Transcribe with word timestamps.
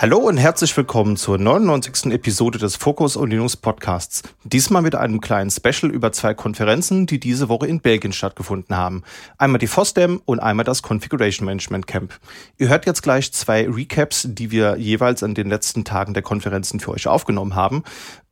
Hallo 0.00 0.18
und 0.18 0.36
herzlich 0.36 0.76
willkommen 0.76 1.16
zur 1.16 1.38
99. 1.38 2.12
Episode 2.12 2.56
des 2.60 2.76
Focus 2.76 3.16
und 3.16 3.30
Linux 3.30 3.56
Podcasts. 3.56 4.22
Diesmal 4.44 4.80
mit 4.80 4.94
einem 4.94 5.20
kleinen 5.20 5.50
Special 5.50 5.90
über 5.90 6.12
zwei 6.12 6.34
Konferenzen, 6.34 7.06
die 7.06 7.18
diese 7.18 7.48
Woche 7.48 7.66
in 7.66 7.80
Belgien 7.80 8.12
stattgefunden 8.12 8.76
haben. 8.76 9.02
Einmal 9.38 9.58
die 9.58 9.66
FOSDEM 9.66 10.22
und 10.24 10.38
einmal 10.38 10.64
das 10.64 10.82
Configuration 10.82 11.46
Management 11.46 11.88
Camp. 11.88 12.16
Ihr 12.58 12.68
hört 12.68 12.86
jetzt 12.86 13.02
gleich 13.02 13.32
zwei 13.32 13.68
Recaps, 13.68 14.28
die 14.30 14.52
wir 14.52 14.76
jeweils 14.76 15.24
an 15.24 15.34
den 15.34 15.48
letzten 15.48 15.84
Tagen 15.84 16.14
der 16.14 16.22
Konferenzen 16.22 16.78
für 16.78 16.92
euch 16.92 17.08
aufgenommen 17.08 17.56
haben. 17.56 17.82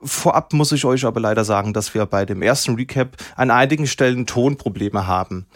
Vorab 0.00 0.52
muss 0.52 0.70
ich 0.70 0.84
euch 0.84 1.04
aber 1.04 1.18
leider 1.18 1.44
sagen, 1.44 1.72
dass 1.72 1.94
wir 1.94 2.06
bei 2.06 2.24
dem 2.24 2.42
ersten 2.42 2.77
Recap 2.77 3.16
an 3.34 3.50
einigen 3.50 3.88
Stellen 3.88 4.24
Tonprobleme 4.27 5.08
haben. 5.08 5.46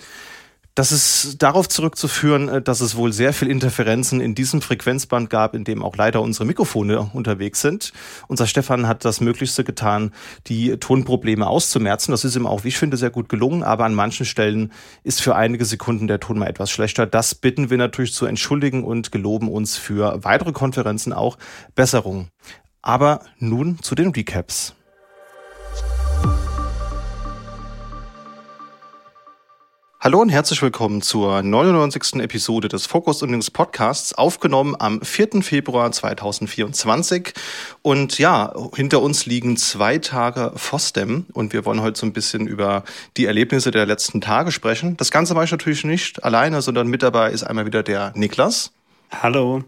Das 0.80 0.92
ist 0.92 1.42
darauf 1.42 1.68
zurückzuführen, 1.68 2.48
äh, 2.48 2.62
dass 2.62 2.80
es 2.80 2.96
wohl 2.96 3.12
sehr 3.12 3.34
viel 3.34 3.50
Interferenzen 3.50 4.22
in 4.22 4.34
diesem 4.34 4.62
Frequenzband 4.62 5.28
gab, 5.28 5.54
in 5.54 5.62
dem 5.62 5.82
auch 5.82 5.94
leider 5.94 6.22
unsere 6.22 6.46
Mikrofone 6.46 7.10
unterwegs 7.12 7.60
sind. 7.60 7.92
Unser 8.28 8.46
Stefan 8.46 8.88
hat 8.88 9.04
das 9.04 9.20
Möglichste 9.20 9.62
getan, 9.62 10.10
die 10.46 10.78
Tonprobleme 10.78 11.46
auszumerzen. 11.46 12.12
Das 12.12 12.24
ist 12.24 12.34
ihm 12.34 12.46
auch, 12.46 12.64
wie 12.64 12.68
ich 12.68 12.78
finde, 12.78 12.96
sehr 12.96 13.10
gut 13.10 13.28
gelungen, 13.28 13.62
aber 13.62 13.84
an 13.84 13.92
manchen 13.92 14.24
Stellen 14.24 14.72
ist 15.04 15.20
für 15.20 15.36
einige 15.36 15.66
Sekunden 15.66 16.06
der 16.08 16.18
Ton 16.18 16.38
mal 16.38 16.46
etwas 16.46 16.70
schlechter. 16.70 17.04
Das 17.04 17.34
bitten 17.34 17.68
wir 17.68 17.76
natürlich 17.76 18.14
zu 18.14 18.24
entschuldigen 18.24 18.82
und 18.82 19.12
geloben 19.12 19.50
uns 19.50 19.76
für 19.76 20.24
weitere 20.24 20.52
Konferenzen 20.52 21.12
auch 21.12 21.36
Besserung. 21.74 22.28
Aber 22.80 23.20
nun 23.38 23.82
zu 23.82 23.94
den 23.94 24.12
Recaps. 24.12 24.74
Hallo 30.02 30.22
und 30.22 30.30
herzlich 30.30 30.62
willkommen 30.62 31.02
zur 31.02 31.42
99. 31.42 32.22
Episode 32.22 32.68
des 32.68 32.86
Focus 32.86 33.22
und 33.22 33.32
Links 33.32 33.50
Podcasts, 33.50 34.14
aufgenommen 34.14 34.74
am 34.78 35.02
4. 35.02 35.42
Februar 35.42 35.92
2024. 35.92 37.34
Und 37.82 38.18
ja, 38.18 38.50
hinter 38.74 39.02
uns 39.02 39.26
liegen 39.26 39.58
zwei 39.58 39.98
Tage 39.98 40.52
FOSDEM 40.56 41.26
und 41.34 41.52
wir 41.52 41.66
wollen 41.66 41.82
heute 41.82 42.00
so 42.00 42.06
ein 42.06 42.14
bisschen 42.14 42.46
über 42.46 42.82
die 43.18 43.26
Erlebnisse 43.26 43.72
der 43.72 43.84
letzten 43.84 44.22
Tage 44.22 44.52
sprechen. 44.52 44.96
Das 44.96 45.10
Ganze 45.10 45.34
mache 45.34 45.44
ich 45.44 45.50
natürlich 45.50 45.84
nicht 45.84 46.24
alleine, 46.24 46.62
sondern 46.62 46.86
mit 46.86 47.02
dabei 47.02 47.30
ist 47.30 47.42
einmal 47.42 47.66
wieder 47.66 47.82
der 47.82 48.14
Niklas. 48.16 48.72
Hallo. 49.10 49.64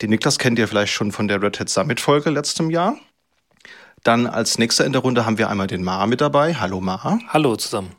Den 0.00 0.08
Niklas 0.08 0.38
kennt 0.38 0.58
ihr 0.58 0.66
vielleicht 0.66 0.94
schon 0.94 1.12
von 1.12 1.28
der 1.28 1.42
Red 1.42 1.60
Hat 1.60 1.68
Summit 1.68 2.00
Folge 2.00 2.30
letztem 2.30 2.70
Jahr. 2.70 2.96
Dann 4.02 4.26
als 4.26 4.56
nächster 4.56 4.86
in 4.86 4.94
der 4.94 5.02
Runde 5.02 5.26
haben 5.26 5.36
wir 5.36 5.50
einmal 5.50 5.66
den 5.66 5.84
Mar 5.84 6.06
mit 6.06 6.22
dabei. 6.22 6.54
Hallo 6.54 6.80
Mar. 6.80 7.18
Hallo 7.28 7.56
zusammen. 7.56 7.90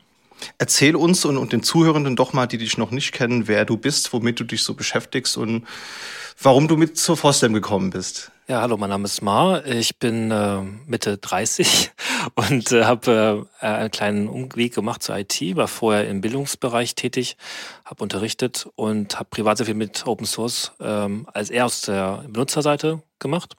Erzähl 0.57 0.95
uns 0.95 1.25
und, 1.25 1.37
und 1.37 1.53
den 1.53 1.63
Zuhörenden 1.63 2.15
doch 2.15 2.33
mal, 2.33 2.47
die 2.47 2.57
dich 2.57 2.77
noch 2.77 2.91
nicht 2.91 3.11
kennen, 3.11 3.47
wer 3.47 3.65
du 3.65 3.77
bist, 3.77 4.13
womit 4.13 4.39
du 4.39 4.43
dich 4.43 4.63
so 4.63 4.73
beschäftigst 4.73 5.37
und 5.37 5.65
warum 6.41 6.67
du 6.67 6.77
mit 6.77 6.97
zur 6.97 7.17
FOSDEM 7.17 7.53
gekommen 7.53 7.89
bist. 7.89 8.31
Ja, 8.47 8.61
hallo, 8.61 8.77
mein 8.77 8.91
Name 8.91 9.05
ist 9.05 9.23
Mar. 9.23 9.65
Ich 9.65 9.97
bin 9.97 10.29
äh, 10.29 10.61
Mitte 10.85 11.17
30 11.17 11.91
und 12.35 12.71
äh, 12.71 12.83
habe 12.83 13.47
äh, 13.59 13.65
einen 13.65 13.89
kleinen 13.89 14.27
Umweg 14.27 14.75
gemacht 14.75 15.01
zur 15.01 15.17
IT, 15.17 15.41
war 15.55 15.67
vorher 15.67 16.07
im 16.07 16.21
Bildungsbereich 16.21 16.93
tätig, 16.93 17.37
habe 17.85 18.03
unterrichtet 18.03 18.67
und 18.75 19.17
habe 19.17 19.29
privat 19.31 19.57
sehr 19.57 19.65
viel 19.65 19.73
mit 19.73 20.05
Open 20.05 20.27
Source 20.27 20.73
ähm, 20.79 21.27
als 21.33 21.49
eher 21.49 21.65
aus 21.65 21.81
der 21.81 22.23
Benutzerseite 22.27 23.01
gemacht 23.17 23.55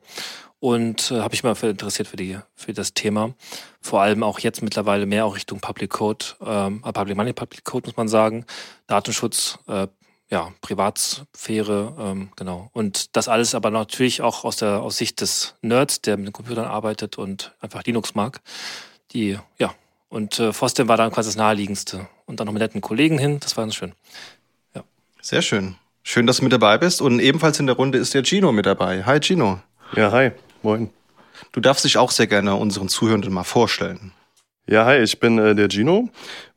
und 0.67 1.13
äh, 1.13 1.21
habe 1.21 1.33
ich 1.33 1.45
mal 1.45 1.55
für 1.55 1.69
interessiert 1.69 2.09
für 2.09 2.17
die 2.17 2.39
für 2.57 2.73
das 2.73 2.93
Thema. 2.93 3.35
Vor 3.81 4.03
allem 4.03 4.25
auch 4.25 4.41
jetzt 4.41 4.63
mittlerweile 4.63 5.07
mehr 5.07 5.25
auch 5.25 5.37
Richtung 5.37 5.61
Public 5.61 5.91
Code, 5.91 6.25
ähm, 6.45 6.83
äh, 6.85 6.93
Public 6.93 7.17
Money 7.17 7.33
Public 7.33 7.63
Code 7.63 7.87
muss 7.87 7.97
man 7.97 8.09
sagen, 8.09 8.45
Datenschutz, 8.89 9.61
äh, 9.69 9.87
ja 10.29 10.53
Privatsphäre, 10.63 11.95
ähm, 12.01 12.31
genau. 12.35 12.69
Und 12.73 13.15
das 13.15 13.29
alles 13.29 13.55
aber 13.55 13.71
natürlich 13.71 14.23
auch 14.23 14.45
aus 14.45 14.57
der 14.57 14.83
aus 14.83 14.97
Sicht 14.97 15.21
des 15.21 15.55
Nerds, 15.63 16.01
der 16.01 16.17
mit 16.17 16.27
den 16.27 16.33
Computern 16.33 16.65
arbeitet 16.65 17.17
und 17.17 17.55
einfach 17.61 17.85
Linux 17.85 18.17
mag. 18.17 18.41
Die 19.13 19.39
ja 19.61 19.73
und 20.09 20.41
äh, 20.41 20.53
Fostem 20.53 20.89
war 20.89 20.97
dann 20.97 21.13
quasi 21.13 21.29
das 21.29 21.37
naheliegendste 21.37 22.09
und 22.25 22.41
dann 22.41 22.47
noch 22.47 22.53
mit 22.53 22.61
netten 22.61 22.81
Kollegen 22.81 23.19
hin. 23.21 23.39
Das 23.39 23.57
war 23.57 23.63
ganz 23.63 23.77
schön. 23.77 23.93
Ja. 24.75 24.83
Sehr 25.23 25.43
schön. 25.43 25.77
Schön, 26.03 26.27
dass 26.27 26.39
du 26.39 26.43
mit 26.43 26.53
dabei 26.53 26.77
bist. 26.77 27.01
Und 27.01 27.21
ebenfalls 27.21 27.61
in 27.61 27.67
der 27.67 27.77
Runde 27.77 27.99
ist 27.99 28.15
der 28.15 28.25
Gino 28.25 28.51
mit 28.51 28.67
dabei. 28.67 29.05
Hi 29.05 29.21
Gino. 29.21 29.61
Ja, 29.95 30.11
hi. 30.11 30.33
Moin. 30.63 30.91
Du 31.53 31.61
darfst 31.61 31.85
dich 31.85 31.99
auch 31.99 32.11
sehr 32.11 32.27
gerne 32.27 32.57
unseren 32.57 32.89
Zuhörenden 32.89 33.33
mal 33.33 33.45
vorstellen. 33.45 34.13
Ja, 34.69 34.85
hi, 34.85 34.99
ich 34.99 35.21
bin 35.21 35.39
äh, 35.39 35.55
der 35.55 35.69
Gino, 35.71 36.09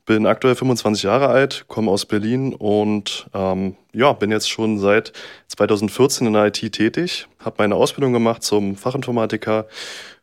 bin 0.05 0.25
aktuell 0.25 0.55
25 0.55 1.03
Jahre 1.03 1.27
alt, 1.27 1.65
komme 1.67 1.91
aus 1.91 2.05
Berlin 2.05 2.55
und 2.55 3.29
ähm, 3.33 3.75
ja, 3.93 4.13
bin 4.13 4.31
jetzt 4.31 4.49
schon 4.49 4.79
seit 4.79 5.13
2014 5.47 6.25
in 6.25 6.33
der 6.33 6.47
IT 6.47 6.71
tätig, 6.71 7.27
habe 7.39 7.57
meine 7.59 7.75
Ausbildung 7.75 8.13
gemacht 8.13 8.41
zum 8.41 8.75
Fachinformatiker 8.75 9.67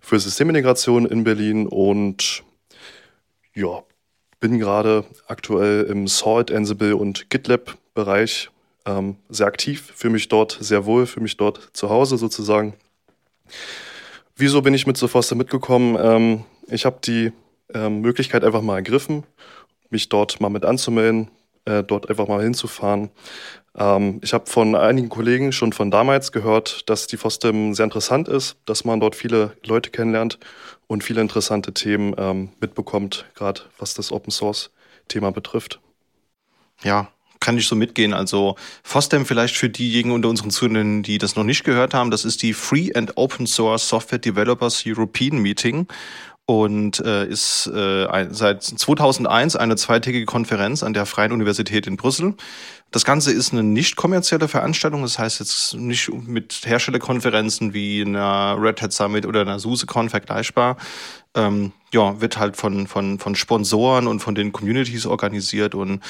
für 0.00 0.19
Systemintegration 0.19 1.06
in 1.06 1.22
Berlin 1.22 1.69
und 1.69 2.42
ja, 3.54 3.84
bin 4.41 4.59
gerade 4.59 5.04
aktuell 5.28 5.84
im 5.84 6.09
Salt, 6.09 6.50
Ansible 6.50 6.97
und 6.97 7.31
GitLab 7.31 7.76
Bereich 7.94 8.50
ähm, 8.84 9.16
sehr 9.28 9.47
aktiv, 9.47 9.92
fühle 9.94 10.15
mich 10.15 10.28
dort 10.28 10.59
sehr 10.60 10.86
wohl, 10.86 11.06
fühle 11.06 11.22
mich 11.22 11.36
dort 11.36 11.70
zu 11.72 11.88
Hause 11.88 12.19
sozusagen. 12.19 12.75
Wieso 14.36 14.62
bin 14.62 14.74
ich 14.74 14.86
mit 14.86 14.96
Sofoster 14.96 15.34
mitgekommen? 15.34 15.96
Ähm, 16.00 16.44
ich 16.68 16.84
habe 16.84 16.98
die 17.04 17.32
ähm, 17.72 18.00
Möglichkeit 18.00 18.44
einfach 18.44 18.62
mal 18.62 18.76
ergriffen, 18.76 19.24
mich 19.90 20.08
dort 20.08 20.40
mal 20.40 20.50
mit 20.50 20.64
anzumelden, 20.64 21.30
äh, 21.64 21.82
dort 21.82 22.10
einfach 22.10 22.28
mal 22.28 22.42
hinzufahren. 22.42 23.10
Ähm, 23.76 24.20
ich 24.22 24.32
habe 24.32 24.46
von 24.46 24.74
einigen 24.74 25.08
Kollegen 25.08 25.52
schon 25.52 25.72
von 25.72 25.90
damals 25.90 26.32
gehört, 26.32 26.88
dass 26.88 27.06
die 27.06 27.16
FOSDEM 27.16 27.74
sehr 27.74 27.84
interessant 27.84 28.28
ist, 28.28 28.56
dass 28.66 28.84
man 28.84 29.00
dort 29.00 29.16
viele 29.16 29.56
Leute 29.64 29.90
kennenlernt 29.90 30.38
und 30.86 31.04
viele 31.04 31.20
interessante 31.20 31.72
Themen 31.72 32.14
ähm, 32.18 32.50
mitbekommt, 32.60 33.26
gerade 33.34 33.62
was 33.78 33.94
das 33.94 34.12
Open 34.12 34.30
Source 34.30 34.70
Thema 35.08 35.30
betrifft. 35.32 35.80
Ja, 36.82 37.08
kann 37.41 37.58
ich 37.58 37.66
so 37.66 37.76
mitgehen. 37.76 38.12
Also 38.12 38.56
FOSDEM 38.82 39.26
vielleicht 39.26 39.56
für 39.56 39.69
diejenigen 39.69 40.12
unter 40.12 40.28
unseren 40.28 40.50
Zuhörern, 40.50 41.02
die 41.02 41.19
das 41.19 41.36
noch 41.36 41.44
nicht 41.44 41.64
gehört 41.64 41.94
haben, 41.94 42.10
das 42.10 42.24
ist 42.24 42.42
die 42.42 42.52
Free 42.52 42.92
and 42.94 43.16
Open 43.16 43.47
Source 43.47 43.88
Software 43.88 44.19
Developers 44.19 44.84
European 44.86 45.38
Meeting 45.38 45.86
und 46.47 47.00
äh, 47.00 47.26
ist 47.26 47.66
äh, 47.66 48.28
seit 48.30 48.62
2001 48.62 49.56
eine 49.56 49.74
zweitägige 49.76 50.26
Konferenz 50.26 50.84
an 50.84 50.94
der 50.94 51.04
Freien 51.04 51.32
Universität 51.32 51.88
in 51.88 51.97
Brüssel. 51.97 52.34
Das 52.92 53.04
Ganze 53.04 53.32
ist 53.32 53.53
eine 53.53 53.64
nicht 53.64 53.97
kommerzielle 53.97 54.47
Veranstaltung, 54.47 55.03
das 55.03 55.18
heißt 55.18 55.41
jetzt 55.41 55.74
nicht 55.74 56.08
mit 56.12 56.60
Herstellerkonferenzen 56.64 57.74
wie 57.74 58.00
einer 58.03 58.56
Red 58.60 58.80
Hat 58.80 58.92
Summit 58.92 59.26
oder 59.26 59.41
einer 59.41 59.58
SUSECon 59.58 60.08
vergleichbar. 60.08 60.76
Ähm, 61.36 61.72
ja, 61.92 62.20
wird 62.20 62.38
halt 62.38 62.56
von, 62.56 62.86
von, 62.86 63.19
von 63.19 63.34
Sponsoren 63.36 64.06
und 64.06 64.20
von 64.20 64.34
den 64.34 64.52
Communities 64.52 65.06
organisiert 65.06 65.74
und 65.74 66.02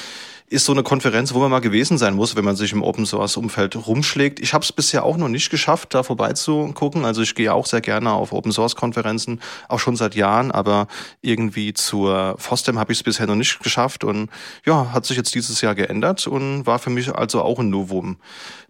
ist 0.49 0.65
so 0.65 0.71
eine 0.71 0.83
Konferenz, 0.83 1.33
wo 1.33 1.39
man 1.39 1.51
mal 1.51 1.59
gewesen 1.59 1.97
sein 1.97 2.15
muss, 2.15 2.35
wenn 2.35 2.45
man 2.45 2.55
sich 2.55 2.71
im 2.71 2.81
Open 2.81 3.05
Source 3.05 3.35
Umfeld 3.35 3.75
rumschlägt. 3.75 4.39
Ich 4.39 4.53
habe 4.53 4.63
es 4.63 4.71
bisher 4.71 5.03
auch 5.03 5.17
noch 5.17 5.27
nicht 5.27 5.49
geschafft, 5.49 5.93
da 5.93 6.03
vorbeizugucken. 6.03 7.03
Also 7.03 7.21
ich 7.21 7.35
gehe 7.35 7.53
auch 7.53 7.65
sehr 7.65 7.81
gerne 7.81 8.11
auf 8.11 8.31
Open 8.31 8.53
Source 8.53 8.75
Konferenzen, 8.75 9.41
auch 9.67 9.79
schon 9.79 9.97
seit 9.97 10.15
Jahren, 10.15 10.51
aber 10.51 10.87
irgendwie 11.21 11.73
zur 11.73 12.35
FOSDEM 12.37 12.79
habe 12.79 12.93
ich 12.93 12.99
es 12.99 13.03
bisher 13.03 13.27
noch 13.27 13.35
nicht 13.35 13.59
geschafft 13.59 14.05
und 14.05 14.29
ja, 14.65 14.93
hat 14.93 15.05
sich 15.05 15.17
jetzt 15.17 15.35
dieses 15.35 15.59
Jahr 15.61 15.75
geändert 15.75 16.25
und 16.27 16.65
war 16.65 16.79
für 16.79 16.89
mich 16.89 17.13
also 17.13 17.41
auch 17.41 17.59
ein 17.59 17.69
Novum, 17.69 18.17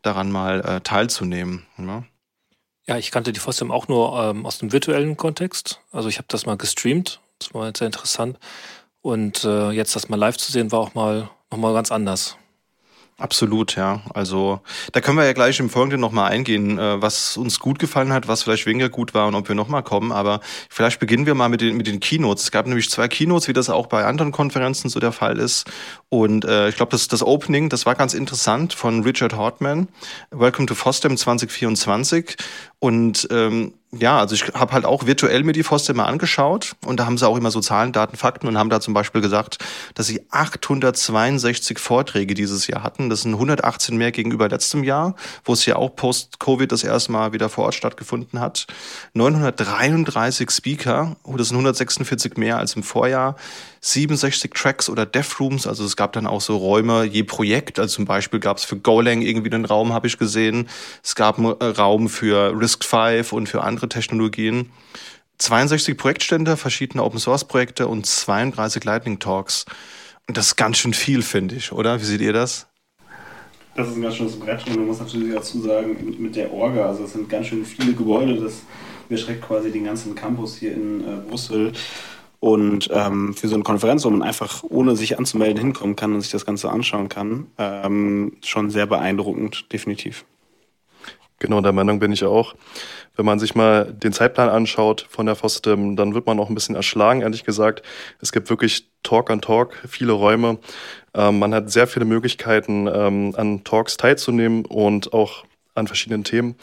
daran 0.02 0.32
mal 0.32 0.62
äh, 0.62 0.82
teilzunehmen. 0.82 1.68
Ja. 1.78 2.04
Ja. 2.88 2.98
ich 2.98 3.12
kannte 3.12 3.34
die 3.34 3.40
FOSDEM 3.40 3.72
auch 3.72 3.88
nur 3.88 4.20
ähm, 4.20 4.46
aus 4.46 4.58
dem 4.58 4.72
virtuellen 4.72 5.18
Kontext. 5.18 5.82
Also 5.92 6.10
ich 6.10 6.18
habe 6.18 6.28
das 6.30 6.46
mal 6.46 6.58
gestreamt, 6.58 7.22
das 7.40 7.54
war 7.54 7.68
jetzt 7.68 7.80
sehr 7.80 7.88
interessant. 7.88 8.38
Und 9.02 9.44
äh, 9.44 9.72
jetzt 9.72 9.96
das 9.96 10.10
mal 10.10 10.18
live 10.18 10.38
zu 10.38 10.52
sehen, 10.52 10.72
war 10.72 10.80
auch 10.80 10.94
mal 10.94 11.30
nochmal 11.52 11.74
ganz 11.74 11.92
anders. 11.92 12.38
Absolut, 13.20 13.76
ja. 13.76 14.02
Also 14.14 14.62
da 14.92 15.02
können 15.02 15.18
wir 15.18 15.26
ja 15.26 15.34
gleich 15.34 15.60
im 15.60 15.72
Folgenden 15.72 16.00
nochmal 16.00 16.30
eingehen, 16.32 16.78
äh, 16.78 17.02
was 17.02 17.36
uns 17.36 17.60
gut 17.60 17.80
gefallen 17.80 18.14
hat, 18.14 18.28
was 18.28 18.44
vielleicht 18.44 18.68
weniger 18.68 18.90
gut 18.90 19.16
war 19.16 19.28
und 19.28 19.34
ob 19.34 19.48
wir 19.48 19.56
nochmal 19.56 19.82
kommen. 19.82 20.12
Aber 20.12 20.40
vielleicht 20.70 21.00
beginnen 21.00 21.26
wir 21.26 21.34
mal 21.34 21.50
mit 21.50 21.62
den, 21.62 21.76
mit 21.78 21.88
den 21.88 22.00
Keynotes. 22.00 22.44
Es 22.44 22.52
gab 22.52 22.68
nämlich 22.68 22.92
zwei 22.92 23.08
Keynotes, 23.08 23.48
wie 23.48 23.54
das 23.54 23.72
auch 23.72 23.88
bei 23.88 24.06
anderen 24.06 24.32
Konferenzen 24.32 24.90
so 24.90 25.00
der 25.00 25.12
Fall 25.12 25.40
ist. 25.40 25.66
Und 26.10 26.46
äh, 26.46 26.70
ich 26.70 26.76
glaube, 26.76 26.92
das, 26.92 27.08
das 27.08 27.24
Opening, 27.24 27.70
das 27.70 27.88
war 27.88 27.96
ganz 27.96 28.14
interessant 28.14 28.74
von 28.74 29.02
Richard 29.02 29.36
Hartman. 29.36 29.88
Welcome 30.30 30.68
to 30.68 30.76
FOSDEM 30.76 31.18
2024. 31.18 32.36
Und 32.78 33.28
ähm, 33.32 33.74
ja, 34.00 34.20
also 34.20 34.36
ich 34.36 34.44
habe 34.54 34.74
halt 34.74 34.86
auch 34.86 35.06
virtuell 35.06 35.44
mir 35.44 35.54
die 35.54 35.64
FOSDEM 35.64 35.98
mal 35.98 36.06
angeschaut 36.06 36.76
und 36.86 37.00
da 37.00 37.06
haben 37.06 37.18
sie 37.18 37.28
auch 37.28 37.38
immer 37.38 37.52
so 37.52 37.62
Zahlen, 37.62 37.92
Daten, 37.92 38.18
Fakten 38.18 38.48
und 38.48 38.58
haben 38.58 38.70
da 38.70 38.80
zum 38.80 38.94
Beispiel 38.94 39.22
gesagt, 39.22 39.58
dass 39.96 40.08
sie 40.08 40.22
862 40.32 41.80
Vorträge 41.80 42.34
dieses 42.34 42.68
Jahr 42.68 42.84
hatten. 42.84 43.10
Das 43.10 43.22
sind 43.22 43.34
118 43.34 43.98
mehr 43.98 44.12
gegenüber 44.12 44.50
letztem 44.50 44.84
Jahr, 44.84 45.16
wo 45.44 45.54
es 45.54 45.66
ja 45.66 45.76
auch 45.76 45.96
post-Covid 45.96 46.72
das 46.72 46.84
erste 46.84 47.12
Mal 47.12 47.34
wieder 47.34 47.50
vor 47.50 47.66
Ort 47.66 47.76
stattgefunden 47.76 48.40
hat. 48.40 48.68
933 49.14 50.50
Speaker, 50.52 51.16
oh, 51.24 51.36
das 51.38 51.50
sind 51.50 51.58
146 51.58 52.38
mehr 52.38 52.58
als 52.58 52.76
im 52.76 52.84
Vorjahr. 52.84 53.36
67 53.88 54.52
Tracks 54.52 54.90
oder 54.90 55.06
Dev 55.06 55.40
Rooms. 55.40 55.66
Also 55.68 55.86
es 55.86 55.96
gab 55.96 56.14
dann 56.14 56.28
auch 56.28 56.42
so 56.42 56.58
Räume 56.58 57.04
je 57.06 57.24
Projekt. 57.24 57.80
Also 57.80 57.96
zum 57.96 58.06
Beispiel 58.06 58.40
gab 58.40 58.58
es 58.58 58.66
für 58.66 58.78
Golang 58.78 59.22
irgendwie 59.22 59.52
einen 59.52 59.66
Raum, 59.66 59.94
habe 59.94 60.08
ich 60.08 60.18
gesehen. 60.18 60.68
Es 61.04 61.16
gab 61.16 61.38
einen 61.38 61.54
Raum 61.54 62.10
für 62.10 62.60
Risk 62.60 62.84
5 62.84 63.34
und 63.34 63.48
für 63.48 63.64
andere 63.64 63.90
Technologien. 63.90 64.72
62 65.40 65.98
Projektstände, 65.98 66.58
verschiedene 66.58 67.04
Open 67.04 67.20
Source 67.20 67.46
Projekte 67.46 67.88
und 67.88 68.06
32 68.06 68.84
Lightning 68.84 69.20
Talks. 69.20 69.66
Und 70.28 70.38
das 70.38 70.48
ist 70.48 70.56
ganz 70.56 70.78
schön 70.78 70.94
viel, 70.94 71.22
finde 71.22 71.56
ich, 71.56 71.72
oder? 71.72 72.02
Wie 72.02 72.06
seht 72.06 72.22
ihr 72.22 72.34
das? 72.34 72.68
Das 73.76 73.90
ist 73.90 73.96
ein 73.96 74.02
ganz 74.02 74.16
schönes 74.16 74.40
Brett 74.40 74.66
und 74.68 74.76
man 74.76 74.88
muss 74.88 75.00
natürlich 75.00 75.36
dazu 75.36 75.62
sagen, 75.62 76.16
mit 76.18 76.36
der 76.36 76.52
Orga, 76.52 76.88
also 76.88 77.04
es 77.04 77.14
sind 77.14 77.30
ganz 77.30 77.46
schön 77.46 77.64
viele 77.64 77.94
Gebäude, 77.94 78.36
das 78.42 78.64
überschreckt 79.08 79.44
quasi 79.44 79.72
den 79.72 79.86
ganzen 79.86 80.16
Campus 80.16 80.58
hier 80.58 80.74
in 80.74 81.02
äh, 81.02 81.18
Brüssel. 81.30 81.74
Und 82.40 82.90
ähm, 82.94 83.34
für 83.34 83.48
so 83.48 83.56
eine 83.56 83.64
Konferenz, 83.64 84.06
wo 84.06 84.10
man 84.10 84.22
einfach 84.22 84.64
ohne 84.64 84.96
sich 84.96 85.18
anzumelden 85.18 85.58
hinkommen 85.58 85.96
kann 85.96 86.14
und 86.14 86.22
sich 86.22 86.32
das 86.32 86.46
Ganze 86.46 86.70
anschauen 86.70 87.10
kann, 87.10 87.48
ähm, 87.58 88.38
schon 88.44 88.70
sehr 88.70 88.86
beeindruckend, 88.86 89.72
definitiv. 89.74 90.24
Genau, 91.40 91.62
der 91.62 91.72
Meinung 91.72 92.00
bin 92.00 92.12
ich 92.12 92.24
auch. 92.24 92.56
Wenn 93.16 93.26
man 93.26 93.40
sich 93.40 93.54
mal 93.54 93.94
den 93.94 94.12
Zeitplan 94.12 94.50
anschaut 94.50 95.06
von 95.10 95.28
der 95.28 95.36
FOSDEM, 95.36 95.96
dann 95.96 96.16
wird 96.16 96.26
man 96.26 96.40
auch 96.40 96.50
ein 96.50 96.56
bisschen 96.56 96.76
erschlagen, 96.76 97.22
ehrlich 97.22 97.44
gesagt. 97.44 97.84
Es 98.20 98.32
gibt 98.32 98.50
wirklich 98.50 98.88
Talk 99.04 99.30
an 99.30 99.42
Talk, 99.42 99.76
viele 99.88 100.14
Räume. 100.14 100.58
Ähm, 101.14 101.40
man 101.40 101.54
hat 101.54 101.72
sehr 101.72 101.88
viele 101.88 102.06
Möglichkeiten, 102.06 102.88
ähm, 102.88 103.34
an 103.38 103.64
Talks 103.64 103.98
teilzunehmen 103.98 104.66
und 104.66 105.14
auch 105.14 105.46
an 105.76 105.88
verschiedenen 105.88 106.24
Themen 106.24 106.56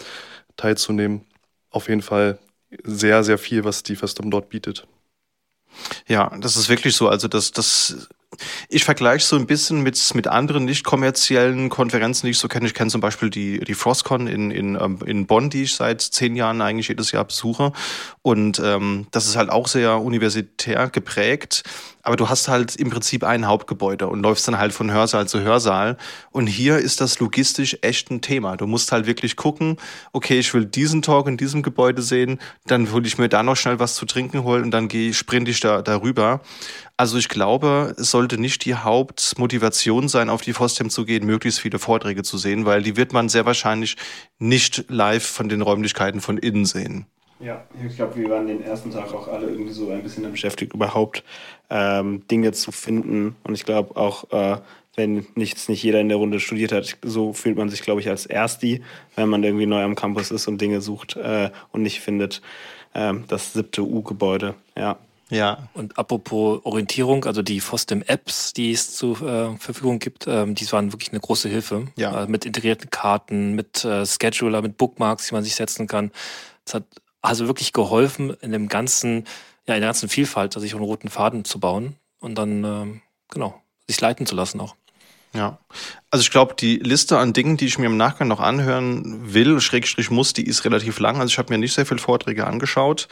teilzunehmen. 0.56 1.23
Auf 1.70 1.88
jeden 1.88 2.03
Fall 2.03 2.38
sehr, 2.82 3.23
sehr 3.23 3.38
viel, 3.38 3.65
was 3.65 3.85
die 3.85 3.94
FOSDEM 3.94 4.31
dort 4.31 4.49
bietet. 4.49 4.87
Ja, 6.09 6.31
das 6.38 6.56
ist 6.56 6.69
wirklich 6.69 6.97
so. 6.97 7.09
Also 7.09 7.29
das, 7.29 7.53
das 7.53 8.09
ich 8.69 8.84
vergleiche 8.84 9.25
so 9.25 9.36
ein 9.36 9.46
bisschen 9.46 9.82
mit, 9.82 10.14
mit 10.14 10.26
anderen 10.26 10.64
nicht 10.64 10.84
kommerziellen 10.84 11.69
Konferenzen, 11.69 12.26
die 12.26 12.31
ich 12.32 12.38
so 12.38 12.48
kenne. 12.48 12.66
Ich 12.66 12.75
kenne 12.75 12.90
zum 12.90 13.00
Beispiel 13.00 13.31
die, 13.31 13.60
die 13.60 13.75
Frostcon 13.75 14.26
in, 14.26 14.50
in, 14.50 14.76
ähm, 14.81 14.98
in 15.06 15.26
Bonn, 15.26 15.50
die 15.50 15.64
ich 15.64 15.75
seit 15.75 16.00
zehn 16.00 16.36
Jahren 16.36 16.60
eigentlich 16.60 16.88
jedes 16.88 17.12
Jahr 17.12 17.25
besuche. 17.25 17.72
Und 18.22 18.60
ähm, 18.64 19.06
das 19.10 19.26
ist 19.26 19.36
halt 19.36 19.50
auch 19.50 19.69
sehr 19.69 20.00
universitär 20.00 20.88
geprägt. 20.88 21.62
Aber 22.04 22.16
du 22.16 22.28
hast 22.28 22.48
halt 22.48 22.76
im 22.76 22.90
Prinzip 22.90 23.25
ein 23.25 23.46
Hauptgebäude 23.46 24.06
und 24.06 24.20
läufst 24.20 24.46
dann 24.46 24.58
halt 24.58 24.75
von 24.75 24.92
Hörsaal 24.92 25.26
zu 25.26 25.40
Hörsaal. 25.40 25.96
Und 26.32 26.46
hier 26.46 26.76
ist 26.76 27.00
das 27.00 27.19
logistisch 27.19 27.78
echt 27.81 28.10
ein 28.10 28.20
Thema. 28.20 28.58
Du 28.58 28.66
musst 28.66 28.92
halt 28.92 29.06
wirklich 29.06 29.36
gucken, 29.36 29.78
okay, 30.12 30.38
ich 30.38 30.52
will 30.52 30.66
diesen 30.66 31.00
Talk 31.00 31.26
in 31.28 31.38
diesem 31.38 31.62
Gebäude 31.62 32.02
sehen, 32.02 32.40
dann 32.66 32.92
will 32.92 33.06
ich 33.06 33.16
mir 33.16 33.31
da 33.31 33.42
noch 33.42 33.56
schnell 33.56 33.78
was 33.78 33.94
zu 33.94 34.04
trinken 34.04 34.44
holen 34.44 34.64
und 34.64 34.70
dann 34.70 34.88
gehe, 34.88 35.14
sprinte 35.14 35.50
ich 35.50 35.60
da 35.60 35.81
darüber. 35.81 36.42
Also 36.96 37.19
ich 37.19 37.29
glaube, 37.29 37.94
es 37.99 38.12
sollte 38.12 38.38
nicht 38.38 38.64
die 38.64 38.76
Hauptmotivation 38.76 40.08
sein, 40.08 40.31
auf 40.31 40.43
die 40.43 40.52
FOSTEM 40.52 40.91
zu 40.91 41.05
gehen, 41.05 41.26
möglichst 41.26 41.58
viele 41.58 41.81
Vorträge 41.81 42.23
zu 42.23 42.38
sehen, 42.38 42.67
weil 42.67 42.82
die 42.82 42.96
wird 42.96 43.12
man 43.12 43.29
sehr 43.29 43.46
wahrscheinlich 43.46 43.96
nicht 44.38 44.85
live 44.88 45.26
von 45.26 45.49
den 45.49 45.61
Räumlichkeiten 45.61 46.20
von 46.20 46.38
innen 46.38 46.64
sehen. 46.64 47.06
Ja, 47.41 47.64
ich 47.85 47.96
glaube, 47.96 48.14
wir 48.14 48.31
waren 48.31 48.46
den 48.46 48.62
ersten 48.62 48.93
Tag 48.93 49.12
auch 49.12 49.26
alle 49.26 49.49
irgendwie 49.49 49.73
so 49.73 49.91
ein 49.91 50.05
bisschen 50.05 50.31
beschäftigt, 50.31 50.73
überhaupt 50.73 51.25
ähm, 51.69 52.23
Dinge 52.31 52.52
zu 52.52 52.70
finden. 52.70 53.35
Und 53.43 53.55
ich 53.55 53.64
glaube 53.64 53.96
auch, 53.96 54.31
äh, 54.31 54.58
wenn 54.94 55.26
nichts 55.35 55.69
nicht 55.69 55.82
jeder 55.82 56.00
in 56.00 56.08
der 56.08 56.19
Runde 56.19 56.38
studiert 56.38 56.70
hat, 56.70 56.96
so 57.02 57.32
fühlt 57.32 57.56
man 57.56 57.70
sich, 57.70 57.82
glaube 57.82 58.00
ich, 58.00 58.08
als 58.08 58.26
Ersti, 58.26 58.82
wenn 59.17 59.29
man 59.29 59.43
irgendwie 59.43 59.67
neu 59.67 59.82
am 59.82 59.96
Campus 59.96 60.31
ist 60.31 60.46
und 60.46 60.61
Dinge 60.61 60.81
sucht 60.81 61.17
äh, 61.17 61.50
und 61.73 61.82
nicht 61.82 62.00
findet. 62.00 62.41
Äh, 62.93 63.14
das 63.26 63.52
siebte 63.52 63.82
U-Gebäude, 63.82 64.55
ja. 64.79 64.96
Ja. 65.31 65.69
Und 65.75 65.99
apropos 65.99 66.61
Orientierung, 66.65 67.25
also 67.25 67.43
die 67.43 67.61
FOSDEM-Apps, 67.61 68.53
die 68.53 68.73
es 68.73 68.94
zur 68.94 69.21
äh, 69.23 69.56
Verfügung 69.59 69.99
gibt, 69.99 70.26
ähm, 70.26 70.55
die 70.55 70.71
waren 70.73 70.93
wirklich 70.93 71.11
eine 71.11 71.21
große 71.21 71.49
Hilfe. 71.49 71.88
Ja. 71.97 72.25
Äh, 72.25 72.26
mit 72.26 72.44
integrierten 72.44 72.91
Karten, 72.91 73.55
mit 73.55 73.85
äh, 73.85 74.05
Scheduler, 74.06 74.62
mit 74.62 74.76
Bookmarks, 74.76 75.29
die 75.29 75.35
man 75.35 75.44
sich 75.44 75.55
setzen 75.55 75.87
kann. 75.87 76.11
Das 76.65 76.75
hat 76.75 76.85
also 77.23 77.47
wirklich 77.47 77.73
geholfen, 77.73 78.37
in 78.41 78.53
dem 78.53 78.69
ganzen, 78.69 79.25
ja, 79.67 79.75
in 79.75 79.81
der 79.81 79.88
ganzen 79.88 80.09
Vielfalt, 80.09 80.53
sich 80.53 80.75
einen 80.75 80.85
roten 80.85 81.09
Faden 81.09 81.44
zu 81.44 81.59
bauen 81.59 81.97
und 82.20 82.37
dann, 82.37 82.65
ähm, 82.65 83.03
genau, 83.31 83.61
sich 83.87 84.00
leiten 84.00 84.27
zu 84.27 84.35
lassen 84.35 84.61
auch. 84.61 84.77
Ja, 85.34 85.58
also 86.12 86.22
ich 86.22 86.31
glaube, 86.31 86.54
die 86.54 86.76
Liste 86.76 87.19
an 87.19 87.32
Dingen, 87.32 87.56
die 87.56 87.66
ich 87.66 87.76
mir 87.76 87.86
im 87.86 87.96
Nachgang 87.96 88.28
noch 88.28 88.38
anhören 88.38 89.34
will, 89.34 89.60
Schrägstrich 89.60 90.08
muss, 90.08 90.32
die 90.32 90.46
ist 90.46 90.64
relativ 90.64 91.00
lang. 91.00 91.16
Also 91.16 91.26
ich 91.32 91.38
habe 91.38 91.52
mir 91.52 91.58
nicht 91.58 91.75
sehr 91.75 91.86
viele 91.86 91.98
Vorträge 91.98 92.46
angeschaut, 92.46 93.08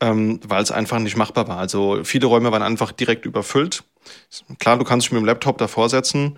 ähm, 0.00 0.40
weil 0.44 0.60
es 0.60 0.72
einfach 0.72 0.98
nicht 0.98 1.16
machbar 1.16 1.46
war. 1.46 1.58
Also 1.58 2.00
viele 2.02 2.26
Räume 2.26 2.50
waren 2.50 2.62
einfach 2.62 2.90
direkt 2.90 3.26
überfüllt. 3.26 3.84
Klar, 4.58 4.76
du 4.76 4.84
kannst 4.84 5.06
dich 5.06 5.12
mit 5.12 5.20
dem 5.20 5.24
Laptop 5.24 5.56
davor 5.58 5.88
setzen, 5.88 6.36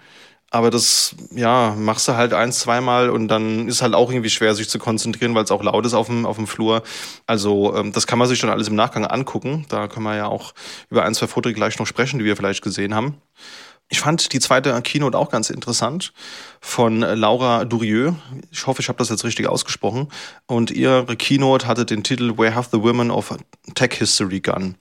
aber 0.50 0.70
das, 0.70 1.16
ja, 1.30 1.74
machst 1.74 2.06
du 2.06 2.16
halt 2.16 2.34
eins, 2.34 2.58
zweimal 2.60 3.08
und 3.08 3.28
dann 3.28 3.66
ist 3.66 3.80
halt 3.80 3.94
auch 3.94 4.10
irgendwie 4.10 4.28
schwer, 4.30 4.54
sich 4.54 4.68
zu 4.68 4.78
konzentrieren, 4.78 5.34
weil 5.34 5.44
es 5.44 5.50
auch 5.50 5.62
laut 5.62 5.86
ist 5.86 5.94
auf 5.94 6.08
dem, 6.08 6.26
auf 6.26 6.36
dem 6.36 6.46
Flur. 6.46 6.82
Also 7.26 7.74
ähm, 7.74 7.92
das 7.92 8.06
kann 8.06 8.18
man 8.18 8.28
sich 8.28 8.40
dann 8.40 8.50
alles 8.50 8.68
im 8.68 8.74
Nachgang 8.76 9.06
angucken. 9.06 9.64
Da 9.70 9.88
können 9.88 10.04
wir 10.04 10.16
ja 10.16 10.26
auch 10.26 10.52
über 10.90 11.04
ein, 11.04 11.14
zwei 11.14 11.28
Vorträge 11.28 11.54
gleich 11.56 11.78
noch 11.78 11.86
sprechen, 11.86 12.18
die 12.18 12.26
wir 12.26 12.36
vielleicht 12.36 12.62
gesehen 12.62 12.94
haben. 12.94 13.16
Ich 13.88 14.00
fand 14.00 14.32
die 14.32 14.40
zweite 14.40 14.80
Keynote 14.82 15.16
auch 15.16 15.30
ganz 15.30 15.50
interessant 15.50 16.12
von 16.60 17.00
Laura 17.00 17.64
Durieux. 17.64 18.14
Ich 18.50 18.66
hoffe, 18.66 18.80
ich 18.80 18.88
habe 18.88 18.98
das 18.98 19.10
jetzt 19.10 19.24
richtig 19.24 19.46
ausgesprochen. 19.46 20.08
Und 20.46 20.70
ihre 20.70 21.16
Keynote 21.16 21.66
hatte 21.66 21.84
den 21.84 22.02
Titel 22.02 22.36
Where 22.38 22.54
Have 22.54 22.70
the 22.72 22.82
Women 22.82 23.10
of 23.10 23.36
Tech 23.74 23.92
History 23.94 24.40
Gone? 24.40 24.74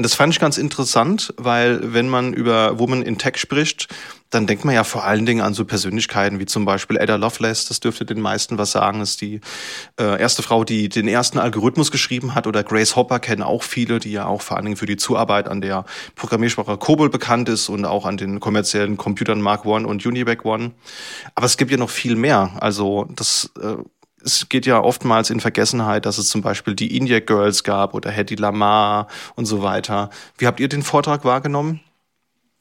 Das 0.00 0.14
fand 0.14 0.32
ich 0.32 0.38
ganz 0.38 0.58
interessant, 0.58 1.34
weil 1.38 1.92
wenn 1.92 2.08
man 2.08 2.32
über 2.32 2.78
Women 2.78 3.02
in 3.02 3.18
Tech 3.18 3.36
spricht, 3.36 3.88
dann 4.30 4.46
denkt 4.46 4.64
man 4.64 4.72
ja 4.72 4.84
vor 4.84 5.02
allen 5.02 5.26
Dingen 5.26 5.40
an 5.40 5.54
so 5.54 5.64
Persönlichkeiten 5.64 6.38
wie 6.38 6.46
zum 6.46 6.64
Beispiel 6.64 7.00
Ada 7.00 7.16
Lovelace, 7.16 7.64
das 7.66 7.80
dürfte 7.80 8.04
den 8.04 8.20
meisten 8.20 8.58
was 8.58 8.70
sagen, 8.70 9.00
ist 9.00 9.20
die 9.22 9.40
äh, 9.98 10.20
erste 10.20 10.44
Frau, 10.44 10.62
die 10.62 10.88
den 10.88 11.08
ersten 11.08 11.40
Algorithmus 11.40 11.90
geschrieben 11.90 12.36
hat 12.36 12.46
oder 12.46 12.62
Grace 12.62 12.94
Hopper 12.94 13.18
kennen 13.18 13.42
auch 13.42 13.64
viele, 13.64 13.98
die 13.98 14.12
ja 14.12 14.26
auch 14.26 14.40
vor 14.40 14.56
allen 14.56 14.66
Dingen 14.66 14.76
für 14.76 14.86
die 14.86 14.98
Zuarbeit 14.98 15.48
an 15.48 15.60
der 15.60 15.84
Programmiersprache 16.14 16.76
COBOL 16.76 17.10
bekannt 17.10 17.48
ist 17.48 17.68
und 17.68 17.84
auch 17.84 18.06
an 18.06 18.18
den 18.18 18.38
kommerziellen 18.38 18.98
Computern 18.98 19.40
Mark 19.40 19.64
I 19.64 19.84
und 19.84 20.06
Univac 20.06 20.44
One. 20.44 20.74
Aber 21.34 21.46
es 21.46 21.56
gibt 21.56 21.72
ja 21.72 21.76
noch 21.76 21.90
viel 21.90 22.14
mehr. 22.14 22.52
Also 22.60 23.08
das 23.10 23.50
äh, 23.60 23.74
es 24.24 24.48
geht 24.48 24.66
ja 24.66 24.80
oftmals 24.80 25.30
in 25.30 25.40
Vergessenheit, 25.40 26.06
dass 26.06 26.18
es 26.18 26.28
zum 26.28 26.42
Beispiel 26.42 26.74
die 26.74 26.96
India 26.96 27.20
Girls 27.20 27.64
gab 27.64 27.94
oder 27.94 28.10
Hedy 28.10 28.34
Lamar 28.34 29.08
und 29.36 29.46
so 29.46 29.62
weiter. 29.62 30.10
Wie 30.36 30.46
habt 30.46 30.60
ihr 30.60 30.68
den 30.68 30.82
Vortrag 30.82 31.24
wahrgenommen? 31.24 31.80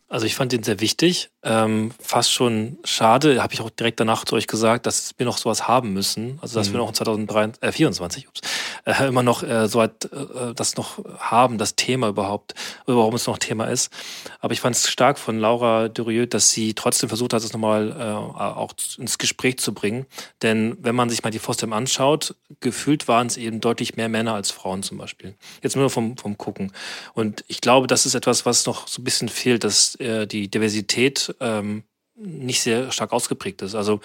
Also 0.10 0.26
ich 0.26 0.36
fand 0.36 0.54
den 0.54 0.64
sehr 0.64 0.80
wichtig. 0.80 1.32
Ähm, 1.44 1.92
fast 2.00 2.32
schon 2.32 2.78
schade, 2.86 3.44
habe 3.44 3.54
ich 3.54 3.60
auch 3.62 3.70
direkt 3.70 4.00
danach 4.00 4.24
zu 4.24 4.36
euch 4.36 4.48
gesagt, 4.48 4.86
dass 4.86 5.14
wir 5.18 5.26
noch 5.26 5.38
sowas 5.38 5.68
haben 5.68 5.92
müssen. 5.92 6.40
Also 6.42 6.58
dass 6.58 6.70
mhm. 6.70 6.74
wir 6.74 6.78
noch 6.80 6.90
in 6.90 6.96
2024 6.96 8.24
äh, 8.24 8.28
ups, 8.28 8.42
äh, 8.86 9.08
immer 9.08 9.22
noch 9.22 9.44
äh, 9.44 9.68
so 9.68 9.82
halt, 9.82 10.06
äh, 10.14 10.54
das 10.56 10.78
noch 10.78 11.04
haben, 11.20 11.58
das 11.58 11.76
Thema 11.76 12.08
überhaupt, 12.08 12.54
warum 12.86 13.16
es 13.16 13.28
noch 13.28 13.38
Thema 13.38 13.66
ist. 13.66 13.92
Aber 14.40 14.54
ich 14.54 14.62
fand 14.62 14.78
es 14.78 14.90
stark 14.90 15.20
von 15.20 15.40
Laura 15.40 15.90
Durieux, 15.90 16.30
dass 16.30 16.52
sie 16.52 16.74
trotzdem 16.74 17.10
versucht 17.10 17.34
hat, 17.34 17.44
es 17.44 17.52
nochmal 17.52 17.92
äh, 17.92 18.04
auch 18.04 18.74
ins 18.98 19.18
Gespräch 19.18 19.58
zu 19.60 19.74
bringen. 19.74 20.06
Denn 20.42 20.78
wenn 20.80 20.96
man 20.96 21.10
sich 21.10 21.24
mal 21.24 21.32
die 21.32 21.40
FOSDEM 21.40 21.74
anschaut, 21.74 22.36
gefühlt 22.62 23.10
waren 23.10 23.28
es 23.28 23.36
eben 23.36 23.60
deutlich 23.60 23.98
mehr 23.98 24.08
Männer 24.08 24.36
als 24.36 24.52
Frauen 24.52 24.84
zum 24.84 24.98
Beispiel. 24.98 25.36
Jetzt 25.62 25.76
nur 25.76 25.90
vom, 25.90 26.18
vom 26.18 26.38
Gucken. 26.38 26.72
Und 27.14 27.44
ich 27.48 27.60
glaube, 27.60 27.88
das 27.88 28.06
ist 28.06 28.16
etwas, 28.16 28.46
was 28.46 28.66
noch 28.66 28.88
so 28.88 29.02
ein 29.02 29.04
bisschen 29.04 29.28
fehlt, 29.28 29.66
dass 29.66 29.97
äh, 30.00 30.28
die 30.28 30.50
Diversität 30.50 31.36
ähm, 31.40 31.84
nicht 32.16 32.62
sehr 32.62 32.92
stark 32.92 33.14
ausgeprägt 33.14 33.62
ist. 33.62 33.76
Also 33.76 34.00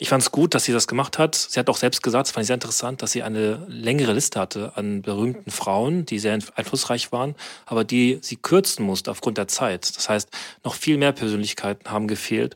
ich 0.00 0.10
fand 0.10 0.22
es 0.22 0.30
gut, 0.30 0.54
dass 0.54 0.64
sie 0.64 0.72
das 0.72 0.86
gemacht 0.86 1.18
hat. 1.18 1.34
Sie 1.34 1.58
hat 1.58 1.68
auch 1.68 1.76
selbst 1.76 2.02
gesagt, 2.02 2.28
das 2.28 2.32
fand 2.32 2.42
ich 2.42 2.46
sehr 2.46 2.54
interessant, 2.54 3.02
dass 3.02 3.10
sie 3.10 3.24
eine 3.24 3.66
längere 3.68 4.12
Liste 4.12 4.38
hatte 4.38 4.76
an 4.76 5.02
berühmten 5.02 5.50
Frauen, 5.50 6.06
die 6.06 6.20
sehr 6.20 6.38
einflussreich 6.54 7.10
waren, 7.10 7.34
aber 7.66 7.82
die 7.82 8.18
sie 8.22 8.36
kürzen 8.36 8.84
musste 8.84 9.10
aufgrund 9.10 9.38
der 9.38 9.48
Zeit. 9.48 9.96
Das 9.96 10.08
heißt, 10.08 10.30
noch 10.62 10.74
viel 10.74 10.98
mehr 10.98 11.12
Persönlichkeiten 11.12 11.90
haben 11.90 12.06
gefehlt. 12.06 12.54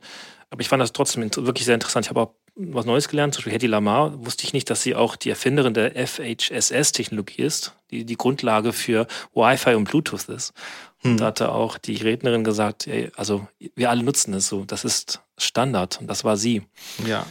Aber 0.50 0.60
ich 0.60 0.68
fand 0.68 0.80
das 0.82 0.92
trotzdem 0.92 1.28
wirklich 1.34 1.64
sehr 1.64 1.74
interessant. 1.74 2.06
Ich 2.06 2.10
habe 2.10 2.20
auch 2.20 2.34
was 2.54 2.84
Neues 2.84 3.08
gelernt. 3.08 3.34
Zum 3.34 3.40
Beispiel 3.40 3.54
Hedy 3.54 3.66
Lamar 3.66 4.24
wusste 4.24 4.44
ich 4.44 4.52
nicht, 4.52 4.68
dass 4.70 4.82
sie 4.82 4.94
auch 4.94 5.16
die 5.16 5.30
Erfinderin 5.30 5.74
der 5.74 5.92
FHSS-Technologie 6.06 7.42
ist, 7.42 7.74
die 7.90 8.04
die 8.04 8.16
Grundlage 8.16 8.72
für 8.72 9.06
Wi-Fi 9.34 9.74
und 9.74 9.84
Bluetooth 9.84 10.28
ist. 10.28 10.52
Und 11.02 11.12
hm. 11.12 11.16
da 11.18 11.26
hatte 11.26 11.52
auch 11.52 11.78
die 11.78 11.96
Rednerin 11.96 12.44
gesagt, 12.44 12.86
ey, 12.86 13.10
also 13.16 13.46
wir 13.74 13.90
alle 13.90 14.02
nutzen 14.02 14.34
es 14.34 14.48
so, 14.48 14.64
das 14.64 14.84
ist 14.84 15.20
Standard 15.36 16.00
und 16.00 16.06
das 16.06 16.24
war 16.24 16.36
sie. 16.36 16.62
Ja. 17.06 17.26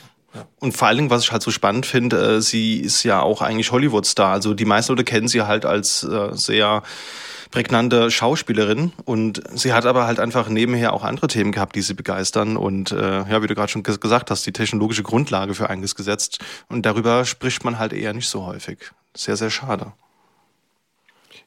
Und 0.60 0.76
vor 0.76 0.88
allen 0.88 0.98
Dingen, 0.98 1.10
was 1.10 1.24
ich 1.24 1.32
halt 1.32 1.42
so 1.42 1.52
spannend 1.52 1.86
finde, 1.86 2.38
äh, 2.38 2.42
sie 2.42 2.80
ist 2.80 3.04
ja 3.04 3.22
auch 3.22 3.42
eigentlich 3.42 3.72
Hollywood-Star. 3.72 4.32
Also 4.32 4.54
die 4.54 4.66
meisten 4.66 4.94
Leute 4.94 5.04
kennen 5.04 5.28
sie 5.28 5.42
halt 5.42 5.66
als 5.66 6.04
äh, 6.04 6.30
sehr 6.34 6.84
prägnante 7.52 8.10
Schauspielerin 8.10 8.94
und 9.06 9.42
sie 9.54 9.74
hat 9.74 9.86
aber 9.86 10.08
halt 10.08 10.20
einfach 10.20 10.50
nebenher 10.50 10.94
auch 10.94 11.04
andere 11.04 11.28
Themen 11.28 11.52
gehabt, 11.52 11.76
die 11.76 11.82
sie 11.82 11.94
begeistern 11.94 12.58
und 12.58 12.92
äh, 12.92 13.20
ja, 13.30 13.44
wie 13.44 13.48
du 13.48 13.56
gerade 13.56 13.72
schon 13.72 13.84
gesagt 13.84 14.32
hast, 14.32 14.46
die 14.46 14.54
technologische 14.54 15.04
Grundlage 15.04 15.54
für 15.54 15.70
einiges 15.70 15.96
gesetzt 15.96 16.40
und 16.70 16.86
darüber 16.86 17.26
spricht 17.26 17.64
man 17.64 17.78
halt 17.78 17.94
eher 17.94 18.14
nicht 18.14 18.30
so 18.30 18.46
häufig. 18.46 18.92
Sehr, 19.16 19.36
sehr 19.36 19.50
schade. 19.50 19.94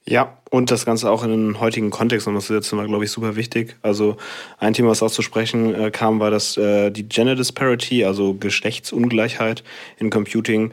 Ja, 0.06 0.36
und 0.50 0.70
das 0.70 0.84
Ganze 0.84 1.10
auch 1.10 1.24
in 1.24 1.30
den 1.30 1.60
heutigen 1.60 1.88
Kontext 1.88 2.26
und 2.26 2.34
das 2.34 2.50
ist 2.50 2.50
jetzt 2.50 2.70
glaube 2.70 3.04
ich, 3.04 3.10
super 3.10 3.36
wichtig. 3.36 3.76
Also 3.80 4.18
ein 4.58 4.74
Thema, 4.74 4.90
was 4.90 5.02
auch 5.02 5.10
zu 5.10 5.22
sprechen 5.22 5.74
äh, 5.74 5.90
kam, 5.90 6.20
war 6.20 6.30
das 6.30 6.58
äh, 6.58 6.90
die 6.90 7.08
Gender 7.08 7.36
Disparity, 7.36 8.04
also 8.04 8.34
Geschlechtsungleichheit 8.34 9.64
in 9.96 10.10
Computing. 10.10 10.72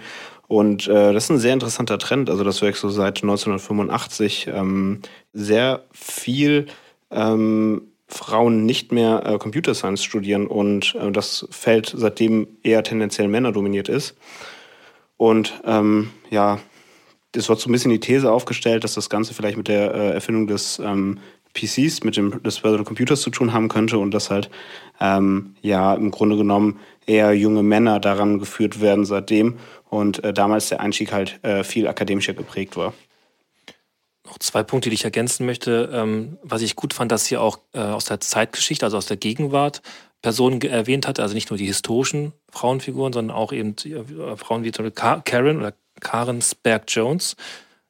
Und 0.51 0.89
äh, 0.89 1.13
das 1.13 1.23
ist 1.23 1.29
ein 1.29 1.37
sehr 1.37 1.53
interessanter 1.53 1.97
Trend. 1.97 2.29
Also 2.29 2.43
das 2.43 2.61
wächst 2.61 2.81
so 2.81 2.89
seit 2.89 3.23
1985 3.23 4.49
ähm, 4.53 4.99
sehr 5.31 5.85
viel 5.93 6.65
ähm, 7.09 7.83
Frauen 8.09 8.65
nicht 8.65 8.91
mehr 8.91 9.25
äh, 9.25 9.37
Computer 9.37 9.73
Science 9.73 10.03
studieren 10.03 10.47
und 10.47 10.93
äh, 10.95 11.09
das 11.09 11.47
Feld 11.51 11.93
seitdem 11.95 12.49
eher 12.63 12.83
tendenziell 12.83 13.29
Männer 13.29 13.53
dominiert 13.53 13.87
ist. 13.87 14.17
Und 15.15 15.53
ähm, 15.63 16.09
ja, 16.29 16.59
es 17.33 17.47
wird 17.47 17.61
so 17.61 17.69
ein 17.69 17.71
bisschen 17.71 17.91
die 17.91 18.01
These 18.01 18.29
aufgestellt, 18.29 18.83
dass 18.83 18.95
das 18.95 19.09
Ganze 19.09 19.33
vielleicht 19.33 19.55
mit 19.55 19.69
der 19.69 19.93
äh, 19.93 20.09
Erfindung 20.09 20.47
des 20.47 20.79
ähm, 20.79 21.19
PCs, 21.53 22.03
mit 22.03 22.17
dem 22.17 22.43
des 22.43 22.59
Personal 22.59 22.83
Computers 22.83 23.21
zu 23.21 23.29
tun 23.29 23.53
haben 23.53 23.69
könnte 23.69 23.97
und 23.99 24.11
dass 24.11 24.29
halt 24.29 24.49
ähm, 24.99 25.55
ja 25.61 25.93
im 25.93 26.11
Grunde 26.11 26.35
genommen 26.35 26.79
eher 27.05 27.33
junge 27.33 27.63
Männer 27.63 28.01
daran 28.01 28.39
geführt 28.39 28.81
werden 28.81 29.05
seitdem 29.05 29.55
und 29.91 30.23
äh, 30.23 30.33
damals 30.33 30.69
der 30.69 30.79
Einstieg 30.79 31.11
halt 31.11 31.43
äh, 31.43 31.63
viel 31.63 31.87
akademischer 31.87 32.33
geprägt 32.33 32.77
war. 32.77 32.93
Noch 34.25 34.39
zwei 34.39 34.63
Punkte, 34.63 34.89
die 34.89 34.93
ich 34.95 35.03
ergänzen 35.03 35.45
möchte. 35.45 35.89
Ähm, 35.93 36.37
was 36.41 36.61
ich 36.61 36.77
gut 36.77 36.93
fand, 36.93 37.11
dass 37.11 37.25
sie 37.25 37.37
auch 37.37 37.59
äh, 37.73 37.79
aus 37.79 38.05
der 38.05 38.21
Zeitgeschichte, 38.21 38.85
also 38.85 38.97
aus 38.97 39.05
der 39.05 39.17
Gegenwart, 39.17 39.81
Personen 40.21 40.61
erwähnt 40.61 41.07
hat, 41.07 41.19
also 41.19 41.33
nicht 41.33 41.49
nur 41.49 41.57
die 41.57 41.65
historischen 41.65 42.31
Frauenfiguren, 42.49 43.11
sondern 43.11 43.35
auch 43.35 43.51
eben 43.51 43.75
äh, 43.83 44.37
Frauen 44.37 44.63
wie 44.63 44.71
Karen 44.71 45.57
oder 45.57 45.73
Karen 45.99 46.41
Sperg-Jones. 46.41 47.35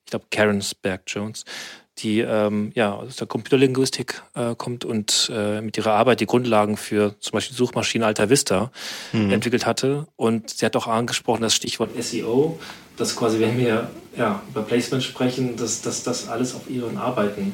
Ich 0.06 0.10
glaube, 0.10 0.26
Karen 0.32 0.62
Sperg-Jones, 0.62 1.46
die 2.02 2.20
ähm, 2.20 2.72
ja, 2.76 2.94
aus 2.94 3.16
der 3.16 3.28
Computerlinguistik 3.28 4.24
äh, 4.36 4.56
kommt 4.56 4.86
und 4.86 5.32
äh, 5.34 5.62
mit 5.62 5.78
ihrer 5.78 5.94
Arbeit 5.94 6.20
die 6.20 6.26
Grundlagen 6.26 6.78
für 6.78 7.16
zum 7.20 7.34
Beispiel 7.34 7.56
Suchmaschine 7.56 8.06
Alta 8.06 8.30
Vista 8.30 8.72
mhm. 9.12 9.32
entwickelt 9.32 9.66
hatte. 9.66 10.08
Und 10.16 10.50
sie 10.50 10.66
hat 10.66 10.76
auch 10.76 10.88
angesprochen 10.88 11.42
das 11.42 11.56
Stichwort 11.56 11.92
SEO, 12.02 12.60
dass 12.98 13.16
quasi, 13.16 13.40
wenn 13.40 13.58
wir 13.58 13.90
ja, 14.18 14.42
über 14.50 14.64
Placement 14.64 15.04
sprechen, 15.04 15.56
dass, 15.56 15.82
dass 15.82 16.04
das 16.04 16.28
alles 16.28 16.56
auf 16.56 16.70
ihren 16.70 16.98
Arbeiten 16.98 17.54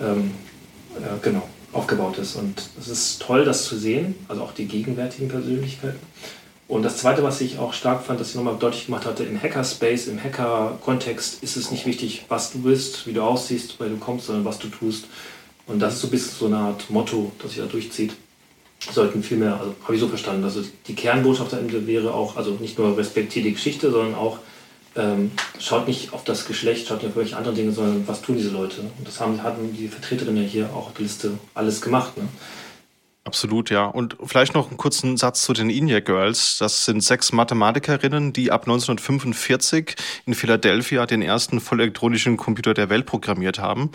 ähm, 0.00 0.32
äh, 0.96 1.00
genau, 1.22 1.48
aufgebaut 1.72 2.18
ist. 2.18 2.36
Und 2.36 2.70
es 2.78 2.88
ist 2.88 3.22
toll, 3.22 3.44
das 3.44 3.64
zu 3.64 3.76
sehen, 3.76 4.14
also 4.28 4.42
auch 4.42 4.52
die 4.52 4.66
gegenwärtigen 4.66 5.28
Persönlichkeiten. 5.28 6.00
Und 6.68 6.82
das 6.82 6.96
Zweite, 6.96 7.22
was 7.22 7.40
ich 7.40 7.58
auch 7.58 7.72
stark 7.72 8.04
fand, 8.04 8.18
dass 8.18 8.30
ich 8.30 8.34
nochmal 8.34 8.56
deutlich 8.58 8.86
gemacht 8.86 9.06
hatte, 9.06 9.22
im 9.22 9.40
Hackerspace, 9.40 10.08
im 10.08 10.22
Hacker-Kontext 10.22 11.42
ist 11.42 11.56
es 11.56 11.70
nicht 11.70 11.86
wichtig, 11.86 12.24
was 12.28 12.52
du 12.52 12.58
bist, 12.58 13.06
wie 13.06 13.12
du 13.12 13.22
aussiehst, 13.22 13.78
weil 13.78 13.90
du 13.90 13.96
kommst, 13.98 14.26
sondern 14.26 14.44
was 14.44 14.58
du 14.58 14.68
tust. 14.68 15.04
Und 15.68 15.78
das 15.78 15.94
ist 15.94 16.00
so 16.00 16.08
ein 16.08 16.10
bisschen 16.10 16.38
so 16.38 16.46
eine 16.46 16.56
Art 16.56 16.90
Motto, 16.90 17.30
das 17.40 17.52
sich 17.52 17.60
da 17.60 17.66
durchzieht. 17.66 18.14
Sollten 18.80 19.22
viel 19.22 19.38
mehr, 19.38 19.58
also 19.58 19.74
habe 19.84 19.94
ich 19.94 20.00
so 20.00 20.08
verstanden, 20.08 20.44
also 20.44 20.62
die 20.86 20.94
Kernbotschaft 20.94 21.54
am 21.54 21.86
wäre 21.86 22.12
auch, 22.12 22.36
also 22.36 22.52
nicht 22.60 22.78
nur 22.78 22.96
respektiert 22.96 23.46
die 23.46 23.52
Geschichte, 23.52 23.90
sondern 23.90 24.14
auch 24.14 24.38
ähm, 24.96 25.30
schaut 25.58 25.86
nicht 25.86 26.12
auf 26.12 26.24
das 26.24 26.46
Geschlecht, 26.46 26.88
schaut 26.88 27.02
nicht 27.02 27.10
auf 27.10 27.16
welche 27.16 27.36
anderen 27.36 27.56
Dinge, 27.56 27.72
sondern 27.72 28.06
was 28.06 28.22
tun 28.22 28.36
diese 28.36 28.50
Leute. 28.50 28.80
Und 28.80 29.06
das 29.06 29.20
haben, 29.20 29.42
hatten 29.42 29.74
die 29.74 29.88
Vertreterinnen 29.88 30.42
ja 30.42 30.48
hier 30.48 30.70
auch 30.70 30.88
auf 30.88 30.94
der 30.94 31.02
Liste 31.02 31.38
alles 31.54 31.80
gemacht. 31.80 32.16
Ne? 32.16 32.28
Absolut, 33.26 33.70
ja. 33.70 33.86
Und 33.86 34.16
vielleicht 34.24 34.54
noch 34.54 34.68
einen 34.68 34.76
kurzen 34.76 35.16
Satz 35.16 35.42
zu 35.42 35.52
den 35.52 35.68
ENIAC 35.68 36.04
Girls. 36.04 36.58
Das 36.58 36.84
sind 36.84 37.02
sechs 37.02 37.32
Mathematikerinnen, 37.32 38.32
die 38.32 38.52
ab 38.52 38.62
1945 38.62 39.96
in 40.26 40.34
Philadelphia 40.34 41.06
den 41.06 41.22
ersten 41.22 41.58
vollelektronischen 41.58 42.36
Computer 42.36 42.72
der 42.72 42.88
Welt 42.88 43.04
programmiert 43.04 43.58
haben. 43.58 43.90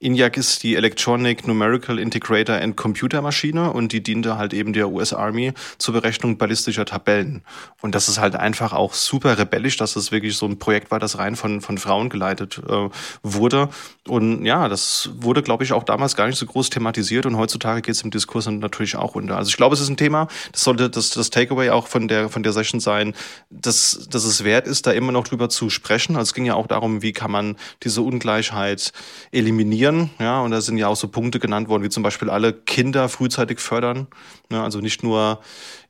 ENIAC 0.00 0.36
ist 0.36 0.62
die 0.62 0.76
Electronic 0.76 1.48
Numerical 1.48 1.98
Integrator 1.98 2.54
and 2.54 2.76
Computer 2.76 3.20
Maschine 3.20 3.72
und 3.72 3.90
die 3.90 4.00
diente 4.00 4.38
halt 4.38 4.54
eben 4.54 4.72
der 4.72 4.90
US 4.90 5.12
Army 5.12 5.54
zur 5.78 5.94
Berechnung 5.94 6.38
ballistischer 6.38 6.84
Tabellen. 6.84 7.42
Und 7.82 7.96
das 7.96 8.08
ist 8.08 8.20
halt 8.20 8.36
einfach 8.36 8.72
auch 8.72 8.94
super 8.94 9.36
rebellisch, 9.38 9.76
dass 9.76 9.94
das 9.94 10.12
wirklich 10.12 10.36
so 10.36 10.46
ein 10.46 10.60
Projekt 10.60 10.92
war, 10.92 11.00
das 11.00 11.18
rein 11.18 11.34
von, 11.34 11.60
von 11.60 11.78
Frauen 11.78 12.10
geleitet 12.10 12.62
äh, 12.68 12.88
wurde. 13.24 13.70
Und 14.06 14.44
ja, 14.44 14.68
das 14.68 15.10
wurde, 15.16 15.42
glaube 15.42 15.64
ich, 15.64 15.72
auch 15.72 15.82
damals 15.82 16.14
gar 16.14 16.28
nicht 16.28 16.38
so 16.38 16.46
groß 16.46 16.70
thematisiert 16.70 17.26
und 17.26 17.36
heutzutage 17.36 17.82
geht 17.82 17.96
es 17.96 18.02
im 18.02 18.12
Diskurs 18.12 18.46
natürlich 18.46 18.94
auch 18.94 19.16
unter. 19.16 19.36
Also 19.36 19.48
ich 19.48 19.56
glaube, 19.56 19.74
es 19.74 19.80
ist 19.80 19.88
ein 19.88 19.96
Thema, 19.96 20.28
das 20.52 20.62
sollte 20.62 20.90
das, 20.90 21.10
das 21.10 21.30
Takeaway 21.30 21.70
auch 21.70 21.88
von 21.88 22.06
der, 22.06 22.28
von 22.28 22.44
der 22.44 22.52
Session 22.52 22.78
sein, 22.78 23.14
dass, 23.50 24.06
dass 24.08 24.22
es 24.22 24.44
wert 24.44 24.68
ist, 24.68 24.86
da 24.86 24.92
immer 24.92 25.10
noch 25.10 25.26
drüber 25.26 25.48
zu 25.48 25.70
sprechen. 25.70 26.14
Also 26.14 26.28
es 26.28 26.34
ging 26.34 26.46
ja 26.46 26.54
auch 26.54 26.68
darum, 26.68 27.02
wie 27.02 27.12
kann 27.12 27.32
man 27.32 27.56
diese 27.82 28.02
Ungleichheit 28.02 28.92
eliminieren 29.32 29.87
motivieren. 29.92 30.10
Ja, 30.18 30.40
und 30.40 30.50
da 30.50 30.60
sind 30.60 30.78
ja 30.78 30.88
auch 30.88 30.96
so 30.96 31.08
Punkte 31.08 31.38
genannt 31.38 31.68
worden, 31.68 31.82
wie 31.82 31.88
zum 31.88 32.02
Beispiel 32.02 32.30
alle 32.30 32.52
Kinder 32.52 33.08
frühzeitig 33.08 33.60
fördern. 33.60 34.06
Ja, 34.50 34.64
also 34.64 34.80
nicht 34.80 35.02
nur 35.02 35.40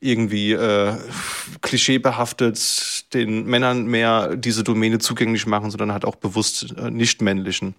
irgendwie 0.01 0.53
äh, 0.53 0.95
klischeebehaftet 1.63 3.15
den 3.15 3.45
Männern 3.45 3.87
mehr 3.87 4.37
diese 4.37 4.65
Domäne 4.65 4.99
zugänglich 4.99 5.47
machen, 5.47 5.71
sondern 5.71 5.93
halt 5.93 6.05
auch 6.05 6.17
bewusst 6.17 6.75
äh, 6.77 6.91
nicht 6.91 7.23
männlichen 7.23 7.75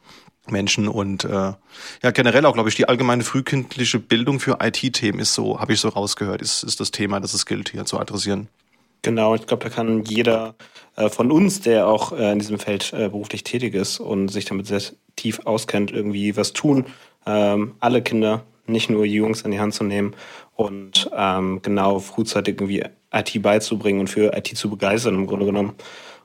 Menschen 0.49 0.87
und 0.87 1.25
äh, 1.25 1.53
ja 2.01 2.11
generell 2.11 2.43
auch 2.45 2.53
glaube 2.53 2.69
ich 2.69 2.75
die 2.75 2.87
allgemeine 2.87 3.23
frühkindliche 3.23 3.99
Bildung 3.99 4.39
für 4.39 4.57
IT-Themen 4.63 5.19
ist 5.19 5.35
so 5.35 5.59
habe 5.59 5.73
ich 5.73 5.79
so 5.79 5.89
rausgehört 5.89 6.41
ist 6.41 6.63
ist 6.63 6.79
das 6.79 6.89
Thema 6.89 7.19
das 7.19 7.35
es 7.35 7.45
gilt 7.45 7.69
hier 7.69 7.85
zu 7.85 7.99
adressieren 7.99 8.47
Genau, 9.01 9.33
ich 9.35 9.47
glaube, 9.47 9.63
da 9.63 9.69
kann 9.69 10.03
jeder 10.03 10.55
äh, 10.95 11.09
von 11.09 11.31
uns, 11.31 11.61
der 11.61 11.87
auch 11.87 12.11
äh, 12.11 12.31
in 12.31 12.39
diesem 12.39 12.59
Feld 12.59 12.91
äh, 12.93 13.07
beruflich 13.07 13.43
tätig 13.43 13.73
ist 13.73 13.99
und 13.99 14.27
sich 14.27 14.45
damit 14.45 14.67
sehr 14.67 14.81
tief 15.15 15.39
auskennt, 15.45 15.91
irgendwie 15.91 16.35
was 16.35 16.51
tun. 16.51 16.85
Ähm, 17.25 17.75
alle 17.79 18.01
Kinder, 18.01 18.43
nicht 18.67 18.89
nur 18.89 19.05
Jungs 19.05 19.45
an 19.45 19.51
die 19.51 19.59
Hand 19.59 19.73
zu 19.73 19.83
nehmen 19.83 20.15
und 20.55 21.09
ähm, 21.15 21.61
genau 21.61 21.99
frühzeitig 21.99 22.55
irgendwie 22.55 22.83
IT 23.13 23.41
beizubringen 23.41 24.01
und 24.01 24.09
für 24.09 24.35
IT 24.35 24.47
zu 24.47 24.69
begeistern 24.69 25.15
im 25.15 25.27
Grunde 25.27 25.45
genommen. 25.45 25.75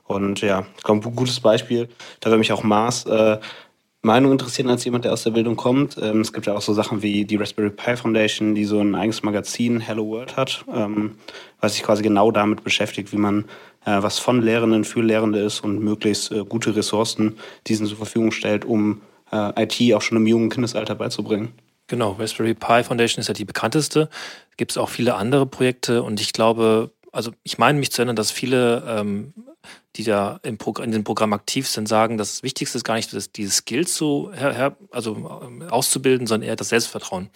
Und 0.03 0.41
ja, 0.41 0.65
glaube, 0.83 1.07
ein 1.07 1.15
gutes 1.15 1.39
Beispiel, 1.39 1.89
da 2.19 2.29
würde 2.29 2.39
mich 2.39 2.51
auch 2.51 2.63
Mars 2.63 3.05
äh, 3.05 3.39
Meinung 4.05 4.31
interessieren 4.31 4.69
als 4.69 4.85
jemand, 4.85 5.05
der 5.05 5.13
aus 5.13 5.23
der 5.23 5.31
Bildung 5.31 5.55
kommt. 5.55 5.97
Ähm, 6.01 6.21
es 6.21 6.31
gibt 6.31 6.45
ja 6.45 6.55
auch 6.55 6.61
so 6.61 6.73
Sachen 6.73 7.01
wie 7.01 7.25
die 7.25 7.35
Raspberry 7.35 7.69
Pi 7.69 7.97
Foundation, 7.97 8.55
die 8.55 8.65
so 8.65 8.79
ein 8.79 8.95
eigenes 8.95 9.23
Magazin 9.23 9.79
Hello 9.79 10.07
World 10.07 10.37
hat, 10.37 10.63
ähm, 10.73 11.17
was 11.59 11.73
sich 11.73 11.83
quasi 11.83 12.03
genau 12.03 12.31
damit 12.31 12.63
beschäftigt, 12.63 13.11
wie 13.11 13.17
man 13.17 13.45
äh, 13.85 14.01
was 14.01 14.19
von 14.19 14.41
Lehrenden 14.41 14.83
für 14.83 15.01
Lehrende 15.01 15.39
ist 15.39 15.61
und 15.61 15.79
möglichst 15.79 16.31
äh, 16.31 16.45
gute 16.45 16.75
Ressourcen 16.75 17.37
diesen 17.67 17.87
zur 17.87 17.97
Verfügung 17.97 18.31
stellt, 18.31 18.63
um 18.63 19.01
äh, 19.31 19.63
IT 19.63 19.93
auch 19.93 20.01
schon 20.01 20.17
im 20.17 20.27
jungen 20.27 20.49
Kindesalter 20.49 20.95
beizubringen. 20.95 21.53
Genau, 21.87 22.13
Raspberry 22.13 22.53
Pi 22.53 22.83
Foundation 22.83 23.21
ist 23.21 23.27
ja 23.27 23.33
die 23.33 23.45
bekannteste. 23.45 24.09
Gibt 24.57 24.71
es 24.71 24.77
auch 24.77 24.89
viele 24.89 25.15
andere 25.15 25.45
Projekte 25.45 26.01
und 26.01 26.19
ich 26.19 26.33
glaube, 26.33 26.91
also 27.15 27.31
ich 27.43 27.57
meine 27.57 27.79
mich 27.79 27.91
zu 27.91 28.01
erinnern, 28.01 28.15
dass 28.15 28.31
viele 28.31 28.83
ähm, 28.87 29.33
die 29.95 30.03
da 30.03 30.39
im 30.43 30.57
in 30.81 30.91
dem 30.91 31.03
Programm 31.03 31.33
aktiv 31.33 31.67
sind, 31.67 31.87
sagen, 31.87 32.17
das 32.17 32.43
Wichtigste 32.43 32.77
ist 32.77 32.83
gar 32.83 32.95
nicht, 32.95 33.13
das, 33.13 33.31
diese 33.31 33.51
Skills 33.51 33.93
zu, 33.93 34.31
also 34.91 35.41
ähm, 35.43 35.63
auszubilden, 35.63 36.27
sondern 36.27 36.49
eher 36.49 36.55
das 36.55 36.69
Selbstvertrauen. 36.69 37.29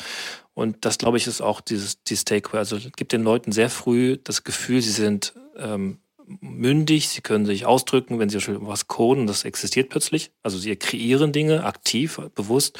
Und 0.54 0.84
das, 0.86 0.98
glaube 0.98 1.18
ich, 1.18 1.28
ist 1.28 1.42
auch 1.42 1.62
dieses, 1.62 2.04
dieses 2.04 2.26
Takeaway. 2.26 2.60
Also 2.60 2.78
gibt 2.78 3.14
den 3.14 3.24
Leuten 3.24 3.52
sehr 3.52 3.70
früh 3.70 4.18
das 4.24 4.44
Gefühl, 4.44 4.82
sie 4.82 4.92
sind 4.92 5.34
ähm, 5.58 6.00
mündig, 6.42 7.10
sie 7.10 7.22
können 7.22 7.46
sich 7.46 7.66
ausdrücken, 7.66 8.20
wenn 8.20 8.30
sie 8.30 8.40
was 8.62 8.88
coden, 8.88 9.26
das 9.26 9.46
existiert 9.46 9.90
plötzlich. 9.90 10.32
Also 10.44 10.58
sie 10.58 10.76
kreieren 10.76 11.32
Dinge 11.32 11.64
aktiv, 11.64 12.20
bewusst. 12.36 12.78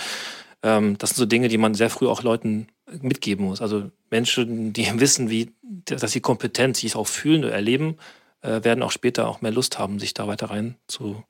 Ähm, 0.62 0.98
das 0.98 1.12
sind 1.12 1.18
so 1.18 1.26
Dinge, 1.26 1.48
die 1.48 1.58
man 1.58 1.74
sehr 1.74 1.90
früh 1.90 2.08
auch 2.08 2.22
Leuten 2.22 2.68
mitgeben 3.02 3.46
muss. 3.46 3.62
Also 3.62 3.92
Menschen, 4.10 4.74
die 4.74 4.88
wissen, 5.00 5.30
wie, 5.30 5.52
dass 5.86 6.12
sie 6.12 6.22
kompetent 6.22 6.78
sich 6.78 6.96
auch 6.96 7.08
fühlen 7.08 7.44
oder 7.44 7.54
erleben, 7.54 7.98
äh, 8.42 8.64
werden 8.64 8.84
auch 8.84 8.92
später 8.92 9.28
auch 9.28 9.42
mehr 9.42 9.52
Lust 9.52 9.80
haben, 9.80 10.00
sich 10.00 10.14
da 10.14 10.28
weiter 10.28 10.50
rein 10.50 10.76
zu, 10.88 11.24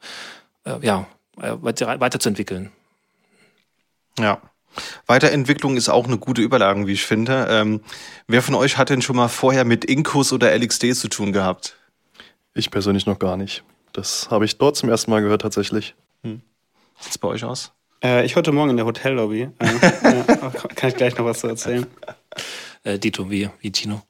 äh, 0.66 0.86
ja, 0.86 1.08
äh, 1.38 1.56
weiter, 1.62 2.00
weiterzuentwickeln. 2.00 2.72
Ja. 4.18 4.42
Weiterentwicklung 5.08 5.78
ist 5.78 5.90
auch 5.90 6.06
eine 6.06 6.20
gute 6.20 6.42
Überlage, 6.42 6.86
wie 6.86 6.94
ich 6.94 7.06
finde. 7.06 7.48
Ähm, 7.50 7.82
wer 8.28 8.44
von 8.44 8.54
euch 8.54 8.78
hat 8.78 8.90
denn 8.90 9.02
schon 9.02 9.16
mal 9.16 9.28
vorher 9.28 9.66
mit 9.66 9.84
Incus 9.84 10.32
oder 10.32 10.56
LXD 10.56 10.94
zu 10.94 11.08
tun 11.08 11.34
gehabt? 11.34 11.76
Ich 12.54 12.70
persönlich 12.70 13.06
noch 13.06 13.18
gar 13.18 13.36
nicht. 13.36 13.64
Das 13.94 14.30
habe 14.30 14.46
ich 14.46 14.58
dort 14.58 14.76
zum 14.76 14.90
ersten 14.90 15.10
Mal 15.10 15.22
gehört 15.22 15.42
tatsächlich. 15.42 15.96
Hm. 16.24 16.42
Sieht's 17.00 17.18
bei 17.18 17.28
euch 17.28 17.44
aus? 17.44 17.72
Äh, 18.04 18.26
ich 18.26 18.36
heute 18.36 18.52
Morgen 18.52 18.72
in 18.72 18.78
der 18.78 18.86
Hotellobby. 18.86 19.50
Äh, 19.60 19.66
äh, 19.66 20.24
kann 20.76 20.90
ich 20.90 20.96
gleich 20.96 21.18
noch 21.18 21.26
was 21.26 21.40
zu 21.40 21.48
erzählen? 21.48 21.86
Äh, 22.84 22.98
Dito, 22.98 23.30
wie, 23.30 23.50
wie 23.60 23.72
Tino. 23.72 24.02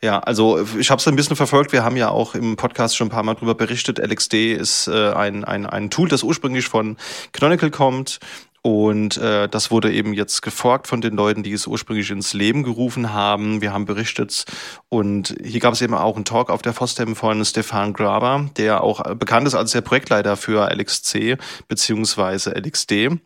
Ja, 0.00 0.18
also 0.18 0.64
ich 0.78 0.90
habe 0.90 1.00
es 1.00 1.06
ein 1.06 1.16
bisschen 1.16 1.36
verfolgt. 1.36 1.72
Wir 1.72 1.84
haben 1.84 1.96
ja 1.96 2.08
auch 2.08 2.34
im 2.34 2.56
Podcast 2.56 2.96
schon 2.96 3.08
ein 3.08 3.10
paar 3.10 3.22
Mal 3.22 3.34
drüber 3.34 3.54
berichtet. 3.54 3.98
LXD 3.98 4.54
ist 4.54 4.88
äh, 4.88 5.12
ein, 5.12 5.44
ein, 5.44 5.66
ein 5.66 5.90
Tool, 5.90 6.08
das 6.08 6.22
ursprünglich 6.22 6.66
von 6.66 6.96
Canonical 7.32 7.70
kommt 7.70 8.18
Und 8.64 9.16
äh, 9.16 9.48
das 9.48 9.72
wurde 9.72 9.92
eben 9.92 10.14
jetzt 10.14 10.40
geforkt 10.40 10.86
von 10.86 11.00
den 11.00 11.16
Leuten, 11.16 11.42
die 11.42 11.52
es 11.52 11.66
ursprünglich 11.66 12.12
ins 12.12 12.32
Leben 12.32 12.62
gerufen 12.62 13.12
haben. 13.12 13.60
Wir 13.60 13.72
haben 13.72 13.86
berichtet 13.86 14.44
und 14.88 15.34
hier 15.42 15.58
gab 15.58 15.74
es 15.74 15.82
eben 15.82 15.94
auch 15.94 16.14
einen 16.14 16.24
Talk 16.24 16.48
auf 16.48 16.62
der 16.62 16.72
FOSDEM 16.72 17.16
von 17.16 17.44
Stefan 17.44 17.92
Graber, 17.92 18.48
der 18.56 18.84
auch 18.84 19.02
bekannt 19.16 19.48
ist 19.48 19.56
als 19.56 19.72
der 19.72 19.80
Projektleiter 19.80 20.36
für 20.36 20.70
LXC 20.72 21.38
beziehungsweise 21.66 22.54
LXD. 22.54 23.18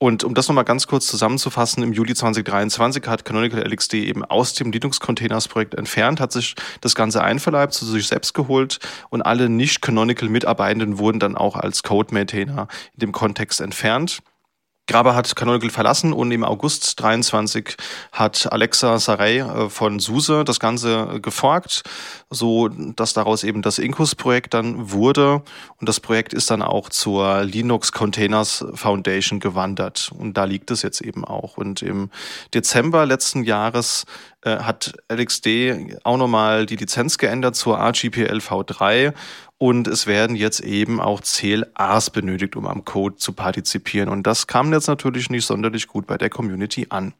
Und 0.00 0.22
um 0.22 0.32
das 0.34 0.46
nochmal 0.46 0.62
ganz 0.62 0.86
kurz 0.86 1.08
zusammenzufassen, 1.08 1.82
im 1.82 1.92
Juli 1.92 2.14
2023 2.14 3.04
hat 3.08 3.24
Canonical 3.24 3.60
LXD 3.60 3.94
eben 3.94 4.24
aus 4.24 4.54
dem 4.54 4.70
Linux-Containers-Projekt 4.70 5.74
entfernt, 5.74 6.20
hat 6.20 6.30
sich 6.30 6.54
das 6.80 6.94
Ganze 6.94 7.24
einverleibt, 7.24 7.74
zu 7.74 7.84
sich 7.84 8.06
selbst 8.06 8.32
geholt 8.32 8.78
und 9.10 9.22
alle 9.22 9.48
nicht-Canonical-Mitarbeitenden 9.48 10.98
wurden 10.98 11.18
dann 11.18 11.36
auch 11.36 11.56
als 11.56 11.82
Code-Maintainer 11.82 12.68
in 12.94 13.00
dem 13.00 13.12
Kontext 13.12 13.60
entfernt. 13.60 14.20
Graber 14.88 15.14
hat 15.14 15.36
Canonical 15.36 15.68
verlassen 15.70 16.14
und 16.14 16.32
im 16.32 16.42
August 16.42 17.00
23 17.00 17.76
hat 18.10 18.50
Alexa 18.50 18.98
Sarey 18.98 19.38
äh, 19.40 19.68
von 19.68 20.00
SUSE 20.00 20.44
das 20.44 20.58
Ganze 20.58 21.20
geforkt, 21.20 21.82
so 22.30 22.68
dass 22.68 23.12
daraus 23.12 23.44
eben 23.44 23.60
das 23.60 23.78
Incus-Projekt 23.78 24.54
dann 24.54 24.90
wurde. 24.90 25.42
Und 25.78 25.88
das 25.88 26.00
Projekt 26.00 26.32
ist 26.32 26.50
dann 26.50 26.62
auch 26.62 26.88
zur 26.88 27.44
Linux 27.44 27.92
Containers 27.92 28.64
Foundation 28.74 29.40
gewandert. 29.40 30.10
Und 30.16 30.38
da 30.38 30.44
liegt 30.44 30.70
es 30.70 30.80
jetzt 30.82 31.02
eben 31.02 31.24
auch. 31.24 31.58
Und 31.58 31.82
im 31.82 32.10
Dezember 32.54 33.04
letzten 33.04 33.44
Jahres 33.44 34.06
äh, 34.42 34.58
hat 34.58 34.94
LXD 35.12 35.98
auch 36.04 36.16
nochmal 36.16 36.64
die 36.64 36.76
Lizenz 36.76 37.18
geändert 37.18 37.56
zur 37.56 37.78
RGPL 37.78 38.38
v3 38.38 39.12
und 39.58 39.88
es 39.88 40.06
werden 40.06 40.36
jetzt 40.36 40.60
eben 40.60 41.00
auch 41.00 41.20
CLAs 41.20 42.10
benötigt, 42.10 42.54
um 42.54 42.66
am 42.66 42.84
Code 42.84 43.16
zu 43.16 43.32
partizipieren. 43.32 44.08
Und 44.08 44.24
das 44.24 44.46
kam 44.46 44.72
jetzt 44.72 44.86
natürlich 44.86 45.30
nicht 45.30 45.46
sonderlich 45.46 45.88
gut 45.88 46.06
bei 46.06 46.16
der 46.16 46.30
Community 46.30 46.86
an. 46.90 47.12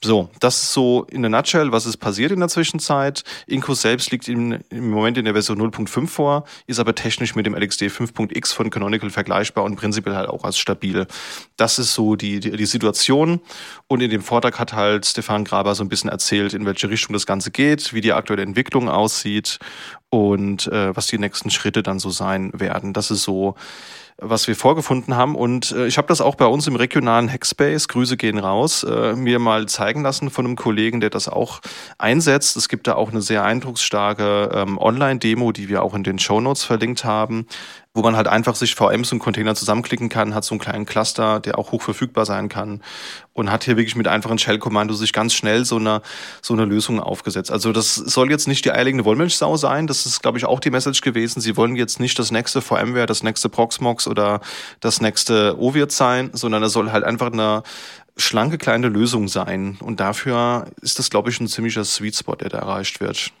So, 0.00 0.30
das 0.38 0.62
ist 0.62 0.72
so 0.74 1.06
in 1.10 1.22
der 1.22 1.30
Nutshell, 1.30 1.72
was 1.72 1.84
ist 1.84 1.96
passiert 1.96 2.30
in 2.30 2.38
der 2.38 2.48
Zwischenzeit. 2.48 3.24
Incus 3.48 3.82
selbst 3.82 4.12
liegt 4.12 4.28
im, 4.28 4.60
im 4.70 4.90
Moment 4.90 5.18
in 5.18 5.24
der 5.24 5.34
Version 5.34 5.60
0.5 5.60 6.06
vor, 6.06 6.44
ist 6.68 6.78
aber 6.78 6.94
technisch 6.94 7.34
mit 7.34 7.46
dem 7.46 7.56
LXD 7.56 7.86
5.x 7.86 8.52
von 8.52 8.70
Canonical 8.70 9.10
vergleichbar 9.10 9.64
und 9.64 9.74
prinzipiell 9.74 10.14
halt 10.14 10.28
auch 10.28 10.44
als 10.44 10.56
stabil. 10.56 11.08
Das 11.56 11.80
ist 11.80 11.94
so 11.94 12.14
die, 12.14 12.38
die, 12.38 12.52
die 12.52 12.66
Situation. 12.66 13.40
Und 13.88 14.00
in 14.00 14.10
dem 14.10 14.22
Vortrag 14.22 14.60
hat 14.60 14.72
halt 14.72 15.04
Stefan 15.04 15.42
Graber 15.42 15.74
so 15.74 15.82
ein 15.82 15.88
bisschen 15.88 16.10
erzählt, 16.10 16.54
in 16.54 16.64
welche 16.64 16.88
Richtung 16.88 17.12
das 17.12 17.26
Ganze 17.26 17.50
geht, 17.50 17.92
wie 17.92 18.00
die 18.00 18.12
aktuelle 18.12 18.42
Entwicklung 18.42 18.88
aussieht 18.88 19.58
und 20.10 20.68
äh, 20.68 20.94
was 20.94 21.08
die 21.08 21.18
nächsten 21.18 21.50
Schritte 21.50 21.82
dann 21.82 21.98
so 21.98 22.10
sein 22.10 22.52
werden. 22.54 22.92
Das 22.92 23.10
ist 23.10 23.24
so 23.24 23.56
was 24.20 24.48
wir 24.48 24.56
vorgefunden 24.56 25.16
haben. 25.16 25.34
Und 25.34 25.72
äh, 25.72 25.86
ich 25.86 25.96
habe 25.96 26.08
das 26.08 26.20
auch 26.20 26.34
bei 26.34 26.46
uns 26.46 26.66
im 26.66 26.76
regionalen 26.76 27.30
Hackspace, 27.30 27.88
Grüße 27.88 28.16
gehen 28.16 28.38
raus, 28.38 28.82
äh, 28.82 29.14
mir 29.14 29.38
mal 29.38 29.66
zeigen 29.66 30.02
lassen 30.02 30.30
von 30.30 30.44
einem 30.44 30.56
Kollegen, 30.56 31.00
der 31.00 31.10
das 31.10 31.28
auch 31.28 31.60
einsetzt. 31.98 32.56
Es 32.56 32.68
gibt 32.68 32.86
da 32.88 32.94
auch 32.94 33.10
eine 33.10 33.22
sehr 33.22 33.44
eindrucksstarke 33.44 34.50
ähm, 34.52 34.78
Online-Demo, 34.78 35.52
die 35.52 35.68
wir 35.68 35.82
auch 35.82 35.94
in 35.94 36.02
den 36.02 36.18
Show 36.18 36.40
Notes 36.40 36.64
verlinkt 36.64 37.04
haben, 37.04 37.46
wo 37.98 38.02
man 38.02 38.16
halt 38.16 38.28
einfach 38.28 38.54
sich 38.54 38.76
VMs 38.76 39.10
und 39.10 39.18
Container 39.18 39.56
zusammenklicken 39.56 40.08
kann, 40.08 40.32
hat 40.32 40.44
so 40.44 40.54
einen 40.54 40.60
kleinen 40.60 40.86
Cluster, 40.86 41.40
der 41.40 41.58
auch 41.58 41.72
hoch 41.72 41.82
verfügbar 41.82 42.24
sein 42.24 42.48
kann 42.48 42.80
und 43.32 43.50
hat 43.50 43.64
hier 43.64 43.76
wirklich 43.76 43.96
mit 43.96 44.06
einfachen 44.06 44.38
Shell-Kommando 44.38 44.94
sich 44.94 45.12
ganz 45.12 45.34
schnell 45.34 45.64
so 45.64 45.78
eine, 45.78 46.00
so 46.40 46.54
eine 46.54 46.64
Lösung 46.64 47.00
aufgesetzt. 47.00 47.50
Also 47.50 47.72
das 47.72 47.96
soll 47.96 48.30
jetzt 48.30 48.46
nicht 48.46 48.64
die 48.64 48.70
eierlegende 48.70 49.04
Wollmilchsau 49.04 49.56
sein, 49.56 49.88
das 49.88 50.06
ist, 50.06 50.22
glaube 50.22 50.38
ich, 50.38 50.44
auch 50.44 50.60
die 50.60 50.70
Message 50.70 51.00
gewesen. 51.00 51.40
Sie 51.40 51.56
wollen 51.56 51.74
jetzt 51.74 51.98
nicht 51.98 52.16
das 52.20 52.30
nächste 52.30 52.60
VMware, 52.60 53.06
das 53.06 53.24
nächste 53.24 53.48
Proxmox 53.48 54.06
oder 54.06 54.42
das 54.78 55.00
nächste 55.00 55.58
OVIRT 55.58 55.90
sein, 55.90 56.30
sondern 56.34 56.62
es 56.62 56.74
soll 56.74 56.92
halt 56.92 57.02
einfach 57.02 57.32
eine 57.32 57.64
schlanke 58.16 58.58
kleine 58.58 58.86
Lösung 58.86 59.26
sein. 59.26 59.76
Und 59.80 59.98
dafür 59.98 60.66
ist 60.82 61.00
das, 61.00 61.10
glaube 61.10 61.30
ich, 61.30 61.40
ein 61.40 61.48
ziemlicher 61.48 61.84
Sweet 61.84 62.14
Spot, 62.14 62.36
der 62.36 62.48
da 62.48 62.58
erreicht 62.58 63.00
wird 63.00 63.32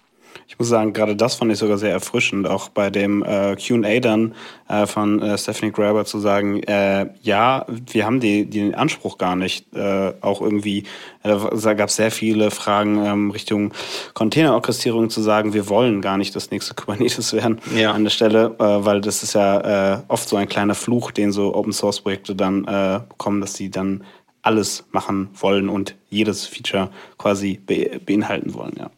ich 0.48 0.58
muss 0.58 0.68
sagen, 0.68 0.94
gerade 0.94 1.14
das 1.14 1.34
fand 1.34 1.52
ich 1.52 1.58
sogar 1.58 1.76
sehr 1.76 1.92
erfrischend, 1.92 2.48
auch 2.48 2.70
bei 2.70 2.88
dem 2.88 3.22
äh, 3.22 3.54
QA 3.54 4.00
dann 4.00 4.34
äh, 4.66 4.86
von 4.86 5.20
äh, 5.20 5.36
Stephanie 5.36 5.72
Graber 5.72 6.06
zu 6.06 6.18
sagen, 6.20 6.62
äh, 6.62 7.10
ja, 7.20 7.66
wir 7.68 8.06
haben 8.06 8.18
die, 8.18 8.48
den 8.48 8.74
Anspruch 8.74 9.18
gar 9.18 9.36
nicht. 9.36 9.66
Äh, 9.74 10.14
auch 10.22 10.40
irgendwie, 10.40 10.84
äh, 11.22 11.36
da 11.62 11.74
gab 11.74 11.90
es 11.90 11.96
sehr 11.96 12.10
viele 12.10 12.50
Fragen 12.50 13.04
ähm, 13.04 13.30
Richtung 13.30 13.74
Containerorchestrierung 14.14 15.10
zu 15.10 15.20
sagen, 15.20 15.52
wir 15.52 15.68
wollen 15.68 16.00
gar 16.00 16.16
nicht 16.16 16.34
das 16.34 16.50
nächste 16.50 16.74
Kubernetes 16.76 17.34
werden 17.34 17.60
ja. 17.76 17.92
an 17.92 18.04
der 18.04 18.10
Stelle, 18.10 18.56
äh, 18.58 18.84
weil 18.86 19.02
das 19.02 19.22
ist 19.22 19.34
ja 19.34 19.96
äh, 19.96 20.02
oft 20.08 20.26
so 20.26 20.36
ein 20.36 20.48
kleiner 20.48 20.74
Fluch, 20.74 21.10
den 21.10 21.30
so 21.30 21.54
Open 21.54 21.72
Source 21.72 22.00
Projekte 22.00 22.34
dann 22.34 22.64
äh, 22.64 23.00
bekommen, 23.06 23.42
dass 23.42 23.52
sie 23.52 23.70
dann 23.70 24.02
alles 24.40 24.86
machen 24.92 25.28
wollen 25.34 25.68
und 25.68 25.94
jedes 26.08 26.46
Feature 26.46 26.88
quasi 27.18 27.60
be 27.64 28.00
beinhalten 28.04 28.54
wollen, 28.54 28.72
ja. 28.78 28.90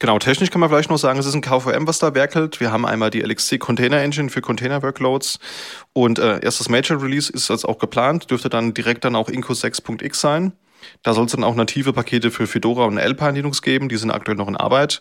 Genau, 0.00 0.18
technisch 0.18 0.50
kann 0.50 0.60
man 0.60 0.70
vielleicht 0.70 0.88
noch 0.88 0.96
sagen, 0.96 1.18
es 1.18 1.26
ist 1.26 1.34
ein 1.34 1.42
KVM, 1.42 1.86
was 1.86 1.98
da 1.98 2.14
werkelt. 2.14 2.58
Wir 2.58 2.72
haben 2.72 2.86
einmal 2.86 3.10
die 3.10 3.20
LXC 3.20 3.58
Container 3.58 4.00
Engine 4.00 4.30
für 4.30 4.40
Container 4.40 4.82
Workloads 4.82 5.38
und 5.92 6.18
äh, 6.18 6.40
erstes 6.40 6.70
Major 6.70 7.02
Release 7.02 7.30
ist 7.30 7.50
jetzt 7.50 7.66
auch 7.66 7.78
geplant, 7.78 8.30
dürfte 8.30 8.48
dann 8.48 8.72
direkt 8.72 9.04
dann 9.04 9.14
auch 9.14 9.28
Incus 9.28 9.62
6.x 9.62 10.18
sein. 10.18 10.52
Da 11.02 11.12
soll 11.12 11.26
es 11.26 11.32
dann 11.32 11.44
auch 11.44 11.54
native 11.54 11.92
Pakete 11.92 12.30
für 12.30 12.46
Fedora 12.46 12.86
und 12.86 12.98
Alpine 12.98 13.32
Linux 13.32 13.60
geben, 13.60 13.90
die 13.90 13.98
sind 13.98 14.10
aktuell 14.10 14.38
noch 14.38 14.48
in 14.48 14.56
Arbeit. 14.56 15.00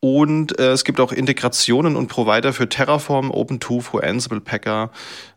Und 0.00 0.58
äh, 0.58 0.72
es 0.72 0.84
gibt 0.84 1.00
auch 1.00 1.12
Integrationen 1.12 1.96
und 1.96 2.08
Provider 2.08 2.52
für 2.52 2.68
Terraform, 2.68 3.30
OpenTooth, 3.30 4.04
Ansible, 4.04 4.42
Packer, 4.42 4.90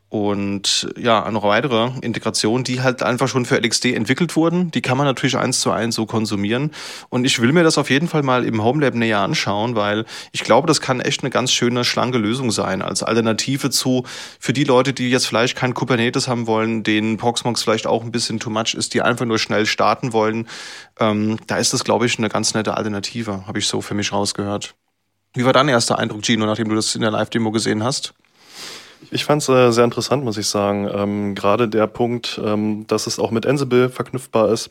und 0.09 0.87
ja, 0.97 1.29
noch 1.31 1.43
weitere 1.43 1.91
Integrationen, 2.01 2.63
die 2.63 2.81
halt 2.81 3.03
einfach 3.03 3.27
schon 3.27 3.45
für 3.45 3.57
LXD 3.57 3.93
entwickelt 3.93 4.37
wurden. 4.37 4.71
Die 4.71 4.81
kann 4.81 4.97
man 4.97 5.05
natürlich 5.05 5.35
eins 5.37 5.59
zu 5.59 5.71
eins 5.71 5.95
so 5.95 6.05
konsumieren. 6.05 6.71
Und 7.09 7.25
ich 7.25 7.41
will 7.41 7.51
mir 7.51 7.63
das 7.63 7.77
auf 7.77 7.89
jeden 7.89 8.07
Fall 8.07 8.23
mal 8.23 8.45
im 8.45 8.63
Homelab 8.63 8.93
näher 8.93 9.19
anschauen, 9.19 9.75
weil 9.75 10.05
ich 10.31 10.45
glaube, 10.45 10.65
das 10.65 10.79
kann 10.79 11.01
echt 11.01 11.23
eine 11.23 11.29
ganz 11.29 11.51
schöne, 11.51 11.83
schlanke 11.83 12.19
Lösung 12.19 12.51
sein 12.51 12.81
als 12.81 13.03
Alternative 13.03 13.69
zu, 13.69 14.05
für 14.39 14.53
die 14.53 14.63
Leute, 14.63 14.93
die 14.93 15.09
jetzt 15.09 15.27
vielleicht 15.27 15.57
kein 15.57 15.73
Kubernetes 15.73 16.29
haben 16.29 16.47
wollen, 16.47 16.83
denen 16.83 17.17
Proxmox 17.17 17.63
vielleicht 17.63 17.85
auch 17.85 18.03
ein 18.03 18.11
bisschen 18.11 18.39
too 18.39 18.49
much 18.49 18.75
ist, 18.75 18.93
die 18.93 19.01
einfach 19.01 19.25
nur 19.25 19.39
schnell 19.39 19.65
starten 19.65 20.13
wollen. 20.13 20.47
Ähm, 21.01 21.37
da 21.47 21.57
ist 21.57 21.73
das, 21.73 21.83
glaube 21.83 22.05
ich, 22.05 22.17
eine 22.17 22.29
ganz 22.29 22.53
nette 22.53 22.77
Alternative, 22.77 23.45
habe 23.45 23.59
ich 23.59 23.67
so 23.67 23.81
für 23.81 23.93
mich 23.93 24.13
rausgehört. 24.13 24.73
Wie 25.33 25.43
war 25.43 25.51
dein 25.51 25.67
erster 25.67 25.99
Eindruck, 25.99 26.25
Gino, 26.25 26.45
nachdem 26.45 26.69
du 26.69 26.75
das 26.75 26.95
in 26.95 27.01
der 27.01 27.11
Live-Demo 27.11 27.51
gesehen 27.51 27.83
hast? 27.83 28.13
Ich 29.11 29.25
fand 29.25 29.41
es 29.41 29.49
äh, 29.49 29.71
sehr 29.71 29.83
interessant, 29.83 30.23
muss 30.23 30.37
ich 30.37 30.47
sagen. 30.47 30.89
Ähm, 30.91 31.35
Gerade 31.35 31.67
der 31.69 31.87
Punkt, 31.87 32.39
ähm, 32.43 32.85
dass 32.87 33.07
es 33.07 33.19
auch 33.19 33.31
mit 33.31 33.45
Ansible 33.45 33.89
verknüpfbar 33.89 34.49
ist, 34.51 34.69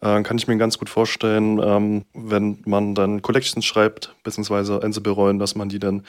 äh, 0.00 0.22
kann 0.22 0.38
ich 0.38 0.46
mir 0.46 0.56
ganz 0.56 0.78
gut 0.78 0.88
vorstellen, 0.88 1.60
ähm, 1.62 2.04
wenn 2.12 2.58
man 2.66 2.94
dann 2.94 3.22
Collections 3.22 3.64
schreibt, 3.64 4.14
beziehungsweise 4.22 4.82
Ansible-Rollen, 4.82 5.38
dass 5.38 5.54
man 5.54 5.68
die 5.68 5.78
dann 5.78 6.04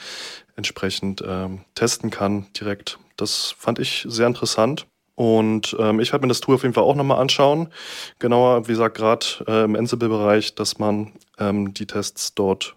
entsprechend 0.56 1.22
ähm, 1.26 1.60
testen 1.74 2.10
kann 2.10 2.46
direkt. 2.58 2.98
Das 3.16 3.54
fand 3.58 3.78
ich 3.78 4.04
sehr 4.08 4.26
interessant. 4.26 4.86
Und 5.14 5.74
ähm, 5.80 5.98
ich 5.98 6.12
werde 6.12 6.24
mir 6.24 6.28
das 6.28 6.40
Tool 6.40 6.54
auf 6.54 6.62
jeden 6.62 6.74
Fall 6.74 6.84
auch 6.84 6.94
nochmal 6.94 7.18
anschauen. 7.18 7.70
Genauer, 8.20 8.68
wie 8.68 8.72
gesagt, 8.72 8.96
gerade 8.96 9.26
äh, 9.48 9.64
im 9.64 9.74
Ansible-Bereich, 9.74 10.54
dass 10.54 10.78
man 10.78 11.12
ähm, 11.38 11.74
die 11.74 11.86
Tests 11.86 12.34
dort 12.34 12.76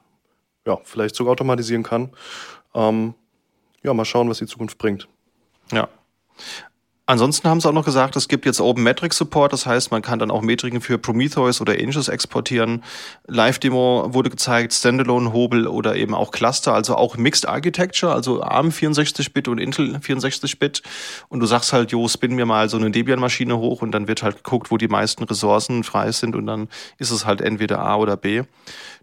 ja, 0.65 0.79
vielleicht 0.83 1.15
sogar 1.15 1.33
automatisieren 1.33 1.83
kann. 1.83 2.09
Ähm, 2.73 3.13
ja, 3.83 3.93
mal 3.93 4.05
schauen, 4.05 4.29
was 4.29 4.39
die 4.39 4.47
Zukunft 4.47 4.77
bringt. 4.77 5.07
Ja. 5.71 5.87
Ansonsten 7.11 7.49
haben 7.49 7.59
sie 7.59 7.67
auch 7.67 7.73
noch 7.73 7.83
gesagt, 7.83 8.15
es 8.15 8.29
gibt 8.29 8.45
jetzt 8.45 8.61
Open 8.61 8.83
Metric 8.83 9.13
Support, 9.13 9.51
das 9.51 9.65
heißt, 9.65 9.91
man 9.91 10.01
kann 10.01 10.19
dann 10.19 10.31
auch 10.31 10.41
Metriken 10.41 10.79
für 10.79 10.97
Prometheus 10.97 11.59
oder 11.59 11.77
ähnliches 11.77 12.07
exportieren. 12.07 12.85
Live-Demo 13.27 14.13
wurde 14.13 14.29
gezeigt, 14.29 14.71
Standalone-Hobel 14.71 15.67
oder 15.67 15.97
eben 15.97 16.13
auch 16.13 16.31
Cluster, 16.31 16.73
also 16.73 16.95
auch 16.95 17.17
Mixed 17.17 17.45
Architecture, 17.45 18.13
also 18.13 18.41
ARM 18.41 18.69
64-Bit 18.69 19.49
und 19.49 19.57
Intel 19.57 19.97
64-Bit. 19.97 20.83
Und 21.27 21.41
du 21.41 21.47
sagst 21.47 21.73
halt, 21.73 21.91
jo, 21.91 22.07
spin 22.07 22.33
mir 22.33 22.45
mal 22.45 22.69
so 22.69 22.77
eine 22.77 22.91
Debian-Maschine 22.91 23.57
hoch 23.57 23.81
und 23.81 23.91
dann 23.91 24.07
wird 24.07 24.23
halt 24.23 24.37
geguckt, 24.37 24.71
wo 24.71 24.77
die 24.77 24.87
meisten 24.87 25.25
Ressourcen 25.25 25.83
frei 25.83 26.13
sind 26.13 26.33
und 26.33 26.45
dann 26.45 26.69
ist 26.97 27.11
es 27.11 27.25
halt 27.25 27.41
entweder 27.41 27.79
A 27.79 27.97
oder 27.97 28.15
B. 28.15 28.43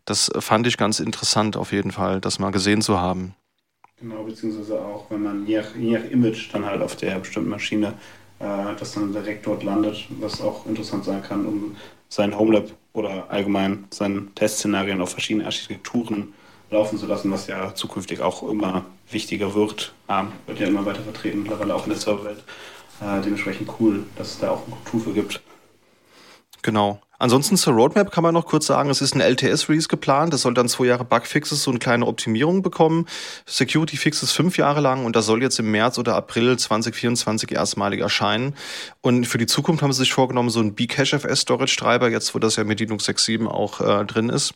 Das 0.06 0.30
fand 0.38 0.66
ich 0.66 0.78
ganz 0.78 0.98
interessant 0.98 1.58
auf 1.58 1.72
jeden 1.72 1.92
Fall, 1.92 2.22
das 2.22 2.38
mal 2.38 2.52
gesehen 2.52 2.80
zu 2.80 2.98
haben. 2.98 3.34
Genau, 4.00 4.22
beziehungsweise 4.22 4.80
auch, 4.80 5.11
wenn 5.11 5.22
man 5.22 5.46
je 5.46 5.58
nach, 5.58 5.74
je 5.74 5.98
nach 5.98 6.04
Image 6.11 6.52
dann 6.52 6.64
halt 6.64 6.82
auf 6.82 6.94
der 6.96 7.18
bestimmten 7.18 7.50
Maschine 7.50 7.94
äh, 8.38 8.74
das 8.78 8.92
dann 8.92 9.12
direkt 9.12 9.46
dort 9.46 9.64
landet, 9.64 10.06
was 10.20 10.40
auch 10.40 10.66
interessant 10.66 11.04
sein 11.04 11.22
kann, 11.22 11.46
um 11.46 11.76
sein 12.08 12.38
Homelab 12.38 12.70
oder 12.92 13.30
allgemein 13.30 13.87
seine 13.90 14.26
Testszenarien 14.34 15.00
auf 15.00 15.11
verschiedene 15.11 15.44
Architekturen 15.44 16.32
laufen 16.70 16.98
zu 16.98 17.06
lassen, 17.06 17.30
was 17.30 17.46
ja 17.46 17.74
zukünftig 17.74 18.20
auch 18.20 18.48
immer 18.48 18.84
wichtiger 19.11 19.54
wird. 19.54 19.94
ARM 20.06 20.32
wird 20.46 20.61
ja 20.61 20.68
immer 20.68 20.84
weiter 20.84 21.02
vertreten, 21.02 21.42
mittlerweile 21.42 21.74
auch 21.74 21.84
in 21.84 21.90
der 21.90 21.98
Serverwelt. 21.98 22.44
Äh, 23.00 23.20
dementsprechend 23.22 23.70
cool, 23.80 24.04
dass 24.16 24.32
es 24.32 24.38
da 24.38 24.50
auch 24.50 24.66
ein 24.66 24.72
Tool 24.90 25.00
für 25.00 25.12
gibt. 25.12 25.40
Genau. 26.62 27.00
Ansonsten 27.20 27.57
zur 27.57 27.74
Roadmap 27.74 28.12
kann 28.12 28.22
man 28.22 28.33
noch 28.33 28.46
kurz 28.46 28.66
sagen, 28.66 28.90
es 28.90 29.00
ist 29.00 29.16
ein 29.16 29.20
LTS-Release 29.20 29.88
geplant. 29.88 30.33
Das 30.33 30.42
soll 30.42 30.54
dann 30.54 30.68
zwei 30.68 30.87
Jahre 30.87 31.04
Bugfixes, 31.04 31.66
eine 31.66 31.81
kleine 31.81 32.07
Optimierung 32.07 32.62
bekommen. 32.62 33.07
Security-Fixes 33.44 34.31
fünf 34.31 34.57
Jahre 34.57 34.81
lang 34.81 35.04
und 35.04 35.16
das 35.16 35.26
soll 35.26 35.42
jetzt 35.42 35.59
im 35.59 35.70
März 35.72 35.98
oder 35.98 36.14
April 36.14 36.57
2024 36.57 37.50
erstmalig 37.50 38.00
erscheinen. 38.00 38.54
Und 39.00 39.26
für 39.26 39.38
die 39.38 39.46
Zukunft 39.46 39.83
haben 39.83 39.92
sie 39.92 40.00
sich 40.00 40.12
vorgenommen, 40.12 40.48
so 40.48 40.61
ein 40.61 40.74
Bcache-FS 40.76 41.40
Storage-Treiber, 41.40 42.09
jetzt 42.09 42.37
wo 42.37 42.38
das 42.38 42.54
ja 42.54 42.62
mit 42.62 42.78
Linux 42.78 43.09
6.7 43.09 43.48
auch 43.48 43.81
äh, 43.81 44.04
drin 44.04 44.28
ist. 44.28 44.54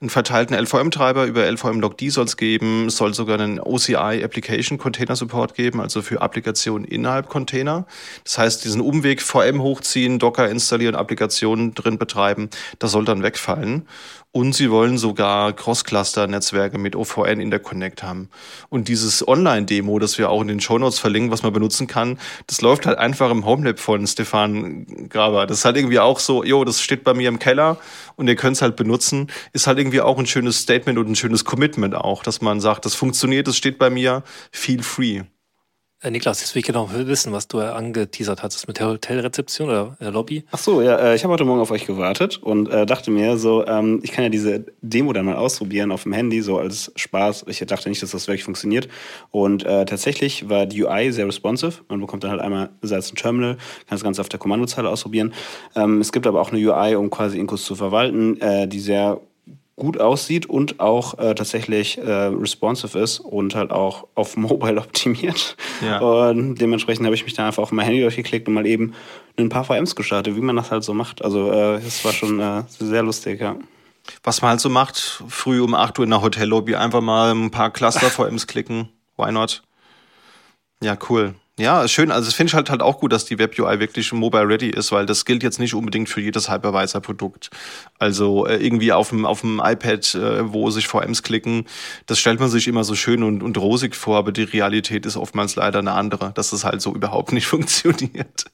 Einen 0.00 0.10
verteilten 0.10 0.54
LVM-Treiber 0.54 1.26
über 1.26 1.50
LVM-Logd 1.50 2.02
soll 2.08 2.26
es 2.26 2.36
geben. 2.36 2.86
Es 2.86 2.98
soll 2.98 3.14
sogar 3.14 3.40
einen 3.40 3.58
OCI 3.58 4.22
Application 4.22 4.78
Container 4.78 5.16
Support 5.16 5.54
geben, 5.54 5.80
also 5.80 6.02
für 6.02 6.22
Applikationen 6.22 6.86
innerhalb 6.86 7.28
Container. 7.28 7.86
Das 8.22 8.38
heißt, 8.38 8.64
diesen 8.64 8.80
Umweg 8.80 9.20
VM 9.22 9.60
hochziehen, 9.60 10.20
Docker 10.20 10.48
installieren, 10.48 10.94
Applikationen 10.94 11.74
drin 11.74 11.95
betreiben, 11.98 12.50
das 12.78 12.92
soll 12.92 13.04
dann 13.04 13.22
wegfallen. 13.22 13.86
Und 14.32 14.54
sie 14.54 14.70
wollen 14.70 14.98
sogar 14.98 15.54
Cross-Cluster-Netzwerke 15.54 16.76
mit 16.76 16.94
OVN 16.94 17.40
Interconnect 17.40 18.02
haben. 18.02 18.28
Und 18.68 18.88
dieses 18.88 19.26
Online-Demo, 19.26 19.98
das 19.98 20.18
wir 20.18 20.28
auch 20.28 20.42
in 20.42 20.48
den 20.48 20.60
Shownotes 20.60 20.98
verlinken, 20.98 21.30
was 21.30 21.42
man 21.42 21.54
benutzen 21.54 21.86
kann, 21.86 22.18
das 22.46 22.60
läuft 22.60 22.84
halt 22.84 22.98
einfach 22.98 23.30
im 23.30 23.46
Homelab 23.46 23.78
von 23.78 24.06
Stefan 24.06 25.08
Graber. 25.08 25.46
Das 25.46 25.60
ist 25.60 25.64
halt 25.64 25.78
irgendwie 25.78 26.00
auch 26.00 26.18
so, 26.18 26.44
jo, 26.44 26.64
das 26.64 26.82
steht 26.82 27.02
bei 27.02 27.14
mir 27.14 27.30
im 27.30 27.38
Keller 27.38 27.78
und 28.16 28.28
ihr 28.28 28.36
könnt 28.36 28.56
es 28.56 28.62
halt 28.62 28.76
benutzen. 28.76 29.28
Ist 29.54 29.66
halt 29.66 29.78
irgendwie 29.78 30.02
auch 30.02 30.18
ein 30.18 30.26
schönes 30.26 30.58
Statement 30.58 30.98
und 30.98 31.08
ein 31.08 31.16
schönes 31.16 31.46
Commitment 31.46 31.94
auch, 31.94 32.22
dass 32.22 32.42
man 32.42 32.60
sagt, 32.60 32.84
das 32.84 32.94
funktioniert, 32.94 33.48
das 33.48 33.56
steht 33.56 33.78
bei 33.78 33.88
mir, 33.88 34.22
feel 34.52 34.82
free. 34.82 35.22
Äh, 36.06 36.12
Niklas, 36.12 36.40
jetzt 36.40 36.54
will 36.54 36.60
ich 36.60 36.66
genau 36.66 36.88
wissen, 36.92 37.32
was 37.32 37.48
du 37.48 37.58
angeteasert 37.58 38.44
hast 38.44 38.68
mit 38.68 38.78
der 38.78 38.86
Hotelrezeption 38.86 39.68
oder 39.68 39.96
der 40.00 40.12
Lobby. 40.12 40.44
Ach 40.52 40.58
so, 40.58 40.80
ja, 40.80 40.96
äh, 40.98 41.16
ich 41.16 41.24
habe 41.24 41.32
heute 41.32 41.44
Morgen 41.44 41.60
auf 41.60 41.72
euch 41.72 41.84
gewartet 41.84 42.36
und 42.40 42.68
äh, 42.68 42.86
dachte 42.86 43.10
mir 43.10 43.36
so, 43.36 43.66
ähm, 43.66 43.98
ich 44.04 44.12
kann 44.12 44.22
ja 44.22 44.30
diese 44.30 44.66
Demo 44.82 45.12
dann 45.12 45.24
mal 45.24 45.34
ausprobieren 45.34 45.90
auf 45.90 46.04
dem 46.04 46.12
Handy, 46.12 46.42
so 46.42 46.58
als 46.58 46.92
Spaß. 46.94 47.46
Ich 47.48 47.58
dachte 47.58 47.88
nicht, 47.88 48.04
dass 48.04 48.12
das 48.12 48.28
wirklich 48.28 48.44
funktioniert. 48.44 48.86
Und 49.32 49.64
äh, 49.64 49.84
tatsächlich 49.84 50.48
war 50.48 50.66
die 50.66 50.84
UI 50.84 51.10
sehr 51.10 51.26
responsive. 51.26 51.82
Man 51.88 52.00
bekommt 52.00 52.22
dann 52.22 52.30
halt 52.30 52.40
einmal 52.40 52.70
als 52.88 53.12
ein 53.12 53.16
Terminal, 53.16 53.54
kann 53.54 53.96
das 53.96 54.04
Ganze 54.04 54.20
auf 54.20 54.28
der 54.28 54.38
Kommandozeile 54.38 54.88
ausprobieren. 54.88 55.34
Ähm, 55.74 56.00
es 56.00 56.12
gibt 56.12 56.28
aber 56.28 56.40
auch 56.40 56.52
eine 56.52 56.60
UI, 56.60 56.94
um 56.94 57.10
quasi 57.10 57.36
Inkos 57.36 57.64
zu 57.64 57.74
verwalten, 57.74 58.40
äh, 58.40 58.68
die 58.68 58.78
sehr 58.78 59.20
gut 59.76 60.00
aussieht 60.00 60.46
und 60.46 60.80
auch 60.80 61.18
äh, 61.18 61.34
tatsächlich 61.34 61.98
äh, 61.98 62.10
responsive 62.10 62.98
ist 62.98 63.20
und 63.20 63.54
halt 63.54 63.70
auch 63.70 64.08
auf 64.14 64.36
Mobile 64.36 64.80
optimiert. 64.80 65.56
Ja. 65.84 65.98
Und 66.00 66.56
dementsprechend 66.56 67.04
habe 67.04 67.14
ich 67.14 67.24
mich 67.24 67.34
da 67.34 67.46
einfach 67.46 67.62
auf 67.62 67.72
mein 67.72 67.84
Handy 67.84 68.00
durchgeklickt 68.00 68.48
und 68.48 68.54
mal 68.54 68.66
eben 68.66 68.94
ein 69.38 69.50
paar 69.50 69.64
VMs 69.64 69.94
gestartet, 69.94 70.34
wie 70.34 70.40
man 70.40 70.56
das 70.56 70.70
halt 70.70 70.82
so 70.82 70.94
macht. 70.94 71.22
Also 71.22 71.50
äh, 71.52 71.76
es 71.76 72.04
war 72.04 72.12
schon 72.12 72.40
äh, 72.40 72.62
sehr 72.68 73.02
lustig, 73.02 73.40
ja. 73.40 73.56
Was 74.22 74.40
man 74.40 74.50
halt 74.50 74.60
so 74.60 74.70
macht, 74.70 75.22
früh 75.28 75.60
um 75.60 75.74
8 75.74 75.98
Uhr 75.98 76.04
in 76.04 76.10
der 76.10 76.22
Hotellobby 76.22 76.76
einfach 76.76 77.00
mal 77.00 77.32
ein 77.32 77.50
paar 77.50 77.70
Cluster-VMs 77.70 78.46
klicken. 78.46 78.88
Why 79.16 79.32
not? 79.32 79.62
Ja, 80.80 80.96
cool. 81.10 81.34
Ja, 81.58 81.88
schön. 81.88 82.10
Also 82.10 82.26
das 82.26 82.34
finde 82.34 82.50
ich 82.50 82.54
halt 82.54 82.68
halt 82.68 82.82
auch 82.82 83.00
gut, 83.00 83.12
dass 83.12 83.24
die 83.24 83.38
Web 83.38 83.58
UI 83.58 83.80
wirklich 83.80 84.12
mobile 84.12 84.46
ready 84.46 84.68
ist, 84.68 84.92
weil 84.92 85.06
das 85.06 85.24
gilt 85.24 85.42
jetzt 85.42 85.58
nicht 85.58 85.72
unbedingt 85.72 86.10
für 86.10 86.20
jedes 86.20 86.50
Hypervisor-Produkt. 86.50 87.48
Also 87.98 88.46
äh, 88.46 88.56
irgendwie 88.56 88.92
auf 88.92 89.08
dem 89.08 89.24
auf 89.24 89.40
dem 89.40 89.62
iPad, 89.64 90.14
äh, 90.16 90.52
wo 90.52 90.68
sich 90.70 90.86
VMs 90.86 91.22
klicken, 91.22 91.64
das 92.04 92.18
stellt 92.18 92.40
man 92.40 92.50
sich 92.50 92.68
immer 92.68 92.84
so 92.84 92.94
schön 92.94 93.22
und, 93.22 93.42
und 93.42 93.56
rosig 93.56 93.96
vor, 93.96 94.18
aber 94.18 94.32
die 94.32 94.42
Realität 94.42 95.06
ist 95.06 95.16
oftmals 95.16 95.56
leider 95.56 95.78
eine 95.78 95.92
andere, 95.92 96.32
dass 96.34 96.50
das 96.50 96.64
halt 96.64 96.82
so 96.82 96.94
überhaupt 96.94 97.32
nicht 97.32 97.46
funktioniert. 97.46 98.44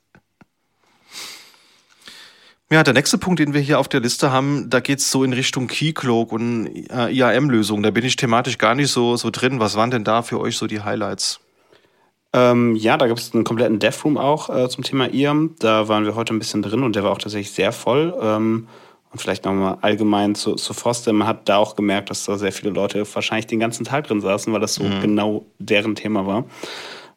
Ja, 2.71 2.85
der 2.85 2.95
nächste 2.95 3.19
Punkt, 3.19 3.41
den 3.41 3.53
wir 3.53 3.61
hier 3.61 3.81
auf 3.81 3.89
der 3.89 4.01
Liste 4.01 4.31
haben, 4.31 4.71
da 4.71 4.79
geht's 4.79 5.11
so 5.11 5.25
in 5.25 5.33
Richtung 5.33 5.67
Keycloak 5.67 6.31
und 6.33 6.69
äh, 6.91 7.11
IAM-Lösungen. 7.11 7.83
Da 7.83 7.91
bin 7.91 8.05
ich 8.05 8.15
thematisch 8.17 8.59
gar 8.59 8.77
nicht 8.77 8.93
so, 8.93 9.17
so 9.17 9.31
drin. 9.31 9.61
Was 9.61 9.75
waren 9.75 9.91
denn 9.91 10.05
da 10.05 10.23
für 10.23 10.41
euch 10.41 10.57
so 10.57 10.67
die 10.69 10.81
Highlights? 10.81 11.41
Ähm, 12.35 12.77
ja, 12.77 12.97
da 12.97 13.07
gibt 13.07 13.21
es 13.21 13.35
einen 13.35 13.45
kompletten 13.45 13.79
Devroom 13.79 14.17
auch 14.17 14.49
äh, 14.49 14.69
zum 14.69 14.85
Thema 14.85 15.13
IAM. 15.13 15.55
Da 15.59 15.89
waren 15.89 16.05
wir 16.05 16.15
heute 16.15 16.33
ein 16.35 16.39
bisschen 16.39 16.63
drin 16.63 16.83
und 16.83 16.97
der 16.97 17.05
war 17.05 17.13
auch 17.13 17.19
tatsächlich 17.19 17.53
sehr 17.53 17.73
voll. 17.73 18.15
Ähm, 18.21 18.69
und 19.13 19.21
vielleicht 19.21 19.45
nochmal 19.45 19.77
allgemein 19.83 20.35
zu, 20.35 20.55
zu 20.55 20.73
Foster. 20.73 21.13
Man 21.13 21.29
hat 21.29 21.47
da 21.49 21.59
auch 21.59 21.77
gemerkt, 21.77 22.09
dass 22.09 22.25
da 22.25 22.39
sehr 22.39 22.53
viele 22.53 22.71
Leute 22.71 23.05
wahrscheinlich 23.15 23.47
den 23.47 23.61
ganzen 23.61 23.85
Tag 23.85 24.07
drin 24.07 24.23
saßen, 24.23 24.51
weil 24.53 24.61
das 24.61 24.75
so 24.75 24.85
mhm. 24.85 25.01
genau 25.03 25.47
deren 25.59 25.95
Thema 25.95 26.27
war. 26.27 26.45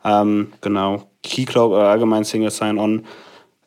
Ähm, 0.04 0.52
genau. 0.60 1.10
Keycloak 1.24 1.72
oder 1.72 1.90
allgemein 1.90 2.26
Single 2.26 2.52
Sign-On. 2.52 3.06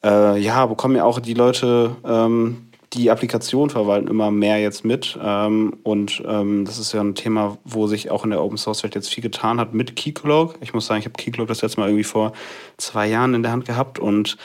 Äh, 0.04 0.38
ja, 0.38 0.66
bekommen 0.66 0.96
ja 0.96 1.04
auch 1.04 1.20
die 1.20 1.34
Leute 1.34 1.96
ähm, 2.04 2.67
die 2.92 3.10
Applikation 3.10 3.70
verwalten 3.70 4.08
immer 4.08 4.30
mehr 4.30 4.58
jetzt 4.58 4.84
mit. 4.84 5.18
Ähm, 5.22 5.76
und 5.82 6.22
ähm, 6.26 6.64
das 6.64 6.78
ist 6.78 6.92
ja 6.92 7.00
ein 7.00 7.14
Thema, 7.14 7.58
wo 7.64 7.86
sich 7.86 8.10
auch 8.10 8.24
in 8.24 8.30
der 8.30 8.42
Open 8.42 8.56
Source 8.56 8.82
Welt 8.82 8.94
jetzt 8.94 9.12
viel 9.12 9.22
getan 9.22 9.60
hat 9.60 9.74
mit 9.74 9.96
Keycloak. 9.96 10.54
Ich 10.60 10.72
muss 10.72 10.86
sagen, 10.86 11.00
ich 11.00 11.06
habe 11.06 11.16
Keycloak 11.16 11.48
das 11.48 11.62
letzte 11.62 11.80
Mal 11.80 11.88
irgendwie 11.88 12.04
vor 12.04 12.32
zwei 12.76 13.08
Jahren 13.08 13.34
in 13.34 13.42
der 13.42 13.52
Hand 13.52 13.66
gehabt 13.66 13.98
und 13.98 14.36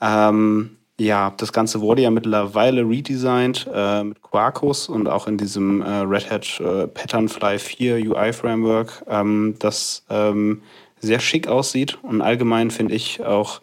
ähm, 0.00 0.76
ja, 0.98 1.32
das 1.36 1.52
Ganze 1.52 1.80
wurde 1.80 2.02
ja 2.02 2.10
mittlerweile 2.10 2.82
redesigned 2.82 3.68
äh, 3.72 4.04
mit 4.04 4.22
Quarkus 4.22 4.88
und 4.88 5.08
auch 5.08 5.26
in 5.26 5.36
diesem 5.36 5.82
äh, 5.82 5.88
Red 5.88 6.30
Hat 6.30 6.60
äh, 6.60 6.86
Patternfly 6.86 7.58
4 7.58 7.96
UI 8.10 8.32
Framework, 8.32 9.04
ähm, 9.08 9.56
das 9.58 10.04
ähm, 10.08 10.62
sehr 11.00 11.18
schick 11.18 11.48
aussieht 11.48 11.98
und 12.02 12.22
allgemein 12.22 12.70
finde 12.70 12.94
ich 12.94 13.24
auch 13.24 13.60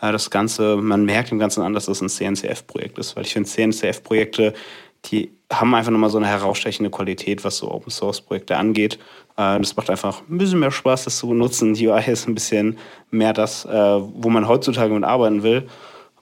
das 0.00 0.30
Ganze, 0.30 0.76
man 0.76 1.04
merkt 1.04 1.30
dem 1.30 1.38
Ganzen 1.38 1.62
an, 1.62 1.74
dass 1.74 1.86
das 1.86 2.00
ein 2.00 2.08
CNCF-Projekt 2.08 2.98
ist, 2.98 3.16
weil 3.16 3.24
ich 3.24 3.32
finde, 3.32 3.48
CNCF-Projekte, 3.48 4.54
die 5.06 5.32
haben 5.52 5.74
einfach 5.74 5.90
nochmal 5.90 6.10
so 6.10 6.18
eine 6.18 6.26
herausstechende 6.26 6.90
Qualität, 6.90 7.44
was 7.44 7.58
so 7.58 7.70
Open-Source-Projekte 7.70 8.56
angeht. 8.56 8.98
Äh, 9.36 9.58
das 9.58 9.76
macht 9.76 9.90
einfach 9.90 10.22
ein 10.28 10.38
bisschen 10.38 10.58
mehr 10.60 10.70
Spaß, 10.70 11.04
das 11.04 11.18
zu 11.18 11.28
benutzen. 11.28 11.74
Die 11.74 11.88
UI 11.88 12.02
ist 12.06 12.28
ein 12.28 12.34
bisschen 12.34 12.78
mehr 13.10 13.32
das, 13.32 13.64
äh, 13.64 13.70
wo 13.70 14.28
man 14.28 14.46
heutzutage 14.48 14.92
mit 14.92 15.04
arbeiten 15.04 15.42
will. 15.42 15.68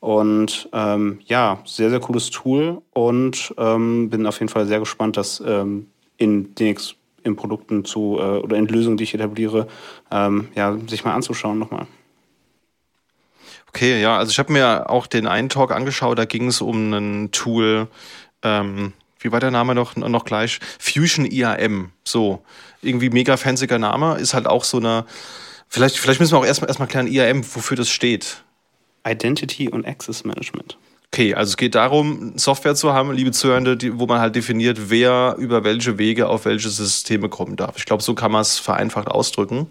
Und 0.01 0.69
ähm, 0.73 1.19
ja, 1.25 1.59
sehr, 1.65 1.91
sehr 1.91 2.01
cooles 2.01 2.31
Tool 2.31 2.83
und 2.93 3.55
ähm, 3.59 4.11
bin 4.11 4.27
auf 4.27 4.39
jeden 4.39 4.51
Fall 4.51 4.67
sehr 4.67 4.79
gespannt, 4.79 5.17
das 5.17 5.43
ähm, 5.45 5.89
in 6.17 6.55
den 6.55 6.77
in 7.25 7.35
Produkten 7.35 7.85
zu 7.85 8.19
äh, 8.21 8.39
oder 8.39 8.57
in 8.57 8.69
Lösungen, 8.69 8.97
die 8.97 9.05
ich 9.05 9.15
etabliere, 9.15 9.67
ähm, 10.13 10.49
ja, 10.55 10.77
sich 10.87 11.05
mal 11.05 11.15
anzuschauen 11.15 11.59
nochmal. 11.59 11.87
Okay, 13.77 14.01
ja, 14.01 14.17
also 14.17 14.31
ich 14.31 14.39
habe 14.39 14.55
mir 14.55 14.89
auch 14.89 15.07
den 15.07 15.27
einen 15.27 15.51
Talk 15.51 15.71
angeschaut, 15.71 16.19
da 16.19 16.25
ging 16.25 16.49
es 16.49 16.63
um 16.63 16.95
ein 16.95 17.31
Tool, 17.31 17.89
ähm, 18.43 18.95
wie 19.21 19.33
war 19.33 19.39
der 19.39 19.51
Name 19.51 19.75
noch, 19.75 19.97
noch 19.97 20.25
gleich? 20.25 20.61
Fusion 20.79 21.27
IAM. 21.27 21.93
So, 22.03 22.43
irgendwie 22.81 23.11
mega 23.11 23.37
fanziger 23.37 23.79
Name, 23.79 24.17
ist 24.17 24.33
halt 24.33 24.47
auch 24.47 24.65
so 24.65 24.79
eine, 24.79 25.05
vielleicht, 25.69 25.99
vielleicht 25.99 26.21
müssen 26.21 26.33
wir 26.33 26.39
auch 26.39 26.47
erstmal 26.47 26.71
erstmal 26.71 26.89
klären, 26.89 27.07
IAM, 27.07 27.45
wofür 27.55 27.77
das 27.77 27.91
steht. 27.91 28.43
Identity 29.07 29.69
und 29.69 29.87
Access 29.87 30.25
Management. 30.25 30.79
Okay, 31.13 31.35
also 31.35 31.51
es 31.51 31.59
geht 31.59 31.75
darum, 31.75 32.39
Software 32.39 32.77
zu 32.77 32.95
haben, 32.95 33.13
liebe 33.13 33.33
Zuhörende, 33.33 33.77
die, 33.77 33.99
wo 33.99 34.07
man 34.07 34.21
halt 34.21 34.37
definiert, 34.37 34.89
wer 34.89 35.37
über 35.39 35.65
welche 35.65 35.99
Wege 35.99 36.31
auf 36.31 36.47
welche 36.47 36.71
Systeme 36.71 37.29
kommen 37.29 37.57
darf. 37.57 37.75
Ich 37.77 37.85
glaube, 37.85 38.03
so 38.03 38.15
kann 38.15 38.33
man 38.33 38.41
es 38.41 38.59
vereinfacht 38.59 39.09
ausdrücken. 39.09 39.69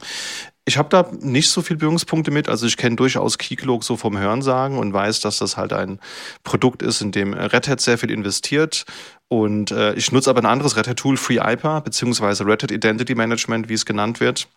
Ich 0.67 0.78
habe 0.80 0.89
da 0.89 1.08
nicht 1.19 1.51
so 1.51 1.62
viel 1.62 1.78
Berührungspunkte 1.78 2.32
mit. 2.32 2.49
Also 2.49 2.65
ich 2.65 2.75
kenne 2.75 2.95
durchaus 2.95 3.38
Keycloak 3.38 3.84
so 3.84 3.97
vom 3.97 4.17
Hörensagen 4.17 4.80
und 4.80 4.93
weiß, 4.93 5.19
dass 5.19 5.38
das 5.38 5.58
halt 5.58 5.73
ein 5.73 5.99
Produkt 6.43 6.82
ist, 6.82 7.01
in 7.01 7.12
dem 7.12 7.34
Red 7.34 7.67
Hat 7.67 7.82
sehr 7.82 7.99
viel 7.99 8.10
investiert. 8.10 8.86
Und 9.28 9.69
äh, 9.69 9.93
ich 9.93 10.12
nutze 10.12 10.30
aber 10.30 10.41
ein 10.41 10.47
anderes 10.47 10.75
Red 10.75 10.88
Hat 10.88 10.97
Tool, 10.97 11.17
FreeIPA, 11.17 11.82
beziehungsweise 11.82 12.47
Red 12.47 12.63
Hat 12.63 12.71
Identity 12.71 13.13
Management, 13.13 13.69
wie 13.69 13.75
es 13.75 13.86
genannt 13.86 14.19
wird. 14.19 14.47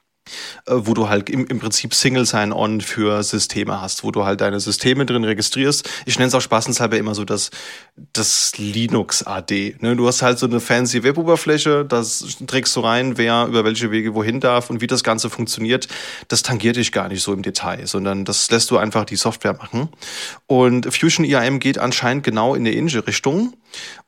Äh, 0.67 0.75
wo 0.77 0.95
du 0.95 1.09
halt 1.09 1.31
im, 1.31 1.47
im 1.47 1.59
Prinzip 1.59 1.95
Single 1.95 2.27
Sign-On 2.27 2.81
für 2.81 3.23
Systeme 3.23 3.81
hast, 3.81 4.05
wo 4.05 4.11
du 4.11 4.25
halt 4.25 4.41
deine 4.41 4.61
Systeme 4.61 5.07
drin 5.07 5.25
registrierst. 5.25 5.89
Ich 6.07 6.19
nenne 6.19 6.29
es 6.29 6.35
auch 6.35 6.41
spaßenshalber 6.41 6.97
immer 6.97 7.15
so 7.15 7.25
das, 7.25 7.51
das 8.13 8.53
Linux 8.59 9.23
AD. 9.23 9.77
Ne? 9.81 9.97
Du 9.97 10.07
hast 10.07 10.23
halt 10.23 10.39
so 10.39 10.47
eine 10.47 10.61
fancy 10.61 11.03
Web-Oberfläche, 11.03 11.85
das 11.85 12.39
trägst 12.47 12.75
du 12.77 12.81
rein, 12.81 13.19
wer 13.19 13.47
über 13.47 13.65
welche 13.65 13.91
Wege 13.91 14.15
wohin 14.15 14.41
darf 14.41 14.71
und 14.71 14.81
wie 14.81 14.87
das 14.87 15.03
Ganze 15.03 15.31
funktioniert. 15.31 15.89
Das 16.29 16.43
tangiert 16.43 16.77
dich 16.77 16.93
gar 16.93 17.09
nicht 17.09 17.23
so 17.23 17.33
im 17.33 17.43
Detail, 17.43 17.87
sondern 17.87 18.25
das 18.25 18.51
lässt 18.51 18.71
du 18.71 18.79
einfach 18.79 19.05
die 19.05 19.17
Software 19.17 19.55
machen. 19.55 19.89
Und 20.47 20.93
Fusion 20.95 21.25
IAM 21.25 21.61
geht 21.61 21.79
anscheinend 21.79 22.25
genau 22.25 22.55
in 22.55 22.63
eine 22.63 22.75
ähnliche 22.75 23.07
Richtung. 23.07 23.55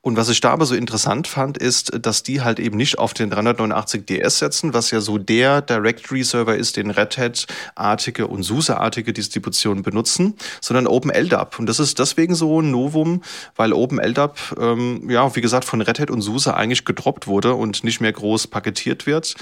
Und 0.02 0.16
was 0.16 0.30
ich 0.30 0.40
da 0.40 0.50
aber 0.50 0.64
so 0.64 0.74
interessant 0.74 1.26
fand, 1.26 1.58
ist, 1.58 1.92
dass 2.00 2.22
die 2.22 2.40
halt 2.40 2.58
eben 2.58 2.76
nicht 2.76 2.98
auf 2.98 3.12
den 3.12 3.28
389 3.28 4.06
DS 4.06 4.38
setzen, 4.38 4.72
was 4.72 4.90
ja 4.90 5.00
so 5.00 5.18
der 5.18 5.60
Directory-Server 5.60 6.56
ist, 6.56 6.78
den 6.78 6.90
Red 6.90 7.18
Hat-artige 7.18 8.26
und 8.26 8.42
SUSE-artige 8.42 9.12
Distributionen 9.12 9.82
benutzen, 9.82 10.36
sondern 10.62 10.86
OpenLDAP. 10.86 11.58
Und 11.58 11.66
das 11.66 11.80
ist 11.80 11.98
deswegen 11.98 12.34
so 12.34 12.62
ein 12.62 12.70
Novum, 12.70 13.22
weil 13.56 13.74
OpenLDAP, 13.74 14.56
ähm, 14.58 15.10
ja, 15.10 15.36
wie 15.36 15.42
gesagt, 15.42 15.66
von 15.66 15.82
Red 15.82 15.98
Hat 15.98 16.10
und 16.10 16.22
SUSE 16.22 16.54
eigentlich 16.54 16.86
gedroppt 16.86 17.26
wurde 17.26 17.54
und 17.54 17.84
nicht 17.84 18.00
mehr 18.00 18.12
groß 18.12 18.46
paketiert 18.46 19.06
wird. 19.06 19.34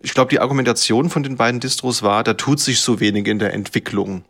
Ich 0.00 0.14
glaube, 0.14 0.30
die 0.30 0.38
Argumentation 0.38 1.10
von 1.10 1.24
den 1.24 1.36
beiden 1.36 1.58
Distros 1.60 2.02
war, 2.02 2.22
da 2.22 2.34
tut 2.34 2.60
sich 2.60 2.80
so 2.80 3.00
wenig 3.00 3.26
in 3.26 3.40
der 3.40 3.52
Entwicklung. 3.52 4.24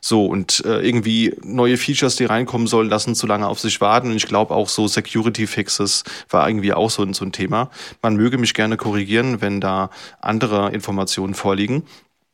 So, 0.00 0.26
und 0.26 0.62
äh, 0.66 0.86
irgendwie 0.86 1.34
neue 1.42 1.78
Features, 1.78 2.16
die 2.16 2.26
reinkommen 2.26 2.66
sollen, 2.66 2.90
lassen 2.90 3.14
zu 3.14 3.26
lange 3.26 3.48
auf 3.48 3.58
sich 3.58 3.80
warten. 3.80 4.10
Und 4.10 4.16
ich 4.16 4.26
glaube 4.26 4.54
auch 4.54 4.68
so 4.68 4.86
Security 4.86 5.46
Fixes 5.46 6.04
war 6.28 6.46
irgendwie 6.46 6.74
auch 6.74 6.90
so, 6.90 7.10
so 7.14 7.24
ein 7.24 7.32
Thema. 7.32 7.70
Man 8.02 8.16
möge 8.16 8.36
mich 8.36 8.52
gerne 8.52 8.76
korrigieren, 8.76 9.40
wenn 9.40 9.62
da 9.62 9.88
andere 10.20 10.72
Informationen 10.72 11.32
vorliegen. 11.32 11.84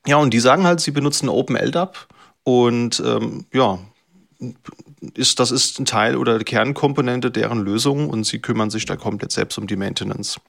Ja, 0.07 0.17
und 0.17 0.35
die 0.35 0.41
sagen 0.41 0.65
halt, 0.65 0.81
sie 0.81 0.91
benutzen 0.91 1.29
OpenLDAP 1.29 2.09
und 2.43 3.01
ähm, 3.07 3.45
ja, 3.53 3.79
ist, 5.15 5.39
das 5.39 5.53
ist 5.53 5.79
ein 5.79 5.85
Teil 5.85 6.17
oder 6.17 6.39
Kernkomponente 6.41 7.31
deren 7.31 7.61
Lösung 7.61 8.11
und 8.11 8.25
sie 8.25 8.41
kümmern 8.41 8.71
sich 8.71 8.87
da 8.87 8.97
komplett 8.97 9.31
selbst 9.31 9.59
um 9.59 9.67
die 9.67 9.77
Maintenance 9.77 10.41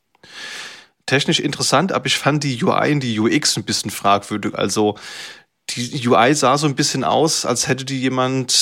technisch 1.06 1.40
interessant, 1.40 1.92
aber 1.92 2.06
ich 2.06 2.18
fand 2.18 2.44
die 2.44 2.64
UI 2.64 2.94
und 2.94 3.00
die 3.02 3.20
UX 3.20 3.58
ein 3.58 3.64
bisschen 3.64 3.92
fragwürdig. 3.92 4.56
Also 4.56 4.96
die 5.70 6.08
UI 6.08 6.34
sah 6.36 6.58
so 6.58 6.68
ein 6.68 6.76
bisschen 6.76 7.04
aus, 7.04 7.46
als 7.46 7.68
hätte 7.68 7.86
die 7.86 8.02
jemand 8.02 8.54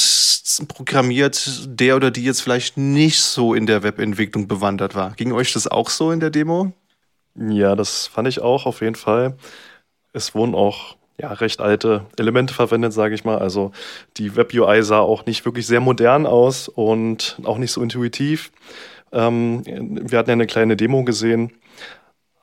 programmiert, 0.67 1.67
der 1.67 1.95
oder 1.95 2.12
die 2.12 2.23
jetzt 2.23 2.41
vielleicht 2.41 2.78
nicht 2.78 3.21
so 3.21 3.54
in 3.54 3.65
der 3.65 3.84
Webentwicklung 3.84 4.47
bewandert 4.47 4.95
war. 4.95 5.12
Ging 5.12 5.32
euch 5.32 5.54
das 5.54 5.67
auch 5.67 5.89
so 5.89 6.12
in 6.12 6.19
der 6.19 6.30
Demo? 6.30 6.73
Ja, 7.36 7.75
das 7.75 8.08
fand 8.08 8.28
ich 8.28 8.41
auch 8.41 8.65
auf 8.65 8.82
jeden 8.82 8.95
Fall. 8.95 9.38
Es 10.13 10.36
wurden 10.36 10.56
auch 10.56 10.97
ja, 11.19 11.32
recht 11.34 11.62
alte 11.62 12.06
Elemente 12.17 12.54
verwendet, 12.54 12.93
sage 12.93 13.15
ich 13.15 13.25
mal. 13.25 13.38
Also 13.38 13.71
die 14.17 14.36
Web-UI 14.36 14.84
sah 14.84 14.99
auch 14.99 15.25
nicht 15.25 15.45
wirklich 15.45 15.67
sehr 15.67 15.82
modern 15.82 16.25
aus 16.25 16.67
und 16.67 17.38
auch 17.43 17.58
nicht 17.58 17.71
so 17.71 17.82
intuitiv. 17.82 18.52
Ähm, 19.12 19.63
wir 19.65 20.19
hatten 20.19 20.30
ja 20.30 20.34
eine 20.34 20.47
kleine 20.47 20.78
Demo 20.78 21.04
gesehen 21.04 21.52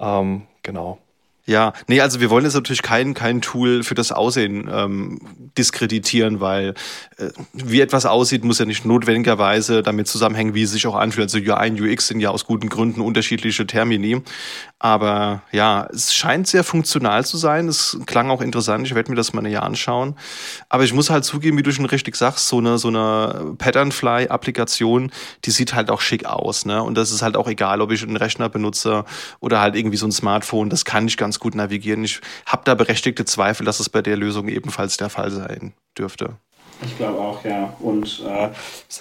ähm, 0.01 0.43
genau. 0.63 0.99
Ja, 1.49 1.75
nee, 1.87 2.01
also 2.01 2.21
wir 2.21 2.29
wollen 2.29 2.45
jetzt 2.45 2.55
natürlich 2.55 2.83
kein, 2.83 3.15
kein 3.15 3.41
Tool 3.41 3.85
für 3.85 3.95
das 3.95 4.11
Aussehen 4.11 4.69
ähm, 4.69 5.21
diskreditieren, 5.57 6.41
weil 6.41 6.75
äh, 7.19 7.29
wie 7.53 7.81
etwas 7.81 8.05
aussieht, 8.05 8.43
muss 8.43 8.59
ja 8.59 8.65
nicht 8.65 8.85
notwendigerweise 8.85 9.83
damit 9.83 10.09
zusammenhängen, 10.09 10.55
wie 10.55 10.63
es 10.63 10.73
sich 10.73 10.89
auch 10.89 10.97
anfühlt. 10.97 11.33
Also 11.33 11.39
UI 11.39 11.71
und 11.71 11.81
UX 11.81 12.09
sind 12.09 12.19
ja 12.19 12.31
aus 12.31 12.47
guten 12.47 12.69
Gründen 12.69 13.01
unterschiedliche 13.01 13.65
Termini. 13.65 14.23
Aber 14.79 15.43
ja, 15.53 15.89
es 15.91 16.12
scheint 16.12 16.47
sehr 16.47 16.62
funktional 16.62 17.25
zu 17.25 17.39
sein. 17.39 17.67
Es 17.67 17.99
klang 18.05 18.29
auch 18.31 18.43
interessant. 18.43 18.87
Ich 18.87 18.95
werde 18.95 19.11
mir 19.11 19.17
das 19.17 19.33
mal 19.33 19.41
näher 19.41 19.62
anschauen. 19.62 20.17
Aber 20.69 20.85
ich 20.85 20.93
muss 20.93 21.09
halt 21.09 21.25
zugeben, 21.25 21.57
wie 21.57 21.62
du 21.62 21.73
schon 21.73 21.87
richtig 21.87 22.15
sagst, 22.15 22.49
so 22.49 22.59
eine, 22.59 22.77
so 22.77 22.89
eine 22.89 23.55
Patternfly-Applikation, 23.57 25.12
die 25.47 25.51
sieht 25.51 25.75
halt 25.75 25.91
auch 25.91 26.03
schick 26.03 26.27
aus. 26.27 26.67
Ne? 26.67 26.83
Und 26.83 26.95
das 26.95 27.11
ist 27.11 27.23
halt 27.23 27.39
auch 27.39 27.49
egal, 27.49 27.81
ob 27.81 27.91
ich 27.91 28.03
einen 28.03 28.17
Rechner 28.17 28.51
benutze 28.51 29.07
oder 29.41 29.61
halt 29.61 29.77
irgendwie 29.77 29.97
so 29.97 30.07
ein 30.07 30.12
Smartphone. 30.12 30.69
Das 30.69 30.85
kann 30.85 31.09
ich 31.09 31.17
ganz 31.17 31.39
gut 31.39 31.55
navigieren. 31.55 32.05
Ich 32.05 32.21
habe 32.45 32.62
da 32.67 32.75
berechtigte 32.75 33.25
Zweifel, 33.25 33.65
dass 33.65 33.81
es 33.81 33.89
bei 33.89 34.03
der 34.03 34.19
Lösung 34.19 34.49
ebenfalls 34.49 34.99
der 34.99 35.09
Fall 35.09 35.31
sein 35.31 35.73
dürfte. 35.97 36.37
Ich 36.85 36.97
glaube 36.99 37.19
auch, 37.19 37.43
ja. 37.45 37.75
Und 37.81 38.23
äh, 38.27 38.51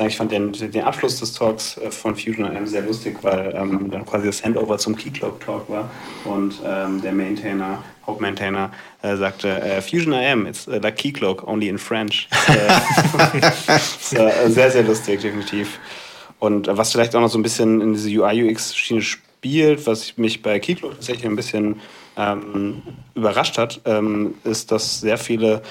ich 0.07 0.17
fand 0.17 0.31
den, 0.31 0.53
den 0.53 0.83
Abschluss 0.83 1.19
des 1.19 1.33
Talks 1.33 1.77
äh, 1.77 1.91
von 1.91 2.15
Fusion 2.15 2.45
AM 2.45 2.67
sehr 2.67 2.81
lustig, 2.81 3.17
weil 3.21 3.53
ähm, 3.55 3.91
dann 3.91 4.05
quasi 4.05 4.27
das 4.27 4.43
Handover 4.43 4.77
zum 4.77 4.95
Keycloak 4.95 5.41
Talk 5.41 5.69
war 5.69 5.89
und 6.23 6.61
ähm, 6.65 7.01
der 7.01 7.11
Maintainer, 7.11 7.83
Hauptmaintainer, 8.07 8.71
äh, 9.01 9.17
sagte, 9.17 9.61
äh, 9.61 9.81
Fusion 9.81 10.13
AM, 10.13 10.45
it's 10.47 10.67
uh, 10.67 10.79
like 10.81 10.95
Keycloak, 10.95 11.45
only 11.47 11.67
in 11.67 11.77
French. 11.77 12.29
äh, 14.11 14.49
sehr, 14.49 14.71
sehr 14.71 14.83
lustig, 14.83 15.21
definitiv. 15.21 15.79
Und 16.39 16.67
was 16.69 16.91
vielleicht 16.91 17.15
auch 17.15 17.21
noch 17.21 17.29
so 17.29 17.37
ein 17.37 17.43
bisschen 17.43 17.81
in 17.81 17.93
diese 17.93 18.09
UI-UX-Schiene 18.09 19.01
spielt, 19.01 19.85
was 19.85 20.17
mich 20.17 20.41
bei 20.41 20.59
Keycloak 20.59 20.93
tatsächlich 20.93 21.25
ein 21.25 21.35
bisschen 21.35 21.81
ähm, 22.17 22.81
überrascht 23.15 23.57
hat, 23.57 23.81
ähm, 23.85 24.35
ist, 24.43 24.71
dass 24.71 25.01
sehr 25.01 25.17
viele 25.17 25.61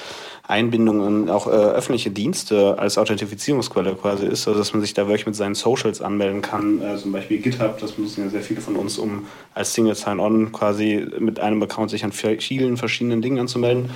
Einbindungen 0.46 1.30
auch 1.30 1.46
äh, 1.46 1.50
öffentliche 1.50 2.10
Dienste 2.10 2.78
als 2.78 2.98
Authentifizierungsquelle 2.98 3.94
quasi 3.94 4.26
ist, 4.26 4.46
also 4.46 4.58
dass 4.58 4.74
man 4.74 4.82
sich 4.82 4.92
da 4.92 5.06
wirklich 5.06 5.24
mit 5.24 5.34
seinen 5.34 5.54
Socials 5.54 6.02
anmelden 6.02 6.42
kann, 6.42 6.82
äh, 6.82 6.96
zum 6.96 7.12
Beispiel 7.12 7.38
GitHub, 7.38 7.78
das 7.78 7.92
benutzen 7.92 8.24
ja 8.24 8.30
sehr 8.30 8.42
viele 8.42 8.60
von 8.60 8.76
uns, 8.76 8.98
um 8.98 9.26
als 9.54 9.72
Single 9.72 9.94
Sign-On 9.94 10.52
quasi 10.52 11.06
mit 11.18 11.40
einem 11.40 11.62
Account 11.62 11.90
sich 11.90 12.04
an 12.04 12.12
vielen 12.12 12.76
verschiedenen 12.76 13.22
Dingen 13.22 13.38
anzumelden, 13.38 13.88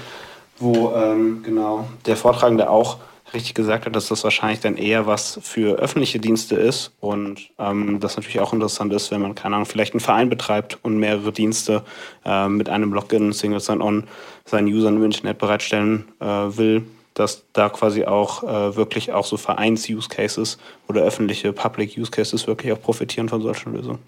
wo 0.58 0.92
ähm, 0.96 1.42
genau 1.42 1.86
der 2.06 2.16
Vortragende 2.16 2.70
auch 2.70 2.96
richtig 3.34 3.54
gesagt 3.54 3.86
hat, 3.86 3.94
dass 3.94 4.08
das 4.08 4.24
wahrscheinlich 4.24 4.60
dann 4.60 4.76
eher 4.76 5.06
was 5.06 5.38
für 5.42 5.76
öffentliche 5.76 6.18
Dienste 6.18 6.56
ist 6.56 6.92
und 7.00 7.50
ähm, 7.58 8.00
das 8.00 8.16
natürlich 8.16 8.40
auch 8.40 8.52
interessant 8.52 8.92
ist, 8.92 9.10
wenn 9.10 9.20
man, 9.20 9.34
keine 9.34 9.56
Ahnung, 9.56 9.66
vielleicht 9.66 9.94
einen 9.94 10.00
Verein 10.00 10.28
betreibt 10.28 10.78
und 10.82 10.98
mehrere 10.98 11.32
Dienste 11.32 11.84
äh, 12.24 12.48
mit 12.48 12.68
einem 12.68 12.92
Login, 12.92 13.32
Single 13.32 13.60
Sign-On 13.60 14.04
seinen 14.44 14.68
Usern 14.68 14.96
im 14.96 15.04
Internet 15.04 15.38
bereitstellen 15.38 16.04
äh, 16.20 16.24
will, 16.24 16.86
dass 17.14 17.44
da 17.52 17.68
quasi 17.68 18.04
auch 18.04 18.42
äh, 18.44 18.76
wirklich 18.76 19.12
auch 19.12 19.26
so 19.26 19.36
Vereins-Use-Cases 19.36 20.58
oder 20.88 21.02
öffentliche 21.02 21.52
Public-Use-Cases 21.52 22.46
wirklich 22.46 22.72
auch 22.72 22.80
profitieren 22.80 23.28
von 23.28 23.42
solchen 23.42 23.74
Lösungen. 23.74 23.98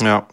Ja, 0.00 0.26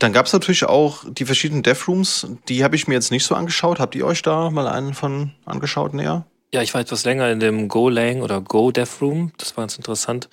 dann 0.00 0.14
gab 0.14 0.24
es 0.24 0.32
natürlich 0.32 0.64
auch 0.64 1.04
die 1.06 1.26
verschiedenen 1.26 1.62
Dev-Rooms, 1.62 2.26
die 2.48 2.64
habe 2.64 2.74
ich 2.74 2.88
mir 2.88 2.94
jetzt 2.94 3.10
nicht 3.10 3.26
so 3.26 3.34
angeschaut. 3.34 3.78
Habt 3.78 3.94
ihr 3.94 4.06
euch 4.06 4.22
da 4.22 4.48
mal 4.48 4.66
einen 4.66 4.94
von 4.94 5.32
angeschaut 5.44 5.92
näher? 5.92 6.24
Ja, 6.52 6.62
ich 6.62 6.74
war 6.74 6.80
etwas 6.80 7.04
länger 7.04 7.30
in 7.30 7.38
dem 7.38 7.68
Golang 7.68 8.22
oder 8.22 8.40
Go 8.40 8.72
Dev 8.72 9.00
Room. 9.00 9.32
Das 9.38 9.56
war 9.56 9.62
ganz 9.62 9.76
interessant. 9.76 10.28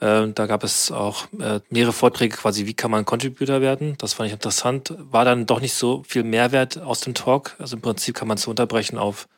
Äh, 0.00 0.28
da 0.28 0.46
gab 0.46 0.64
es 0.64 0.92
auch 0.92 1.24
äh, 1.40 1.60
mehrere 1.70 1.94
Vorträge 1.94 2.36
quasi, 2.36 2.66
wie 2.66 2.74
kann 2.74 2.90
man 2.90 3.06
Contributor 3.06 3.62
werden. 3.62 3.96
Das 3.96 4.12
fand 4.12 4.26
ich 4.26 4.34
interessant. 4.34 4.94
War 4.98 5.24
dann 5.24 5.46
doch 5.46 5.60
nicht 5.60 5.72
so 5.72 6.02
viel 6.06 6.24
Mehrwert 6.24 6.78
aus 6.78 7.00
dem 7.00 7.14
Talk. 7.14 7.56
Also 7.58 7.76
im 7.76 7.82
Prinzip 7.82 8.14
kann 8.14 8.28
man 8.28 8.36
es 8.36 8.46
unterbrechen 8.46 8.98
auf 8.98 9.28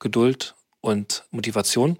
Geduld 0.00 0.56
und 0.80 1.24
Motivation. 1.30 1.98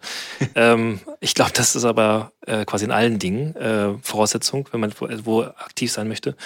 ähm, 0.54 1.00
ich 1.20 1.34
glaube, 1.34 1.52
das 1.54 1.76
ist 1.76 1.84
aber 1.84 2.32
äh, 2.46 2.64
quasi 2.64 2.84
in 2.84 2.90
allen 2.90 3.18
Dingen 3.18 3.54
äh, 3.56 3.94
Voraussetzung, 4.02 4.68
wenn 4.72 4.80
man 4.80 4.92
wo, 4.98 5.08
wo 5.24 5.42
aktiv 5.42 5.92
sein 5.92 6.08
möchte. 6.08 6.36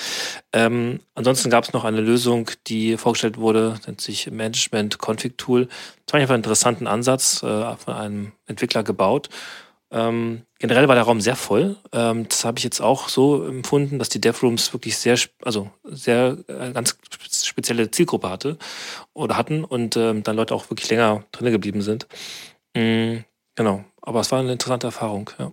Ähm, 0.52 1.00
ansonsten 1.14 1.50
gab 1.50 1.64
es 1.64 1.72
noch 1.72 1.84
eine 1.84 2.00
Lösung, 2.00 2.50
die 2.66 2.96
vorgestellt 2.96 3.38
wurde, 3.38 3.78
nennt 3.86 4.00
sich 4.00 4.30
Management 4.30 4.98
Config 4.98 5.38
Tool. 5.38 5.68
Das 6.06 6.14
war 6.14 6.20
einfach 6.20 6.34
einen 6.34 6.42
interessanten 6.42 6.86
Ansatz 6.86 7.42
äh, 7.42 7.76
von 7.76 7.94
einem 7.94 8.32
Entwickler 8.46 8.82
gebaut. 8.82 9.28
Ähm, 9.94 10.42
generell 10.58 10.88
war 10.88 10.96
der 10.96 11.04
Raum 11.04 11.20
sehr 11.20 11.36
voll. 11.36 11.76
Ähm, 11.92 12.28
das 12.28 12.44
habe 12.44 12.58
ich 12.58 12.64
jetzt 12.64 12.80
auch 12.80 13.08
so 13.08 13.46
empfunden, 13.46 14.00
dass 14.00 14.08
die 14.08 14.20
DevRooms 14.20 14.72
wirklich 14.72 14.98
sehr, 14.98 15.16
also 15.44 15.70
sehr 15.84 16.36
äh, 16.48 16.72
ganz 16.72 16.98
spezielle 17.30 17.88
Zielgruppe 17.92 18.28
hatte 18.28 18.58
oder 19.12 19.36
hatten 19.36 19.62
und 19.62 19.96
ähm, 19.96 20.24
dann 20.24 20.34
Leute 20.34 20.52
auch 20.52 20.68
wirklich 20.68 20.90
länger 20.90 21.22
drin 21.30 21.52
geblieben 21.52 21.80
sind. 21.80 22.08
Mhm, 22.76 23.24
genau. 23.54 23.84
Aber 24.02 24.18
es 24.18 24.32
war 24.32 24.40
eine 24.40 24.52
interessante 24.52 24.88
Erfahrung, 24.88 25.30
ja. 25.38 25.52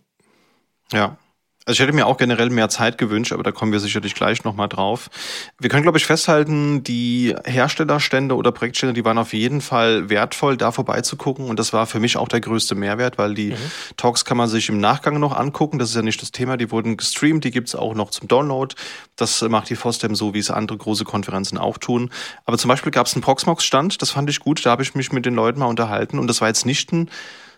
Ja, 0.91 1.17
also 1.65 1.75
ich 1.75 1.79
hätte 1.79 1.95
mir 1.95 2.07
auch 2.07 2.17
generell 2.17 2.49
mehr 2.49 2.69
Zeit 2.69 2.97
gewünscht, 2.97 3.33
aber 3.33 3.43
da 3.43 3.51
kommen 3.51 3.71
wir 3.71 3.79
sicherlich 3.79 4.15
gleich 4.15 4.43
nochmal 4.43 4.67
drauf. 4.67 5.11
Wir 5.59 5.69
können, 5.69 5.83
glaube 5.83 5.99
ich, 5.99 6.07
festhalten, 6.07 6.83
die 6.83 7.35
Herstellerstände 7.45 8.35
oder 8.35 8.51
Projektstände, 8.51 8.93
die 8.93 9.05
waren 9.05 9.19
auf 9.19 9.31
jeden 9.33 9.61
Fall 9.61 10.09
wertvoll, 10.09 10.57
da 10.57 10.71
vorbeizugucken. 10.71 11.45
Und 11.45 11.59
das 11.59 11.71
war 11.71 11.85
für 11.85 11.99
mich 11.99 12.17
auch 12.17 12.27
der 12.27 12.41
größte 12.41 12.73
Mehrwert, 12.73 13.19
weil 13.19 13.35
die 13.35 13.51
mhm. 13.51 13.71
Talks 13.95 14.25
kann 14.25 14.37
man 14.37 14.49
sich 14.49 14.69
im 14.69 14.79
Nachgang 14.79 15.19
noch 15.19 15.37
angucken. 15.37 15.77
Das 15.77 15.89
ist 15.89 15.95
ja 15.95 16.01
nicht 16.01 16.21
das 16.23 16.31
Thema. 16.31 16.57
Die 16.57 16.71
wurden 16.71 16.97
gestreamt, 16.97 17.43
die 17.43 17.51
gibt's 17.51 17.75
auch 17.75 17.93
noch 17.93 18.09
zum 18.09 18.27
Download. 18.27 18.73
Das 19.15 19.41
macht 19.43 19.69
die 19.69 19.75
FOSDEM 19.75 20.15
so, 20.15 20.33
wie 20.33 20.39
es 20.39 20.49
andere 20.49 20.79
große 20.79 21.03
Konferenzen 21.05 21.59
auch 21.59 21.77
tun. 21.77 22.09
Aber 22.45 22.57
zum 22.57 22.69
Beispiel 22.69 22.91
gab's 22.91 23.13
einen 23.13 23.21
Proxmox-Stand, 23.21 24.01
das 24.01 24.09
fand 24.09 24.31
ich 24.31 24.39
gut. 24.39 24.65
Da 24.65 24.71
habe 24.71 24.81
ich 24.81 24.95
mich 24.95 25.11
mit 25.11 25.27
den 25.27 25.35
Leuten 25.35 25.59
mal 25.59 25.67
unterhalten. 25.67 26.17
Und 26.17 26.25
das 26.25 26.41
war 26.41 26.47
jetzt 26.47 26.65
nicht 26.65 26.91
ein 26.91 27.11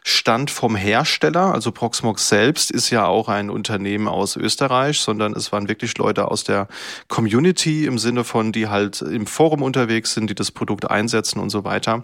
Stand 0.03 0.51
vom 0.51 0.75
Hersteller. 0.75 1.53
Also 1.53 1.71
Proxmox 1.71 2.27
selbst 2.29 2.71
ist 2.71 2.89
ja 2.89 3.05
auch 3.05 3.29
ein 3.29 3.49
Unternehmen 3.49 4.07
aus 4.07 4.35
Österreich, 4.35 4.99
sondern 4.99 5.33
es 5.33 5.51
waren 5.51 5.69
wirklich 5.69 5.97
Leute 5.97 6.29
aus 6.29 6.43
der 6.43 6.67
Community 7.07 7.85
im 7.85 7.97
Sinne 7.97 8.23
von, 8.23 8.51
die 8.51 8.67
halt 8.67 9.01
im 9.01 9.25
Forum 9.25 9.61
unterwegs 9.61 10.13
sind, 10.13 10.29
die 10.29 10.35
das 10.35 10.51
Produkt 10.51 10.89
einsetzen 10.89 11.39
und 11.39 11.49
so 11.49 11.63
weiter. 11.63 12.03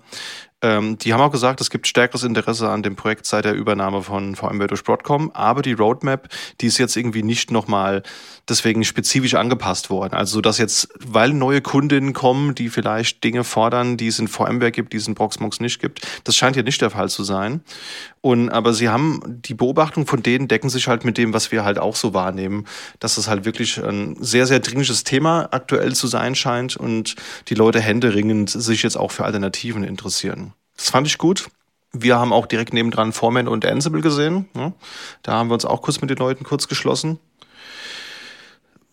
Ähm, 0.61 0.97
die 0.97 1.13
haben 1.13 1.21
auch 1.21 1.31
gesagt, 1.31 1.61
es 1.61 1.69
gibt 1.69 1.87
stärkeres 1.87 2.23
Interesse 2.23 2.69
an 2.69 2.83
dem 2.83 2.95
Projekt 2.95 3.25
seit 3.25 3.45
der 3.45 3.53
Übernahme 3.53 4.01
von 4.01 4.35
VMware 4.35 4.67
durch 4.67 4.83
Broadcom, 4.83 5.31
aber 5.33 5.61
die 5.61 5.73
Roadmap, 5.73 6.27
die 6.59 6.67
ist 6.67 6.77
jetzt 6.77 6.97
irgendwie 6.97 7.23
nicht 7.23 7.51
nochmal 7.51 8.03
deswegen 8.49 8.83
spezifisch 8.83 9.35
angepasst 9.35 9.89
worden. 9.89 10.13
Also 10.13 10.35
so 10.35 10.41
dass 10.41 10.57
jetzt, 10.57 10.89
weil 10.99 11.33
neue 11.33 11.61
Kundinnen 11.61 12.13
kommen, 12.13 12.55
die 12.55 12.69
vielleicht 12.69 13.23
Dinge 13.23 13.43
fordern, 13.43 13.97
die 13.97 14.07
es 14.07 14.19
in 14.19 14.27
VMware 14.27 14.71
gibt, 14.71 14.93
die 14.93 14.97
es 14.97 15.07
in 15.07 15.15
Proxmox 15.15 15.59
nicht 15.59 15.79
gibt, 15.79 16.05
das 16.23 16.35
scheint 16.35 16.55
hier 16.55 16.63
nicht 16.63 16.81
der 16.81 16.89
Fall 16.89 17.09
zu 17.09 17.23
sein. 17.23 17.61
Und 18.21 18.49
aber 18.49 18.73
sie 18.73 18.89
haben 18.89 19.21
die 19.25 19.53
Beobachtung 19.53 20.05
von 20.05 20.21
denen 20.23 20.47
decken 20.47 20.69
sich 20.69 20.87
halt 20.87 21.05
mit 21.05 21.17
dem, 21.17 21.33
was 21.33 21.51
wir 21.51 21.63
halt 21.63 21.79
auch 21.79 21.95
so 21.95 22.13
wahrnehmen, 22.13 22.65
dass 22.99 23.17
es 23.17 23.27
halt 23.27 23.45
wirklich 23.45 23.77
ein 23.77 24.17
sehr 24.19 24.45
sehr 24.45 24.59
dringliches 24.59 25.03
Thema 25.03 25.47
aktuell 25.51 25.95
zu 25.95 26.07
sein 26.07 26.35
scheint 26.35 26.75
und 26.75 27.15
die 27.47 27.55
Leute 27.55 27.79
händeringend 27.79 28.49
sich 28.49 28.83
jetzt 28.83 28.97
auch 28.97 29.11
für 29.11 29.25
Alternativen 29.25 29.83
interessieren. 29.83 30.53
Das 30.75 30.89
fand 30.89 31.07
ich 31.07 31.17
gut. 31.17 31.49
Wir 31.91 32.19
haben 32.19 32.33
auch 32.33 32.45
direkt 32.45 32.73
nebendran 32.73 33.13
Foreman 33.13 33.47
und 33.47 33.65
Ansible 33.65 34.01
gesehen. 34.01 34.47
Da 35.23 35.33
haben 35.33 35.49
wir 35.49 35.55
uns 35.55 35.65
auch 35.65 35.81
kurz 35.81 36.01
mit 36.01 36.09
den 36.09 36.17
Leuten 36.17 36.43
kurz 36.43 36.67
geschlossen. 36.67 37.19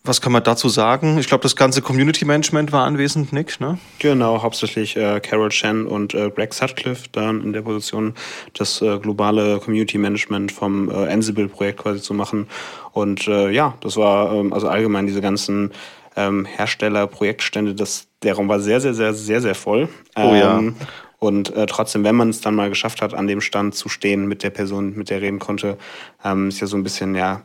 Was 0.07 0.21
kann 0.21 0.31
man 0.31 0.41
dazu 0.41 0.69
sagen? 0.69 1.17
Ich 1.17 1.27
glaube, 1.27 1.41
das 1.41 1.57
ganze 1.57 1.81
Community 1.81 2.23
Management 2.23 2.71
war 2.71 2.85
anwesend, 2.85 3.33
Nick, 3.33 3.59
ne? 3.59 3.77
Genau, 3.99 4.41
hauptsächlich 4.41 4.95
äh, 4.95 5.19
Carol 5.19 5.49
Chen 5.49 5.85
und 5.85 6.13
äh, 6.13 6.29
Greg 6.29 6.53
Sutcliffe 6.53 7.09
dann 7.11 7.41
in 7.41 7.51
der 7.51 7.61
Position, 7.61 8.13
das 8.53 8.81
äh, 8.81 8.99
globale 8.99 9.59
Community 9.59 9.97
Management 9.97 10.53
vom 10.53 10.89
äh, 10.89 11.11
Ansible-Projekt 11.11 11.79
quasi 11.79 12.01
zu 12.01 12.13
machen. 12.13 12.47
Und 12.93 13.27
äh, 13.27 13.49
ja, 13.49 13.73
das 13.81 13.97
war 13.97 14.33
ähm, 14.33 14.53
also 14.53 14.69
allgemein 14.69 15.07
diese 15.07 15.19
ganzen 15.19 15.71
ähm, 16.15 16.45
Hersteller, 16.45 17.05
Projektstände, 17.07 17.75
das, 17.75 18.07
der 18.23 18.35
Raum 18.35 18.47
war 18.47 18.61
sehr, 18.61 18.79
sehr, 18.79 18.93
sehr, 18.93 19.13
sehr, 19.13 19.41
sehr 19.41 19.55
voll. 19.55 19.89
Oh 20.15 20.33
ja. 20.33 20.57
Ähm, 20.57 20.75
und 21.19 21.53
äh, 21.55 21.65
trotzdem, 21.65 22.03
wenn 22.03 22.15
man 22.15 22.29
es 22.29 22.41
dann 22.41 22.55
mal 22.55 22.69
geschafft 22.69 23.01
hat, 23.01 23.13
an 23.13 23.27
dem 23.27 23.41
Stand 23.41 23.75
zu 23.75 23.89
stehen 23.89 24.27
mit 24.27 24.43
der 24.43 24.51
Person, 24.51 24.95
mit 24.95 25.09
der 25.09 25.21
reden 25.21 25.39
konnte, 25.39 25.77
ähm, 26.23 26.49
ist 26.49 26.59
ja 26.59 26.67
so 26.67 26.77
ein 26.77 26.83
bisschen 26.83 27.15
ja 27.15 27.41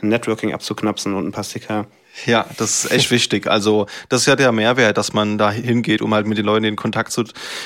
Networking 0.00 0.54
abzuknapsen 0.54 1.14
und 1.14 1.26
ein 1.26 1.32
paar 1.32 1.44
Sticker. 1.44 1.86
Ja, 2.24 2.46
das 2.56 2.84
ist 2.84 2.92
echt 2.92 3.10
wichtig. 3.10 3.46
Also 3.46 3.86
das 4.08 4.22
ist 4.22 4.26
ja 4.26 4.36
der 4.36 4.52
Mehrwert, 4.52 4.96
dass 4.96 5.12
man 5.12 5.36
da 5.36 5.50
hingeht, 5.50 6.00
um 6.00 6.14
halt 6.14 6.26
mit 6.26 6.38
den 6.38 6.46
Leuten 6.46 6.64
in 6.64 6.76
Kontakt 6.76 7.12
zu 7.12 7.24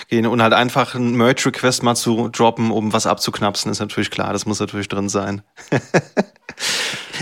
gehen 0.09 0.27
und 0.27 0.43
halt 0.43 0.53
einfach 0.53 0.95
einen 0.95 1.15
Merge-Request 1.17 1.83
mal 1.83 1.95
zu 1.95 2.29
droppen, 2.29 2.71
um 2.71 2.93
was 2.93 3.07
abzuknapsen, 3.07 3.71
ist 3.71 3.81
natürlich 3.81 4.11
klar. 4.11 4.33
Das 4.33 4.47
muss 4.47 4.59
natürlich 4.61 4.89
drin 4.89 5.09
sein. 5.09 5.43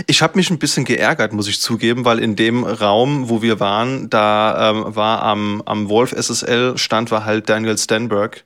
ich 0.07 0.21
habe 0.21 0.37
mich 0.37 0.49
ein 0.49 0.59
bisschen 0.59 0.85
geärgert, 0.85 1.33
muss 1.33 1.47
ich 1.47 1.61
zugeben, 1.61 2.05
weil 2.05 2.19
in 2.19 2.35
dem 2.35 2.63
Raum, 2.63 3.29
wo 3.29 3.41
wir 3.41 3.59
waren, 3.59 4.09
da 4.09 4.71
ähm, 4.71 4.95
war 4.95 5.21
am, 5.21 5.61
am 5.65 5.89
Wolf 5.89 6.11
SSL 6.11 6.77
Stand 6.77 7.11
war 7.11 7.25
halt 7.25 7.49
Daniel 7.49 7.77
Stenberg 7.77 8.43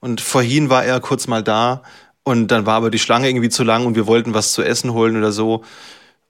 und 0.00 0.20
vorhin 0.20 0.68
war 0.70 0.84
er 0.84 1.00
kurz 1.00 1.26
mal 1.26 1.42
da 1.42 1.82
und 2.24 2.48
dann 2.48 2.66
war 2.66 2.74
aber 2.74 2.90
die 2.90 2.98
Schlange 2.98 3.28
irgendwie 3.28 3.48
zu 3.48 3.64
lang 3.64 3.86
und 3.86 3.94
wir 3.94 4.06
wollten 4.06 4.34
was 4.34 4.52
zu 4.52 4.62
essen 4.62 4.92
holen 4.92 5.16
oder 5.16 5.32
so. 5.32 5.64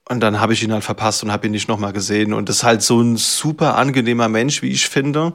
Und 0.08 0.20
dann 0.20 0.40
habe 0.40 0.54
ich 0.54 0.62
ihn 0.62 0.72
halt 0.72 0.84
verpasst 0.84 1.22
und 1.22 1.30
habe 1.30 1.46
ihn 1.46 1.52
nicht 1.52 1.68
nochmal 1.68 1.92
gesehen. 1.92 2.32
Und 2.32 2.48
das 2.48 2.56
ist 2.56 2.62
halt 2.64 2.82
so 2.82 3.00
ein 3.00 3.16
super 3.16 3.76
angenehmer 3.76 4.28
Mensch, 4.28 4.62
wie 4.62 4.70
ich 4.70 4.88
finde, 4.88 5.34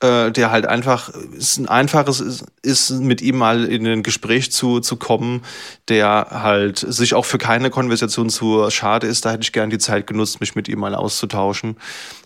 äh, 0.00 0.30
der 0.30 0.50
halt 0.50 0.66
einfach, 0.66 1.10
ist 1.36 1.58
ein 1.58 1.68
einfaches, 1.68 2.20
ist, 2.20 2.44
ist 2.62 2.90
mit 2.90 3.20
ihm 3.20 3.36
mal 3.36 3.64
in 3.64 3.86
ein 3.86 4.02
Gespräch 4.02 4.50
zu, 4.50 4.80
zu 4.80 4.96
kommen, 4.96 5.42
der 5.88 6.28
halt 6.30 6.78
sich 6.78 7.12
auch 7.12 7.26
für 7.26 7.38
keine 7.38 7.68
Konversation 7.68 8.30
zu 8.30 8.70
schade 8.70 9.06
ist. 9.06 9.26
Da 9.26 9.32
hätte 9.32 9.42
ich 9.42 9.52
gern 9.52 9.68
die 9.68 9.78
Zeit 9.78 10.06
genutzt, 10.06 10.40
mich 10.40 10.54
mit 10.54 10.68
ihm 10.68 10.80
mal 10.80 10.94
auszutauschen. 10.94 11.76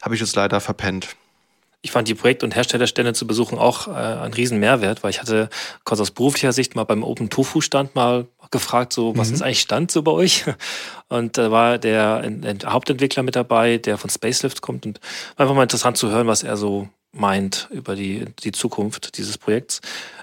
Habe 0.00 0.14
ich 0.14 0.20
jetzt 0.20 0.36
leider 0.36 0.60
verpennt. 0.60 1.17
Ich 1.80 1.92
fand 1.92 2.08
die 2.08 2.14
Projekt- 2.14 2.42
und 2.42 2.56
Herstellerstände 2.56 3.12
zu 3.12 3.26
besuchen 3.26 3.56
auch 3.56 3.86
äh, 3.86 3.90
ein 3.92 4.32
riesen 4.32 4.58
Mehrwert, 4.58 5.04
weil 5.04 5.10
ich 5.10 5.20
hatte 5.20 5.48
kurz 5.84 6.00
aus 6.00 6.10
beruflicher 6.10 6.52
Sicht 6.52 6.74
mal 6.74 6.84
beim 6.84 7.04
Open 7.04 7.30
Tofu 7.30 7.60
Stand 7.60 7.94
mal 7.94 8.26
gefragt, 8.50 8.92
so 8.92 9.16
was 9.16 9.28
mhm. 9.28 9.34
ist 9.34 9.42
eigentlich 9.42 9.60
Stand 9.60 9.90
so 9.90 10.02
bei 10.02 10.10
euch? 10.10 10.44
Und 11.08 11.38
da 11.38 11.50
war 11.50 11.78
der, 11.78 12.28
der 12.28 12.72
Hauptentwickler 12.72 13.22
mit 13.22 13.36
dabei, 13.36 13.78
der 13.78 13.96
von 13.96 14.10
Spacelift 14.10 14.60
kommt 14.60 14.86
und 14.86 15.00
war 15.36 15.44
einfach 15.44 15.54
mal 15.54 15.62
interessant 15.62 15.96
zu 15.96 16.10
hören, 16.10 16.26
was 16.26 16.42
er 16.42 16.56
so 16.56 16.88
meint 17.12 17.68
über 17.70 17.94
die, 17.94 18.26
die 18.42 18.52
Zukunft 18.52 19.16
dieses 19.16 19.38
Projekts. 19.38 19.80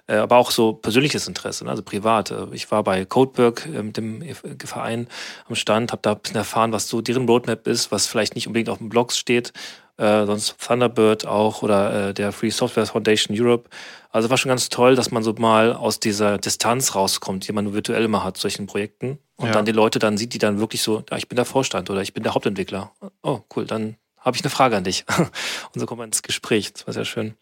Äh, 0.08 0.18
aber 0.18 0.38
auch 0.38 0.52
so 0.52 0.74
persönliches 0.74 1.28
Interesse, 1.28 1.64
ne, 1.64 1.72
also 1.72 1.82
privat. 1.82 2.32
Äh, 2.32 2.48
ich 2.52 2.70
war 2.72 2.84
bei 2.84 3.06
Codeberg, 3.06 3.66
äh, 3.66 3.92
dem 3.92 4.24
Verein 4.64 5.08
am 5.48 5.56
Stand, 5.56 5.92
habe 5.92 6.02
da 6.04 6.14
ein 6.14 6.20
bisschen 6.20 6.38
erfahren, 6.38 6.72
was 6.72 6.88
so 6.88 7.02
deren 7.02 7.28
Roadmap 7.28 7.68
ist, 7.68 7.92
was 7.92 8.06
vielleicht 8.06 8.36
nicht 8.36 8.48
unbedingt 8.48 8.70
auf 8.70 8.78
dem 8.78 8.90
Blog 8.90 9.14
steht, 9.14 9.52
äh, 9.98 10.26
sonst 10.26 10.58
Thunderbird 10.60 11.26
auch 11.26 11.62
oder 11.62 12.10
äh, 12.10 12.14
der 12.14 12.32
Free 12.32 12.50
Software 12.50 12.86
Foundation 12.86 13.36
Europe. 13.40 13.70
Also 14.12 14.30
war 14.30 14.38
schon 14.38 14.50
ganz 14.50 14.70
toll, 14.70 14.96
dass 14.96 15.12
man 15.12 15.24
so 15.24 15.34
mal 15.34 15.74
aus 15.74 16.00
dieser 16.00 16.38
Distanz 16.38 16.96
rauskommt, 16.96 17.48
die 17.48 17.54
man 17.54 17.74
virtuell 17.74 18.04
immer 18.04 18.24
hat, 18.24 18.38
solchen 18.38 18.66
Projekten. 18.66 19.20
Und 19.36 19.48
ja. 19.48 19.54
dann 19.54 19.66
die 19.66 19.74
Leute 19.74 20.00
dann 20.00 20.18
sieht, 20.18 20.34
die 20.34 20.38
dann 20.38 20.60
wirklich 20.60 20.82
so, 20.82 21.04
ja, 21.10 21.18
ich 21.18 21.28
bin 21.28 21.36
der 21.36 21.46
Vorstand 21.46 21.90
oder 21.90 22.02
ich 22.02 22.14
bin 22.14 22.24
der 22.24 22.34
Hauptentwickler. 22.34 22.94
Oh, 23.22 23.42
cool, 23.56 23.66
dann 23.66 23.98
habe 24.20 24.38
ich 24.38 24.44
eine 24.44 24.50
Frage 24.50 24.78
an 24.78 24.84
dich. 24.84 25.06
Und 25.18 25.80
so 25.80 25.86
kommt 25.86 26.00
man 26.00 26.10
ins 26.10 26.24
Gespräch. 26.24 26.74
Das 26.74 26.88
war 26.88 26.94
sehr 26.94 27.06
schön. 27.06 27.36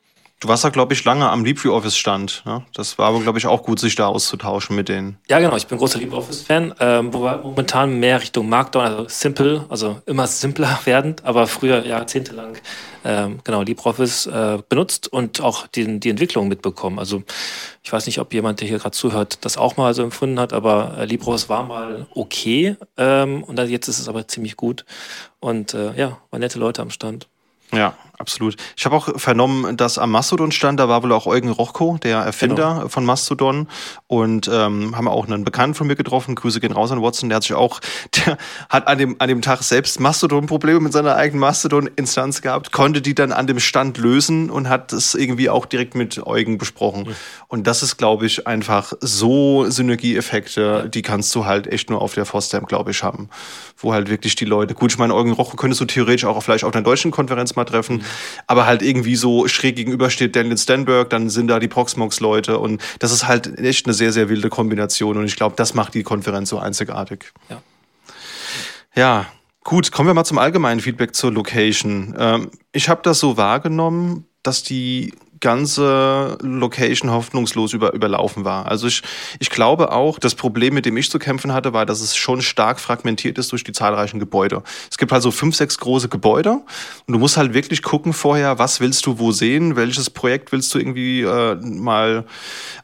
Du 0.43 0.49
warst 0.49 0.65
da, 0.65 0.69
glaube 0.71 0.91
ich, 0.91 1.05
lange 1.05 1.29
am 1.29 1.45
LibreOffice-Stand. 1.45 2.43
Ne? 2.45 2.65
Das 2.73 2.97
war 2.97 3.07
aber, 3.07 3.21
glaube 3.21 3.39
ich, 3.39 3.47
auch 3.47 3.63
gut, 3.63 3.79
sich 3.79 3.95
da 3.95 4.07
auszutauschen 4.07 4.75
mit 4.75 4.89
denen. 4.89 5.17
Ja, 5.29 5.39
genau. 5.39 5.55
Ich 5.55 5.67
bin 5.67 5.77
großer 5.77 5.99
LibreOffice-Fan. 5.99 6.75
Ähm, 6.81 7.13
wo 7.13 7.23
wir 7.23 7.37
momentan 7.37 7.97
mehr 7.97 8.19
Richtung 8.19 8.49
Markdown, 8.49 8.83
also 8.83 9.05
simple, 9.07 9.65
also 9.69 10.01
immer 10.05 10.27
simpler 10.27 10.81
werdend, 10.83 11.23
aber 11.23 11.47
früher 11.47 11.85
jahrzehntelang 11.85 12.57
ähm, 13.05 13.39
genau 13.45 13.61
LibreOffice 13.61 14.25
äh, 14.25 14.57
benutzt 14.67 15.07
und 15.07 15.39
auch 15.39 15.65
die, 15.67 16.01
die 16.01 16.09
Entwicklung 16.09 16.49
mitbekommen. 16.49 16.99
Also 16.99 17.23
ich 17.81 17.93
weiß 17.93 18.05
nicht, 18.05 18.19
ob 18.19 18.33
jemand, 18.33 18.59
der 18.59 18.67
hier 18.67 18.79
gerade 18.79 18.91
zuhört, 18.91 19.45
das 19.45 19.55
auch 19.55 19.77
mal 19.77 19.93
so 19.93 20.03
empfunden 20.03 20.41
hat, 20.41 20.51
aber 20.51 20.97
äh, 20.97 21.05
LibreOffice 21.05 21.47
war 21.47 21.63
mal 21.63 22.05
okay 22.15 22.75
ähm, 22.97 23.45
und 23.45 23.55
dann, 23.55 23.69
jetzt 23.69 23.87
ist 23.87 23.99
es 23.99 24.09
aber 24.09 24.27
ziemlich 24.27 24.57
gut. 24.57 24.83
Und 25.39 25.73
äh, 25.73 25.93
ja, 25.95 26.17
waren 26.31 26.41
nette 26.41 26.59
Leute 26.59 26.81
am 26.81 26.89
Stand. 26.89 27.29
Ja, 27.73 27.95
absolut. 28.17 28.55
Ich 28.77 28.85
habe 28.85 28.95
auch 28.95 29.19
vernommen, 29.19 29.75
dass 29.77 29.97
am 29.97 30.11
Mastodon 30.11 30.51
stand, 30.51 30.79
da 30.79 30.87
war 30.87 31.03
wohl 31.03 31.11
auch 31.11 31.25
Eugen 31.25 31.49
Rochko, 31.49 31.97
der 32.01 32.19
Erfinder 32.19 32.75
genau. 32.75 32.87
von 32.89 33.05
Mastodon. 33.05 33.67
Und 34.07 34.49
ähm, 34.51 34.95
haben 34.95 35.07
auch 35.07 35.27
einen 35.27 35.43
Bekannten 35.43 35.75
von 35.75 35.87
mir 35.87 35.95
getroffen. 35.95 36.35
Grüße 36.35 36.59
gehen 36.59 36.71
raus 36.71 36.91
an 36.91 37.01
Watson. 37.01 37.29
Der 37.29 37.37
hat 37.37 37.43
sich 37.43 37.53
auch, 37.53 37.79
der 38.25 38.37
hat 38.69 38.87
an 38.87 38.97
dem, 38.97 39.15
an 39.19 39.27
dem 39.27 39.41
Tag 39.41 39.63
selbst 39.63 39.99
Mastodon-Probleme 39.99 40.79
mit 40.79 40.93
seiner 40.93 41.15
eigenen 41.15 41.41
Mastodon-Instanz 41.41 42.41
gehabt, 42.41 42.71
konnte 42.71 43.01
die 43.01 43.15
dann 43.15 43.31
an 43.31 43.47
dem 43.47 43.59
Stand 43.59 43.97
lösen 43.97 44.49
und 44.49 44.69
hat 44.69 44.93
es 44.93 45.15
irgendwie 45.15 45.49
auch 45.49 45.65
direkt 45.65 45.95
mit 45.95 46.25
Eugen 46.25 46.57
besprochen. 46.57 47.03
Mhm. 47.03 47.15
Und 47.47 47.67
das 47.67 47.83
ist, 47.83 47.97
glaube 47.97 48.25
ich, 48.25 48.47
einfach 48.47 48.93
so 48.99 49.69
Synergieeffekte, 49.69 50.89
die 50.89 51.01
kannst 51.01 51.33
du 51.35 51.45
halt 51.45 51.67
echt 51.67 51.89
nur 51.89 52.01
auf 52.01 52.13
der 52.13 52.25
FOSDEM, 52.25 52.65
glaube 52.65 52.91
ich, 52.91 53.03
haben. 53.03 53.29
Wo 53.77 53.93
halt 53.93 54.09
wirklich 54.09 54.35
die 54.35 54.45
Leute, 54.45 54.73
gut, 54.75 54.91
ich 54.91 54.97
meine, 54.97 55.13
Eugen 55.13 55.31
Rochko 55.31 55.57
könntest 55.57 55.81
du 55.81 55.85
theoretisch 55.85 56.25
auch 56.25 56.41
vielleicht 56.41 56.63
auf 56.63 56.73
einer 56.73 56.83
deutschen 56.83 57.11
Konferenz 57.11 57.55
mal 57.55 57.65
treffen. 57.65 58.02
Mhm 58.03 58.43
aber 58.47 58.65
halt 58.65 58.81
irgendwie 58.81 59.15
so 59.15 59.47
schräg 59.47 59.75
gegenüber 59.75 60.09
steht 60.09 60.35
Daniel 60.35 60.57
Stenberg, 60.57 61.09
dann 61.09 61.29
sind 61.29 61.47
da 61.47 61.59
die 61.59 61.67
Proxmox-Leute 61.67 62.59
und 62.59 62.81
das 62.99 63.11
ist 63.11 63.27
halt 63.27 63.57
echt 63.59 63.85
eine 63.85 63.93
sehr, 63.93 64.11
sehr 64.11 64.29
wilde 64.29 64.49
Kombination 64.49 65.17
und 65.17 65.25
ich 65.25 65.35
glaube, 65.35 65.55
das 65.55 65.73
macht 65.73 65.93
die 65.93 66.03
Konferenz 66.03 66.49
so 66.49 66.59
einzigartig. 66.59 67.31
Ja. 67.49 67.61
Ja, 68.95 69.25
gut, 69.63 69.91
kommen 69.91 70.07
wir 70.07 70.13
mal 70.13 70.23
zum 70.23 70.37
allgemeinen 70.37 70.79
Feedback 70.79 71.15
zur 71.15 71.31
Location. 71.31 72.13
Ähm, 72.17 72.51
ich 72.73 72.89
habe 72.89 73.01
das 73.03 73.19
so 73.19 73.37
wahrgenommen, 73.37 74.27
dass 74.43 74.61
die 74.61 75.15
ganze 75.43 76.37
Location 76.41 77.11
hoffnungslos 77.11 77.73
über, 77.73 77.93
überlaufen 77.93 78.45
war. 78.45 78.65
Also 78.65 78.87
ich, 78.87 79.03
ich 79.39 79.49
glaube 79.49 79.91
auch, 79.91 80.17
das 80.17 80.35
Problem, 80.35 80.73
mit 80.73 80.85
dem 80.85 80.95
ich 80.95 81.11
zu 81.11 81.19
kämpfen 81.19 81.51
hatte, 81.51 81.73
war, 81.73 81.85
dass 81.85 81.99
es 81.99 82.15
schon 82.15 82.41
stark 82.41 82.79
fragmentiert 82.79 83.37
ist 83.37 83.51
durch 83.51 83.65
die 83.65 83.73
zahlreichen 83.73 84.21
Gebäude. 84.21 84.63
Es 84.89 84.97
gibt 84.97 85.11
also 85.11 85.31
fünf, 85.31 85.57
sechs 85.57 85.77
große 85.77 86.07
Gebäude 86.07 86.61
und 87.07 87.13
du 87.13 87.19
musst 87.19 87.35
halt 87.35 87.53
wirklich 87.53 87.83
gucken 87.83 88.13
vorher, 88.13 88.57
was 88.57 88.79
willst 88.79 89.05
du 89.05 89.19
wo 89.19 89.33
sehen, 89.33 89.75
welches 89.75 90.09
Projekt 90.09 90.53
willst 90.53 90.73
du 90.73 90.79
irgendwie 90.79 91.23
äh, 91.23 91.55
mal 91.55 92.25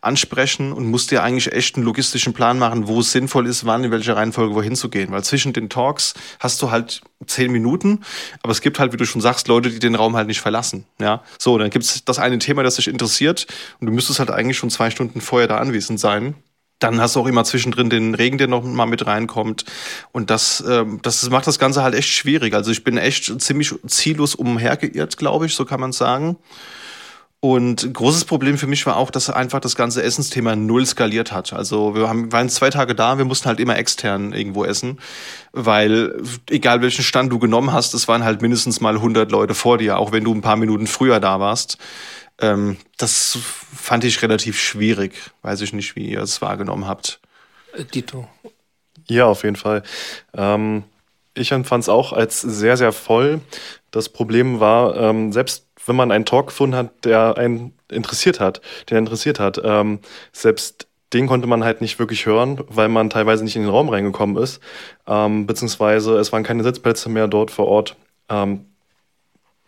ansprechen 0.02 0.74
und 0.74 0.86
musst 0.92 1.12
dir 1.12 1.24
eigentlich 1.24 1.54
echt 1.54 1.78
einen 1.78 1.86
logistischen 1.86 2.34
Plan 2.34 2.60
machen, 2.60 2.88
wo 2.88 3.00
es 3.00 3.14
sinnvoll 3.14 3.48
ist, 3.48 3.66
wann, 3.66 3.86
in 3.86 3.92
welcher 3.92 4.18
Reihenfolge 4.18 4.54
wohin 4.54 4.76
zu 4.76 4.90
gehen. 4.90 5.12
Weil 5.12 5.24
zwischen 5.24 5.54
den 5.54 5.70
Talks 5.70 6.14
hast 6.40 6.62
du 6.62 6.72
halt 6.72 7.02
zehn 7.26 7.52
Minuten, 7.52 8.00
aber 8.44 8.52
es 8.52 8.62
gibt 8.62 8.80
halt, 8.80 8.94
wie 8.94 8.98
du 8.98 9.06
schon 9.06 9.22
sagst, 9.22 9.48
Leute, 9.48 9.70
die 9.70 9.80
den 9.80 9.96
Raum 9.96 10.16
halt 10.16 10.28
nicht 10.28 10.42
verlassen. 10.42 10.86
Ja, 11.00 11.24
so, 11.38 11.58
dann 11.58 11.70
gibt's 11.70 12.04
das 12.06 12.20
eine 12.20 12.40
Thema, 12.40 12.64
das 12.64 12.76
dich 12.76 12.88
interessiert 12.88 13.48
und 13.80 13.88
du 13.88 13.94
müsstest 13.94 14.20
halt 14.20 14.32
eigentlich 14.32 14.58
schon 14.58 14.70
zwei 14.70 14.90
Stunden 14.90 15.22
vorher 15.22 15.48
da 15.48 15.58
anwesend 15.58 16.00
sein. 16.00 16.36
Dann 16.80 17.02
hast 17.02 17.18
du 17.18 17.20
auch 17.20 17.28
immer 17.28 17.44
zwischendrin 17.44 17.90
den 17.90 18.16
Regen, 18.16 18.38
der 18.38 18.48
noch 18.48 18.64
mal 18.64 18.86
mit 18.86 19.06
reinkommt. 19.06 19.66
Und 20.14 20.30
das, 20.30 20.64
ähm, 20.66 21.00
das 21.02 21.30
macht 21.30 21.46
das 21.46 21.60
Ganze 21.60 21.84
halt 21.84 21.94
echt 21.94 22.08
schwierig. 22.08 22.54
Also 22.54 22.72
ich 22.72 22.86
bin 22.86 22.98
echt 22.98 23.42
ziemlich 23.42 23.76
ziellos 23.86 24.34
umhergeirrt, 24.34 25.18
glaube 25.18 25.46
ich, 25.46 25.56
so 25.56 25.66
kann 25.66 25.82
man 25.82 25.92
sagen. 25.92 26.38
Und 27.42 27.94
großes 27.94 28.26
Problem 28.26 28.58
für 28.58 28.68
mich 28.68 28.86
war 28.86 28.98
auch, 28.98 29.12
dass 29.12 29.30
einfach 29.30 29.62
das 29.62 29.78
ganze 29.78 30.04
Essensthema 30.04 30.58
null 30.58 30.86
skaliert 30.86 31.32
hat. 31.32 31.54
Also 31.54 31.96
wir 31.96 32.10
haben, 32.10 32.32
waren 32.34 32.50
zwei 32.50 32.70
Tage 32.70 32.96
da, 32.96 33.18
wir 33.18 33.24
mussten 33.24 33.48
halt 33.48 33.62
immer 33.62 33.78
extern 33.78 34.34
irgendwo 34.34 34.66
essen, 34.66 35.00
weil 35.54 36.22
egal 36.50 36.82
welchen 36.82 37.04
Stand 37.04 37.32
du 37.32 37.40
genommen 37.40 37.72
hast, 37.72 37.94
es 37.94 38.10
waren 38.10 38.26
halt 38.26 38.42
mindestens 38.42 38.82
mal 38.82 38.96
100 38.96 39.32
Leute 39.32 39.56
vor 39.56 39.78
dir, 39.78 40.00
auch 40.00 40.12
wenn 40.12 40.26
du 40.26 40.34
ein 40.34 40.42
paar 40.42 40.58
Minuten 40.58 40.86
früher 40.86 41.22
da 41.22 41.40
warst. 41.40 41.78
Ähm, 42.42 42.76
das 42.98 43.38
fand 43.74 44.04
ich 44.04 44.22
relativ 44.22 44.60
schwierig. 44.60 45.14
Weiß 45.42 45.62
ich 45.62 45.72
nicht, 45.72 45.96
wie 45.96 46.10
ihr 46.10 46.22
es 46.22 46.42
wahrgenommen 46.42 46.88
habt. 46.88 47.22
Äh, 47.74 47.86
Dito. 47.86 48.28
Ja, 49.08 49.26
auf 49.26 49.44
jeden 49.44 49.56
Fall. 49.56 49.84
Ähm, 50.34 50.84
ich 51.36 51.52
empfand 51.54 51.84
es 51.84 51.90
auch 51.90 52.12
als 52.12 52.42
sehr, 52.42 52.76
sehr 52.76 52.92
voll. 52.92 53.40
Das 53.92 54.10
Problem 54.10 54.60
war, 54.60 54.96
ähm, 54.98 55.32
selbst 55.32 55.69
wenn 55.90 55.96
man 55.96 56.12
einen 56.12 56.26
Talk 56.26 56.48
gefunden 56.48 56.76
hat, 56.76 57.04
der 57.04 57.38
einen 57.38 57.74
interessiert 57.92 58.40
hat, 58.40 58.62
der 58.90 59.00
interessiert 59.00 59.40
hat, 59.40 59.60
ähm, 59.64 60.00
selbst 60.32 60.88
den 61.14 61.28
konnte 61.28 61.48
man 61.48 61.64
halt 61.64 61.82
nicht 61.82 61.98
wirklich 61.98 62.26
hören, 62.26 62.64
weil 62.68 62.88
man 62.88 63.10
teilweise 63.10 63.44
nicht 63.44 63.56
in 63.56 63.64
den 63.64 63.72
Raum 63.72 63.90
reingekommen 63.90 64.42
ist, 64.42 64.62
ähm, 65.08 65.48
beziehungsweise 65.48 66.18
es 66.18 66.32
waren 66.32 66.44
keine 66.44 66.64
Sitzplätze 66.64 67.10
mehr 67.10 67.28
dort 67.28 67.52
vor 67.52 67.68
Ort. 67.68 67.96
Ähm, 68.30 68.66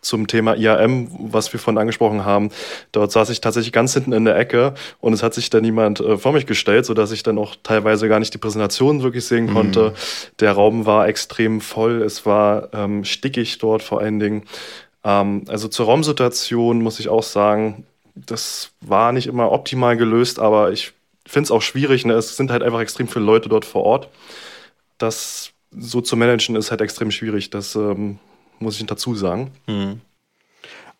zum 0.02 0.26
Thema 0.26 0.56
IAM, 0.56 1.08
was 1.18 1.52
wir 1.52 1.60
vorhin 1.60 1.78
angesprochen 1.78 2.24
haben. 2.24 2.50
Dort 2.90 3.12
saß 3.12 3.30
ich 3.30 3.40
tatsächlich 3.40 3.72
ganz 3.72 3.94
hinten 3.94 4.12
in 4.12 4.24
der 4.24 4.36
Ecke 4.36 4.74
und 5.00 5.12
es 5.12 5.22
hat 5.22 5.32
sich 5.32 5.48
da 5.48 5.60
niemand 5.60 6.00
äh, 6.00 6.18
vor 6.18 6.32
mich 6.32 6.46
gestellt, 6.46 6.84
so 6.84 6.92
dass 6.92 7.12
ich 7.12 7.22
dann 7.22 7.38
auch 7.38 7.54
teilweise 7.62 8.08
gar 8.08 8.18
nicht 8.18 8.34
die 8.34 8.38
Präsentation 8.38 9.04
wirklich 9.04 9.24
sehen 9.24 9.46
mhm. 9.46 9.54
konnte. 9.54 9.94
Der 10.40 10.52
Raum 10.52 10.86
war 10.86 11.06
extrem 11.06 11.60
voll, 11.60 12.02
es 12.02 12.26
war 12.26 12.68
ähm, 12.74 13.04
stickig 13.04 13.58
dort 13.58 13.82
vor 13.82 14.00
allen 14.00 14.18
Dingen. 14.18 14.42
Ähm, 15.04 15.44
also 15.48 15.68
zur 15.68 15.86
Raumsituation 15.86 16.82
muss 16.82 17.00
ich 17.00 17.08
auch 17.08 17.22
sagen, 17.22 17.86
das 18.14 18.70
war 18.80 19.12
nicht 19.12 19.26
immer 19.26 19.52
optimal 19.52 19.96
gelöst, 19.96 20.38
aber 20.38 20.72
ich 20.72 20.92
finde 21.26 21.46
es 21.46 21.50
auch 21.50 21.62
schwierig. 21.62 22.04
Ne? 22.04 22.14
Es 22.14 22.36
sind 22.36 22.50
halt 22.50 22.62
einfach 22.62 22.80
extrem 22.80 23.08
viele 23.08 23.24
Leute 23.24 23.48
dort 23.48 23.64
vor 23.64 23.84
Ort. 23.84 24.08
Das 24.98 25.52
so 25.70 26.00
zu 26.00 26.16
managen 26.16 26.56
ist 26.56 26.70
halt 26.70 26.80
extrem 26.80 27.10
schwierig. 27.10 27.50
Das 27.50 27.74
ähm, 27.74 28.18
muss 28.58 28.78
ich 28.78 28.86
dazu 28.86 29.14
sagen. 29.14 29.50
Mhm. 29.66 30.00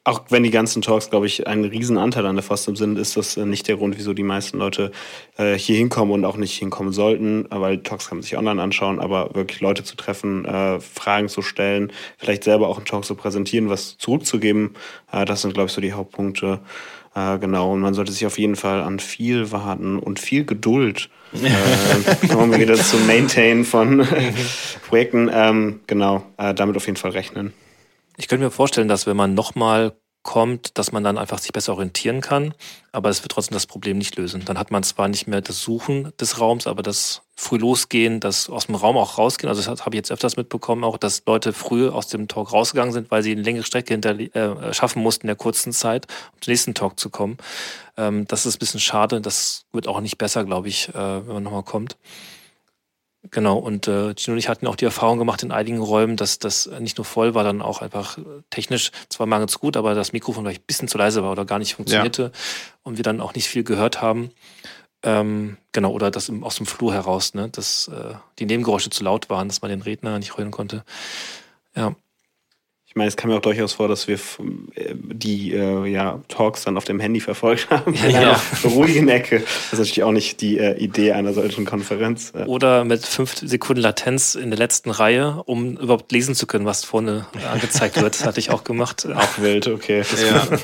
Auch 0.04 0.22
wenn 0.30 0.42
die 0.42 0.50
ganzen 0.50 0.82
Talks, 0.82 1.10
glaube 1.10 1.26
ich, 1.26 1.46
einen 1.46 1.64
riesen 1.64 1.96
Anteil 1.96 2.26
an 2.26 2.34
der 2.34 2.42
FOSDEM 2.42 2.74
sind, 2.74 2.98
ist 2.98 3.16
das 3.16 3.36
äh, 3.36 3.46
nicht 3.46 3.68
der 3.68 3.76
Grund, 3.76 3.96
wieso 3.96 4.14
die 4.14 4.24
meisten 4.24 4.58
Leute 4.58 4.90
äh, 5.38 5.54
hier 5.54 5.76
hinkommen 5.76 6.12
und 6.12 6.24
auch 6.24 6.36
nicht 6.36 6.58
hinkommen 6.58 6.92
sollten, 6.92 7.46
weil 7.50 7.78
Talks 7.84 8.08
kann 8.08 8.18
man 8.18 8.22
sich 8.24 8.36
online 8.36 8.60
anschauen, 8.60 8.98
aber 8.98 9.32
wirklich 9.36 9.60
Leute 9.60 9.84
zu 9.84 9.94
treffen, 9.94 10.44
äh, 10.44 10.80
Fragen 10.80 11.28
zu 11.28 11.40
stellen, 11.40 11.92
vielleicht 12.18 12.42
selber 12.42 12.66
auch 12.66 12.78
einen 12.78 12.86
Talk 12.86 13.04
zu 13.04 13.14
präsentieren, 13.14 13.70
was 13.70 13.96
zurückzugeben, 13.96 14.74
äh, 15.12 15.24
das 15.24 15.42
sind, 15.42 15.54
glaube 15.54 15.68
ich, 15.68 15.72
so 15.72 15.80
die 15.80 15.92
Hauptpunkte. 15.92 16.58
Äh, 17.14 17.38
genau, 17.38 17.72
und 17.72 17.80
man 17.80 17.94
sollte 17.94 18.10
sich 18.10 18.26
auf 18.26 18.40
jeden 18.40 18.56
Fall 18.56 18.80
an 18.80 18.98
viel 18.98 19.52
warten 19.52 20.00
und 20.00 20.18
viel 20.18 20.44
Geduld 20.44 21.10
äh, 21.32 22.34
um 22.34 22.52
wieder 22.58 22.74
zu 22.74 22.96
Maintain 22.96 23.64
von 23.64 24.04
Projekten, 24.88 25.30
ähm, 25.32 25.80
genau, 25.86 26.24
damit 26.36 26.76
auf 26.76 26.86
jeden 26.86 26.96
Fall 26.96 27.12
rechnen. 27.12 27.52
Ich 28.22 28.28
könnte 28.28 28.44
mir 28.44 28.52
vorstellen, 28.52 28.86
dass 28.86 29.08
wenn 29.08 29.16
man 29.16 29.34
nochmal 29.34 29.96
kommt, 30.22 30.78
dass 30.78 30.92
man 30.92 31.02
dann 31.02 31.18
einfach 31.18 31.38
sich 31.38 31.52
besser 31.52 31.72
orientieren 31.72 32.20
kann, 32.20 32.54
aber 32.92 33.08
es 33.08 33.20
wird 33.24 33.32
trotzdem 33.32 33.54
das 33.54 33.66
Problem 33.66 33.98
nicht 33.98 34.16
lösen. 34.16 34.44
Dann 34.44 34.60
hat 34.60 34.70
man 34.70 34.84
zwar 34.84 35.08
nicht 35.08 35.26
mehr 35.26 35.40
das 35.40 35.60
Suchen 35.60 36.12
des 36.20 36.38
Raums, 36.38 36.68
aber 36.68 36.84
das 36.84 37.22
früh 37.34 37.56
losgehen, 37.56 38.20
das 38.20 38.48
aus 38.48 38.66
dem 38.66 38.76
Raum 38.76 38.96
auch 38.96 39.18
rausgehen. 39.18 39.48
Also 39.48 39.68
das 39.68 39.84
habe 39.84 39.96
ich 39.96 39.98
jetzt 39.98 40.12
öfters 40.12 40.36
mitbekommen, 40.36 40.84
auch 40.84 40.98
dass 40.98 41.24
Leute 41.26 41.52
früh 41.52 41.88
aus 41.88 42.06
dem 42.06 42.28
Talk 42.28 42.52
rausgegangen 42.52 42.92
sind, 42.92 43.10
weil 43.10 43.24
sie 43.24 43.32
eine 43.32 43.42
längere 43.42 43.64
Strecke 43.64 43.92
hinter, 43.92 44.16
äh, 44.16 44.72
schaffen 44.72 45.02
mussten 45.02 45.22
in 45.22 45.26
der 45.26 45.36
kurzen 45.36 45.72
Zeit, 45.72 46.06
um 46.32 46.42
zum 46.42 46.52
nächsten 46.52 46.74
Talk 46.74 47.00
zu 47.00 47.10
kommen. 47.10 47.38
Ähm, 47.96 48.28
das 48.28 48.46
ist 48.46 48.54
ein 48.54 48.58
bisschen 48.60 48.78
schade. 48.78 49.20
Das 49.20 49.64
wird 49.72 49.88
auch 49.88 50.00
nicht 50.00 50.16
besser, 50.16 50.44
glaube 50.44 50.68
ich, 50.68 50.90
äh, 50.90 50.94
wenn 50.94 51.34
man 51.34 51.42
nochmal 51.42 51.64
kommt. 51.64 51.96
Genau, 53.30 53.56
und 53.56 53.86
äh, 53.86 54.14
Gino 54.16 54.32
und 54.32 54.38
ich 54.38 54.48
hatten 54.48 54.66
auch 54.66 54.74
die 54.74 54.84
Erfahrung 54.84 55.18
gemacht 55.18 55.42
in 55.44 55.52
einigen 55.52 55.78
Räumen, 55.78 56.16
dass 56.16 56.40
das 56.40 56.68
nicht 56.80 56.98
nur 56.98 57.04
voll 57.04 57.34
war, 57.34 57.44
dann 57.44 57.62
auch 57.62 57.80
einfach 57.80 58.18
technisch 58.50 58.90
zwar 59.08 59.26
mangels 59.26 59.60
gut, 59.60 59.76
aber 59.76 59.94
das 59.94 60.12
Mikrofon 60.12 60.44
vielleicht 60.44 60.62
ein 60.62 60.66
bisschen 60.66 60.88
zu 60.88 60.98
leise 60.98 61.22
war 61.22 61.30
oder 61.30 61.44
gar 61.44 61.60
nicht 61.60 61.76
funktionierte 61.76 62.22
ja. 62.22 62.30
und 62.82 62.96
wir 62.96 63.04
dann 63.04 63.20
auch 63.20 63.34
nicht 63.34 63.46
viel 63.46 63.62
gehört 63.62 64.02
haben. 64.02 64.32
Ähm, 65.04 65.56
genau, 65.70 65.92
oder 65.92 66.10
dass 66.10 66.30
aus 66.42 66.56
dem 66.56 66.66
Flur 66.66 66.92
heraus, 66.94 67.34
ne, 67.34 67.48
dass 67.48 67.88
äh, 67.88 68.14
die 68.38 68.46
Nebengeräusche 68.46 68.90
zu 68.90 69.04
laut 69.04 69.30
waren, 69.30 69.48
dass 69.48 69.62
man 69.62 69.70
den 69.70 69.82
Redner 69.82 70.18
nicht 70.18 70.36
hören 70.36 70.50
konnte. 70.50 70.84
Ja. 71.76 71.94
Ich 72.92 72.96
meine, 72.96 73.08
es 73.08 73.16
kam 73.16 73.30
mir 73.30 73.38
auch 73.38 73.40
durchaus 73.40 73.72
vor, 73.72 73.88
dass 73.88 74.06
wir 74.06 74.16
äh, 74.74 74.94
die 74.94 75.54
äh, 75.54 75.86
ja, 75.86 76.20
Talks 76.28 76.64
dann 76.64 76.76
auf 76.76 76.84
dem 76.84 77.00
Handy 77.00 77.20
verfolgt 77.20 77.70
haben. 77.70 77.94
Ja, 77.94 78.20
ja. 78.20 78.40
ruhigen 78.64 79.08
Ecke. 79.08 79.40
Das 79.40 79.72
ist 79.72 79.78
natürlich 79.78 80.02
auch 80.02 80.12
nicht 80.12 80.42
die 80.42 80.58
äh, 80.58 80.76
Idee 80.76 81.12
einer 81.12 81.32
solchen 81.32 81.64
Konferenz. 81.64 82.34
Oder 82.44 82.84
mit 82.84 83.06
fünf 83.06 83.34
Sekunden 83.36 83.80
Latenz 83.80 84.34
in 84.34 84.50
der 84.50 84.58
letzten 84.58 84.90
Reihe, 84.90 85.42
um 85.46 85.78
überhaupt 85.78 86.12
lesen 86.12 86.34
zu 86.34 86.46
können, 86.46 86.66
was 86.66 86.84
vorne 86.84 87.24
angezeigt 87.50 87.98
wird. 87.98 88.14
Das 88.14 88.26
hatte 88.26 88.40
ich 88.40 88.50
auch 88.50 88.62
gemacht. 88.62 89.08
Auch 89.14 89.38
wild, 89.38 89.68
okay. 89.68 90.02
Ja. 90.30 90.58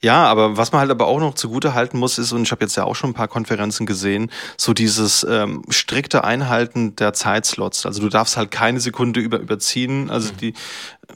Ja, 0.00 0.26
aber 0.26 0.56
was 0.56 0.70
man 0.70 0.80
halt 0.80 0.92
aber 0.92 1.08
auch 1.08 1.18
noch 1.18 1.34
zugute 1.34 1.74
halten 1.74 1.98
muss, 1.98 2.18
ist, 2.18 2.30
und 2.30 2.42
ich 2.42 2.52
habe 2.52 2.64
jetzt 2.64 2.76
ja 2.76 2.84
auch 2.84 2.94
schon 2.94 3.10
ein 3.10 3.14
paar 3.14 3.26
Konferenzen 3.26 3.84
gesehen, 3.84 4.30
so 4.56 4.72
dieses 4.72 5.26
ähm, 5.28 5.64
strikte 5.70 6.22
Einhalten 6.22 6.94
der 6.94 7.14
Zeitslots. 7.14 7.84
Also 7.84 8.00
du 8.00 8.08
darfst 8.08 8.36
halt 8.36 8.52
keine 8.52 8.78
Sekunde 8.78 9.18
über, 9.18 9.40
überziehen. 9.40 10.08
Also 10.08 10.32
mhm. 10.32 10.36
die 10.36 10.54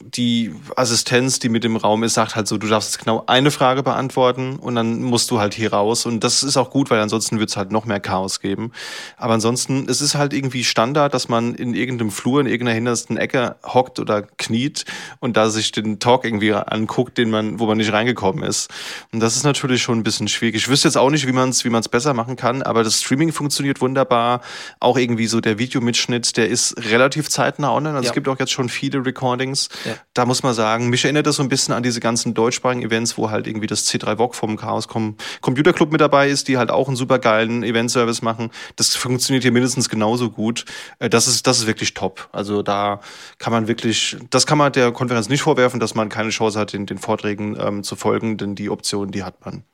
die 0.00 0.54
Assistenz, 0.74 1.38
die 1.38 1.48
mit 1.48 1.64
dem 1.64 1.76
Raum 1.76 2.02
ist, 2.02 2.14
sagt 2.14 2.34
halt 2.34 2.48
so, 2.48 2.56
du 2.56 2.66
darfst 2.66 2.92
jetzt 2.92 3.04
genau 3.04 3.24
eine 3.26 3.50
Frage 3.50 3.82
beantworten 3.82 4.56
und 4.56 4.74
dann 4.74 5.02
musst 5.02 5.30
du 5.30 5.38
halt 5.38 5.54
hier 5.54 5.72
raus. 5.72 6.06
Und 6.06 6.24
das 6.24 6.42
ist 6.42 6.56
auch 6.56 6.70
gut, 6.70 6.90
weil 6.90 7.00
ansonsten 7.00 7.38
wird 7.38 7.50
es 7.50 7.56
halt 7.56 7.70
noch 7.72 7.84
mehr 7.84 8.00
Chaos 8.00 8.40
geben. 8.40 8.72
Aber 9.16 9.34
ansonsten, 9.34 9.86
es 9.88 10.00
ist 10.00 10.14
halt 10.14 10.32
irgendwie 10.32 10.64
Standard, 10.64 11.12
dass 11.12 11.28
man 11.28 11.54
in 11.54 11.74
irgendeinem 11.74 12.10
Flur, 12.10 12.40
in 12.40 12.46
irgendeiner 12.46 12.74
hintersten 12.74 13.16
Ecke 13.18 13.56
hockt 13.64 14.00
oder 14.00 14.22
kniet 14.22 14.86
und 15.20 15.36
da 15.36 15.50
sich 15.50 15.72
den 15.72 15.98
Talk 15.98 16.24
irgendwie 16.24 16.54
anguckt, 16.54 17.18
den 17.18 17.30
man, 17.30 17.58
wo 17.58 17.66
man 17.66 17.76
nicht 17.76 17.92
reingekommen 17.92 18.44
ist. 18.44 18.70
Und 19.12 19.20
das 19.20 19.36
ist 19.36 19.44
natürlich 19.44 19.82
schon 19.82 19.98
ein 19.98 20.02
bisschen 20.04 20.28
schwierig. 20.28 20.56
Ich 20.56 20.68
wüsste 20.68 20.88
jetzt 20.88 20.96
auch 20.96 21.10
nicht, 21.10 21.26
wie 21.26 21.32
man 21.32 21.50
es 21.50 21.64
wie 21.64 21.70
man's 21.70 21.88
besser 21.88 22.14
machen 22.14 22.36
kann, 22.36 22.62
aber 22.62 22.82
das 22.82 23.02
Streaming 23.02 23.32
funktioniert 23.32 23.80
wunderbar. 23.80 24.40
Auch 24.80 24.96
irgendwie 24.96 25.26
so 25.26 25.40
der 25.40 25.58
Videomitschnitt, 25.58 26.36
der 26.36 26.48
ist 26.48 26.76
relativ 26.78 27.28
zeitnah 27.28 27.72
online. 27.72 27.96
Also 27.96 28.06
ja. 28.06 28.10
es 28.10 28.14
gibt 28.14 28.28
auch 28.28 28.38
jetzt 28.38 28.52
schon 28.52 28.70
viele 28.70 29.04
Recordings. 29.04 29.68
Ja. 29.84 29.94
Da 30.14 30.26
muss 30.26 30.42
man 30.42 30.54
sagen, 30.54 30.88
mich 30.88 31.04
erinnert 31.04 31.26
das 31.26 31.36
so 31.36 31.42
ein 31.42 31.48
bisschen 31.48 31.74
an 31.74 31.82
diese 31.82 32.00
ganzen 32.00 32.34
deutschsprachigen 32.34 32.82
Events, 32.82 33.16
wo 33.18 33.30
halt 33.30 33.46
irgendwie 33.46 33.66
das 33.66 33.86
C3 33.88 34.18
VOG 34.18 34.34
vom 34.34 34.56
Chaos 34.56 34.88
Computer 34.88 35.72
Club 35.72 35.92
mit 35.92 36.00
dabei 36.00 36.28
ist, 36.28 36.48
die 36.48 36.58
halt 36.58 36.70
auch 36.70 36.88
einen 36.88 36.96
super 36.96 37.18
geilen 37.18 37.62
Event-Service 37.62 38.22
machen. 38.22 38.50
Das 38.76 38.94
funktioniert 38.94 39.42
hier 39.42 39.52
mindestens 39.52 39.88
genauso 39.88 40.30
gut. 40.30 40.64
Äh, 40.98 41.08
das 41.08 41.28
ist, 41.28 41.46
das 41.46 41.58
ist 41.58 41.66
wirklich 41.66 41.94
top. 41.94 42.28
Also 42.32 42.62
da 42.62 43.00
kann 43.38 43.52
man 43.52 43.68
wirklich, 43.68 44.16
das 44.30 44.46
kann 44.46 44.58
man 44.58 44.72
der 44.72 44.92
Konferenz 44.92 45.28
nicht 45.28 45.42
vorwerfen, 45.42 45.80
dass 45.80 45.94
man 45.94 46.08
keine 46.08 46.30
Chance 46.30 46.58
hat, 46.58 46.72
den, 46.72 46.86
den 46.86 46.98
Vorträgen 46.98 47.56
ähm, 47.58 47.82
zu 47.82 47.96
folgen, 47.96 48.36
denn 48.36 48.54
die 48.54 48.70
Option, 48.70 49.10
die 49.10 49.22
hat 49.22 49.44
man. 49.44 49.64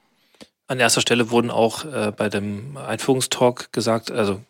An 0.67 0.81
erster 0.81 1.01
Stelle 1.01 1.31
wurden 1.31 1.51
auch 1.51 1.87
äh, 1.87 2.13
bei 2.15 2.29
dem 2.29 2.77
Einführungstalk 2.77 3.73
gesagt, 3.73 4.11
also 4.11 4.43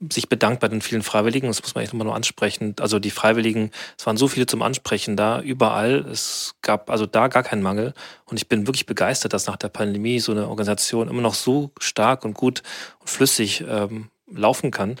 sich 0.00 0.28
bedankt 0.28 0.60
bei 0.60 0.68
den 0.68 0.80
vielen 0.80 1.02
Freiwilligen. 1.02 1.48
Das 1.48 1.62
muss 1.62 1.74
man 1.74 1.82
echt 1.82 1.92
nochmal 1.92 2.06
nur 2.06 2.14
ansprechen. 2.14 2.76
Also 2.80 2.98
die 2.98 3.10
Freiwilligen, 3.10 3.72
es 3.98 4.06
waren 4.06 4.16
so 4.16 4.28
viele 4.28 4.46
zum 4.46 4.62
Ansprechen 4.62 5.16
da, 5.16 5.40
überall. 5.40 6.06
Es 6.10 6.54
gab 6.62 6.90
also 6.90 7.06
da 7.06 7.28
gar 7.28 7.42
keinen 7.42 7.62
Mangel. 7.62 7.94
Und 8.24 8.36
ich 8.36 8.48
bin 8.48 8.66
wirklich 8.66 8.86
begeistert, 8.86 9.32
dass 9.32 9.46
nach 9.46 9.56
der 9.56 9.68
Pandemie 9.68 10.20
so 10.20 10.32
eine 10.32 10.48
Organisation 10.48 11.08
immer 11.08 11.22
noch 11.22 11.34
so 11.34 11.72
stark 11.80 12.24
und 12.24 12.34
gut 12.34 12.62
und 13.00 13.10
flüssig 13.10 13.64
ähm, 13.68 14.10
laufen 14.32 14.70
kann. 14.70 14.96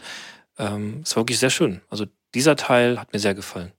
Ähm, 0.58 1.02
es 1.04 1.14
war 1.14 1.22
wirklich 1.22 1.38
sehr 1.38 1.50
schön. 1.50 1.80
Also 1.90 2.06
dieser 2.34 2.56
Teil 2.56 2.98
hat 2.98 3.12
mir 3.12 3.20
sehr 3.20 3.34
gefallen. 3.34 3.72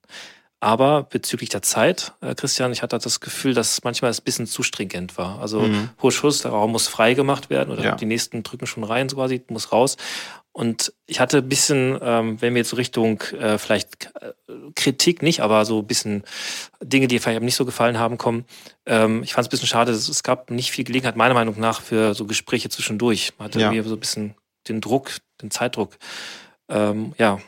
Aber 0.61 1.03
bezüglich 1.03 1.49
der 1.49 1.61
Zeit, 1.61 2.13
äh, 2.19 2.35
Christian, 2.35 2.73
ich 2.73 2.81
hatte 2.81 2.97
das 2.99 3.21
Gefühl, 3.21 3.53
dass 3.53 3.81
manchmal 3.85 4.11
es 4.11 4.19
ein 4.19 4.25
bisschen 4.25 4.45
zu 4.45 4.61
stringent 4.61 5.17
war. 5.17 5.39
Also 5.39 5.61
mhm. 5.61 5.89
Husch, 6.03 6.21
Husch, 6.21 6.41
der 6.41 6.51
Raum 6.51 6.73
muss 6.73 6.89
frei 6.89 7.13
gemacht 7.13 7.49
werden 7.49 7.71
oder 7.71 7.83
ja. 7.83 7.95
die 7.95 8.05
nächsten 8.05 8.43
drücken 8.43 8.67
schon 8.67 8.83
rein 8.83 9.07
quasi, 9.07 9.41
muss 9.47 9.71
raus. 9.71 9.95
Und 10.59 10.91
ich 11.05 11.21
hatte 11.21 11.37
ein 11.37 11.47
bisschen, 11.47 11.97
ähm, 12.01 12.41
wenn 12.41 12.53
wir 12.53 12.59
jetzt 12.59 12.71
so 12.71 12.75
Richtung 12.75 13.21
äh, 13.39 13.57
vielleicht 13.57 14.13
äh, 14.19 14.33
Kritik 14.75 15.21
nicht, 15.21 15.39
aber 15.39 15.63
so 15.63 15.79
ein 15.79 15.87
bisschen 15.87 16.25
Dinge, 16.83 17.07
die 17.07 17.19
vielleicht 17.19 17.41
nicht 17.41 17.55
so 17.55 17.63
gefallen 17.63 17.97
haben, 17.97 18.17
kommen. 18.17 18.43
Ähm, 18.85 19.23
ich 19.23 19.31
fand 19.31 19.43
es 19.43 19.47
ein 19.47 19.51
bisschen 19.51 19.69
schade, 19.69 19.93
es 19.93 20.21
gab 20.21 20.51
nicht 20.51 20.71
viel 20.71 20.83
Gelegenheit, 20.83 21.15
meiner 21.15 21.33
Meinung 21.33 21.57
nach, 21.61 21.79
für 21.79 22.13
so 22.13 22.25
Gespräche 22.25 22.67
zwischendurch. 22.67 23.31
Man 23.37 23.45
hatte 23.45 23.61
ja. 23.61 23.71
irgendwie 23.71 23.87
so 23.87 23.95
ein 23.95 24.01
bisschen 24.01 24.35
den 24.67 24.81
Druck, 24.81 25.11
den 25.41 25.49
Zeitdruck. 25.49 25.97
Ähm, 26.67 27.13
ja. 27.17 27.39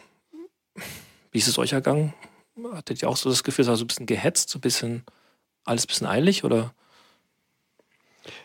Wie 1.34 1.38
ist 1.38 1.50
es 1.50 1.58
euch 1.58 1.74
ergangen? 1.74 2.14
Hattet 2.72 3.02
ihr 3.02 3.10
auch 3.10 3.18
so 3.18 3.30
das 3.30 3.44
Gefühl, 3.44 3.64
es 3.64 3.68
war 3.68 3.76
so 3.76 3.84
ein 3.84 3.88
bisschen 3.88 4.06
gehetzt, 4.06 4.50
so 4.50 4.58
ein 4.58 4.62
bisschen 4.62 5.04
alles 5.66 5.84
ein 5.84 5.88
bisschen 5.88 6.08
eilig 6.08 6.46
oder? 6.46 6.74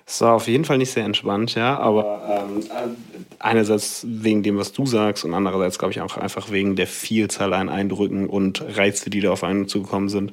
Es 0.06 0.20
war 0.20 0.34
auf 0.34 0.48
jeden 0.48 0.64
Fall 0.64 0.78
nicht 0.78 0.90
sehr 0.90 1.04
entspannt, 1.04 1.54
ja, 1.54 1.78
aber 1.78 2.48
ähm, 2.48 3.15
einerseits 3.39 4.05
wegen 4.09 4.43
dem, 4.43 4.59
was 4.59 4.72
du 4.72 4.87
sagst 4.87 5.24
und 5.24 5.34
andererseits, 5.34 5.78
glaube 5.78 5.93
ich, 5.93 6.01
auch 6.01 6.16
einfach 6.16 6.51
wegen 6.51 6.76
der 6.76 6.87
Vielzahl 6.87 7.53
an 7.55 7.68
Eindrücken 7.68 8.28
und 8.28 8.64
Reize, 8.76 9.11
die 9.11 9.20
da 9.20 9.32
auf 9.32 9.45
einen 9.45 9.68
zugekommen 9.68 10.09
sind. 10.09 10.32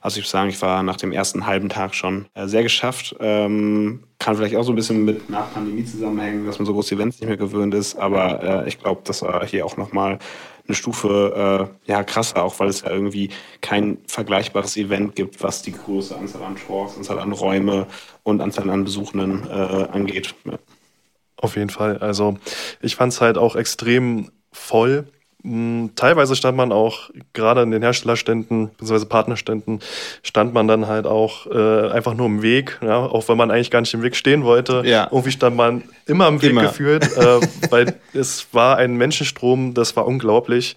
Also 0.00 0.18
ich 0.18 0.24
muss 0.24 0.30
sagen, 0.30 0.50
ich 0.50 0.60
war 0.62 0.82
nach 0.82 0.96
dem 0.96 1.12
ersten 1.12 1.46
halben 1.46 1.68
Tag 1.68 1.94
schon 1.94 2.26
äh, 2.34 2.46
sehr 2.46 2.62
geschafft. 2.62 3.16
Ähm, 3.20 4.04
kann 4.18 4.36
vielleicht 4.36 4.56
auch 4.56 4.62
so 4.62 4.72
ein 4.72 4.76
bisschen 4.76 5.04
mit 5.04 5.28
nach 5.30 5.52
Pandemie 5.52 5.84
zusammenhängen, 5.84 6.46
dass 6.46 6.58
man 6.58 6.66
so 6.66 6.72
große 6.72 6.94
Events 6.94 7.20
nicht 7.20 7.28
mehr 7.28 7.36
gewöhnt 7.36 7.74
ist, 7.74 7.96
aber 7.96 8.64
äh, 8.64 8.68
ich 8.68 8.78
glaube, 8.78 9.02
das 9.04 9.22
war 9.22 9.44
hier 9.46 9.66
auch 9.66 9.76
nochmal 9.76 10.18
eine 10.66 10.74
Stufe 10.76 11.70
äh, 11.86 11.90
ja, 11.90 12.04
krasser, 12.04 12.42
auch 12.42 12.58
weil 12.60 12.68
es 12.68 12.82
ja 12.82 12.90
irgendwie 12.90 13.30
kein 13.60 13.98
vergleichbares 14.06 14.76
Event 14.76 15.16
gibt, 15.16 15.42
was 15.42 15.62
die 15.62 15.72
große 15.72 16.16
Anzahl 16.16 16.42
an 16.42 16.56
Talks, 16.56 16.96
Anzahl 16.96 17.18
an 17.18 17.32
Räume 17.32 17.86
und 18.22 18.40
Anzahl 18.40 18.70
an 18.70 18.84
Besuchenden 18.84 19.48
äh, 19.48 19.52
angeht. 19.90 20.34
Ja. 20.44 20.58
Auf 21.42 21.56
jeden 21.56 21.70
Fall. 21.70 21.98
Also 21.98 22.38
ich 22.80 22.94
fand 22.94 23.12
es 23.12 23.20
halt 23.20 23.36
auch 23.36 23.56
extrem 23.56 24.30
voll. 24.52 25.06
Hm, 25.42 25.90
teilweise 25.96 26.36
stand 26.36 26.56
man 26.56 26.70
auch, 26.70 27.10
gerade 27.32 27.62
in 27.62 27.72
den 27.72 27.82
Herstellerständen 27.82 28.68
bzw. 28.78 29.06
Partnerständen, 29.06 29.80
stand 30.22 30.54
man 30.54 30.68
dann 30.68 30.86
halt 30.86 31.04
auch 31.04 31.48
äh, 31.48 31.90
einfach 31.90 32.14
nur 32.14 32.26
im 32.26 32.42
Weg, 32.42 32.78
ja, 32.80 32.98
auch 32.98 33.28
wenn 33.28 33.36
man 33.36 33.50
eigentlich 33.50 33.72
gar 33.72 33.80
nicht 33.80 33.92
im 33.92 34.02
Weg 34.02 34.14
stehen 34.14 34.44
wollte. 34.44 34.82
Ja. 34.86 35.08
Irgendwie 35.10 35.32
stand 35.32 35.56
man 35.56 35.82
immer 36.06 36.28
im 36.28 36.40
Weg 36.40 36.50
immer. 36.50 36.62
geführt, 36.62 37.10
äh, 37.16 37.40
weil 37.70 37.96
es 38.14 38.46
war 38.52 38.76
ein 38.76 38.94
Menschenstrom, 38.94 39.74
das 39.74 39.96
war 39.96 40.06
unglaublich. 40.06 40.76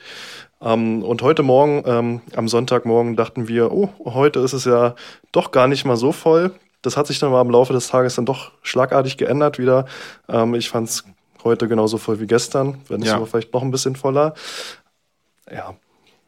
Ähm, 0.63 1.03
und 1.03 1.22
heute 1.22 1.43
Morgen, 1.43 1.84
ähm, 1.86 2.22
am 2.36 2.47
Sonntagmorgen, 2.47 3.16
dachten 3.16 3.47
wir, 3.47 3.72
oh, 3.72 3.89
heute 4.03 4.39
ist 4.39 4.53
es 4.53 4.66
ja 4.66 4.95
doch 5.32 5.51
gar 5.51 5.68
nicht 5.68 5.86
mal 5.86 5.95
so 5.95 6.11
voll. 6.11 6.51
Das 6.86 6.98
hat 6.98 7.08
sich 7.08 7.20
dann 7.20 7.32
mal 7.32 7.42
im 7.42 7.50
Laufe 7.50 7.74
des 7.74 7.88
Tages 7.88 8.16
dann 8.16 8.26
doch 8.26 8.52
schlagartig 8.62 9.18
geändert 9.18 9.58
wieder. 9.58 9.86
Ähm, 10.30 10.54
ich 10.54 10.70
fand 10.70 10.90
es 10.90 11.04
heute 11.44 11.68
genauso 11.68 11.98
voll 11.98 12.20
wie 12.20 12.28
gestern, 12.28 12.80
wenn 12.88 13.00
nicht 13.00 13.08
ja. 13.08 13.14
sogar 13.14 13.28
vielleicht 13.28 13.54
noch 13.54 13.62
ein 13.62 13.72
bisschen 13.72 13.96
voller. 13.96 14.34
Ja. 15.52 15.76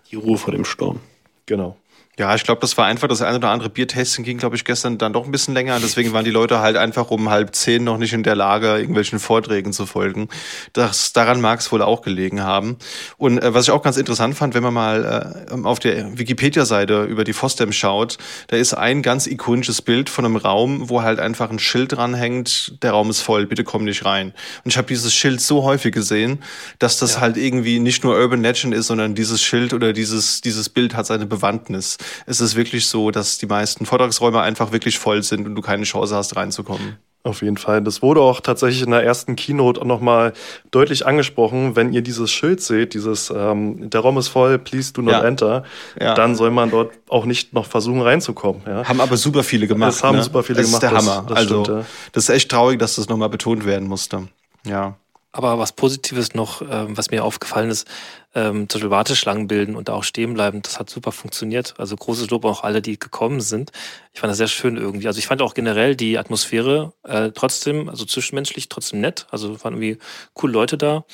Die 0.09 0.15
Ruhe 0.15 0.37
vor 0.37 0.53
dem 0.53 0.65
Sturm. 0.65 0.99
Genau. 1.45 1.77
Ja, 2.19 2.33
ich 2.33 2.43
glaube, 2.43 2.61
das 2.61 2.75
war 2.77 2.87
einfach 2.87 3.07
das 3.07 3.21
eine 3.21 3.37
oder 3.37 3.49
andere 3.49 3.69
Biertasting 3.69 4.25
ging, 4.25 4.39
glaube 4.39 4.55
ich, 4.55 4.65
gestern 4.65 4.97
dann 4.97 5.13
doch 5.13 5.25
ein 5.25 5.31
bisschen 5.31 5.53
länger. 5.53 5.79
Deswegen 5.79 6.13
waren 6.13 6.25
die 6.25 6.31
Leute 6.31 6.59
halt 6.61 6.75
einfach 6.75 7.11
um 7.11 7.29
halb 7.29 7.53
zehn 7.53 7.83
noch 7.83 7.99
nicht 7.99 8.11
in 8.11 8.23
der 8.23 8.35
Lage, 8.35 8.75
irgendwelchen 8.75 9.19
Vorträgen 9.19 9.71
zu 9.71 9.85
folgen. 9.85 10.27
Das, 10.73 11.13
daran 11.13 11.41
mag 11.41 11.59
es 11.59 11.71
wohl 11.71 11.83
auch 11.83 12.01
gelegen 12.01 12.41
haben. 12.41 12.77
Und 13.17 13.37
äh, 13.37 13.53
was 13.53 13.65
ich 13.65 13.71
auch 13.71 13.83
ganz 13.83 13.97
interessant 13.97 14.33
fand, 14.33 14.55
wenn 14.55 14.63
man 14.63 14.73
mal 14.73 15.45
äh, 15.51 15.61
auf 15.63 15.77
der 15.77 16.17
Wikipedia-Seite 16.17 17.03
über 17.03 17.23
die 17.23 17.33
FOSDEM 17.33 17.71
schaut, 17.71 18.17
da 18.47 18.57
ist 18.57 18.73
ein 18.73 19.03
ganz 19.03 19.27
ikonisches 19.27 19.83
Bild 19.83 20.09
von 20.09 20.25
einem 20.25 20.37
Raum, 20.37 20.89
wo 20.89 21.03
halt 21.03 21.19
einfach 21.19 21.51
ein 21.51 21.59
Schild 21.59 21.91
dranhängt, 21.91 22.81
der 22.81 22.93
Raum 22.93 23.11
ist 23.11 23.21
voll, 23.21 23.45
bitte 23.45 23.63
komm 23.63 23.83
nicht 23.83 24.05
rein. 24.05 24.33
Und 24.63 24.71
ich 24.71 24.77
habe 24.77 24.87
dieses 24.87 25.13
Schild 25.13 25.39
so 25.39 25.61
häufig 25.61 25.93
gesehen, 25.93 26.41
dass 26.79 26.97
das 26.97 27.15
ja. 27.15 27.21
halt 27.21 27.37
irgendwie 27.37 27.77
nicht 27.77 28.03
nur 28.03 28.15
Urban 28.15 28.41
Legend 28.41 28.73
ist, 28.73 28.87
sondern 28.87 29.13
dieses 29.13 29.43
Schild 29.43 29.71
oder 29.75 29.93
dieses, 29.93 30.41
dieses 30.41 30.69
Bild 30.69 30.95
hat 30.95 31.05
seine 31.05 31.27
Bewandtnis 31.27 31.99
ist 32.25 32.39
es 32.39 32.55
wirklich 32.55 32.87
so, 32.87 33.11
dass 33.11 33.37
die 33.37 33.47
meisten 33.47 33.85
Vortragsräume 33.85 34.41
einfach 34.41 34.71
wirklich 34.71 34.99
voll 34.99 35.23
sind 35.23 35.45
und 35.45 35.55
du 35.55 35.61
keine 35.61 35.83
Chance 35.83 36.15
hast, 36.15 36.35
reinzukommen. 36.35 36.97
Auf 37.27 37.41
jeden 37.41 37.57
Fall. 37.57 37.81
Das 37.81 38.01
wurde 38.01 38.21
auch 38.21 38.39
tatsächlich 38.39 38.83
in 38.83 38.91
der 38.91 39.03
ersten 39.03 39.35
Keynote 39.35 39.81
auch 39.81 39.85
nochmal 39.85 40.31
deutlich 40.71 41.05
angesprochen. 41.05 41.75
Wenn 41.75 41.91
ihr 41.91 42.01
dieses 42.01 42.31
Schild 42.31 42.61
seht, 42.61 42.93
dieses 42.93 43.33
ähm, 43.35 43.89
der 43.89 43.99
Raum 43.99 44.17
ist 44.17 44.29
voll, 44.29 44.57
please 44.57 44.93
do 44.93 45.01
not 45.01 45.11
ja. 45.13 45.23
enter, 45.23 45.63
ja. 45.99 46.13
dann 46.13 46.35
soll 46.35 46.51
man 46.51 46.71
dort 46.71 46.93
auch 47.09 47.25
nicht 47.25 47.53
noch 47.53 47.65
versuchen 47.65 48.01
reinzukommen. 48.01 48.61
Ja. 48.65 48.87
Haben 48.87 49.01
aber 49.01 49.17
super 49.17 49.43
viele 49.43 49.67
gemacht. 49.67 49.89
Das 49.89 50.03
haben 50.03 50.17
ne? 50.17 50.23
super 50.23 50.41
viele 50.41 50.61
das 50.61 50.67
gemacht. 50.67 50.83
Das 50.83 50.91
ist 50.93 51.05
der 51.05 51.13
Hammer. 51.15 51.27
Das, 51.27 51.37
also 51.37 51.63
stimmt, 51.65 51.85
das 52.13 52.23
ist 52.23 52.29
echt 52.29 52.49
traurig, 52.49 52.79
dass 52.79 52.95
das 52.95 53.09
nochmal 53.09 53.29
betont 53.29 53.65
werden 53.65 53.89
musste. 53.89 54.29
Ja. 54.65 54.95
Aber 55.37 55.59
was 55.59 55.71
Positives 55.71 56.33
noch, 56.33 56.63
ähm, 56.63 56.97
was 56.97 57.11
mir 57.11 57.23
aufgefallen 57.23 57.69
ist, 57.69 57.87
ähm, 58.33 58.67
zum 58.67 58.79
Beispiel 58.79 58.89
Warteschlangen 58.89 59.47
bilden 59.47 59.75
und 59.75 59.87
da 59.87 59.93
auch 59.93 60.03
stehen 60.03 60.33
bleiben, 60.33 60.63
das 60.63 60.79
hat 60.79 60.89
super 60.89 61.11
funktioniert. 61.11 61.75
Also 61.77 61.95
großes 61.95 62.31
Lob 62.31 62.43
auch 62.43 62.63
alle, 62.63 62.81
die 62.81 62.97
gekommen 62.97 63.39
sind. 63.39 63.71
Ich 64.13 64.19
fand 64.19 64.31
das 64.31 64.37
sehr 64.37 64.47
schön 64.47 64.77
irgendwie. 64.77 65.05
Also 65.05 65.19
ich 65.19 65.27
fand 65.27 65.43
auch 65.43 65.53
generell 65.53 65.95
die 65.95 66.17
Atmosphäre 66.17 66.93
äh, 67.03 67.29
trotzdem, 67.35 67.87
also 67.87 68.03
zwischenmenschlich 68.03 68.67
trotzdem 68.67 68.99
nett. 68.99 69.27
Also 69.29 69.63
waren 69.63 69.75
irgendwie 69.75 69.99
coole 70.33 70.53
Leute 70.53 70.75
da. 70.75 71.05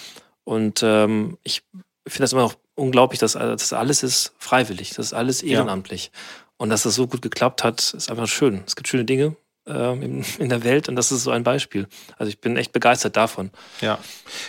Und 0.45 0.79
ähm, 0.83 1.37
ich 1.43 1.63
finde 2.07 2.21
das 2.21 2.31
immer 2.31 2.43
noch 2.43 2.55
unglaublich, 2.75 3.19
dass 3.19 3.33
das 3.33 3.73
alles 3.73 4.03
ist 4.03 4.35
freiwillig, 4.37 4.91
das 4.91 5.07
ist 5.07 5.13
alles 5.13 5.43
ehrenamtlich. 5.43 6.11
Ja. 6.13 6.19
Und 6.55 6.69
dass 6.69 6.83
das 6.83 6.95
so 6.95 7.07
gut 7.07 7.21
geklappt 7.21 7.65
hat, 7.65 7.93
ist 7.93 8.09
einfach 8.09 8.27
schön. 8.27 8.63
Es 8.65 8.77
gibt 8.77 8.87
schöne 8.87 9.03
Dinge, 9.03 9.35
in, 9.65 10.25
in, 10.39 10.49
der 10.49 10.63
Welt 10.63 10.89
und 10.89 10.95
das 10.95 11.11
ist 11.11 11.23
so 11.23 11.31
ein 11.31 11.43
Beispiel. 11.43 11.87
Also 12.17 12.29
ich 12.29 12.39
bin 12.39 12.57
echt 12.57 12.73
begeistert 12.73 13.15
davon. 13.15 13.49
Ja, 13.79 13.97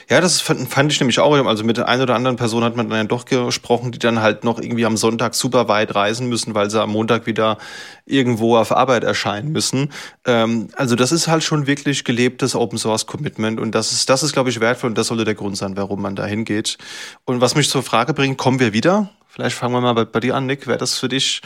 ja, 0.09 0.21
das 0.21 0.41
fand, 0.41 0.69
fand 0.69 0.91
ich 0.91 0.99
nämlich 0.99 1.21
auch. 1.21 1.33
Also 1.47 1.63
mit 1.63 1.77
der 1.77 1.89
einen 1.89 2.03
oder 2.03 2.17
anderen 2.17 2.37
Person 2.37 2.65
hat 2.65 2.77
man 2.77 2.91
dann 2.91 3.07
doch 3.07 3.25
gesprochen, 3.25 3.93
die 3.93 3.99
dann 3.99 4.21
halt 4.21 4.43
noch 4.43 4.59
irgendwie 4.59 4.87
am 4.87 4.97
Sonntag 4.97 5.35
super 5.35 5.69
weit 5.69 5.95
reisen 5.95 6.29
müssen, 6.29 6.55
weil 6.55 6.69
sie 6.69 6.83
am 6.83 6.91
Montag 6.91 7.27
wieder 7.27 7.59
irgendwo 8.07 8.57
auf 8.57 8.73
Arbeit 8.73 9.05
erscheinen 9.05 9.53
müssen. 9.53 9.93
Ähm, 10.27 10.69
also 10.75 10.97
das 10.97 11.13
ist 11.13 11.29
halt 11.29 11.45
schon 11.45 11.67
wirklich 11.67 12.05
gelebtes 12.05 12.57
Open 12.57 12.79
Source 12.79 13.07
Commitment 13.07 13.61
und 13.61 13.75
das 13.75 13.93
ist, 13.93 14.11
das 14.11 14.23
ist, 14.23 14.33
glaube 14.33 14.51
ich, 14.51 14.61
wertvoll 14.61 14.91
und 14.91 14.99
das 14.99 15.07
sollte 15.09 15.25
der 15.25 15.35
Grund 15.35 15.57
sein, 15.57 15.77
warum 15.77 16.03
man 16.03 16.17
da 16.17 16.27
hingeht. 16.27 16.77
Und 17.25 17.41
was 17.41 17.55
mich 17.55 17.71
zur 17.71 17.83
Frage 17.83 18.15
bringt, 18.15 18.37
kommen 18.37 18.59
wir 18.59 18.73
wieder? 18.73 19.11
Vielleicht 19.29 19.57
fangen 19.57 19.75
wir 19.75 19.81
mal 19.81 19.95
bei, 19.95 20.05
bei 20.05 20.21
dir 20.21 20.35
an, 20.35 20.47
Nick. 20.47 20.67
Wäre 20.67 20.79
das 20.79 20.99
für 20.99 21.09
dich 21.09 21.41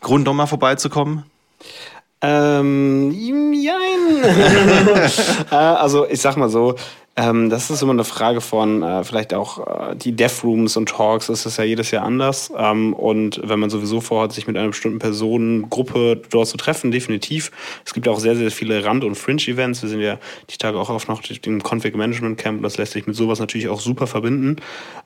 Grund, 0.00 0.24
nochmal 0.24 0.46
vorbeizukommen? 0.46 1.24
Ähm, 2.26 3.12
jein. 3.52 3.82
Äh, 5.50 5.54
also 5.54 6.06
ich 6.08 6.20
sag 6.20 6.36
mal 6.36 6.48
so, 6.48 6.74
ähm, 7.18 7.48
das 7.48 7.70
ist 7.70 7.80
immer 7.80 7.92
eine 7.92 8.04
Frage 8.04 8.42
von 8.42 8.82
äh, 8.82 9.02
vielleicht 9.02 9.32
auch 9.32 9.66
äh, 9.66 9.96
die 9.96 10.12
Dev 10.12 10.44
Rooms 10.44 10.76
und 10.76 10.90
Talks, 10.90 11.30
ist 11.30 11.56
ja 11.56 11.64
jedes 11.64 11.90
Jahr 11.90 12.04
anders. 12.04 12.52
Ähm, 12.54 12.92
und 12.92 13.40
wenn 13.42 13.58
man 13.58 13.70
sowieso 13.70 14.02
vorhat, 14.02 14.34
sich 14.34 14.46
mit 14.46 14.56
einer 14.56 14.68
bestimmten 14.68 14.98
Personengruppe 14.98 16.20
dort 16.28 16.48
zu 16.48 16.58
treffen, 16.58 16.90
definitiv. 16.90 17.50
Es 17.86 17.94
gibt 17.94 18.06
auch 18.06 18.20
sehr, 18.20 18.36
sehr 18.36 18.50
viele 18.50 18.84
Rand- 18.84 19.02
und 19.02 19.14
Fringe-Events. 19.14 19.82
Wir 19.82 19.88
sind 19.88 20.00
ja 20.00 20.18
die 20.50 20.58
Tage 20.58 20.78
auch 20.78 20.90
auf 20.90 21.08
noch 21.08 21.22
dem 21.22 21.62
Config 21.62 21.96
Management 21.96 22.36
Camp. 22.36 22.62
Das 22.62 22.76
lässt 22.76 22.92
sich 22.92 23.06
mit 23.06 23.16
sowas 23.16 23.40
natürlich 23.40 23.68
auch 23.68 23.80
super 23.80 24.06
verbinden. 24.06 24.56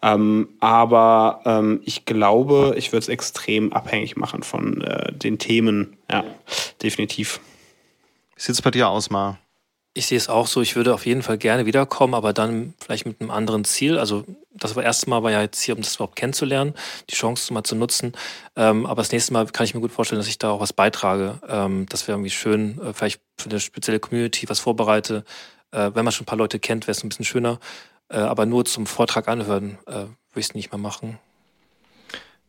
Ähm, 0.02 0.48
aber 0.58 1.42
ähm, 1.44 1.80
ich 1.84 2.06
glaube, 2.06 2.74
ich 2.76 2.90
würde 2.90 3.02
es 3.02 3.08
extrem 3.08 3.72
abhängig 3.72 4.16
machen 4.16 4.42
von 4.42 4.80
äh, 4.80 5.12
den 5.12 5.38
Themen. 5.38 5.96
Ja, 6.10 6.24
definitiv. 6.82 7.38
Wie 8.34 8.42
sieht 8.42 8.56
es 8.56 8.62
bei 8.62 8.72
dir 8.72 8.88
aus, 8.88 9.10
Mar? 9.10 9.38
Ich 9.92 10.06
sehe 10.06 10.18
es 10.18 10.28
auch 10.28 10.46
so, 10.46 10.62
ich 10.62 10.76
würde 10.76 10.94
auf 10.94 11.04
jeden 11.04 11.22
Fall 11.22 11.36
gerne 11.36 11.66
wiederkommen, 11.66 12.14
aber 12.14 12.32
dann 12.32 12.74
vielleicht 12.80 13.06
mit 13.06 13.20
einem 13.20 13.32
anderen 13.32 13.64
Ziel. 13.64 13.98
Also 13.98 14.24
das 14.52 14.76
war 14.76 14.84
erste 14.84 15.10
Mal 15.10 15.24
war 15.24 15.32
ja 15.32 15.40
jetzt 15.40 15.60
hier, 15.62 15.74
um 15.74 15.82
das 15.82 15.96
überhaupt 15.96 16.14
kennenzulernen, 16.14 16.74
die 17.08 17.16
Chance 17.16 17.52
mal 17.52 17.64
zu 17.64 17.74
nutzen. 17.74 18.12
Ähm, 18.54 18.86
aber 18.86 19.02
das 19.02 19.10
nächste 19.10 19.32
Mal 19.32 19.46
kann 19.46 19.64
ich 19.64 19.74
mir 19.74 19.80
gut 19.80 19.90
vorstellen, 19.90 20.20
dass 20.20 20.28
ich 20.28 20.38
da 20.38 20.50
auch 20.50 20.60
was 20.60 20.72
beitrage. 20.72 21.40
Ähm, 21.48 21.86
das 21.88 22.06
wäre 22.06 22.16
irgendwie 22.16 22.30
schön, 22.30 22.80
äh, 22.80 22.92
vielleicht 22.92 23.20
für 23.38 23.50
eine 23.50 23.58
spezielle 23.58 23.98
Community 23.98 24.48
was 24.48 24.60
vorbereite. 24.60 25.24
Äh, 25.72 25.90
wenn 25.94 26.04
man 26.04 26.12
schon 26.12 26.22
ein 26.22 26.26
paar 26.26 26.38
Leute 26.38 26.60
kennt, 26.60 26.86
wäre 26.86 26.92
es 26.92 27.02
ein 27.02 27.08
bisschen 27.08 27.24
schöner. 27.24 27.58
Äh, 28.08 28.18
aber 28.18 28.46
nur 28.46 28.64
zum 28.64 28.86
Vortrag 28.86 29.26
anhören 29.26 29.78
würde 29.86 30.14
ich 30.36 30.46
es 30.46 30.54
nicht 30.54 30.70
mehr 30.70 30.78
machen. 30.78 31.18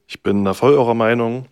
Ich 0.05 0.21
bin 0.21 0.45
da 0.45 0.53
voll 0.53 0.73
eurer 0.73 0.93
Meinung. 0.93 1.47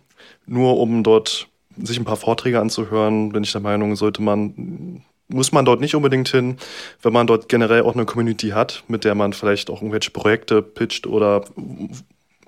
Nur 0.46 0.78
um 0.78 1.02
dort 1.02 1.48
sich 1.76 1.98
ein 1.98 2.04
paar 2.04 2.16
Vorträge 2.16 2.60
anzuhören, 2.60 3.30
bin 3.32 3.42
ich 3.42 3.52
der 3.52 3.60
Meinung, 3.60 3.96
sollte 3.96 4.22
man 4.22 5.02
muss 5.32 5.52
man 5.52 5.64
dort 5.64 5.80
nicht 5.80 5.94
unbedingt 5.94 6.28
hin, 6.28 6.56
wenn 7.02 7.12
man 7.12 7.26
dort 7.26 7.48
generell 7.48 7.82
auch 7.82 7.94
eine 7.94 8.04
Community 8.04 8.50
hat, 8.50 8.84
mit 8.88 9.04
der 9.04 9.14
man 9.14 9.32
vielleicht 9.32 9.70
auch 9.70 9.80
irgendwelche 9.80 10.10
Projekte 10.10 10.62
pitcht 10.62 11.06
oder 11.06 11.44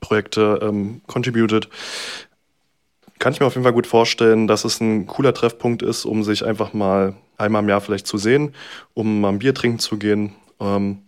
Projekte 0.00 0.58
ähm, 0.62 1.00
contributed. 1.06 1.68
Kann 3.18 3.32
ich 3.32 3.40
mir 3.40 3.46
auf 3.46 3.54
jeden 3.54 3.64
Fall 3.64 3.72
gut 3.72 3.86
vorstellen, 3.86 4.48
dass 4.48 4.64
es 4.64 4.80
ein 4.80 5.06
cooler 5.06 5.32
Treffpunkt 5.32 5.82
ist, 5.82 6.04
um 6.04 6.24
sich 6.24 6.44
einfach 6.44 6.72
mal 6.72 7.14
einmal 7.38 7.62
im 7.62 7.68
Jahr 7.68 7.80
vielleicht 7.80 8.06
zu 8.06 8.18
sehen, 8.18 8.54
um 8.94 9.20
mal 9.20 9.30
ein 9.30 9.38
Bier 9.38 9.54
trinken 9.54 9.78
zu 9.78 9.96
gehen. 9.96 10.34
Ähm, 10.60 10.98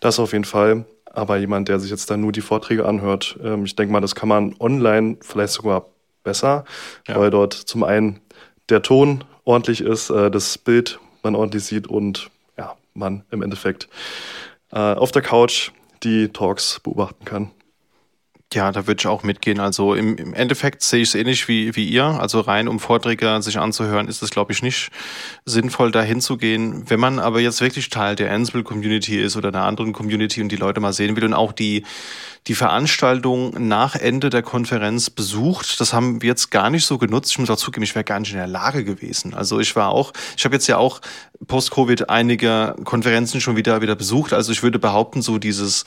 das 0.00 0.18
auf 0.18 0.32
jeden 0.32 0.44
Fall. 0.44 0.84
Aber 1.06 1.36
jemand, 1.36 1.68
der 1.68 1.78
sich 1.78 1.90
jetzt 1.90 2.10
dann 2.10 2.20
nur 2.20 2.32
die 2.32 2.40
Vorträge 2.40 2.86
anhört, 2.86 3.38
ähm, 3.42 3.64
ich 3.64 3.76
denke 3.76 3.92
mal, 3.92 4.00
das 4.00 4.14
kann 4.14 4.28
man 4.28 4.54
online 4.58 5.16
vielleicht 5.20 5.52
sogar 5.52 5.86
besser, 6.24 6.64
ja. 7.06 7.18
weil 7.18 7.30
dort 7.30 7.52
zum 7.52 7.84
einen 7.84 8.20
der 8.68 8.82
Ton 8.82 9.24
ordentlich 9.44 9.80
ist, 9.80 10.10
äh, 10.10 10.30
das 10.30 10.58
Bild 10.58 10.98
man 11.22 11.34
ordentlich 11.34 11.64
sieht 11.64 11.86
und 11.86 12.30
ja, 12.56 12.76
man 12.94 13.24
im 13.30 13.42
Endeffekt 13.42 13.88
äh, 14.72 14.78
auf 14.78 15.12
der 15.12 15.22
Couch 15.22 15.70
die 16.02 16.28
Talks 16.28 16.80
beobachten 16.80 17.24
kann. 17.24 17.50
Ja, 18.52 18.70
da 18.70 18.86
würde 18.86 19.00
ich 19.00 19.06
auch 19.06 19.22
mitgehen. 19.22 19.60
Also 19.60 19.94
im, 19.94 20.16
im 20.16 20.34
Endeffekt 20.34 20.82
sehe 20.82 21.02
ich 21.02 21.10
es 21.10 21.14
ähnlich 21.14 21.48
wie, 21.48 21.74
wie 21.74 21.88
ihr. 21.88 22.04
Also 22.04 22.40
rein, 22.40 22.68
um 22.68 22.78
Vorträge 22.78 23.40
sich 23.40 23.58
anzuhören, 23.58 24.08
ist 24.08 24.22
es, 24.22 24.30
glaube 24.30 24.52
ich, 24.52 24.62
nicht 24.62 24.90
sinnvoll, 25.44 25.90
da 25.90 26.02
hinzugehen. 26.02 26.88
Wenn 26.88 27.00
man 27.00 27.18
aber 27.18 27.40
jetzt 27.40 27.60
wirklich 27.60 27.88
Teil 27.88 28.16
der 28.16 28.32
Ansible-Community 28.32 29.20
ist 29.20 29.36
oder 29.36 29.48
einer 29.48 29.62
anderen 29.62 29.92
Community 29.92 30.42
und 30.42 30.50
die 30.50 30.56
Leute 30.56 30.80
mal 30.80 30.92
sehen 30.92 31.16
will 31.16 31.24
und 31.24 31.34
auch 31.34 31.52
die 31.52 31.84
die 32.48 32.54
Veranstaltung 32.56 33.68
nach 33.68 33.94
Ende 33.94 34.28
der 34.28 34.42
Konferenz 34.42 35.10
besucht. 35.10 35.80
Das 35.80 35.92
haben 35.92 36.22
wir 36.22 36.28
jetzt 36.28 36.50
gar 36.50 36.70
nicht 36.70 36.84
so 36.84 36.98
genutzt. 36.98 37.30
Ich 37.30 37.38
muss 37.38 37.50
auch 37.50 37.56
zugeben, 37.56 37.84
ich 37.84 37.94
wäre 37.94 38.04
gar 38.04 38.18
nicht 38.18 38.32
in 38.32 38.38
der 38.38 38.48
Lage 38.48 38.82
gewesen. 38.84 39.32
Also 39.32 39.60
ich 39.60 39.76
war 39.76 39.90
auch, 39.90 40.12
ich 40.36 40.44
habe 40.44 40.56
jetzt 40.56 40.66
ja 40.66 40.76
auch 40.76 41.00
post-Covid 41.46 42.10
einige 42.10 42.74
Konferenzen 42.82 43.40
schon 43.40 43.54
wieder 43.54 43.80
wieder 43.80 43.94
besucht. 43.94 44.32
Also 44.32 44.50
ich 44.50 44.64
würde 44.64 44.80
behaupten, 44.80 45.22
so 45.22 45.38
dieses 45.38 45.84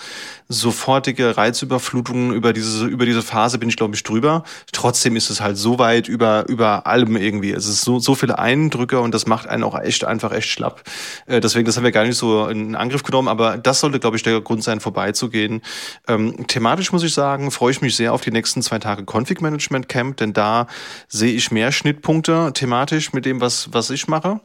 sofortige 0.47 1.36
Reizüberflutung 1.36 2.34
über 2.34 2.53
diese 2.56 2.86
über 2.88 3.06
diese 3.06 3.22
Phase 3.22 3.60
bin 3.60 3.70
ich 3.70 3.78
glaube 3.78 3.95
ich 3.95 4.03
drüber. 4.03 4.43
Trotzdem 4.72 5.16
ist 5.16 5.30
es 5.30 5.41
halt 5.41 5.58
so 5.58 5.78
weit 5.80 6.08
über 6.08 6.45
über 6.47 6.88
allem 6.88 7.16
irgendwie. 7.16 7.51
Es 7.51 7.68
ist 7.68 7.82
so 7.82 7.99
so 7.99 8.16
viele 8.16 8.39
Eindrücke 8.39 8.99
und 8.99 9.14
das 9.14 9.28
macht 9.28 9.47
einen 9.47 9.64
auch 9.64 9.80
echt 9.80 10.03
einfach 10.06 10.32
echt 10.32 10.49
schlapp. 10.49 10.84
Äh, 11.28 11.39
deswegen 11.39 11.66
das 11.66 11.78
haben 11.78 11.84
wir 11.84 11.91
gar 11.91 12.06
nicht 12.06 12.18
so 12.18 12.47
in 12.47 12.76
Angriff 12.76 13.03
genommen. 13.03 13.28
Aber 13.28 13.58
das 13.58 13.80
sollte 13.80 13.99
glaube 13.99 14.18
ich 14.18 14.24
der 14.24 14.41
Grund 14.41 14.64
sein, 14.64 14.80
vorbeizugehen. 14.80 15.62
Ähm, 16.08 16.47
thematisch 16.47 16.91
muss 16.91 17.03
ich 17.03 17.14
sagen, 17.14 17.51
freue 17.51 17.72
ich 17.72 17.82
mich 17.82 17.95
sehr 17.95 18.14
auf 18.14 18.22
die 18.22 18.32
nächsten 18.32 18.62
zwei 18.62 18.80
Tage 18.80 19.03
Config 19.03 19.41
Management 19.41 19.89
Camp, 19.89 20.18
denn 20.18 20.34
da 20.34 20.68
sehe 21.08 21.34
ich 21.34 21.51
mehr 21.51 21.72
Schnittpunkte 21.72 22.51
thematisch 22.53 23.14
mit 23.14 23.26
dem, 23.26 23.41
was, 23.41 23.70
was 23.72 23.89
ich 23.89 24.08
mache. 24.08 24.39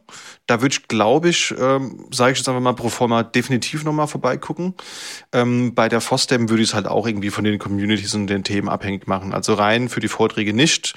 Da 0.47 0.61
würde 0.61 0.75
ich, 0.75 0.89
glaube 0.89 1.29
ich, 1.29 1.55
ähm, 1.59 2.07
sage 2.13 2.33
ich 2.33 2.39
jetzt 2.39 2.49
einfach 2.49 2.61
mal 2.61 2.75
pro 2.75 2.89
forma, 2.89 3.23
definitiv 3.23 3.85
nochmal 3.85 4.09
vorbeigucken. 4.09 4.75
Ähm, 5.33 5.75
bei 5.75 5.89
der 5.89 6.01
FOSDEM 6.01 6.49
würde 6.49 6.63
ich 6.63 6.71
es 6.71 6.75
halt 6.75 6.87
auch 6.87 7.07
irgendwie 7.07 7.31
von 7.31 7.45
den 7.45 7.59
Communities 8.01 8.15
und 8.15 8.27
den 8.29 8.45
Themen 8.45 8.69
abhängig 8.69 9.07
machen. 9.07 9.33
Also 9.33 9.55
rein 9.55 9.89
für 9.89 10.01
die 10.01 10.09
Vorträge 10.09 10.53
nicht 10.53 10.95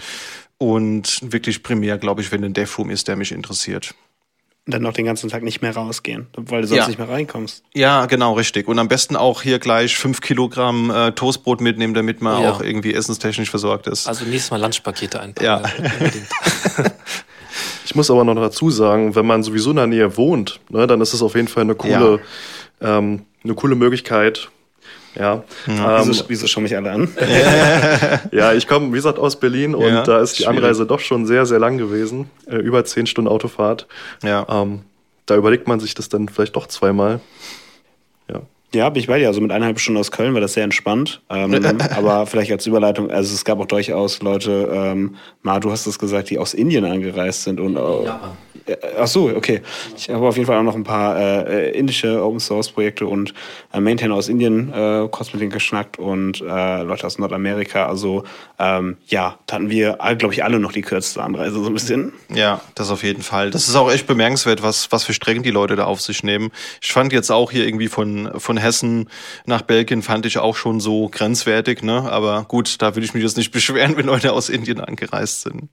und 0.57 1.19
wirklich 1.31 1.63
primär, 1.63 1.97
glaube 1.97 2.21
ich, 2.21 2.31
wenn 2.31 2.43
ein 2.43 2.53
Devroom 2.53 2.89
ist, 2.89 3.07
der 3.07 3.15
mich 3.15 3.31
interessiert. 3.31 3.93
Und 4.65 4.73
dann 4.73 4.81
noch 4.81 4.93
den 4.93 5.05
ganzen 5.05 5.29
Tag 5.29 5.43
nicht 5.43 5.61
mehr 5.61 5.75
rausgehen, 5.75 6.27
weil 6.37 6.61
du 6.61 6.67
sonst 6.67 6.77
Ja. 6.79 6.87
nicht 6.87 6.97
mehr 6.97 7.09
reinkommst. 7.09 7.63
Ja, 7.73 8.05
genau, 8.05 8.33
richtig. 8.33 8.69
Und 8.69 8.79
am 8.79 8.87
besten 8.87 9.17
auch 9.17 9.41
hier 9.41 9.59
gleich 9.59 9.97
fünf 9.97 10.21
Kilogramm 10.21 10.89
äh, 10.89 11.11
Toastbrot 11.11 11.59
mitnehmen, 11.59 11.93
damit 11.93 12.21
man 12.21 12.41
Ja. 12.41 12.51
auch 12.51 12.61
irgendwie 12.61 12.93
essenstechnisch 12.93 13.49
versorgt 13.49 13.87
ist. 13.87 14.07
Also 14.07 14.23
nächstes 14.23 14.51
Mal 14.51 14.61
Lunchpakete 14.61 15.19
einpacken. 15.19 15.45
Ja. 15.45 15.57
Unbedingt. 15.77 16.27
Ich 17.85 17.93
muss 17.95 18.09
aber 18.09 18.23
noch 18.23 18.33
dazu 18.35 18.71
sagen, 18.71 19.13
wenn 19.13 19.27
man 19.27 19.43
sowieso 19.43 19.69
in 19.71 19.75
der 19.75 19.85
Nähe 19.87 20.17
wohnt, 20.17 20.59
ne, 20.69 20.87
dann 20.87 21.01
ist 21.01 21.13
es 21.13 21.21
auf 21.21 21.35
jeden 21.35 21.47
Fall 21.49 21.61
eine 21.63 21.75
coole, 21.75 22.21
ähm, 22.81 23.25
eine 23.43 23.53
coole 23.53 23.75
Möglichkeit. 23.75 24.49
Ja, 25.15 25.43
ähm, 25.67 26.03
wieso, 26.05 26.23
wieso 26.27 26.47
schauen 26.47 26.63
mich 26.63 26.75
alle 26.75 26.91
an? 26.91 27.09
ja 28.31 28.53
ich 28.53 28.67
komme, 28.67 28.87
wie 28.91 28.95
gesagt, 28.95 29.19
aus 29.19 29.39
Berlin 29.39 29.75
und 29.75 29.87
Ja, 29.87 30.03
da 30.03 30.21
ist 30.21 30.39
die 30.39 30.43
schwierig. 30.43 30.57
Anreise 30.57 30.85
doch 30.85 30.99
schon 30.99 31.25
sehr, 31.25 31.45
sehr 31.45 31.59
lang 31.59 31.77
gewesen. 31.77 32.29
Äh, 32.47 32.57
über 32.57 32.83
zehn 32.85 33.05
Stunden 33.05 33.29
Autofahrt. 33.29 33.87
ja. 34.23 34.45
Ähm, 34.49 34.81
da 35.25 35.35
überlegt 35.37 35.67
man 35.69 35.79
sich 35.79 35.93
das 35.93 36.09
dann 36.09 36.27
vielleicht 36.27 36.55
doch 36.55 36.67
zweimal. 36.67 37.21
Ja. 38.29 38.41
Ja, 38.73 38.89
bin 38.89 38.99
ich 39.01 39.07
bei 39.07 39.19
dir. 39.19 39.27
Also 39.27 39.39
mit 39.39 39.51
eineinhalb 39.51 39.79
Stunden 39.79 39.99
aus 39.99 40.11
Köln 40.11 40.33
war 40.33 40.41
das 40.41 40.53
sehr 40.53 40.63
entspannt. 40.63 41.21
Ähm, 41.29 41.53
aber 41.95 42.25
vielleicht 42.25 42.51
als 42.51 42.65
Überleitung, 42.65 43.11
also 43.11 43.33
es 43.33 43.45
gab 43.45 43.59
auch 43.59 43.65
durchaus 43.65 44.21
Leute, 44.21 44.69
ähm, 44.73 45.15
Ma, 45.41 45.59
du 45.59 45.71
hast 45.71 45.85
es 45.85 45.99
gesagt, 45.99 46.29
die 46.29 46.39
aus 46.39 46.53
Indien 46.53 46.83
angereist 46.83 47.43
sind 47.43 47.59
und 47.59 47.77
äh, 47.77 48.03
Japan. 48.05 48.31
Äh, 48.65 48.75
Ach 48.99 49.07
so, 49.07 49.29
okay. 49.29 49.61
Ich 49.97 50.09
habe 50.09 50.27
auf 50.27 50.35
jeden 50.35 50.47
Fall 50.47 50.57
auch 50.57 50.63
noch 50.63 50.75
ein 50.75 50.83
paar 50.83 51.17
äh, 51.17 51.69
äh, 51.69 51.77
indische 51.77 52.23
Open 52.23 52.39
Source 52.39 52.71
Projekte 52.71 53.05
und 53.05 53.33
äh, 53.73 53.79
Maintainer 53.79 54.15
aus 54.15 54.29
Indien 54.29 54.71
äh, 54.71 55.07
kurz 55.09 55.33
mit 55.33 55.41
denen 55.41 55.51
geschnackt 55.51 55.99
und 55.99 56.41
äh, 56.41 56.83
Leute 56.83 57.07
aus 57.07 57.17
Nordamerika. 57.17 57.87
Also 57.87 58.23
ähm, 58.59 58.97
ja, 59.07 59.37
da 59.45 59.55
hatten 59.55 59.69
wir, 59.69 59.97
glaube 60.17 60.33
ich, 60.33 60.43
alle 60.43 60.59
noch 60.59 60.71
die 60.71 60.81
kürzeste 60.81 61.21
Anreise 61.21 61.61
so 61.61 61.67
ein 61.67 61.73
bisschen. 61.73 62.13
Ja, 62.33 62.61
das 62.75 62.91
auf 62.91 63.03
jeden 63.03 63.23
Fall. 63.23 63.51
Das 63.51 63.67
ist 63.67 63.75
auch 63.75 63.91
echt 63.91 64.07
bemerkenswert, 64.07 64.63
was, 64.63 64.91
was 64.91 65.03
für 65.03 65.13
Strecken 65.13 65.43
die 65.43 65.51
Leute 65.51 65.75
da 65.75 65.85
auf 65.85 66.01
sich 66.01 66.23
nehmen. 66.23 66.51
Ich 66.81 66.93
fand 66.93 67.13
jetzt 67.13 67.31
auch 67.31 67.51
hier 67.51 67.65
irgendwie 67.65 67.87
von, 67.87 68.31
von 68.37 68.57
Hessen 68.57 69.09
nach 69.45 69.61
Belgien 69.61 70.01
fand 70.01 70.25
ich 70.25 70.37
auch 70.37 70.55
schon 70.55 70.79
so 70.79 71.09
grenzwertig, 71.09 71.83
ne? 71.83 72.09
Aber 72.11 72.45
gut, 72.47 72.81
da 72.81 72.95
will 72.95 73.03
ich 73.03 73.13
mich 73.13 73.23
jetzt 73.23 73.37
nicht 73.37 73.51
beschweren, 73.51 73.97
wenn 73.97 74.05
Leute 74.05 74.33
aus 74.33 74.49
Indien 74.49 74.79
angereist 74.79 75.41
sind. 75.41 75.69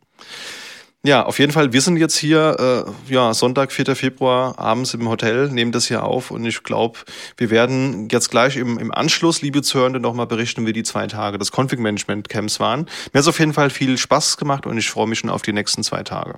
Ja, 1.02 1.24
auf 1.24 1.38
jeden 1.38 1.50
Fall. 1.52 1.72
Wir 1.72 1.80
sind 1.80 1.96
jetzt 1.96 2.16
hier, 2.18 2.84
äh, 3.08 3.12
ja, 3.12 3.32
Sonntag, 3.32 3.72
4. 3.72 3.96
Februar, 3.96 4.58
abends 4.58 4.92
im 4.92 5.08
Hotel, 5.08 5.48
nehmen 5.48 5.72
das 5.72 5.86
hier 5.86 6.04
auf 6.04 6.30
und 6.30 6.44
ich 6.44 6.62
glaube, 6.62 6.98
wir 7.38 7.48
werden 7.48 8.08
jetzt 8.10 8.30
gleich 8.30 8.56
im, 8.58 8.78
im 8.78 8.92
Anschluss, 8.92 9.40
liebe 9.40 9.62
Zuhörende, 9.62 9.98
nochmal 9.98 10.26
berichten, 10.26 10.66
wie 10.66 10.74
die 10.74 10.82
zwei 10.82 11.06
Tage 11.06 11.38
des 11.38 11.52
Config 11.56 11.78
Management 11.78 12.28
Camps 12.28 12.60
waren. 12.60 12.80
Mir 12.80 13.18
hat 13.18 13.22
es 13.22 13.28
auf 13.28 13.38
jeden 13.38 13.54
Fall 13.54 13.70
viel 13.70 13.96
Spaß 13.96 14.36
gemacht 14.36 14.66
und 14.66 14.76
ich 14.76 14.90
freue 14.90 15.06
mich 15.06 15.20
schon 15.20 15.30
auf 15.30 15.40
die 15.40 15.54
nächsten 15.54 15.82
zwei 15.82 16.02
Tage. 16.02 16.34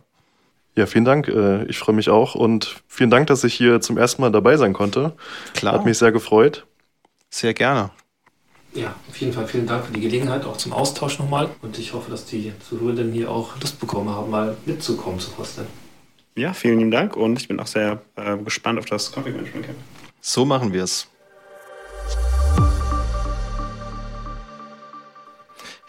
Ja, 0.77 0.87
vielen 0.87 1.05
Dank. 1.05 1.27
Äh, 1.27 1.65
Ich 1.65 1.79
freue 1.79 1.97
mich 1.97 2.09
auch 2.09 2.37
und 2.37 2.83
vielen 2.87 3.11
Dank, 3.11 3.27
dass 3.27 3.43
ich 3.43 3.55
hier 3.55 3.81
zum 3.81 3.99
ersten 3.99 4.23
Mal 4.23 4.31
dabei 4.31 4.57
sein 4.57 4.75
konnte. 4.75 5.15
Klar. 5.55 5.75
Hat 5.75 5.85
mich 5.85 5.99
sehr 5.99 6.13
gefreut. 6.13 6.67
Sehr 7.31 7.53
gerne. 7.53 7.91
Ja, 8.75 8.95
auf 9.09 9.17
jeden 9.19 9.33
Fall 9.33 9.47
vielen 9.47 9.67
Dank 9.67 9.85
für 9.87 9.93
die 9.93 10.01
Gelegenheit, 10.01 10.45
auch 10.45 10.57
zum 10.57 10.73
Austausch 10.73 11.19
nochmal. 11.19 11.51
Und 11.61 11.79
ich 11.79 11.93
hoffe, 11.93 12.11
dass 12.11 12.25
die 12.25 12.53
Zuhörenden 12.69 13.13
hier 13.13 13.31
auch 13.31 13.61
Lust 13.61 13.79
bekommen 13.79 14.09
haben, 14.09 14.31
mal 14.31 14.57
mitzukommen 14.65 15.21
zu 15.21 15.37
Hostel. 15.37 15.67
Ja, 16.35 16.55
vielen 16.55 16.79
lieben 16.79 16.91
Dank 16.91 17.15
und 17.15 17.39
ich 17.39 17.49
bin 17.49 17.61
auch 17.61 17.67
sehr 17.67 18.01
äh, 18.17 18.39
gespannt 18.39 18.79
auf 18.79 18.87
das 18.87 19.13
Config 19.13 19.35
Management 19.35 19.67
Camp. 19.67 19.79
So 20.23 20.47
machen 20.47 20.73
wir 20.73 20.85
es. 20.85 21.07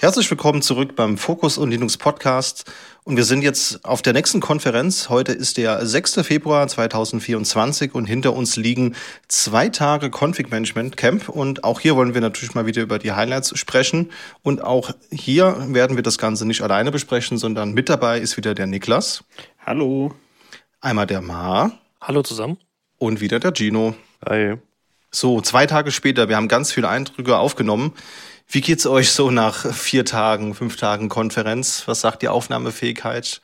Herzlich 0.04 0.30
willkommen 0.30 0.62
zurück 0.62 0.98
beim 0.98 1.18
Fokus 1.18 1.58
und 1.58 1.72
Linux 1.72 1.96
Podcast. 1.96 2.70
Und 3.06 3.16
wir 3.16 3.24
sind 3.24 3.42
jetzt 3.42 3.86
auf 3.86 4.02
der 4.02 4.12
nächsten 4.12 4.42
Konferenz. 4.42 5.08
Heute 5.08 5.32
ist 5.32 5.56
der 5.56 5.86
6. 5.86 6.16
Februar 6.24 6.68
2024 6.68 7.96
und 7.96 8.04
hinter 8.04 8.34
uns 8.34 8.58
liegen 8.58 8.98
zwei 9.30 9.70
Tage 9.70 10.10
Config 10.10 10.52
Management 10.52 10.98
Camp. 10.98 11.30
Und 11.30 11.64
auch 11.64 11.80
hier 11.80 11.96
wollen 11.96 12.14
wir 12.14 12.20
natürlich 12.20 12.54
mal 12.54 12.66
wieder 12.66 12.82
über 12.82 13.00
die 13.00 13.14
Highlights 13.14 13.58
sprechen. 13.58 14.12
Und 14.42 14.62
auch 14.62 14.92
hier 15.10 15.56
werden 15.70 15.96
wir 15.96 16.04
das 16.04 16.18
Ganze 16.18 16.46
nicht 16.46 16.64
alleine 16.64 16.92
besprechen, 16.92 17.38
sondern 17.38 17.72
mit 17.72 17.88
dabei 17.88 18.20
ist 18.20 18.36
wieder 18.36 18.54
der 18.54 18.68
Niklas, 18.68 19.24
Hallo. 19.66 20.14
einmal 20.82 21.08
der 21.08 21.22
Ma 21.22 21.72
Hallo 22.02 22.24
zusammen. 22.24 22.58
und 22.98 23.22
wieder 23.22 23.40
der 23.40 23.54
Gino. 23.56 23.96
Hi. 24.28 24.58
So, 25.16 25.40
zwei 25.42 25.68
Tage 25.68 25.92
später, 25.92 26.28
wir 26.28 26.36
haben 26.36 26.48
ganz 26.48 26.72
viele 26.74 26.90
Eindrücke 26.90 27.38
aufgenommen. 27.38 27.94
Wie 28.48 28.62
geht's 28.62 28.86
euch 28.86 29.12
so 29.12 29.32
nach 29.32 29.74
vier 29.74 30.06
Tagen, 30.06 30.54
fünf 30.54 30.76
Tagen 30.76 31.10
Konferenz? 31.10 31.84
Was 31.88 32.02
sagt 32.02 32.22
die 32.22 32.28
Aufnahmefähigkeit? 32.28 33.42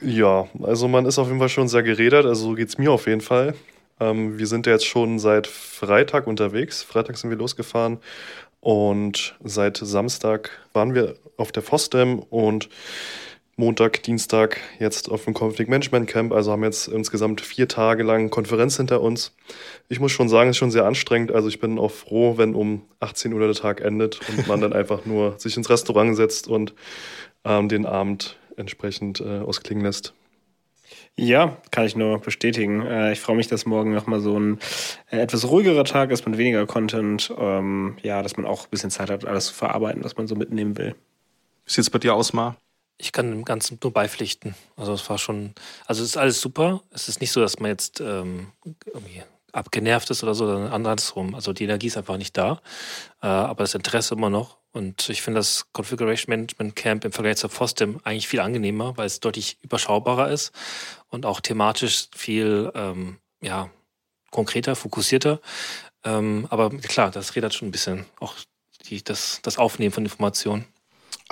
Ja, 0.00 0.48
also 0.62 0.88
man 0.88 1.06
ist 1.06 1.18
auf 1.18 1.28
jeden 1.28 1.38
Fall 1.38 1.48
schon 1.48 1.68
sehr 1.68 1.82
geredet, 1.82 2.26
also 2.26 2.50
so 2.50 2.54
geht's 2.54 2.76
mir 2.76 2.90
auf 2.90 3.06
jeden 3.06 3.20
Fall. 3.20 3.54
Ähm, 4.00 4.38
wir 4.38 4.46
sind 4.46 4.66
ja 4.66 4.72
jetzt 4.72 4.86
schon 4.86 5.18
seit 5.18 5.46
Freitag 5.46 6.26
unterwegs. 6.26 6.82
Freitag 6.82 7.16
sind 7.16 7.30
wir 7.30 7.36
losgefahren 7.36 7.98
und 8.60 9.36
seit 9.44 9.76
Samstag 9.76 10.50
waren 10.72 10.94
wir 10.94 11.16
auf 11.36 11.52
der 11.52 11.62
FOSDEM 11.62 12.18
und 12.18 12.68
Montag, 13.56 14.02
Dienstag 14.02 14.60
jetzt 14.78 15.10
auf 15.10 15.24
dem 15.24 15.34
Config 15.34 15.68
Management 15.68 16.08
Camp. 16.08 16.32
Also 16.32 16.52
haben 16.52 16.64
jetzt 16.64 16.88
insgesamt 16.88 17.42
vier 17.42 17.68
Tage 17.68 18.02
lang 18.02 18.30
Konferenz 18.30 18.78
hinter 18.78 19.02
uns. 19.02 19.34
Ich 19.88 20.00
muss 20.00 20.10
schon 20.10 20.30
sagen, 20.30 20.48
es 20.48 20.54
ist 20.54 20.58
schon 20.58 20.70
sehr 20.70 20.86
anstrengend. 20.86 21.32
Also 21.32 21.48
ich 21.48 21.60
bin 21.60 21.78
auch 21.78 21.90
froh, 21.90 22.38
wenn 22.38 22.54
um 22.54 22.82
18 23.00 23.32
Uhr 23.32 23.40
der 23.40 23.54
Tag 23.54 23.82
endet 23.82 24.20
und 24.28 24.48
man 24.48 24.60
dann 24.60 24.72
einfach 24.72 25.04
nur 25.04 25.38
sich 25.38 25.56
ins 25.56 25.68
Restaurant 25.68 26.16
setzt 26.16 26.48
und 26.48 26.74
ähm, 27.44 27.68
den 27.68 27.84
Abend 27.84 28.38
entsprechend 28.56 29.20
äh, 29.20 29.40
ausklingen 29.40 29.84
lässt. 29.84 30.14
Ja, 31.14 31.58
kann 31.70 31.84
ich 31.84 31.94
nur 31.94 32.20
bestätigen. 32.20 32.86
Äh, 32.86 33.12
ich 33.12 33.20
freue 33.20 33.36
mich, 33.36 33.48
dass 33.48 33.66
morgen 33.66 33.92
nochmal 33.92 34.20
so 34.20 34.38
ein 34.38 34.58
äh, 35.10 35.18
etwas 35.18 35.46
ruhigerer 35.46 35.84
Tag 35.84 36.10
ist 36.10 36.26
mit 36.26 36.38
weniger 36.38 36.66
Content. 36.66 37.32
Ähm, 37.38 37.96
ja, 38.02 38.22
dass 38.22 38.38
man 38.38 38.46
auch 38.46 38.64
ein 38.64 38.70
bisschen 38.70 38.90
Zeit 38.90 39.10
hat, 39.10 39.26
alles 39.26 39.46
zu 39.46 39.54
verarbeiten, 39.54 40.02
was 40.04 40.16
man 40.16 40.26
so 40.26 40.34
mitnehmen 40.36 40.78
will. 40.78 40.94
Wie 41.66 41.72
sieht's 41.72 41.90
bei 41.90 41.98
dir 41.98 42.14
aus, 42.14 42.32
Ma? 42.32 42.56
Ich 42.98 43.12
kann 43.12 43.30
dem 43.30 43.44
Ganzen 43.44 43.78
nur 43.82 43.92
beipflichten. 43.92 44.54
Also 44.76 44.92
es 44.92 45.08
war 45.10 45.18
schon, 45.18 45.54
also 45.86 46.02
es 46.02 46.10
ist 46.10 46.16
alles 46.16 46.40
super. 46.40 46.82
Es 46.90 47.08
ist 47.08 47.20
nicht 47.20 47.32
so, 47.32 47.40
dass 47.40 47.58
man 47.58 47.70
jetzt 47.70 48.00
ähm, 48.00 48.52
irgendwie 48.86 49.22
abgenervt 49.52 50.10
ist 50.10 50.22
oder 50.22 50.34
so, 50.34 50.46
sondern 50.46 50.72
andersrum. 50.72 51.34
Also 51.34 51.52
die 51.52 51.64
Energie 51.64 51.88
ist 51.88 51.96
einfach 51.96 52.16
nicht 52.16 52.36
da, 52.36 52.60
äh, 53.22 53.26
aber 53.26 53.64
das 53.64 53.74
Interesse 53.74 54.14
immer 54.14 54.30
noch. 54.30 54.58
Und 54.72 55.10
ich 55.10 55.20
finde 55.20 55.40
das 55.40 55.66
Configuration 55.72 56.30
Management 56.30 56.74
Camp 56.76 57.04
im 57.04 57.12
Vergleich 57.12 57.36
zur 57.36 57.50
FOSDEM 57.50 58.00
eigentlich 58.04 58.28
viel 58.28 58.40
angenehmer, 58.40 58.96
weil 58.96 59.06
es 59.06 59.20
deutlich 59.20 59.58
überschaubarer 59.60 60.30
ist 60.30 60.52
und 61.10 61.26
auch 61.26 61.40
thematisch 61.40 62.08
viel 62.16 62.72
ähm, 62.74 63.18
ja, 63.42 63.68
konkreter, 64.30 64.74
fokussierter. 64.74 65.40
Ähm, 66.04 66.46
aber 66.48 66.70
klar, 66.70 67.10
das 67.10 67.36
redet 67.36 67.52
schon 67.52 67.68
ein 67.68 67.72
bisschen 67.72 68.06
auch 68.18 68.34
die, 68.88 69.04
das, 69.04 69.40
das 69.42 69.58
Aufnehmen 69.58 69.92
von 69.92 70.04
Informationen. 70.04 70.64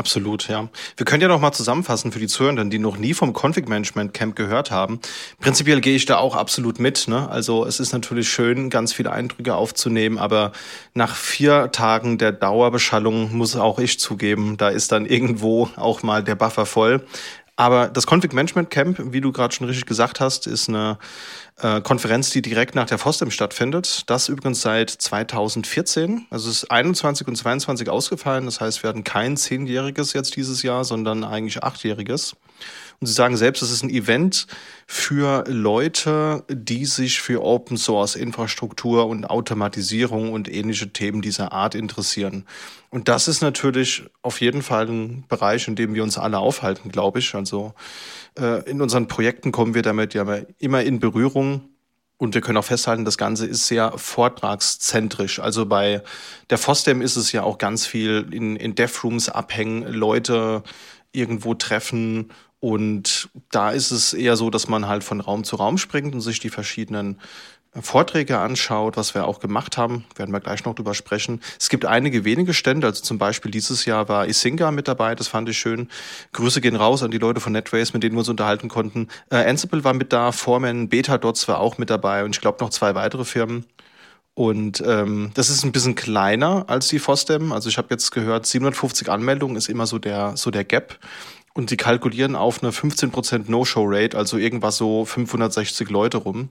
Absolut, 0.01 0.49
ja. 0.49 0.67
Wir 0.97 1.05
können 1.05 1.21
ja 1.21 1.29
noch 1.29 1.43
mal 1.43 1.53
zusammenfassen 1.53 2.11
für 2.11 2.19
die 2.19 2.27
Zuhörenden, 2.27 2.71
die 2.71 2.79
noch 2.79 2.97
nie 2.97 3.13
vom 3.13 3.35
Config 3.35 3.69
Management 3.69 4.15
Camp 4.15 4.35
gehört 4.35 4.71
haben. 4.71 4.99
Prinzipiell 5.41 5.83
gehe 5.83 5.95
ich 5.95 6.07
da 6.07 6.17
auch 6.17 6.37
absolut 6.37 6.81
mit. 6.81 7.07
Ne? 7.07 7.29
Also 7.29 7.67
es 7.67 7.81
ist 7.81 7.93
natürlich 7.93 8.31
schön, 8.31 8.71
ganz 8.71 8.95
viele 8.95 9.13
Eindrücke 9.13 9.55
aufzunehmen, 9.55 10.17
aber 10.17 10.53
nach 10.95 11.15
vier 11.15 11.71
Tagen 11.71 12.17
der 12.17 12.33
Dauerbeschallung 12.33 13.37
muss 13.37 13.57
auch 13.57 13.79
ich 13.79 14.01
zugeben, 14.01 14.57
da 14.57 14.71
ist 14.71 14.91
dann 14.91 15.05
irgendwo 15.05 15.69
auch 15.77 16.03
mal 16.03 16.25
der 16.25 16.35
Buffer 16.35 16.65
voll. 16.65 17.05
Aber 17.61 17.89
das 17.89 18.07
Config 18.07 18.33
Management 18.33 18.71
Camp, 18.71 19.13
wie 19.13 19.21
du 19.21 19.33
gerade 19.33 19.55
schon 19.55 19.67
richtig 19.67 19.85
gesagt 19.85 20.19
hast, 20.19 20.47
ist 20.47 20.71
eine 20.71 20.97
äh, 21.61 21.83
Konferenz, 21.83 22.31
die 22.31 22.41
direkt 22.41 22.75
nach 22.75 22.87
der 22.87 22.97
FOSDEM 22.97 23.31
stattfindet. 23.31 24.09
Das 24.09 24.31
übrigens 24.31 24.63
seit 24.63 24.89
2014. 24.89 26.27
Also 26.31 26.49
es 26.49 26.63
ist 26.63 26.71
21 26.71 27.29
und 27.29 27.37
22 27.37 27.91
ausgefallen. 27.91 28.47
Das 28.47 28.63
heißt, 28.63 28.83
wir 28.83 28.89
hatten 28.89 29.05
kein 29.05 29.37
zehnjähriges 29.37 30.15
jetzt 30.15 30.37
dieses 30.37 30.63
Jahr, 30.63 30.85
sondern 30.85 31.23
eigentlich 31.23 31.63
achtjähriges. 31.63 32.35
Und 33.01 33.07
sie 33.07 33.15
sagen 33.15 33.39
selbst, 33.39 33.63
es 33.63 33.71
ist 33.71 33.83
ein 33.83 33.89
Event 33.89 34.47
für 34.87 35.45
Leute, 35.49 36.45
die 36.51 36.85
sich 36.85 37.23
für 37.23 37.43
Open 37.43 37.79
Source 37.79 38.15
Infrastruktur 38.15 39.07
und 39.07 39.25
Automatisierung 39.25 40.35
und 40.35 40.53
ähnliche 40.53 40.93
Themen 40.93 41.23
dieser 41.23 41.53
Art 41.53 41.75
interessieren. 41.75 42.45
Und 42.91 43.09
das 43.09 43.27
ist 43.27 43.41
natürlich 43.41 44.05
auf 44.21 44.43
jeden 44.43 44.61
Fall 44.61 44.87
ein 44.87 45.25
Bereich, 45.29 45.67
in 45.67 45.77
dem 45.77 45.95
wir 45.95 46.03
uns 46.03 46.19
alle 46.19 46.41
aufhalten, 46.41 46.91
glaube 46.91 47.21
ich. 47.21 47.35
Also 47.35 47.73
äh, 48.39 48.69
in 48.69 48.83
unseren 48.83 49.09
Projekten 49.09 49.51
kommen 49.51 49.73
wir 49.73 49.83
damit 49.83 50.13
ja 50.13 50.27
immer 50.59 50.83
in 50.83 51.01
Berührung. 51.01 51.71
Und 52.19 52.35
wir 52.35 52.43
können 52.43 52.59
auch 52.59 52.65
festhalten, 52.65 53.07
das 53.07 53.17
Ganze 53.17 53.47
ist 53.47 53.67
sehr 53.67 53.97
vortragszentrisch. 53.97 55.41
Also 55.41 55.65
bei 55.65 56.03
der 56.51 56.59
FOSDEM 56.59 57.01
ist 57.01 57.17
es 57.17 57.33
ja 57.33 57.45
auch 57.45 57.57
ganz 57.57 57.87
viel 57.87 58.27
in, 58.31 58.57
in 58.57 58.75
Dev-Rooms 58.75 59.31
abhängen, 59.31 59.91
Leute 59.91 60.63
irgendwo 61.13 61.55
treffen. 61.55 62.31
Und 62.61 63.31
da 63.51 63.71
ist 63.71 63.91
es 63.91 64.13
eher 64.13 64.37
so, 64.37 64.51
dass 64.51 64.69
man 64.69 64.87
halt 64.87 65.03
von 65.03 65.21
Raum 65.21 65.45
zu 65.45 65.57
Raum 65.57 65.79
springt 65.79 66.15
und 66.15 66.21
sich 66.21 66.41
die 66.41 66.51
verschiedenen 66.51 67.19
Vorträge 67.73 68.39
anschaut, 68.39 68.97
was 68.97 69.15
wir 69.15 69.27
auch 69.27 69.39
gemacht 69.39 69.79
haben, 69.79 70.05
werden 70.17 70.33
wir 70.33 70.41
gleich 70.41 70.65
noch 70.65 70.75
drüber 70.75 70.93
sprechen. 70.93 71.41
Es 71.59 71.69
gibt 71.69 71.87
einige 71.87 72.25
wenige 72.25 72.53
Stände, 72.53 72.89
also 72.89 73.01
zum 73.03 73.19
Beispiel 73.19 73.53
dieses 73.53 73.85
Jahr 73.85 74.09
war 74.09 74.27
Isinga 74.27 74.73
mit 74.73 74.89
dabei, 74.89 75.15
das 75.15 75.29
fand 75.29 75.49
ich 75.49 75.59
schön. 75.59 75.89
Grüße 76.33 76.61
gehen 76.61 76.75
raus 76.75 77.05
an 77.05 77.13
die 77.13 77.19
Leute 77.19 77.39
von 77.39 77.53
NetRace, 77.53 77.93
mit 77.93 78.03
denen 78.03 78.17
wir 78.17 78.21
uns 78.21 78.29
unterhalten 78.29 78.69
konnten. 78.69 79.07
Äh, 79.31 79.49
Ansible 79.49 79.85
war 79.85 79.95
mit 79.95 80.13
da, 80.13 80.33
Foreman, 80.33 80.89
Beta-Dots 80.89 81.47
war 81.47 81.61
auch 81.61 81.79
mit 81.79 81.91
dabei 81.91 82.25
und 82.25 82.35
ich 82.35 82.41
glaube 82.41 82.59
noch 82.61 82.71
zwei 82.71 82.97
weitere 82.97 83.25
Firmen. 83.25 83.65
Und 84.41 84.83
ähm, 84.87 85.33
das 85.35 85.51
ist 85.51 85.65
ein 85.65 85.73
bisschen 85.73 85.95
kleiner 85.95 86.65
als 86.67 86.89
die 86.89 86.99
FOSDEM. 86.99 87.53
Also 87.53 87.69
ich 87.69 87.77
habe 87.77 87.89
jetzt 87.91 88.11
gehört, 88.11 88.47
750 88.47 89.11
Anmeldungen 89.11 89.55
ist 89.55 89.69
immer 89.69 89.87
so 89.87 89.99
der, 89.99 90.35
so 90.39 90.51
der 90.51 90.65
Gap. 90.65 90.99
Und 91.53 91.71
die 91.71 91.77
kalkulieren 91.77 92.37
auf 92.37 92.63
eine 92.63 92.73
15% 92.73 93.51
No-Show-Rate, 93.51 94.17
also 94.17 94.39
irgendwas 94.39 94.79
so 94.79 95.05
560 95.05 95.91
Leute 95.91 96.17
rum 96.17 96.49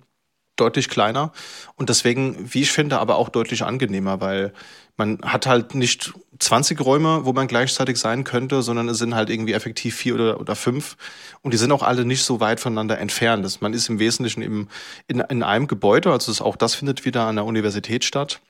deutlich 0.60 0.90
kleiner 0.90 1.32
und 1.76 1.90
deswegen, 1.90 2.54
wie 2.54 2.62
ich 2.62 2.72
finde, 2.72 3.00
aber 3.00 3.16
auch 3.16 3.30
deutlich 3.30 3.64
angenehmer, 3.64 4.22
weil 4.22 4.54
man 4.98 5.20
hat 5.24 5.48
halt 5.48 5.76
nicht 5.76 6.14
20 6.40 6.82
Räume, 6.82 7.26
wo 7.26 7.34
man 7.34 7.48
gleichzeitig 7.48 7.98
sein 7.98 8.24
könnte, 8.26 8.62
sondern 8.62 8.90
es 8.90 8.98
sind 8.98 9.16
halt 9.16 9.30
irgendwie 9.30 9.54
effektiv 9.54 9.96
vier 9.96 10.16
oder, 10.16 10.40
oder 10.40 10.56
fünf 10.56 10.98
und 11.42 11.54
die 11.54 11.58
sind 11.58 11.72
auch 11.72 11.84
alle 11.84 12.06
nicht 12.06 12.24
so 12.24 12.40
weit 12.40 12.60
voneinander 12.60 13.00
entfernt. 13.00 13.44
Das, 13.46 13.62
man 13.62 13.74
ist 13.74 13.90
im 13.90 14.00
Wesentlichen 14.00 14.42
im, 14.42 14.68
in, 15.08 15.20
in 15.22 15.42
einem 15.42 15.68
Gebäude, 15.68 16.12
also 16.12 16.32
das, 16.32 16.42
auch 16.42 16.58
das 16.58 16.76
findet 16.76 17.06
wieder 17.06 17.24
an 17.24 17.38
der 17.38 17.46
Universität 17.46 18.04
statt 18.04 18.42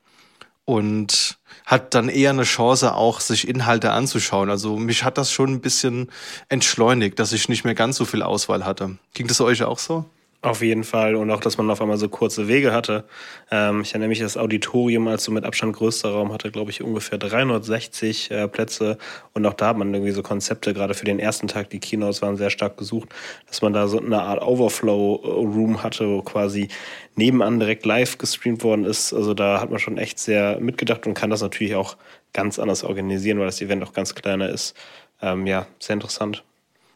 und 0.66 1.40
hat 1.66 1.96
dann 1.96 2.10
eher 2.10 2.30
eine 2.30 2.44
Chance, 2.44 2.94
auch 2.94 3.22
sich 3.22 3.48
Inhalte 3.48 3.92
anzuschauen. 3.92 4.52
Also 4.52 4.78
mich 4.78 5.04
hat 5.04 5.18
das 5.18 5.32
schon 5.32 5.54
ein 5.54 5.62
bisschen 5.62 6.12
entschleunigt, 6.48 7.18
dass 7.18 7.34
ich 7.34 7.50
nicht 7.50 7.64
mehr 7.64 7.76
ganz 7.76 7.98
so 7.98 8.06
viel 8.06 8.22
Auswahl 8.22 8.66
hatte. 8.66 8.98
Ging 9.16 9.28
das 9.28 9.42
euch 9.42 9.64
auch 9.64 9.80
so? 9.80 10.06
Auf 10.42 10.62
jeden 10.62 10.86
Fall 10.86 11.16
und 11.16 11.30
auch, 11.32 11.42
dass 11.42 11.58
man 11.58 11.70
auf 11.70 11.82
einmal 11.82 11.98
so 11.98 12.08
kurze 12.08 12.48
Wege 12.48 12.72
hatte. 12.72 13.04
Ähm, 13.52 13.82
ich 13.82 13.90
erinnere 13.90 14.08
mich, 14.08 14.20
das 14.20 14.38
Auditorium 14.38 15.06
als 15.10 15.26
so 15.26 15.34
mit 15.34 15.44
Abstand 15.44 15.76
größter 15.76 16.12
Raum 16.12 16.32
hatte, 16.32 16.50
glaube 16.50 16.72
ich, 16.72 16.82
ungefähr 16.82 17.18
360 17.18 18.32
äh, 18.32 18.48
Plätze 18.48 18.98
und 19.34 19.46
auch 19.46 19.54
da 19.54 19.68
hat 19.68 19.78
man 19.78 19.94
irgendwie 19.94 20.14
so 20.14 20.24
Konzepte, 20.24 20.74
gerade 20.74 20.94
für 20.94 21.04
den 21.04 21.20
ersten 21.20 21.50
Tag, 21.50 21.70
die 21.72 21.80
Keynotes 21.80 22.22
waren 22.22 22.38
sehr 22.38 22.52
stark 22.52 22.78
gesucht, 22.78 23.10
dass 23.48 23.62
man 23.62 23.74
da 23.74 23.90
so 23.90 24.00
eine 24.00 24.22
Art 24.22 24.42
Overflow-Room 24.42 25.84
hatte, 25.84 26.08
wo 26.08 26.22
quasi 26.22 26.70
nebenan 27.16 27.60
direkt 27.60 27.86
live 27.86 28.18
gestreamt 28.18 28.64
worden 28.64 28.86
ist. 28.86 29.12
Also 29.12 29.34
da 29.34 29.60
hat 29.60 29.72
man 29.72 29.80
schon 29.80 29.98
echt 29.98 30.20
sehr 30.20 30.62
mitgedacht 30.62 31.06
und 31.06 31.16
kann 31.16 31.32
das 31.32 31.42
natürlich 31.42 31.76
auch 31.76 31.98
ganz 32.32 32.60
anders 32.60 32.86
organisieren, 32.86 33.40
weil 33.40 33.48
das 33.48 33.60
Event 33.60 33.84
auch 33.84 33.92
ganz 33.92 34.16
kleiner 34.16 34.48
ist. 34.48 34.74
Ähm, 35.22 35.46
ja, 35.48 35.68
sehr 35.80 35.96
interessant. 35.96 36.46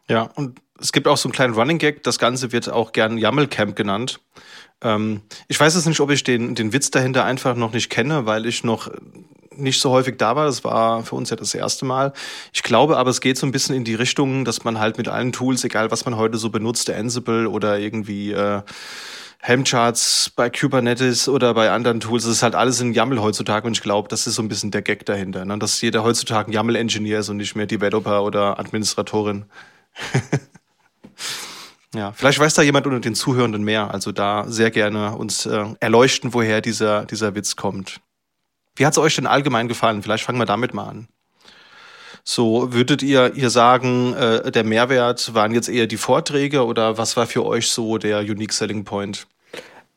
Ja, 0.08 0.30
und 0.36 0.62
es 0.84 0.92
gibt 0.92 1.08
auch 1.08 1.18
so 1.18 1.30
einen 1.30 1.34
kleinen 1.34 1.54
Running 1.54 1.78
Gag, 1.78 2.04
das 2.04 2.20
Ganze 2.20 2.52
wird 2.52 2.70
auch 2.70 2.92
gern 2.92 3.18
Yammel 3.18 3.48
Camp 3.48 3.76
genannt. 3.76 4.20
Ähm, 4.82 5.22
ich 5.48 5.58
weiß 5.58 5.76
jetzt 5.76 5.88
nicht, 5.88 6.02
ob 6.02 6.12
ich 6.12 6.24
den, 6.24 6.56
den 6.56 6.74
Witz 6.74 6.92
dahinter 6.92 7.24
einfach 7.24 7.56
noch 7.56 7.72
nicht 7.72 7.90
kenne, 7.90 8.26
weil 8.26 8.46
ich 8.46 8.66
noch 8.66 8.92
nicht 9.56 9.80
so 9.80 9.92
häufig 9.92 10.18
da 10.18 10.36
war. 10.36 10.46
Das 10.46 10.64
war 10.66 11.04
für 11.04 11.16
uns 11.16 11.30
ja 11.30 11.38
das 11.38 11.54
erste 11.54 11.86
Mal. 11.86 12.12
Ich 12.52 12.64
glaube 12.64 12.98
aber, 12.98 13.10
es 13.10 13.22
geht 13.22 13.38
so 13.38 13.48
ein 13.48 13.54
bisschen 13.54 13.76
in 13.76 13.86
die 13.86 13.96
Richtung, 13.96 14.44
dass 14.44 14.66
man 14.66 14.78
halt 14.78 14.98
mit 14.98 15.08
allen 15.08 15.32
Tools, 15.32 15.64
egal 15.64 15.90
was 15.90 16.04
man 16.04 16.18
heute 16.18 16.38
so 16.38 16.50
benutzt, 16.50 16.90
Ansible 16.90 17.48
oder 17.48 17.80
irgendwie 17.80 18.34
äh, 18.34 18.62
Helmcharts 19.40 20.32
bei 20.36 20.50
Kubernetes 20.50 21.30
oder 21.30 21.54
bei 21.54 21.72
anderen 21.72 22.02
Tools, 22.02 22.24
das 22.24 22.34
ist 22.34 22.44
halt 22.44 22.56
alles 22.56 22.82
in 22.82 22.94
YAML 22.94 23.22
heutzutage 23.22 23.68
und 23.68 23.74
ich 23.74 23.84
glaube, 23.84 24.10
das 24.10 24.28
ist 24.28 24.36
so 24.36 24.42
ein 24.42 24.50
bisschen 24.50 24.72
der 24.72 24.82
Gag 24.82 25.06
dahinter, 25.06 25.46
ne? 25.46 25.58
dass 25.60 25.80
jeder 25.82 26.04
heutzutage 26.04 26.50
ein 26.50 26.54
YAML-Engineer 26.54 27.20
ist 27.20 27.30
und 27.30 27.38
nicht 27.38 27.56
mehr 27.56 27.68
Developer 27.68 28.24
oder 28.24 28.60
Administratorin. 28.60 29.46
Ja, 31.94 32.12
vielleicht 32.12 32.40
weiß 32.40 32.56
da 32.56 32.64
jemand 32.64 32.88
unter 32.88 33.00
den 33.00 33.16
Zuhörenden 33.16 33.64
mehr. 33.64 33.92
Also 33.92 34.12
da 34.12 34.46
sehr 34.48 34.72
gerne 34.72 35.16
uns 35.16 35.46
äh, 35.46 35.66
erleuchten, 35.80 36.34
woher 36.34 36.62
dieser, 36.62 37.06
dieser 37.06 37.36
Witz 37.36 37.56
kommt. 37.56 38.00
Wie 38.76 38.86
hat 38.86 38.94
es 38.94 38.98
euch 38.98 39.16
denn 39.16 39.28
allgemein 39.28 39.68
gefallen? 39.68 40.02
Vielleicht 40.02 40.24
fangen 40.24 40.40
wir 40.40 40.46
damit 40.46 40.74
mal 40.74 40.88
an. 40.88 41.08
So, 42.24 42.72
würdet 42.72 43.04
ihr, 43.04 43.36
ihr 43.36 43.50
sagen, 43.50 44.14
äh, 44.14 44.50
der 44.52 44.64
Mehrwert 44.64 45.34
waren 45.34 45.54
jetzt 45.54 45.68
eher 45.70 45.88
die 45.88 45.98
Vorträge 45.98 46.66
oder 46.66 46.98
was 46.98 47.18
war 47.18 47.28
für 47.28 47.46
euch 47.46 47.68
so 47.68 47.98
der 47.98 48.22
Unique 48.22 48.54
Selling 48.54 48.86
Point? 48.86 49.28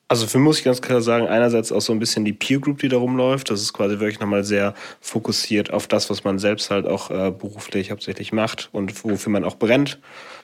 Also 0.09 0.27
für 0.27 0.39
mich 0.39 0.45
muss 0.45 0.59
ich 0.59 0.65
ganz 0.65 0.83
klar 0.83 1.01
sagen, 1.01 1.27
einerseits 1.27 1.73
auch 1.73 1.81
so 1.81 1.93
ein 1.93 1.99
bisschen 1.99 2.25
die 2.25 2.33
Peer 2.33 2.61
Group, 2.61 2.79
die 2.79 2.89
da 2.89 2.97
rumläuft. 2.97 3.51
Das 3.51 3.61
ist 3.61 3.73
quasi 3.73 3.99
wirklich 3.99 4.21
nochmal 4.21 4.45
sehr 4.45 4.75
fokussiert 5.01 5.73
auf 5.73 5.89
das, 5.89 6.11
was 6.11 6.25
man 6.25 6.39
selbst 6.39 6.71
halt 6.71 6.87
auch 6.87 7.11
äh, 7.11 7.33
beruflich 7.33 7.91
hauptsächlich 7.91 8.33
macht 8.33 8.69
und 8.73 9.05
wofür 9.05 9.33
man 9.33 9.45
auch 9.45 9.57
brennt. 9.57 9.99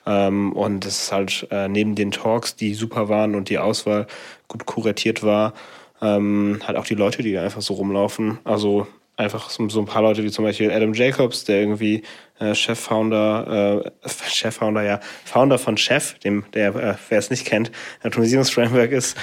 Ähm, 0.06 0.52
und 0.52 0.84
das 0.84 1.04
ist 1.04 1.12
halt 1.12 1.46
äh, 1.50 1.68
neben 1.68 1.94
den 1.94 2.10
Talks, 2.10 2.56
die 2.56 2.74
super 2.74 3.08
waren 3.08 3.34
und 3.34 3.48
die 3.48 3.58
Auswahl 3.58 4.06
gut 4.48 4.66
kuratiert 4.66 5.22
war, 5.22 5.54
ähm, 6.00 6.60
halt 6.66 6.76
auch 6.76 6.84
die 6.84 6.94
Leute, 6.94 7.22
die 7.22 7.32
da 7.32 7.42
einfach 7.42 7.62
so 7.62 7.74
rumlaufen. 7.74 8.38
Also 8.44 8.86
einfach 9.16 9.50
so, 9.50 9.68
so 9.68 9.80
ein 9.80 9.86
paar 9.86 10.02
Leute 10.02 10.24
wie 10.24 10.30
zum 10.30 10.44
Beispiel 10.44 10.70
Adam 10.70 10.94
Jacobs, 10.94 11.44
der 11.44 11.60
irgendwie 11.60 12.02
äh, 12.40 12.54
Chef-Founder, 12.54 13.84
äh, 14.04 14.08
Chef-Founder, 14.28 14.82
ja, 14.82 15.00
Founder 15.24 15.58
von 15.58 15.76
Chef, 15.76 16.18
dem, 16.18 16.44
der, 16.54 16.74
äh, 16.74 16.94
wer 17.08 17.18
es 17.18 17.30
nicht 17.30 17.46
kennt, 17.46 17.70
Automatisierungsframework 18.02 18.92
ist, 18.92 19.16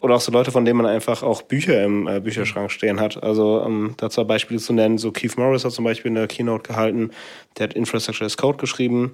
oder 0.00 0.16
auch 0.16 0.20
so 0.20 0.32
Leute, 0.32 0.50
von 0.50 0.64
denen 0.64 0.78
man 0.78 0.86
einfach 0.86 1.22
auch 1.22 1.42
Bücher 1.42 1.84
im 1.84 2.08
äh, 2.08 2.18
Bücherschrank 2.18 2.72
stehen 2.72 2.98
hat. 2.98 3.22
Also 3.22 3.62
ähm, 3.64 3.94
da 3.98 4.10
zwei 4.10 4.24
Beispiele 4.24 4.58
zu 4.58 4.72
nennen. 4.72 4.98
So 4.98 5.12
Keith 5.12 5.36
Morris 5.36 5.64
hat 5.64 5.70
zum 5.70 5.84
Beispiel 5.84 6.10
eine 6.10 6.26
Keynote 6.26 6.68
gehalten, 6.68 7.12
der 7.56 7.68
hat 7.68 7.74
Infrastructure 7.74 8.26
as 8.26 8.36
Code 8.36 8.58
geschrieben. 8.58 9.12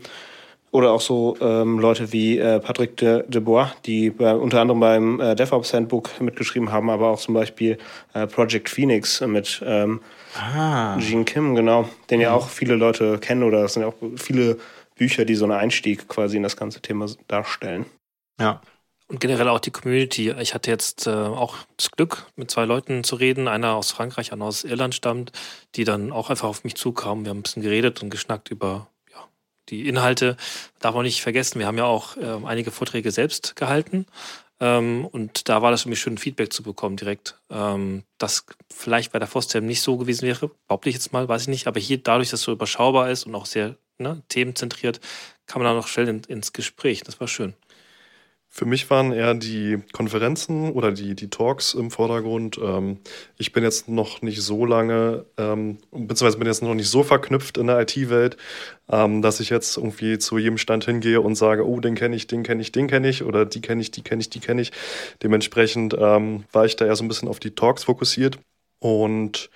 Oder 0.70 0.92
auch 0.92 1.00
so 1.00 1.36
ähm, 1.40 1.78
Leute 1.78 2.12
wie 2.12 2.38
äh, 2.38 2.60
Patrick 2.60 2.96
de, 2.98 3.24
de 3.26 3.40
Bois, 3.40 3.68
die 3.86 4.10
bei, 4.10 4.34
unter 4.34 4.60
anderem 4.60 4.80
beim 4.80 5.20
äh, 5.20 5.34
DevOps 5.34 5.72
Handbook 5.72 6.20
mitgeschrieben 6.20 6.70
haben, 6.70 6.90
aber 6.90 7.08
auch 7.08 7.18
zum 7.18 7.34
Beispiel 7.34 7.78
äh, 8.12 8.26
Project 8.26 8.68
Phoenix 8.68 9.20
mit 9.22 9.62
ähm, 9.64 10.00
ah. 10.34 10.96
Gene 10.98 11.24
Kim, 11.24 11.54
genau, 11.54 11.88
den 12.10 12.20
ja 12.20 12.30
mhm. 12.30 12.36
auch 12.36 12.48
viele 12.48 12.74
Leute 12.74 13.18
kennen 13.18 13.42
oder 13.42 13.64
es 13.64 13.74
sind 13.74 13.82
ja 13.82 13.88
auch 13.88 13.94
viele 14.16 14.58
Bücher, 14.94 15.24
die 15.24 15.36
so 15.36 15.44
einen 15.44 15.54
Einstieg 15.54 16.06
quasi 16.08 16.36
in 16.36 16.42
das 16.42 16.56
ganze 16.56 16.82
Thema 16.82 17.06
darstellen. 17.28 17.86
Ja, 18.38 18.60
und 19.10 19.20
generell 19.20 19.48
auch 19.48 19.58
die 19.58 19.70
Community. 19.70 20.34
Ich 20.38 20.52
hatte 20.52 20.70
jetzt 20.70 21.06
äh, 21.06 21.10
auch 21.10 21.56
das 21.78 21.90
Glück, 21.90 22.26
mit 22.36 22.50
zwei 22.50 22.66
Leuten 22.66 23.04
zu 23.04 23.16
reden. 23.16 23.48
Einer 23.48 23.74
aus 23.74 23.90
Frankreich, 23.90 24.32
einer 24.32 24.44
aus 24.44 24.64
Irland 24.64 24.94
stammt, 24.94 25.32
die 25.76 25.84
dann 25.84 26.12
auch 26.12 26.28
einfach 26.28 26.48
auf 26.48 26.62
mich 26.62 26.74
zukamen. 26.74 27.24
Wir 27.24 27.30
haben 27.30 27.38
ein 27.38 27.42
bisschen 27.42 27.62
geredet 27.62 28.02
und 28.02 28.10
geschnackt 28.10 28.50
über 28.50 28.88
die 29.70 29.88
Inhalte. 29.88 30.36
Darf 30.80 30.94
man 30.94 31.04
nicht 31.04 31.22
vergessen, 31.22 31.58
wir 31.58 31.66
haben 31.66 31.78
ja 31.78 31.84
auch 31.84 32.16
äh, 32.16 32.38
einige 32.44 32.70
Vorträge 32.70 33.10
selbst 33.10 33.56
gehalten. 33.56 34.06
Ähm, 34.60 35.06
und 35.06 35.48
da 35.48 35.62
war 35.62 35.70
das 35.70 35.82
für 35.82 35.88
mich 35.88 36.00
schön, 36.00 36.18
Feedback 36.18 36.52
zu 36.52 36.62
bekommen 36.62 36.96
direkt. 36.96 37.38
Ähm, 37.50 38.02
das 38.18 38.44
vielleicht 38.70 39.12
bei 39.12 39.18
der 39.18 39.28
FOSTEM 39.28 39.66
nicht 39.66 39.82
so 39.82 39.96
gewesen 39.96 40.26
wäre, 40.26 40.50
behaupte 40.66 40.88
ich 40.88 40.96
jetzt 40.96 41.12
mal, 41.12 41.28
weiß 41.28 41.42
ich 41.42 41.48
nicht. 41.48 41.66
Aber 41.66 41.80
hier, 41.80 41.98
dadurch, 41.98 42.30
dass 42.30 42.40
es 42.40 42.44
so 42.44 42.52
überschaubar 42.52 43.10
ist 43.10 43.24
und 43.24 43.34
auch 43.34 43.46
sehr 43.46 43.76
ne, 43.98 44.22
themenzentriert, 44.28 45.00
kam 45.46 45.62
man 45.62 45.70
da 45.70 45.76
noch 45.76 45.88
schnell 45.88 46.08
in, 46.08 46.22
ins 46.24 46.52
Gespräch. 46.52 47.02
Das 47.02 47.20
war 47.20 47.28
schön. 47.28 47.54
Für 48.50 48.64
mich 48.64 48.88
waren 48.90 49.12
eher 49.12 49.34
die 49.34 49.78
Konferenzen 49.92 50.72
oder 50.72 50.90
die, 50.90 51.14
die 51.14 51.28
Talks 51.28 51.74
im 51.74 51.90
Vordergrund. 51.90 52.58
Ähm, 52.62 52.98
ich 53.36 53.52
bin 53.52 53.62
jetzt 53.62 53.88
noch 53.88 54.22
nicht 54.22 54.40
so 54.40 54.64
lange, 54.64 55.26
ähm, 55.36 55.78
beziehungsweise 55.90 56.38
bin 56.38 56.46
jetzt 56.46 56.62
noch 56.62 56.74
nicht 56.74 56.88
so 56.88 57.02
verknüpft 57.02 57.58
in 57.58 57.66
der 57.66 57.80
IT-Welt, 57.80 58.36
ähm, 58.88 59.22
dass 59.22 59.40
ich 59.40 59.50
jetzt 59.50 59.76
irgendwie 59.76 60.18
zu 60.18 60.38
jedem 60.38 60.58
Stand 60.58 60.86
hingehe 60.86 61.20
und 61.20 61.34
sage, 61.34 61.66
oh, 61.68 61.78
den 61.78 61.94
kenne 61.94 62.16
ich, 62.16 62.26
den 62.26 62.42
kenne 62.42 62.62
ich, 62.62 62.72
den 62.72 62.88
kenne 62.88 63.08
ich 63.08 63.22
oder 63.22 63.44
die 63.44 63.60
kenne 63.60 63.82
ich, 63.82 63.90
die 63.90 64.02
kenne 64.02 64.22
ich, 64.22 64.30
die 64.30 64.40
kenne 64.40 64.62
ich. 64.62 64.72
Dementsprechend 65.22 65.92
war 65.92 66.64
ich 66.64 66.76
da 66.76 66.86
eher 66.86 66.96
so 66.96 67.04
ein 67.04 67.08
bisschen 67.08 67.28
auf 67.28 67.40
die 67.40 67.54
Talks 67.54 67.84
fokussiert. 67.84 68.38
Und 68.80 69.50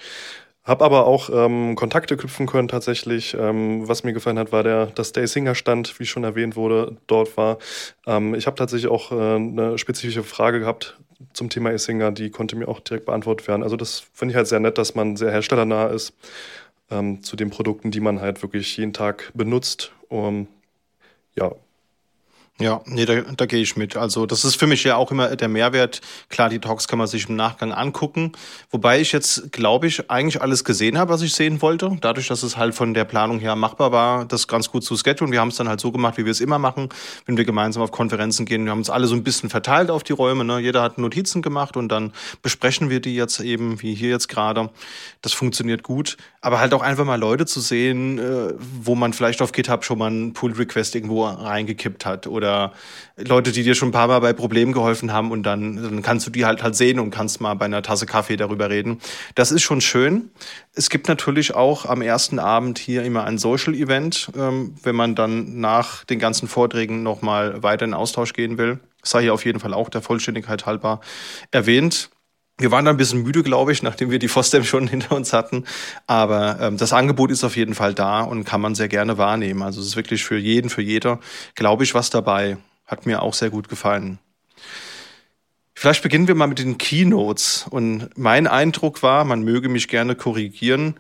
hab 0.65 0.81
aber 0.83 1.07
auch 1.07 1.29
ähm, 1.33 1.75
Kontakte 1.75 2.17
knüpfen 2.17 2.47
können 2.47 2.69
tatsächlich. 2.69 3.35
Ähm, 3.39 3.89
was 3.89 4.05
mir 4.05 4.13
gefallen 4.13 4.39
hat, 4.39 4.53
war 4.53 4.63
der, 4.63 4.87
dass 4.87 5.13
der 5.13 5.27
Singer 5.27 5.55
Stand, 5.55 5.99
wie 5.99 6.07
schon 6.07 6.25
erwähnt 6.25 6.55
wurde, 6.57 6.97
dort 7.07 7.37
war. 7.37 7.59
Ähm, 8.07 8.35
ich 8.35 8.47
habe 8.47 8.57
tatsächlich 8.57 8.91
auch 8.91 9.11
äh, 9.13 9.15
eine 9.15 9.79
spezifische 9.79 10.23
Frage 10.23 10.61
gehabt 10.61 10.99
zum 11.33 11.51
Thema 11.51 11.73
E-Singer, 11.73 12.13
die 12.13 12.31
konnte 12.31 12.57
mir 12.57 12.69
auch 12.69 12.81
direkt 12.81 13.07
beantwortet 13.07 13.49
werden. 13.49 13.63
Also 13.63 13.77
das 13.77 14.05
finde 14.13 14.33
ich 14.33 14.37
halt 14.37 14.47
sehr 14.47 14.61
nett, 14.61 14.79
dass 14.79 14.95
man 14.95 15.17
sehr 15.17 15.31
herstellernah 15.31 15.87
ist 15.87 16.15
ähm, 16.91 17.23
zu 17.23 17.37
den 17.37 17.51
Produkten, 17.51 17.91
die 17.91 18.01
man 18.01 18.21
halt 18.21 18.43
wirklich 18.43 18.77
jeden 18.77 18.93
Tag 18.93 19.31
benutzt. 19.35 19.93
Um, 20.09 20.47
ja, 21.35 21.53
ja, 22.61 22.83
nee, 22.85 23.07
da, 23.07 23.23
da 23.23 23.47
gehe 23.47 23.61
ich 23.61 23.77
mit. 23.77 23.97
Also 23.97 24.27
das 24.27 24.45
ist 24.45 24.57
für 24.57 24.67
mich 24.67 24.85
ja 24.85 24.97
auch 24.97 25.11
immer 25.11 25.35
der 25.35 25.49
Mehrwert. 25.49 26.01
Klar, 26.29 26.49
die 26.51 26.61
Talks 26.61 26.87
kann 26.87 26.99
man 26.99 27.09
sich 27.09 27.29
im 27.29 27.35
Nachgang 27.35 27.73
angucken. 27.73 28.33
Wobei 28.71 29.01
ich 29.01 29.11
jetzt, 29.11 29.51
glaube 29.53 29.87
ich, 29.87 30.11
eigentlich 30.11 30.43
alles 30.43 30.63
gesehen 30.63 30.99
habe, 30.99 31.13
was 31.13 31.23
ich 31.23 31.33
sehen 31.33 31.63
wollte. 31.63 31.97
Dadurch, 32.01 32.29
dass 32.29 32.43
es 32.43 32.59
halt 32.59 32.75
von 32.75 32.93
der 32.95 33.05
Planung 33.05 33.41
her 33.41 33.57
machbar 33.57 33.91
war, 33.91 34.27
das 34.27 34.47
ganz 34.49 34.71
gut 34.71 34.85
zu 34.85 34.97
schedulen. 34.97 35.33
Wir 35.33 35.41
haben 35.41 35.49
es 35.49 35.57
dann 35.57 35.69
halt 35.69 35.81
so 35.81 35.91
gemacht, 35.91 36.19
wie 36.19 36.25
wir 36.25 36.31
es 36.31 36.41
immer 36.41 36.59
machen, 36.59 36.91
wenn 37.27 37.37
wir 37.37 37.45
gemeinsam 37.45 37.83
auf 37.83 37.91
Konferenzen 37.91 38.45
gehen. 38.45 38.65
Wir 38.65 38.71
haben 38.71 38.79
uns 38.79 38.91
alle 38.91 39.07
so 39.07 39.15
ein 39.15 39.25
bisschen 39.25 39.49
verteilt 39.49 39.91
auf 39.91 40.05
die 40.05 40.13
Räume. 40.13 40.45
Ne? 40.45 40.61
Jeder 40.61 40.83
hat 40.83 40.99
Notizen 40.99 41.43
gemacht 41.43 41.77
und 41.77 41.89
dann 41.89 42.13
besprechen 42.43 42.91
wir 42.91 43.01
die 43.01 43.17
jetzt 43.17 43.41
eben, 43.41 43.81
wie 43.83 43.95
hier 43.95 44.11
jetzt 44.11 44.29
gerade. 44.29 44.71
Das 45.23 45.33
funktioniert 45.33 45.83
gut. 45.83 46.17
Aber 46.43 46.61
halt 46.61 46.75
auch 46.75 46.83
einfach 46.83 47.05
mal 47.05 47.19
Leute 47.19 47.47
zu 47.47 47.61
sehen, 47.61 48.19
äh, 48.19 48.55
wo 48.59 48.95
man 48.95 49.15
vielleicht 49.15 49.43
auf 49.43 49.53
GitHub 49.53 49.85
schon 49.85 49.99
mal 49.99 50.09
einen 50.09 50.33
Pull-Request 50.33 50.95
irgendwo 50.95 51.25
reingekippt 51.25 52.05
hat 52.05 52.27
oder 52.27 52.42
oder 52.43 52.73
Leute, 53.17 53.53
die 53.53 53.63
dir 53.63 53.75
schon 53.75 53.89
ein 53.89 53.93
paar 53.93 54.09
Mal 54.09 54.21
bei 54.21 54.33
Problemen 54.33 54.73
geholfen 54.73 55.13
haben 55.13 55.31
und 55.31 55.45
dann, 55.45 55.77
dann 55.77 56.03
kannst 56.03 56.27
du 56.27 56.31
die 56.31 56.45
halt 56.45 56.63
halt 56.63 56.75
sehen 56.75 56.99
und 56.99 57.11
kannst 57.11 57.41
mal 57.41 57.55
bei 57.55 57.67
einer 57.67 57.83
Tasse 57.83 58.07
Kaffee 58.07 58.37
darüber 58.37 58.69
reden. 58.69 59.01
Das 59.35 59.53
ist 59.53 59.63
schon 59.63 59.81
schön. 59.81 60.31
Es 60.75 60.91
gibt 60.91 61.09
natürlich 61.09 61.55
auch 61.55 61.87
am 61.87 62.03
ersten 62.03 62.39
Abend 62.39 62.79
hier 62.79 63.05
immer 63.05 63.25
ein 63.25 63.39
Social 63.39 63.75
Event, 63.75 64.31
ähm, 64.37 64.75
wenn 64.83 64.97
man 64.97 65.15
dann 65.15 65.61
nach 65.61 66.05
den 66.05 66.19
ganzen 66.19 66.49
Vorträgen 66.49 67.03
nochmal 67.03 67.63
weiter 67.63 67.85
in 67.85 67.95
Austausch 67.95 68.33
gehen 68.33 68.59
will. 68.59 68.81
sei 69.05 69.23
hier 69.23 69.35
auf 69.35 69.45
jeden 69.45 69.61
Fall 69.61 69.75
auch 69.75 69.89
der 69.89 70.03
Vollständigkeit 70.03 70.67
halber 70.67 71.01
erwähnt. 71.51 72.11
Wir 72.63 72.71
waren 72.71 72.85
da 72.85 72.93
ein 72.93 72.97
bisschen 72.97 73.25
müde, 73.25 73.43
glaube 73.43 73.73
ich, 73.73 73.83
nachdem 73.83 74.11
wir 74.11 74.21
die 74.21 74.29
FOSDEM 74.29 74.63
schon 74.65 74.87
hinter 74.89 75.17
uns 75.17 75.33
hatten. 75.33 75.65
Aber 76.07 76.59
ähm, 76.61 76.77
das 76.77 76.93
Angebot 76.93 77.31
ist 77.33 77.43
auf 77.43 77.57
jeden 77.57 77.75
Fall 77.75 77.93
da 77.93 78.21
und 78.21 78.45
kann 78.45 78.61
man 78.61 78.75
sehr 78.75 78.89
gerne 78.89 79.19
wahrnehmen. 79.19 79.63
Also 79.63 79.81
es 79.81 79.89
ist 79.89 79.97
wirklich 79.97 80.25
für 80.25 80.39
jeden, 80.39 80.71
für 80.71 80.83
jeder, 80.83 81.19
glaube 81.57 81.83
ich, 81.83 81.93
was 81.95 82.11
dabei. 82.11 82.57
Hat 82.87 83.05
mir 83.05 83.23
auch 83.23 83.35
sehr 83.35 83.51
gut 83.51 83.69
gefallen. 83.69 84.19
Vielleicht 85.75 86.05
beginnen 86.05 86.29
wir 86.29 86.37
mal 86.37 86.47
mit 86.47 86.61
den 86.61 86.79
Keynotes. 86.79 87.67
Und 87.69 88.11
mein 88.17 88.47
Eindruck 88.47 89.03
war, 89.03 89.25
man 89.25 89.43
möge 89.43 89.69
mich 89.69 89.89
gerne 89.89 90.15
korrigieren, 90.15 90.95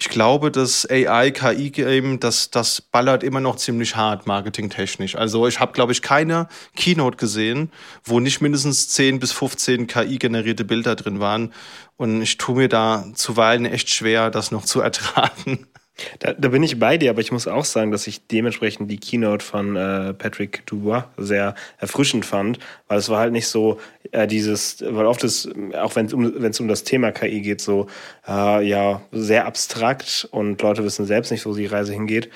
ich 0.00 0.08
glaube, 0.08 0.50
das 0.50 0.88
AI-KI-Game, 0.90 2.20
das, 2.20 2.50
das 2.50 2.80
ballert 2.80 3.22
immer 3.22 3.40
noch 3.40 3.56
ziemlich 3.56 3.96
hart 3.96 4.26
marketingtechnisch. 4.26 5.14
Also 5.14 5.46
ich 5.46 5.60
habe, 5.60 5.72
glaube 5.72 5.92
ich, 5.92 6.00
keine 6.00 6.48
Keynote 6.74 7.18
gesehen, 7.18 7.70
wo 8.02 8.18
nicht 8.18 8.40
mindestens 8.40 8.88
10 8.88 9.20
bis 9.20 9.32
15 9.32 9.86
KI-generierte 9.86 10.64
Bilder 10.64 10.96
drin 10.96 11.20
waren. 11.20 11.52
Und 11.98 12.22
ich 12.22 12.38
tue 12.38 12.56
mir 12.56 12.68
da 12.70 13.04
zuweilen 13.14 13.66
echt 13.66 13.90
schwer, 13.90 14.30
das 14.30 14.50
noch 14.50 14.64
zu 14.64 14.80
ertragen. 14.80 15.66
Da, 16.18 16.32
da, 16.32 16.48
bin 16.48 16.62
ich 16.62 16.78
bei 16.78 16.98
dir, 16.98 17.10
aber 17.10 17.20
ich 17.20 17.32
muss 17.32 17.46
auch 17.48 17.64
sagen, 17.64 17.90
dass 17.90 18.06
ich 18.06 18.26
dementsprechend 18.26 18.90
die 18.90 18.98
Keynote 18.98 19.44
von 19.44 19.76
äh, 19.76 20.14
Patrick 20.14 20.66
Dubois 20.66 21.04
sehr 21.16 21.54
erfrischend 21.78 22.24
fand, 22.24 22.58
weil 22.88 22.98
es 22.98 23.08
war 23.08 23.20
halt 23.20 23.32
nicht 23.32 23.48
so 23.48 23.78
äh, 24.12 24.26
dieses, 24.26 24.82
weil 24.86 25.06
oft 25.06 25.24
ist, 25.24 25.48
auch 25.74 25.96
wenn 25.96 26.06
es 26.06 26.12
um, 26.12 26.32
wenn's 26.42 26.60
um 26.60 26.68
das 26.68 26.84
Thema 26.84 27.12
KI 27.12 27.40
geht, 27.40 27.60
so 27.60 27.86
äh, 28.26 28.66
ja 28.66 29.02
sehr 29.12 29.46
abstrakt 29.46 30.28
und 30.30 30.60
Leute 30.62 30.84
wissen 30.84 31.06
selbst 31.06 31.30
nicht, 31.30 31.46
wo 31.46 31.54
die 31.54 31.66
Reise 31.66 31.92
hingeht. 31.92 32.30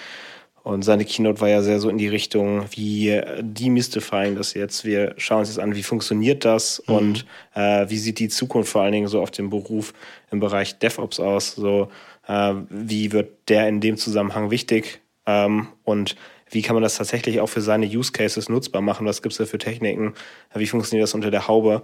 Und 0.64 0.82
seine 0.82 1.04
Keynote 1.04 1.42
war 1.42 1.50
ja 1.50 1.60
sehr 1.60 1.78
so 1.78 1.90
in 1.90 1.98
die 1.98 2.08
Richtung, 2.08 2.64
wie 2.70 3.20
demystifying 3.38 4.34
das 4.34 4.54
jetzt. 4.54 4.86
Wir 4.86 5.14
schauen 5.18 5.40
uns 5.40 5.50
jetzt 5.50 5.58
an, 5.58 5.74
wie 5.74 5.82
funktioniert 5.82 6.46
das 6.46 6.82
mhm. 6.86 6.94
und 6.94 7.26
äh, 7.54 7.84
wie 7.90 7.98
sieht 7.98 8.18
die 8.18 8.30
Zukunft 8.30 8.72
vor 8.72 8.80
allen 8.80 8.92
Dingen 8.92 9.06
so 9.06 9.20
auf 9.20 9.30
dem 9.30 9.50
Beruf 9.50 9.92
im 10.30 10.40
Bereich 10.40 10.78
DevOps 10.78 11.20
aus. 11.20 11.54
So 11.54 11.90
äh, 12.26 12.54
wie 12.68 13.12
wird 13.12 13.48
der 13.48 13.68
in 13.68 13.80
dem 13.80 13.96
Zusammenhang 13.96 14.50
wichtig 14.50 15.00
ähm, 15.26 15.68
und 15.84 16.16
wie 16.50 16.62
kann 16.62 16.74
man 16.74 16.82
das 16.82 16.96
tatsächlich 16.96 17.40
auch 17.40 17.48
für 17.48 17.60
seine 17.60 17.86
Use 17.86 18.12
Cases 18.12 18.48
nutzbar 18.48 18.82
machen? 18.82 19.06
Was 19.06 19.22
gibt 19.22 19.32
es 19.32 19.38
da 19.38 19.46
für 19.46 19.58
Techniken? 19.58 20.14
Wie 20.54 20.66
funktioniert 20.66 21.02
das 21.02 21.14
unter 21.14 21.30
der 21.30 21.48
Haube? 21.48 21.82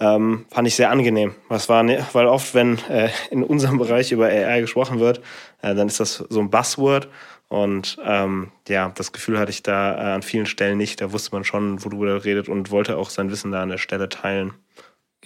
Ähm, 0.00 0.46
fand 0.50 0.68
ich 0.68 0.76
sehr 0.76 0.90
angenehm. 0.90 1.34
Was 1.48 1.68
war, 1.68 1.82
ne, 1.82 2.06
weil 2.12 2.26
oft, 2.26 2.54
wenn 2.54 2.78
äh, 2.88 3.10
in 3.30 3.42
unserem 3.42 3.78
Bereich 3.78 4.12
über 4.12 4.26
AI 4.26 4.60
gesprochen 4.60 5.00
wird, 5.00 5.18
äh, 5.60 5.74
dann 5.74 5.88
ist 5.88 6.00
das 6.00 6.24
so 6.28 6.40
ein 6.40 6.50
Buzzword. 6.50 7.08
Und 7.48 7.96
ähm, 8.04 8.52
ja, 8.68 8.92
das 8.94 9.12
Gefühl 9.12 9.38
hatte 9.38 9.50
ich 9.50 9.62
da 9.62 9.94
äh, 9.94 10.14
an 10.14 10.22
vielen 10.22 10.46
Stellen 10.46 10.78
nicht. 10.78 11.00
Da 11.00 11.12
wusste 11.12 11.32
man 11.32 11.44
schon, 11.44 11.82
worüber 11.84 12.08
er 12.08 12.24
redet 12.24 12.48
und 12.48 12.70
wollte 12.70 12.96
auch 12.96 13.10
sein 13.10 13.30
Wissen 13.30 13.50
da 13.50 13.62
an 13.62 13.70
der 13.70 13.78
Stelle 13.78 14.08
teilen. 14.08 14.54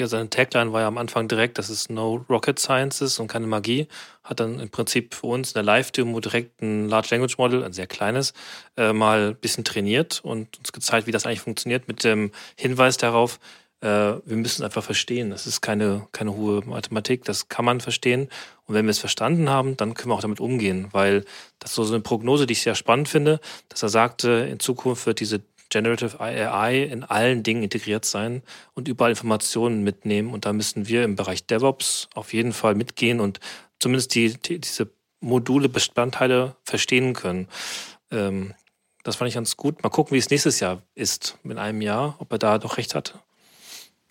Ja, 0.03 0.09
seine 0.09 0.29
Tagline 0.29 0.73
war 0.73 0.81
ja 0.81 0.89
am 0.89 0.99
Anfang 0.99 1.29
direkt, 1.29 1.59
dass 1.59 1.69
es 1.69 1.89
no 1.89 2.27
rocket 2.29 2.59
sciences 2.59 3.21
und 3.21 3.29
keine 3.29 3.47
Magie. 3.47 3.87
Hat 4.25 4.41
dann 4.41 4.59
im 4.59 4.69
Prinzip 4.69 5.15
für 5.15 5.29
uns 5.29 5.51
in 5.51 5.55
der 5.55 5.63
Live-Demo 5.63 6.19
direkt 6.19 6.61
ein 6.61 6.89
Large 6.89 7.07
Language 7.13 7.39
Model, 7.39 7.63
ein 7.63 7.73
sehr 7.73 7.87
kleines, 7.87 8.33
äh, 8.77 8.93
mal 8.93 9.29
ein 9.29 9.37
bisschen 9.37 9.63
trainiert 9.63 10.19
und 10.25 10.59
uns 10.59 10.73
gezeigt, 10.73 11.07
wie 11.07 11.13
das 11.13 11.25
eigentlich 11.25 11.39
funktioniert, 11.39 11.87
mit 11.87 12.03
dem 12.03 12.33
Hinweis 12.57 12.97
darauf, 12.97 13.39
äh, 13.81 13.87
wir 13.87 14.37
müssen 14.37 14.63
es 14.63 14.63
einfach 14.63 14.83
verstehen. 14.83 15.31
Das 15.31 15.47
ist 15.47 15.61
keine, 15.61 16.09
keine 16.11 16.35
hohe 16.35 16.63
Mathematik, 16.67 17.25
das 17.25 17.49
kann 17.49 17.65
man 17.65 17.81
verstehen. 17.81 18.29
Und 18.67 18.75
wenn 18.75 18.87
wir 18.87 18.91
es 18.91 18.99
verstanden 18.99 19.51
haben, 19.51 19.77
dann 19.77 19.95
können 19.95 20.11
wir 20.11 20.17
auch 20.17 20.21
damit 20.21 20.41
umgehen, 20.41 20.89
weil 20.91 21.25
das 21.61 21.71
ist 21.71 21.77
so 21.77 21.95
eine 21.95 22.01
Prognose, 22.01 22.47
die 22.47 22.53
ich 22.53 22.63
sehr 22.63 22.75
spannend 22.75 23.09
finde, 23.09 23.39
dass 23.69 23.85
er 23.85 23.89
sagte, 23.89 24.49
in 24.51 24.59
Zukunft 24.59 25.07
wird 25.07 25.21
diese 25.21 25.43
Generative 25.73 26.21
AI 26.21 26.83
in 26.83 27.03
allen 27.03 27.43
Dingen 27.43 27.63
integriert 27.63 28.05
sein 28.05 28.43
und 28.75 28.89
überall 28.89 29.11
Informationen 29.11 29.83
mitnehmen. 29.83 30.33
Und 30.33 30.45
da 30.45 30.53
müssen 30.53 30.87
wir 30.87 31.03
im 31.03 31.17
Bereich 31.17 31.47
DevOps 31.47 32.09
auf 32.15 32.35
jeden 32.35 32.53
Fall 32.53 32.75
mitgehen 32.75 33.21
und 33.21 33.41
zumindest 33.79 34.15
die, 34.15 34.35
die 34.35 34.59
diese 34.59 34.91
Module, 35.21 35.69
Bestandteile 35.69 36.57
verstehen 36.65 37.15
können. 37.15 37.49
Ähm, 38.11 38.55
das 39.03 39.17
fand 39.17 39.29
ich 39.29 39.35
ganz 39.35 39.57
gut. 39.57 39.83
Mal 39.83 39.89
gucken, 39.89 40.15
wie 40.15 40.19
es 40.19 40.31
nächstes 40.31 40.61
Jahr 40.61 40.83
ist, 40.95 41.39
in 41.43 41.59
einem 41.59 41.81
Jahr, 41.81 42.17
ob 42.19 42.31
er 42.33 42.39
da 42.39 42.59
doch 42.59 42.77
recht 42.77 42.95
hatte. 42.95 43.19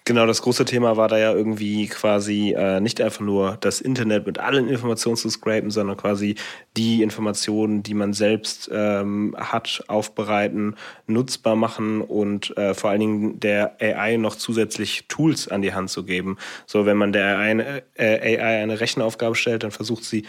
Genau, 0.03 0.25
das 0.25 0.41
große 0.41 0.65
Thema 0.65 0.97
war 0.97 1.07
da 1.07 1.19
ja 1.19 1.31
irgendwie 1.31 1.85
quasi 1.87 2.55
äh, 2.57 2.79
nicht 2.79 2.99
einfach 3.01 3.21
nur 3.21 3.57
das 3.61 3.79
Internet 3.81 4.25
mit 4.25 4.39
allen 4.39 4.67
Informationen 4.67 5.15
zu 5.15 5.29
scrapen, 5.29 5.69
sondern 5.69 5.95
quasi 5.95 6.35
die 6.75 7.03
Informationen, 7.03 7.83
die 7.83 7.93
man 7.93 8.13
selbst 8.13 8.67
ähm, 8.73 9.35
hat, 9.37 9.83
aufbereiten, 9.87 10.75
nutzbar 11.05 11.55
machen 11.55 12.01
und 12.01 12.57
äh, 12.57 12.73
vor 12.73 12.89
allen 12.89 12.99
Dingen 12.99 13.39
der 13.39 13.77
AI 13.79 14.17
noch 14.17 14.35
zusätzlich 14.35 15.05
Tools 15.07 15.47
an 15.47 15.61
die 15.61 15.73
Hand 15.75 15.91
zu 15.91 16.03
geben. 16.03 16.37
So, 16.65 16.87
wenn 16.87 16.97
man 16.97 17.13
der 17.13 17.37
AI, 17.37 17.83
äh, 17.93 18.37
AI 18.39 18.63
eine 18.63 18.79
Rechenaufgabe 18.79 19.35
stellt, 19.35 19.61
dann 19.63 19.71
versucht 19.71 20.03
sie 20.03 20.25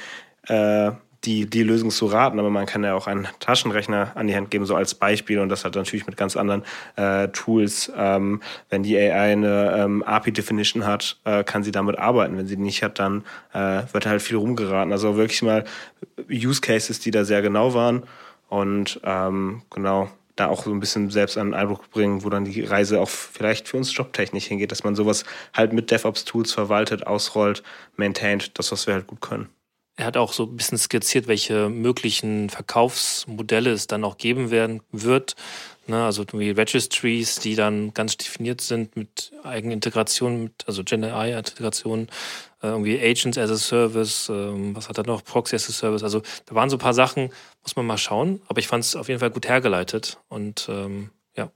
äh, 0.48 0.92
die, 1.24 1.46
die 1.46 1.62
Lösung 1.62 1.90
zu 1.90 2.06
raten, 2.06 2.38
aber 2.38 2.50
man 2.50 2.66
kann 2.66 2.82
ja 2.82 2.94
auch 2.94 3.06
einen 3.06 3.28
Taschenrechner 3.38 4.12
an 4.14 4.26
die 4.26 4.34
Hand 4.34 4.50
geben, 4.50 4.66
so 4.66 4.74
als 4.74 4.94
Beispiel 4.94 5.38
und 5.38 5.48
das 5.48 5.64
hat 5.64 5.76
natürlich 5.76 6.06
mit 6.06 6.16
ganz 6.16 6.36
anderen 6.36 6.64
äh, 6.96 7.28
Tools. 7.28 7.92
Ähm, 7.96 8.40
wenn 8.70 8.82
die 8.82 8.96
AI 8.96 9.32
eine 9.32 9.76
ähm, 9.76 10.02
API-Definition 10.02 10.84
hat, 10.84 11.18
äh, 11.24 11.44
kann 11.44 11.62
sie 11.62 11.70
damit 11.70 11.98
arbeiten. 11.98 12.36
Wenn 12.36 12.46
sie 12.46 12.56
die 12.56 12.62
nicht 12.62 12.82
hat, 12.82 12.98
dann 12.98 13.24
äh, 13.52 13.82
wird 13.92 14.06
halt 14.06 14.22
viel 14.22 14.36
rumgeraten. 14.36 14.92
Also 14.92 15.16
wirklich 15.16 15.42
mal 15.42 15.64
Use 16.30 16.60
Cases, 16.60 16.98
die 16.98 17.10
da 17.10 17.24
sehr 17.24 17.42
genau 17.42 17.74
waren 17.74 18.02
und 18.48 19.00
ähm, 19.04 19.62
genau 19.70 20.10
da 20.36 20.48
auch 20.48 20.64
so 20.64 20.72
ein 20.72 20.80
bisschen 20.80 21.10
selbst 21.10 21.36
einen 21.36 21.54
Eindruck 21.54 21.90
bringen, 21.90 22.24
wo 22.24 22.30
dann 22.30 22.44
die 22.44 22.62
Reise 22.62 23.00
auch 23.00 23.08
vielleicht 23.08 23.68
für 23.68 23.76
uns 23.76 23.94
jobtechnisch 23.94 24.46
hingeht, 24.46 24.72
dass 24.72 24.82
man 24.82 24.94
sowas 24.94 25.24
halt 25.54 25.72
mit 25.72 25.90
DevOps-Tools 25.90 26.52
verwaltet, 26.52 27.06
ausrollt, 27.06 27.62
maintaint, 27.96 28.58
das, 28.58 28.72
was 28.72 28.86
wir 28.86 28.94
halt 28.94 29.06
gut 29.06 29.20
können. 29.20 29.48
Er 30.02 30.06
hat 30.06 30.16
auch 30.16 30.32
so 30.32 30.46
ein 30.46 30.56
bisschen 30.56 30.78
skizziert, 30.78 31.28
welche 31.28 31.68
möglichen 31.68 32.50
Verkaufsmodelle 32.50 33.70
es 33.70 33.86
dann 33.86 34.02
auch 34.02 34.16
geben 34.16 34.50
werden 34.50 34.82
wird. 34.90 35.36
Ne, 35.86 36.04
also 36.04 36.24
wie 36.32 36.50
Registries, 36.50 37.36
die 37.36 37.54
dann 37.54 37.94
ganz 37.94 38.16
definiert 38.16 38.60
sind 38.60 38.96
mit 38.96 39.30
Eigenintegration, 39.44 40.42
mit, 40.42 40.64
also 40.66 40.82
Gen 40.82 41.04
AI-Integration, 41.04 42.08
äh, 42.64 42.66
irgendwie 42.66 42.98
Agents 42.98 43.38
as 43.38 43.50
a 43.52 43.56
Service, 43.56 44.28
ähm, 44.28 44.74
was 44.74 44.88
hat 44.88 44.98
er 44.98 45.06
noch, 45.06 45.22
Proxy 45.22 45.54
as 45.54 45.68
a 45.68 45.72
Service. 45.72 46.02
Also 46.02 46.20
da 46.46 46.56
waren 46.56 46.68
so 46.68 46.78
ein 46.78 46.80
paar 46.80 46.94
Sachen, 46.94 47.30
muss 47.62 47.76
man 47.76 47.86
mal 47.86 47.96
schauen. 47.96 48.42
Aber 48.48 48.58
ich 48.58 48.66
fand 48.66 48.82
es 48.82 48.96
auf 48.96 49.06
jeden 49.06 49.20
Fall 49.20 49.30
gut 49.30 49.46
hergeleitet 49.46 50.18
und 50.28 50.66
ähm, 50.68 51.10
ja, 51.36 51.48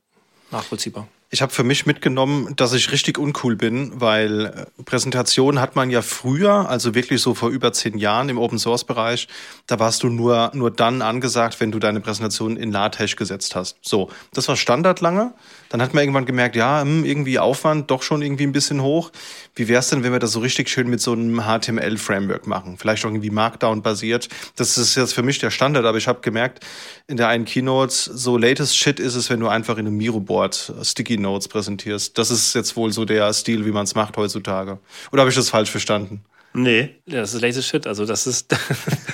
nachvollziehbar. 0.53 1.09
Ich 1.29 1.43
habe 1.43 1.53
für 1.53 1.65
mich 1.65 1.87
mitgenommen, 1.87 2.55
dass 2.55 2.73
ich 2.73 2.93
richtig 2.93 3.19
uncool 3.19 3.57
bin, 3.57 4.01
weil 4.01 4.47
äh, 4.47 4.83
Präsentationen 4.85 5.61
hat 5.61 5.75
man 5.75 5.91
ja 5.91 6.01
früher, 6.01 6.69
also 6.69 6.95
wirklich 6.95 7.21
so 7.21 7.35
vor 7.35 7.49
über 7.51 7.73
zehn 7.73 7.99
Jahren 7.99 8.29
im 8.29 8.39
Open 8.39 8.61
Source 8.61 8.85
Bereich, 8.85 9.27
da 9.67 9.81
warst 9.81 10.05
du 10.05 10.09
nur, 10.09 10.53
nur 10.55 10.71
dann 10.71 11.03
angesagt, 11.03 11.59
wenn 11.59 11.73
du 11.73 11.81
deine 11.81 12.01
Präsentation 12.01 12.57
in 12.57 12.71
LaTeX 12.71 13.17
gesetzt 13.17 13.57
hast. 13.57 13.77
So, 13.83 14.09
das 14.35 14.47
war 14.47 14.55
Standard 14.55 15.01
lange. 15.01 15.35
Dann 15.69 15.83
hat 15.83 15.95
man 15.95 16.05
irgendwann 16.05 16.27
gemerkt, 16.27 16.55
ja, 16.55 16.83
hm, 16.83 17.05
irgendwie 17.05 17.41
Aufwand 17.41 17.91
doch 17.91 18.03
schon 18.03 18.23
irgendwie 18.23 18.45
ein 18.45 18.53
bisschen 18.53 18.81
hoch. 18.81 19.11
Wie 19.57 19.67
wäre 19.67 19.81
es 19.81 19.89
denn, 19.89 20.05
wenn 20.05 20.13
wir 20.13 20.21
das 20.21 20.31
so 20.31 20.39
richtig 20.39 20.69
schön 20.69 20.89
mit 20.89 21.01
so 21.01 21.11
einem 21.11 21.43
HTML-Framework 21.43 22.47
machen? 22.47 22.79
Vielleicht 22.79 23.05
auch 23.05 23.09
irgendwie 23.09 23.31
Markdown-basiert. 23.31 24.29
Das 24.55 24.79
ist 24.79 24.95
jetzt 24.95 25.13
für 25.13 25.25
mich 25.25 25.41
der 25.41 25.51
Standard, 25.51 25.87
aber 25.87 25.99
ich 25.99 26.07
habe 26.07 26.21
gemerkt, 26.21 26.65
in 27.09 27.17
der 27.17 27.27
einen 27.27 27.47
Keynote, 27.47 27.93
so 27.93 28.39
latest 28.39 28.77
Shit 28.77 29.01
ist 29.01 29.17
es, 29.17 29.29
wenn 29.29 29.41
du 29.41 29.49
einfach 29.49 29.77
in 29.77 29.89
einem 29.89 29.97
Miro-Board 29.97 30.73
Sticky 30.83 31.16
Notes 31.19 31.49
präsentierst. 31.49 32.17
Das 32.19 32.31
ist 32.31 32.55
jetzt 32.55 32.77
wohl 32.77 32.93
so 32.93 33.05
der 33.05 33.33
Stil, 33.33 33.65
wie 33.67 33.73
man 33.73 33.85
es 33.85 33.95
macht 33.95 34.17
heutzutage. 34.17 34.79
Oder 35.13 35.23
habe 35.23 35.31
ich 35.31 35.37
das 35.37 35.51
falsch 35.51 35.71
verstanden? 35.71 36.25
Nee. 36.53 36.95
Ja, 37.07 37.21
das 37.21 37.35
ist 37.35 37.43
latest 37.43 37.69
Shit. 37.69 37.87
Also 37.87 38.07
das 38.07 38.27
ist. 38.27 38.55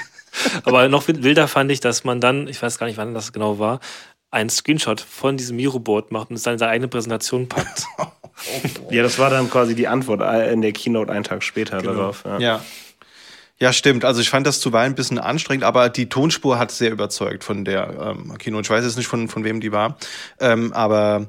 aber 0.65 0.89
noch 0.89 1.09
wilder 1.09 1.49
fand 1.49 1.71
ich, 1.73 1.81
dass 1.81 2.05
man 2.05 2.21
dann, 2.21 2.49
ich 2.49 2.63
weiß 2.63 2.79
gar 2.79 2.87
nicht, 2.87 2.97
wann 2.97 3.15
das 3.15 3.33
genau 3.33 3.59
war, 3.59 3.81
einen 4.31 4.49
Screenshot 4.49 5.01
von 5.01 5.37
diesem 5.37 5.57
Miro-Board 5.57 6.11
macht 6.11 6.31
und 6.31 6.37
es 6.37 6.43
dann 6.43 6.55
in 6.55 6.59
seine 6.59 6.73
eigene 6.73 6.89
Präsentation 6.89 7.49
packt. 7.49 7.85
ja, 8.91 9.03
das 9.03 9.19
war 9.19 9.29
dann 9.31 9.51
quasi 9.51 9.75
die 9.75 9.89
Antwort 9.89 10.21
in 10.51 10.63
der 10.63 10.73
Keynote 10.73 11.13
einen 11.13 11.25
Tag 11.25 11.43
später 11.43 11.79
genau. 11.79 11.95
darauf. 11.95 12.25
Ja. 12.25 12.39
ja. 12.39 12.65
Ja, 13.59 13.73
stimmt. 13.73 14.05
Also 14.05 14.21
ich 14.21 14.29
fand 14.29 14.45
das 14.45 14.59
zuweilen 14.59 14.93
ein 14.93 14.97
bisschen 14.97 15.21
anstrengend, 15.21 15.63
aber 15.63 15.89
die 15.89 16.09
Tonspur 16.09 16.59
hat 16.59 16.73
sehr 16.73 16.91
überzeugt 16.91 17.45
von 17.45 17.65
der 17.65 18.17
ähm, 18.19 18.37
Keynote. 18.37 18.63
Ich 18.63 18.71
weiß 18.71 18.85
jetzt 18.85 18.97
nicht, 18.97 19.07
von, 19.07 19.29
von 19.29 19.45
wem 19.45 19.61
die 19.61 19.71
war. 19.71 19.99
Ähm, 20.41 20.73
aber 20.73 21.29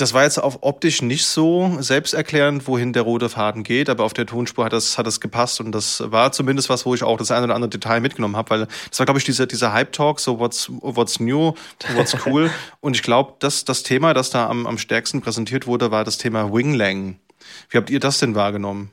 Das 0.00 0.14
war 0.14 0.22
jetzt 0.22 0.38
auf 0.38 0.58
optisch 0.62 1.02
nicht 1.02 1.26
so 1.26 1.76
selbsterklärend, 1.80 2.66
wohin 2.66 2.94
der 2.94 3.02
rote 3.02 3.28
Faden 3.28 3.64
geht, 3.64 3.90
aber 3.90 4.04
auf 4.04 4.14
der 4.14 4.24
Tonspur 4.24 4.64
hat 4.64 4.72
das, 4.72 4.96
hat 4.96 5.06
das 5.06 5.20
gepasst 5.20 5.60
und 5.60 5.72
das 5.72 6.02
war 6.06 6.32
zumindest 6.32 6.70
was, 6.70 6.86
wo 6.86 6.94
ich 6.94 7.02
auch 7.02 7.18
das 7.18 7.30
eine 7.30 7.44
oder 7.44 7.54
andere 7.54 7.68
Detail 7.68 8.00
mitgenommen 8.00 8.36
habe, 8.36 8.48
weil 8.50 8.68
das 8.88 8.98
war, 8.98 9.04
glaube 9.04 9.18
ich, 9.18 9.24
dieser, 9.24 9.46
dieser 9.46 9.74
Hype-Talk, 9.74 10.18
so 10.18 10.38
what's, 10.38 10.70
what's 10.80 11.20
new, 11.20 11.52
what's 11.96 12.16
cool. 12.26 12.50
und 12.80 12.96
ich 12.96 13.02
glaube, 13.02 13.34
das, 13.40 13.66
das 13.66 13.82
Thema, 13.82 14.14
das 14.14 14.30
da 14.30 14.48
am, 14.48 14.66
am 14.66 14.78
stärksten 14.78 15.20
präsentiert 15.20 15.66
wurde, 15.66 15.90
war 15.90 16.04
das 16.04 16.16
Thema 16.16 16.50
Winglang. 16.50 17.18
Wie 17.68 17.76
habt 17.76 17.90
ihr 17.90 18.00
das 18.00 18.18
denn 18.18 18.34
wahrgenommen? 18.34 18.90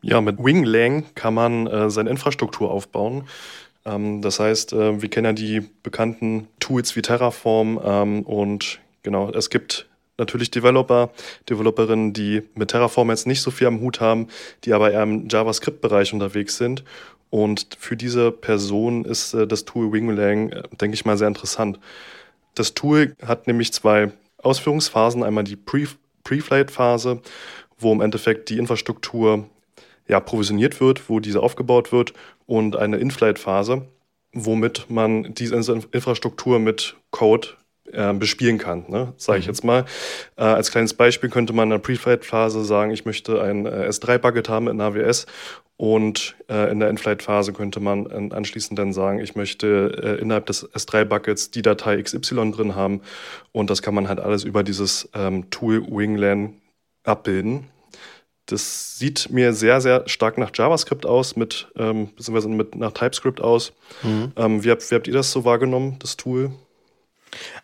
Ja, 0.00 0.22
mit 0.22 0.42
Winglang 0.42 1.04
kann 1.14 1.34
man 1.34 1.66
äh, 1.66 1.90
seine 1.90 2.08
Infrastruktur 2.08 2.70
aufbauen. 2.70 3.24
Ähm, 3.84 4.22
das 4.22 4.40
heißt, 4.40 4.72
äh, 4.72 5.02
wir 5.02 5.10
kennen 5.10 5.26
ja 5.26 5.32
die 5.32 5.60
bekannten 5.82 6.48
Tools 6.58 6.96
wie 6.96 7.02
Terraform 7.02 7.78
ähm, 7.84 8.22
und 8.22 8.80
Genau, 9.06 9.30
es 9.30 9.50
gibt 9.50 9.88
natürlich 10.18 10.50
Developer, 10.50 11.12
Developerinnen, 11.48 12.12
die 12.12 12.42
mit 12.56 12.72
Terraform 12.72 13.10
jetzt 13.10 13.28
nicht 13.28 13.40
so 13.40 13.52
viel 13.52 13.68
am 13.68 13.78
Hut 13.78 14.00
haben, 14.00 14.26
die 14.64 14.72
aber 14.72 14.90
eher 14.90 15.04
im 15.04 15.28
JavaScript-Bereich 15.28 16.12
unterwegs 16.12 16.56
sind. 16.56 16.82
Und 17.30 17.76
für 17.78 17.96
diese 17.96 18.32
Person 18.32 19.04
ist 19.04 19.32
äh, 19.32 19.46
das 19.46 19.64
Tool 19.64 19.92
Winglang, 19.92 20.50
äh, 20.50 20.62
denke 20.72 20.96
ich 20.96 21.04
mal, 21.04 21.16
sehr 21.16 21.28
interessant. 21.28 21.78
Das 22.56 22.74
Tool 22.74 23.14
hat 23.24 23.46
nämlich 23.46 23.72
zwei 23.72 24.10
Ausführungsphasen. 24.42 25.22
Einmal 25.22 25.44
die 25.44 25.54
Pre-Flight-Phase, 25.54 27.20
wo 27.78 27.92
im 27.92 28.00
Endeffekt 28.00 28.50
die 28.50 28.58
Infrastruktur 28.58 29.48
ja, 30.08 30.18
provisioniert 30.18 30.80
wird, 30.80 31.08
wo 31.08 31.20
diese 31.20 31.44
aufgebaut 31.44 31.92
wird, 31.92 32.12
und 32.46 32.74
eine 32.74 32.96
In-Flight-Phase, 32.96 33.86
womit 34.32 34.90
man 34.90 35.32
diese 35.32 35.54
Infrastruktur 35.54 36.58
mit 36.58 36.96
Code 37.12 37.50
äh, 37.96 38.12
bespielen 38.12 38.58
kann, 38.58 38.84
ne? 38.88 39.12
sage 39.16 39.38
ich 39.38 39.46
mhm. 39.46 39.50
jetzt 39.50 39.64
mal. 39.64 39.84
Äh, 40.36 40.42
als 40.42 40.70
kleines 40.70 40.94
Beispiel 40.94 41.30
könnte 41.30 41.52
man 41.52 41.64
in 41.64 41.70
der 41.70 41.78
Pre-Flight-Phase 41.78 42.64
sagen, 42.64 42.90
ich 42.90 43.04
möchte 43.04 43.40
ein 43.40 43.66
äh, 43.66 43.88
S3-Bucket 43.88 44.48
haben 44.48 44.68
in 44.68 44.80
AWS 44.80 45.26
und 45.78 46.36
äh, 46.48 46.70
in 46.70 46.80
der 46.80 46.88
In-Flight-Phase 46.88 47.52
könnte 47.52 47.80
man 47.80 48.06
äh, 48.06 48.34
anschließend 48.34 48.78
dann 48.78 48.92
sagen, 48.92 49.18
ich 49.18 49.34
möchte 49.34 50.16
äh, 50.18 50.20
innerhalb 50.20 50.46
des 50.46 50.68
S3-Buckets 50.72 51.50
die 51.50 51.62
Datei 51.62 52.00
XY 52.00 52.52
drin 52.52 52.74
haben 52.74 53.02
und 53.52 53.68
das 53.68 53.82
kann 53.82 53.94
man 53.94 54.08
halt 54.08 54.20
alles 54.20 54.44
über 54.44 54.62
dieses 54.62 55.08
ähm, 55.14 55.50
Tool 55.50 55.86
Winglan 55.86 56.54
abbilden. 57.04 57.66
Das 58.46 58.96
sieht 58.96 59.28
mir 59.30 59.52
sehr, 59.52 59.80
sehr 59.80 60.08
stark 60.08 60.38
nach 60.38 60.52
JavaScript 60.54 61.04
aus, 61.04 61.34
mit, 61.34 61.68
ähm, 61.76 62.10
beziehungsweise 62.14 62.48
mit 62.48 62.76
nach 62.76 62.92
TypeScript 62.92 63.40
aus. 63.40 63.72
Mhm. 64.02 64.32
Ähm, 64.36 64.64
wie, 64.64 64.70
habt, 64.70 64.88
wie 64.88 64.94
habt 64.94 65.08
ihr 65.08 65.12
das 65.12 65.32
so 65.32 65.44
wahrgenommen, 65.44 65.96
das 65.98 66.16
Tool? 66.16 66.52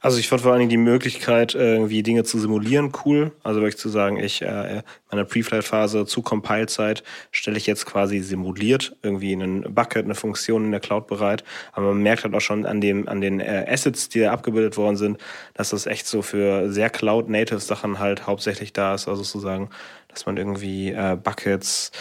Also 0.01 0.19
ich 0.19 0.29
fand 0.29 0.43
vor 0.43 0.53
allen 0.53 0.61
Dingen 0.61 0.71
die 0.71 0.77
Möglichkeit, 0.77 1.55
irgendwie 1.55 2.03
Dinge 2.03 2.25
zu 2.25 2.39
simulieren, 2.39 2.93
cool. 3.05 3.33
Also 3.43 3.61
wirklich 3.61 3.79
zu 3.79 3.89
sagen, 3.89 4.19
ich 4.19 4.43
äh, 4.43 4.83
meine 5.11 5.25
Pre-Flight-Phase 5.25 6.07
zu 6.07 6.23
Compile-Zeit 6.23 7.03
stelle 7.31 7.57
ich 7.57 7.67
jetzt 7.67 7.87
quasi 7.87 8.21
simuliert 8.21 8.97
irgendwie 9.03 9.33
einen 9.33 9.75
Bucket, 9.75 10.05
eine 10.05 10.15
Funktion 10.15 10.65
in 10.65 10.71
der 10.73 10.81
Cloud 10.81 11.07
bereit. 11.07 11.45
Aber 11.73 11.89
man 11.89 12.03
merkt 12.03 12.25
halt 12.25 12.35
auch 12.35 12.41
schon 12.41 12.67
an 12.67 12.81
dem 12.81 13.09
an 13.09 13.21
den 13.21 13.41
äh, 13.41 13.67
Assets, 13.69 14.09
die 14.09 14.21
da 14.21 14.33
abgebildet 14.33 14.77
worden 14.77 14.97
sind, 14.97 15.19
dass 15.55 15.71
das 15.71 15.87
echt 15.87 16.07
so 16.07 16.23
für 16.23 16.71
sehr 16.73 16.91
Cloud-Native-Sachen 16.91 17.99
halt 17.99 18.27
hauptsächlich 18.27 18.73
da 18.73 18.95
ist. 18.95 19.09
Also 19.09 19.23
sozusagen, 19.23 19.71
dass 20.09 20.27
man 20.27 20.37
irgendwie 20.37 20.91
äh, 20.91 21.17
Buckets 21.23 21.93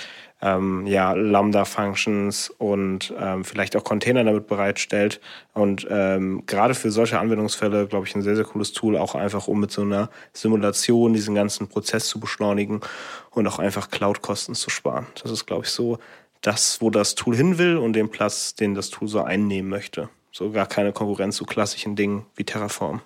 ähm, 0.42 0.88
ja, 0.88 1.14
Lambda-Functions 1.14 2.50
und 2.58 3.14
ähm, 3.20 3.44
vielleicht 3.44 3.76
auch 3.76 3.84
Container 3.84 4.24
damit 4.24 4.48
bereitstellt. 4.48 5.22
Und 5.54 5.88
ähm, 5.90 6.44
gerade 6.46 6.74
für 6.74 6.92
solche 6.92 7.20
Anwendungsfälle, 7.20 7.88
glaube 7.88 8.08
ich, 8.08 8.16
ein 8.16 8.22
sehr, 8.22 8.36
sehr 8.36 8.46
cooles 8.46 8.74
Tool, 8.74 8.98
auch 8.98 9.16
einfach 9.16 9.48
um 9.48 9.60
mit 9.60 9.72
so 9.72 9.84
einer 9.84 10.10
Simulation 10.34 11.14
diesen 11.14 11.36
ganzen 11.36 11.68
Prozess 11.68 12.08
zu 12.08 12.20
beschleunigen 12.20 12.82
und 13.30 13.48
auch 13.48 13.60
einfach 13.60 13.90
Cloud-Kosten 13.90 14.56
zu 14.56 14.70
sparen. 14.70 15.06
Das 15.22 15.32
ist, 15.32 15.46
glaube 15.46 15.66
ich, 15.66 15.70
so 15.70 16.00
das, 16.42 16.82
wo 16.82 16.90
das 16.90 17.16
Tool 17.16 17.36
hin 17.36 17.58
will 17.58 17.78
und 17.78 17.94
den 17.94 18.10
Platz, 18.10 18.56
den 18.56 18.74
das 18.74 18.90
Tool 18.90 19.08
so 19.08 19.22
einnehmen 19.22 19.70
möchte. 19.70 20.10
So 20.32 20.50
gar 20.52 20.66
keine 20.66 20.92
Konkurrenz 20.92 21.36
zu 21.36 21.46
klassischen 21.46 21.96
Dingen 21.96 22.26
wie 22.36 22.46
Terraform. 22.46 23.02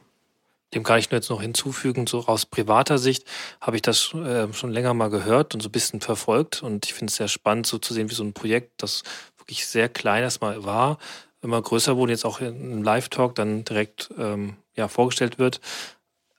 Dem 0.76 0.84
kann 0.84 1.00
ich 1.00 1.10
nur 1.10 1.18
jetzt 1.18 1.30
noch 1.30 1.42
hinzufügen, 1.42 2.06
so 2.06 2.26
aus 2.28 2.46
privater 2.46 2.98
Sicht 2.98 3.26
habe 3.62 3.78
ich 3.78 3.82
das 3.82 4.14
äh, 4.14 4.52
schon 4.54 4.72
länger 4.72 4.94
mal 4.94 5.10
gehört 5.10 5.54
und 5.54 5.62
so 5.62 5.70
ein 5.70 5.72
bisschen 5.72 6.02
verfolgt. 6.02 6.62
Und 6.62 6.86
ich 6.86 6.94
finde 6.94 7.10
es 7.10 7.16
sehr 7.16 7.30
spannend, 7.30 7.66
so 7.66 7.78
zu 7.78 7.94
sehen, 7.94 8.10
wie 8.10 8.16
so 8.16 8.24
ein 8.24 8.34
Projekt, 8.34 8.84
das 8.84 9.04
wirklich 9.38 9.66
sehr 9.66 9.88
klein 9.90 10.24
erstmal 10.24 10.66
war, 10.66 10.98
immer 11.42 11.62
größer 11.62 11.96
wurde, 11.96 12.12
jetzt 12.12 12.26
auch 12.26 12.42
im 12.42 12.84
Live-Talk 12.84 13.36
dann 13.36 13.64
direkt 13.64 14.10
ähm, 14.18 14.58
ja, 14.76 14.88
vorgestellt 14.88 15.40
wird. 15.40 15.62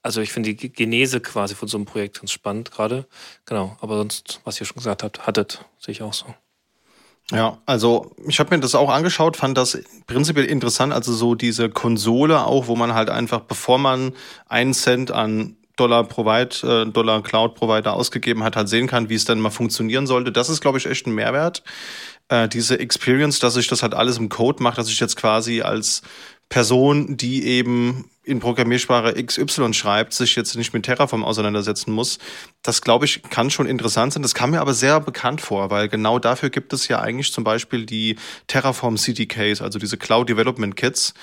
Also 0.03 0.21
ich 0.21 0.31
finde 0.31 0.53
die 0.53 0.71
Genese 0.71 1.19
quasi 1.19 1.55
von 1.55 1.67
so 1.67 1.77
einem 1.77 1.85
Projekt 1.85 2.19
ganz 2.19 2.31
spannend 2.31 2.71
gerade. 2.71 3.07
Genau, 3.45 3.75
aber 3.81 3.97
sonst, 3.97 4.41
was 4.43 4.59
ihr 4.59 4.65
schon 4.65 4.77
gesagt 4.77 5.03
habt, 5.03 5.25
hattet, 5.25 5.65
sehe 5.79 5.93
ich 5.93 6.01
auch 6.01 6.13
so. 6.13 6.27
Ja, 7.31 7.57
also 7.65 8.15
ich 8.25 8.39
habe 8.39 8.55
mir 8.55 8.61
das 8.61 8.73
auch 8.73 8.89
angeschaut, 8.89 9.35
fand 9.35 9.57
das 9.57 9.77
prinzipiell 10.05 10.45
interessant, 10.45 10.93
also 10.93 11.13
so 11.13 11.35
diese 11.35 11.69
Konsole 11.69 12.45
auch, 12.45 12.67
wo 12.67 12.77
man 12.77 12.93
halt 12.93 13.09
einfach, 13.09 13.41
bevor 13.41 13.77
man 13.77 14.13
einen 14.47 14.73
Cent 14.73 15.11
an 15.11 15.57
Dollar 15.75 16.05
Provide, 16.05 16.85
äh, 16.87 16.91
Dollar 16.91 17.21
Cloud 17.21 17.55
Provider 17.55 17.93
ausgegeben 17.93 18.43
hat, 18.43 18.55
halt 18.55 18.69
sehen 18.69 18.87
kann, 18.87 19.09
wie 19.09 19.15
es 19.15 19.25
dann 19.25 19.39
mal 19.41 19.49
funktionieren 19.49 20.07
sollte. 20.07 20.31
Das 20.31 20.49
ist, 20.49 20.61
glaube 20.61 20.77
ich, 20.77 20.85
echt 20.85 21.05
ein 21.05 21.13
Mehrwert. 21.13 21.63
Äh, 22.29 22.47
diese 22.47 22.79
Experience, 22.79 23.39
dass 23.39 23.57
ich 23.57 23.67
das 23.67 23.83
halt 23.83 23.93
alles 23.93 24.17
im 24.17 24.29
Code 24.29 24.63
mache, 24.63 24.77
dass 24.77 24.89
ich 24.89 24.99
jetzt 24.99 25.17
quasi 25.17 25.61
als 25.61 26.01
Person, 26.49 27.17
die 27.17 27.45
eben 27.45 28.09
in 28.27 28.39
Programmiersprache 28.39 29.13
XY 29.23 29.73
schreibt, 29.73 30.13
sich 30.13 30.35
jetzt 30.35 30.55
nicht 30.55 30.73
mit 30.73 30.83
Terraform 30.83 31.23
auseinandersetzen 31.23 31.91
muss. 31.91 32.19
Das, 32.61 32.81
glaube 32.81 33.05
ich, 33.05 33.23
kann 33.23 33.49
schon 33.49 33.67
interessant 33.67 34.13
sein. 34.13 34.21
Das 34.21 34.35
kam 34.35 34.51
mir 34.51 34.59
aber 34.59 34.73
sehr 34.73 34.99
bekannt 34.99 35.39
vor, 35.39 35.69
weil 35.69 35.87
genau 35.87 36.19
dafür 36.19 36.49
gibt 36.49 36.73
es 36.73 36.89
ja 36.89 36.99
eigentlich 36.99 37.31
zum 37.31 37.43
Beispiel 37.45 37.85
die 37.85 38.17
Terraform 38.47 38.97
CDKs, 38.97 39.61
also 39.61 39.79
diese 39.79 39.97
Cloud 39.97 40.27
Development 40.27 40.75
Kits. 40.75 41.13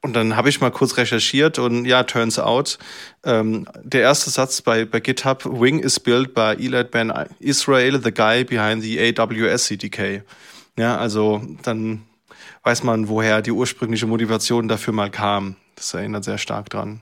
Und 0.00 0.14
dann 0.14 0.36
habe 0.36 0.48
ich 0.48 0.60
mal 0.60 0.70
kurz 0.70 0.96
recherchiert 0.96 1.58
und 1.58 1.84
ja, 1.84 2.02
turns 2.04 2.38
out, 2.38 2.78
ähm, 3.24 3.66
der 3.82 4.00
erste 4.00 4.30
Satz 4.30 4.62
bei, 4.62 4.86
bei 4.86 5.00
GitHub, 5.00 5.44
Wing 5.44 5.80
is 5.80 6.00
built 6.00 6.34
by 6.34 6.56
Elad 6.58 6.90
Ben 6.90 7.12
Israel, 7.40 8.00
the 8.02 8.10
guy 8.10 8.42
behind 8.42 8.82
the 8.82 8.98
AWS 8.98 9.66
CDK. 9.66 10.22
Ja, 10.78 10.96
also 10.96 11.42
dann 11.62 12.04
weiß 12.62 12.82
man, 12.82 13.08
woher 13.08 13.42
die 13.42 13.52
ursprüngliche 13.52 14.06
Motivation 14.06 14.66
dafür 14.66 14.94
mal 14.94 15.10
kam. 15.10 15.56
Das 15.74 15.92
erinnert 15.94 16.24
sehr 16.24 16.38
stark 16.38 16.70
dran. 16.70 17.00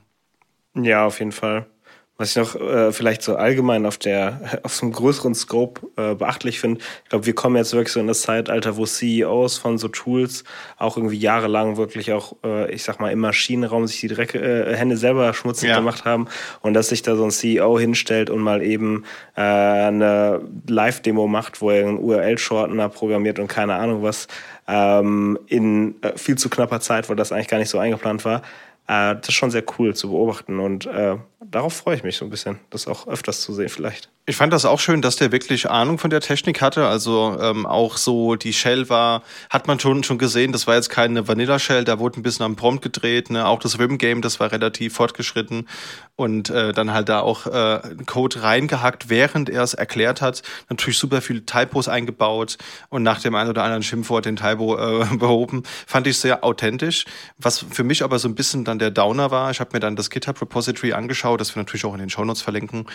Ja, 0.75 1.05
auf 1.05 1.19
jeden 1.19 1.31
Fall. 1.31 1.67
Was 2.15 2.29
ich 2.29 2.35
noch 2.35 2.55
äh, 2.55 2.91
vielleicht 2.91 3.23
so 3.23 3.35
allgemein 3.35 3.87
auf 3.87 3.97
der 3.97 4.59
auf 4.63 4.75
so 4.75 4.85
einem 4.85 4.93
größeren 4.93 5.33
Scope 5.33 5.81
äh, 5.97 6.13
beachtlich 6.13 6.59
finde, 6.59 6.79
ich 7.03 7.09
glaube, 7.09 7.25
wir 7.25 7.33
kommen 7.33 7.55
jetzt 7.55 7.73
wirklich 7.73 7.91
so 7.91 7.99
in 7.99 8.05
das 8.05 8.21
Zeitalter, 8.21 8.77
wo 8.77 8.85
CEOs 8.85 9.57
von 9.57 9.79
so 9.79 9.87
Tools 9.87 10.43
auch 10.77 10.95
irgendwie 10.95 11.17
jahrelang 11.17 11.75
wirklich 11.77 12.13
auch, 12.13 12.35
äh, 12.43 12.71
ich 12.71 12.83
sag 12.83 12.99
mal, 12.99 13.11
im 13.11 13.19
Maschinenraum 13.19 13.87
sich 13.87 13.99
die 13.99 14.09
Drecke, 14.09 14.39
äh, 14.39 14.75
Hände 14.75 14.95
selber 14.95 15.33
schmutzig 15.33 15.69
ja. 15.69 15.77
gemacht 15.77 16.05
haben 16.05 16.27
und 16.61 16.75
dass 16.75 16.89
sich 16.89 17.01
da 17.01 17.15
so 17.15 17.23
ein 17.23 17.31
CEO 17.31 17.79
hinstellt 17.79 18.29
und 18.29 18.41
mal 18.41 18.61
eben 18.61 19.05
äh, 19.35 19.41
eine 19.41 20.41
Live-Demo 20.67 21.27
macht, 21.27 21.61
wo 21.61 21.71
er 21.71 21.87
einen 21.87 21.97
URL-Shortener 21.97 22.89
programmiert 22.89 23.39
und 23.39 23.47
keine 23.47 23.73
Ahnung 23.73 24.03
was, 24.03 24.27
ähm, 24.67 25.37
in 25.47 26.01
äh, 26.01 26.17
viel 26.17 26.37
zu 26.37 26.49
knapper 26.49 26.79
Zeit, 26.79 27.09
weil 27.09 27.15
das 27.15 27.31
eigentlich 27.31 27.47
gar 27.47 27.57
nicht 27.57 27.69
so 27.69 27.79
eingeplant 27.79 28.25
war. 28.25 28.41
Äh, 28.87 29.15
das 29.15 29.29
ist 29.29 29.35
schon 29.35 29.51
sehr 29.51 29.63
cool 29.77 29.95
zu 29.95 30.09
beobachten 30.09 30.59
und 30.59 30.85
äh, 30.85 31.17
darauf 31.45 31.73
freue 31.73 31.95
ich 31.95 32.03
mich 32.03 32.17
so 32.17 32.25
ein 32.25 32.29
bisschen, 32.29 32.59
das 32.69 32.87
auch 32.87 33.07
öfters 33.07 33.41
zu 33.41 33.53
sehen 33.53 33.69
vielleicht. 33.69 34.09
Ich 34.25 34.37
fand 34.37 34.53
das 34.53 34.63
auch 34.63 34.79
schön, 34.79 35.01
dass 35.01 35.17
der 35.17 35.33
wirklich 35.33 35.69
Ahnung 35.69 35.97
von 35.97 36.09
der 36.09 36.21
Technik 36.21 36.61
hatte. 36.61 36.87
Also 36.87 37.37
ähm, 37.41 37.65
auch 37.65 37.97
so 37.97 38.35
die 38.35 38.53
Shell 38.53 38.87
war, 38.87 39.21
hat 39.49 39.67
man 39.67 39.81
schon 39.81 40.03
schon 40.03 40.17
gesehen, 40.17 40.53
das 40.53 40.65
war 40.65 40.75
jetzt 40.75 40.89
keine 40.89 41.27
Vanilla 41.27 41.59
Shell, 41.59 41.83
da 41.83 41.99
wurde 41.99 42.21
ein 42.21 42.23
bisschen 42.23 42.45
am 42.45 42.55
Prompt 42.55 42.81
gedreht. 42.81 43.29
Ne? 43.29 43.45
Auch 43.45 43.59
das 43.59 43.79
Rim 43.79 43.97
Game, 43.97 44.21
das 44.21 44.39
war 44.39 44.53
relativ 44.53 44.93
fortgeschritten 44.93 45.67
und 46.15 46.49
äh, 46.49 46.71
dann 46.71 46.93
halt 46.93 47.09
da 47.09 47.19
auch 47.19 47.47
äh, 47.47 47.81
Code 48.05 48.43
reingehackt, 48.43 49.09
während 49.09 49.49
er 49.49 49.63
es 49.63 49.73
erklärt 49.73 50.21
hat. 50.21 50.41
Natürlich 50.69 50.99
super 50.99 51.19
viele 51.21 51.45
Typos 51.45 51.89
eingebaut 51.89 52.57
und 52.87 53.03
nach 53.03 53.19
dem 53.19 53.35
einen 53.35 53.49
oder 53.49 53.63
anderen 53.63 53.83
Schimpfwort 53.83 54.23
den 54.25 54.37
Typo 54.37 54.77
äh, 54.77 55.05
behoben. 55.17 55.63
Fand 55.85 56.07
ich 56.07 56.17
sehr 56.17 56.45
authentisch. 56.45 57.03
Was 57.39 57.59
für 57.59 57.83
mich 57.83 58.03
aber 58.03 58.19
so 58.19 58.29
ein 58.29 58.35
bisschen 58.35 58.63
dann 58.63 58.79
der 58.79 58.91
Downer 58.91 59.31
war, 59.31 59.51
ich 59.51 59.59
habe 59.59 59.71
mir 59.73 59.81
dann 59.81 59.97
das 59.97 60.09
GitHub 60.09 60.41
Repository 60.41 60.93
angeschaut, 61.33 61.41
das 61.41 61.55
wir 61.55 61.61
natürlich 61.61 61.85
auch 61.85 61.93
in 61.93 61.99
den 61.99 62.09
Shownotes 62.09 62.41
verlinken. 62.41 62.85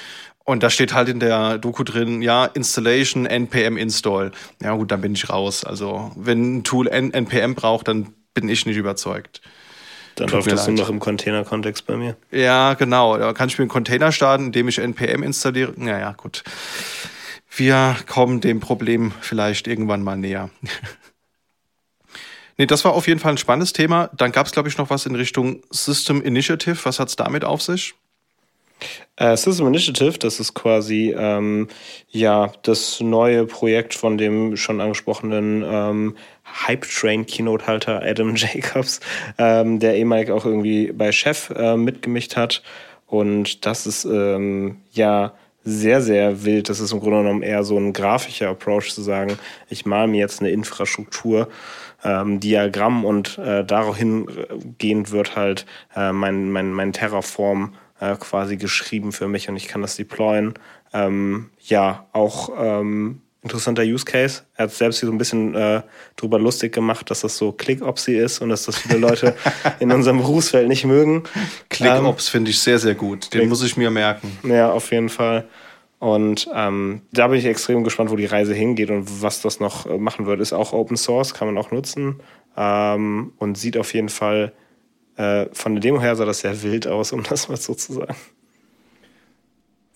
Und 0.44 0.62
da 0.62 0.70
steht 0.70 0.94
halt 0.94 1.08
in 1.08 1.20
der 1.20 1.58
Doku 1.58 1.84
drin, 1.84 2.22
ja, 2.22 2.46
Installation, 2.46 3.26
NPM 3.26 3.76
Install. 3.76 4.32
Ja 4.62 4.74
gut, 4.74 4.90
dann 4.90 5.00
bin 5.00 5.14
ich 5.14 5.28
raus. 5.28 5.64
Also 5.64 6.12
wenn 6.16 6.58
ein 6.58 6.64
Tool 6.64 6.88
NPM 6.88 7.54
braucht, 7.54 7.88
dann 7.88 8.14
bin 8.34 8.48
ich 8.48 8.66
nicht 8.66 8.76
überzeugt. 8.76 9.40
Dann 10.16 10.28
läuft 10.28 10.50
das 10.50 10.66
nur 10.66 10.76
noch 10.76 10.88
im 10.88 10.98
Container-Kontext 10.98 11.86
bei 11.86 11.96
mir. 11.96 12.16
Ja, 12.32 12.74
genau. 12.74 13.16
Da 13.18 13.32
kann 13.32 13.48
ich 13.48 13.58
mir 13.58 13.62
einen 13.62 13.70
Container 13.70 14.10
starten, 14.10 14.46
indem 14.46 14.68
ich 14.68 14.78
NPM 14.78 15.22
installiere. 15.22 15.72
Naja, 15.76 16.12
gut. 16.12 16.42
Wir 17.54 17.96
kommen 18.08 18.40
dem 18.40 18.58
Problem 18.58 19.12
vielleicht 19.20 19.68
irgendwann 19.68 20.02
mal 20.02 20.16
näher. 20.16 20.50
nee, 22.58 22.66
das 22.66 22.84
war 22.84 22.94
auf 22.94 23.06
jeden 23.06 23.20
Fall 23.20 23.32
ein 23.32 23.38
spannendes 23.38 23.72
Thema. 23.72 24.10
Dann 24.16 24.32
gab 24.32 24.46
es, 24.46 24.52
glaube 24.52 24.68
ich, 24.68 24.76
noch 24.76 24.90
was 24.90 25.06
in 25.06 25.14
Richtung 25.14 25.62
System 25.70 26.20
Initiative. 26.20 26.78
Was 26.84 26.98
hat 26.98 27.08
es 27.08 27.16
damit 27.16 27.44
auf 27.44 27.62
sich? 27.62 27.94
Äh, 29.16 29.36
System 29.36 29.66
Initiative, 29.66 30.18
das 30.18 30.38
ist 30.38 30.54
quasi 30.54 31.14
ähm, 31.16 31.68
ja 32.10 32.52
das 32.62 33.00
neue 33.00 33.46
Projekt 33.46 33.94
von 33.94 34.16
dem 34.16 34.56
schon 34.56 34.80
angesprochenen 34.80 35.64
ähm, 35.66 36.16
Hype 36.66 36.86
Train 36.88 37.26
Keynote 37.26 37.66
Halter 37.66 38.02
Adam 38.02 38.34
Jacobs, 38.36 39.00
ähm, 39.38 39.80
der 39.80 39.96
ehemalig 39.96 40.30
auch 40.30 40.44
irgendwie 40.44 40.92
bei 40.92 41.12
Chef 41.12 41.50
äh, 41.50 41.76
mitgemischt 41.76 42.36
hat. 42.36 42.62
Und 43.06 43.64
das 43.66 43.86
ist 43.86 44.04
ähm, 44.04 44.76
ja 44.92 45.32
sehr, 45.64 46.00
sehr 46.00 46.44
wild. 46.44 46.68
Das 46.68 46.80
ist 46.80 46.92
im 46.92 47.00
Grunde 47.00 47.18
genommen 47.18 47.42
eher 47.42 47.64
so 47.64 47.78
ein 47.78 47.92
grafischer 47.92 48.50
Approach 48.50 48.94
zu 48.94 49.02
sagen, 49.02 49.38
ich 49.68 49.84
male 49.86 50.08
mir 50.08 50.18
jetzt 50.18 50.40
eine 50.40 50.50
Infrastruktur, 50.50 51.48
ähm, 52.04 52.40
Diagramm 52.40 53.04
und 53.04 53.38
äh, 53.38 53.64
daraufhin 53.64 54.26
gehend 54.78 55.10
wird 55.10 55.36
halt 55.36 55.66
äh, 55.96 56.12
mein, 56.12 56.50
mein, 56.50 56.72
mein 56.72 56.92
Terraform 56.92 57.74
äh, 58.00 58.16
quasi 58.16 58.56
geschrieben 58.56 59.12
für 59.12 59.28
mich 59.28 59.48
und 59.48 59.56
ich 59.56 59.68
kann 59.68 59.82
das 59.82 59.96
deployen. 59.96 60.54
Ähm, 60.92 61.50
ja, 61.60 62.06
auch 62.12 62.50
ähm, 62.58 63.22
interessanter 63.42 63.82
Use 63.82 64.04
Case. 64.04 64.42
Er 64.54 64.64
hat 64.64 64.72
selbst 64.72 65.00
hier 65.00 65.06
so 65.06 65.12
ein 65.12 65.18
bisschen 65.18 65.54
äh, 65.54 65.82
drüber 66.16 66.38
lustig 66.38 66.72
gemacht, 66.72 67.10
dass 67.10 67.20
das 67.20 67.36
so 67.36 67.52
Click-Opsy 67.52 68.16
ist 68.16 68.40
und 68.40 68.48
dass 68.48 68.64
das 68.64 68.78
viele 68.78 68.98
Leute 68.98 69.34
in 69.80 69.92
unserem 69.92 70.18
Berufsfeld 70.18 70.68
nicht 70.68 70.84
mögen. 70.84 71.24
Click-Ops 71.68 72.28
ähm, 72.28 72.30
finde 72.32 72.50
ich 72.50 72.60
sehr, 72.60 72.78
sehr 72.78 72.94
gut. 72.94 73.32
Den 73.32 73.40
Click 73.40 73.48
muss 73.48 73.62
ich 73.62 73.76
mir 73.76 73.90
merken. 73.90 74.38
Ja, 74.44 74.72
auf 74.72 74.90
jeden 74.90 75.08
Fall. 75.08 75.46
Und 75.98 76.48
ähm, 76.54 77.02
da 77.12 77.26
bin 77.26 77.38
ich 77.38 77.44
extrem 77.44 77.82
gespannt, 77.82 78.10
wo 78.10 78.16
die 78.16 78.26
Reise 78.26 78.54
hingeht 78.54 78.90
und 78.90 79.22
was 79.22 79.40
das 79.40 79.58
noch 79.60 79.86
äh, 79.86 79.98
machen 79.98 80.26
wird. 80.26 80.40
Ist 80.40 80.52
auch 80.52 80.72
Open 80.72 80.96
Source, 80.96 81.34
kann 81.34 81.48
man 81.48 81.58
auch 81.58 81.70
nutzen 81.70 82.20
ähm, 82.56 83.32
und 83.38 83.56
sieht 83.58 83.76
auf 83.76 83.94
jeden 83.94 84.08
Fall 84.08 84.52
äh, 85.18 85.46
von 85.52 85.74
der 85.74 85.80
Demo 85.80 86.00
her 86.00 86.16
sah 86.16 86.24
das 86.24 86.40
sehr 86.40 86.62
wild 86.62 86.86
aus, 86.86 87.12
um 87.12 87.22
das 87.24 87.48
mal 87.48 87.56
so 87.56 87.74
zu 87.74 87.92
sagen. 87.92 88.14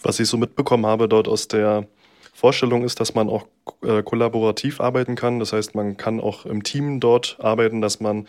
Was 0.03 0.19
ich 0.19 0.29
so 0.29 0.37
mitbekommen 0.37 0.85
habe 0.85 1.09
dort 1.09 1.29
aus 1.29 1.47
der 1.47 1.87
Vorstellung 2.35 2.83
ist, 2.83 2.99
dass 2.99 3.15
man 3.15 3.29
auch 3.29 3.47
äh, 3.83 4.03
kollaborativ 4.03 4.81
arbeiten 4.81 5.15
kann. 5.15 5.39
Das 5.39 5.53
heißt, 5.53 5.77
man 5.77 5.97
kann 5.97 6.21
auch 6.21 6.45
im 6.45 6.65
Team 6.65 6.99
dort 6.99 7.37
arbeiten, 7.41 7.81
dass 7.81 8.01
man 8.01 8.27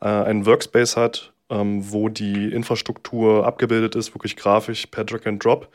äh, 0.00 0.08
einen 0.08 0.46
Workspace 0.46 0.96
hat, 0.96 1.34
ähm, 1.50 1.92
wo 1.92 2.08
die 2.08 2.50
Infrastruktur 2.50 3.46
abgebildet 3.46 3.94
ist, 3.94 4.14
wirklich 4.14 4.36
grafisch 4.36 4.86
per 4.86 5.04
Drag 5.04 5.26
and 5.26 5.44
Drop. 5.44 5.68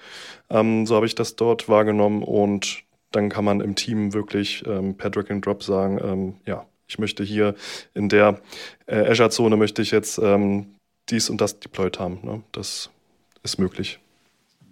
Ähm, 0.49 0.87
so 0.87 0.95
habe 0.95 1.05
ich 1.05 1.13
das 1.13 1.35
dort 1.35 1.69
wahrgenommen 1.69 2.23
und 2.23 2.83
dann 3.11 3.29
kann 3.29 3.45
man 3.45 3.61
im 3.61 3.75
Team 3.75 4.13
wirklich 4.13 4.63
ähm, 4.65 4.97
per 4.97 5.11
Drag 5.11 5.29
and 5.29 5.45
Drop 5.45 5.61
sagen, 5.61 5.99
ähm, 6.03 6.35
ja, 6.45 6.65
ich 6.87 6.99
möchte 6.99 7.23
hier 7.23 7.55
in 7.93 8.09
der 8.09 8.41
äh, 8.85 9.09
Azure-Zone 9.09 9.57
möchte 9.57 9.81
ich 9.81 9.91
jetzt 9.91 10.17
ähm, 10.17 10.75
dies 11.09 11.29
und 11.29 11.41
das 11.41 11.59
deployed 11.59 11.99
haben. 11.99 12.19
Ne? 12.23 12.43
Das 12.51 12.89
ist 13.43 13.57
möglich. 13.57 13.99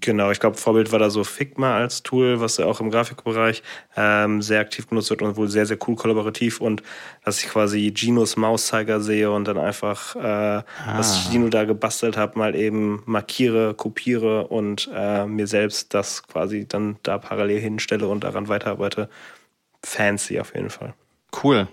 Genau, 0.04 0.32
ich 0.32 0.42
glaube, 0.42 0.58
Vorbild 0.58 0.92
war 0.92 1.00
da 1.00 1.10
so 1.10 1.24
Figma 1.24 1.78
als 1.78 2.04
Tool, 2.04 2.42
was 2.42 2.58
ja 2.58 2.66
auch 2.66 2.82
im 2.82 2.92
Grafikbereich 2.92 3.64
ähm, 3.96 4.42
sehr 4.42 4.60
aktiv 4.60 4.90
genutzt 4.90 5.10
wird 5.12 5.22
und 5.22 5.38
wohl 5.38 5.48
sehr, 5.48 5.66
sehr 5.66 5.78
cool 5.88 5.96
kollaborativ 5.96 6.60
und 6.60 6.84
dass 7.24 7.42
ich 7.42 7.50
quasi 7.50 7.90
Ginos 7.92 8.36
Mauszeiger 8.36 9.00
sehe 9.00 9.32
und 9.32 9.48
dann 9.48 9.58
einfach, 9.58 10.18
äh, 10.18 10.20
ah. 10.20 10.64
was 10.98 11.30
Gino 11.32 11.48
da 11.48 11.64
gebastelt 11.64 12.18
hat, 12.18 12.36
mal 12.36 12.54
eben 12.54 13.02
markiere, 13.06 13.76
kopiere 13.76 14.48
und 14.48 14.90
äh, 14.94 15.26
mir 15.26 15.48
selbst 15.48 15.94
das 15.94 16.24
quasi 16.24 16.68
dann 16.68 16.98
da 17.04 17.18
parallel 17.18 17.62
hinstelle 17.62 18.06
und 18.06 18.26
daran 18.26 18.50
weiterarbeite. 18.50 19.10
Fancy 19.86 20.38
auf 20.38 20.54
jeden 20.54 20.70
Fall. 20.70 20.94
Cool. 21.42 21.70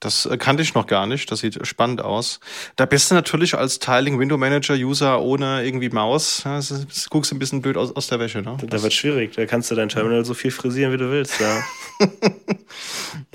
Das 0.00 0.26
äh, 0.26 0.36
kannte 0.36 0.62
ich 0.62 0.74
noch 0.74 0.86
gar 0.86 1.06
nicht. 1.06 1.30
Das 1.30 1.40
sieht 1.40 1.66
spannend 1.66 2.02
aus. 2.02 2.40
Da 2.76 2.86
bist 2.86 3.10
du 3.10 3.14
natürlich 3.14 3.54
als 3.54 3.78
Tiling 3.78 4.18
Window 4.18 4.36
Manager 4.36 4.74
User 4.74 5.22
ohne 5.22 5.64
irgendwie 5.64 5.88
Maus. 5.88 6.42
Das, 6.44 6.68
das 6.68 7.10
guckst 7.10 7.32
ein 7.32 7.38
bisschen 7.38 7.62
blöd 7.62 7.76
aus, 7.76 7.94
aus 7.94 8.08
der 8.08 8.18
Wäsche. 8.18 8.42
Ne? 8.42 8.56
Da 8.66 8.82
wird 8.82 8.92
schwierig. 8.92 9.34
Da 9.34 9.46
kannst 9.46 9.70
du 9.70 9.74
dein 9.74 9.88
Terminal 9.88 10.24
so 10.24 10.34
viel 10.34 10.50
frisieren, 10.50 10.92
wie 10.92 10.98
du 10.98 11.10
willst. 11.10 11.40
Ja, 11.40 11.62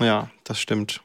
ja 0.00 0.30
das 0.44 0.60
stimmt. 0.60 1.00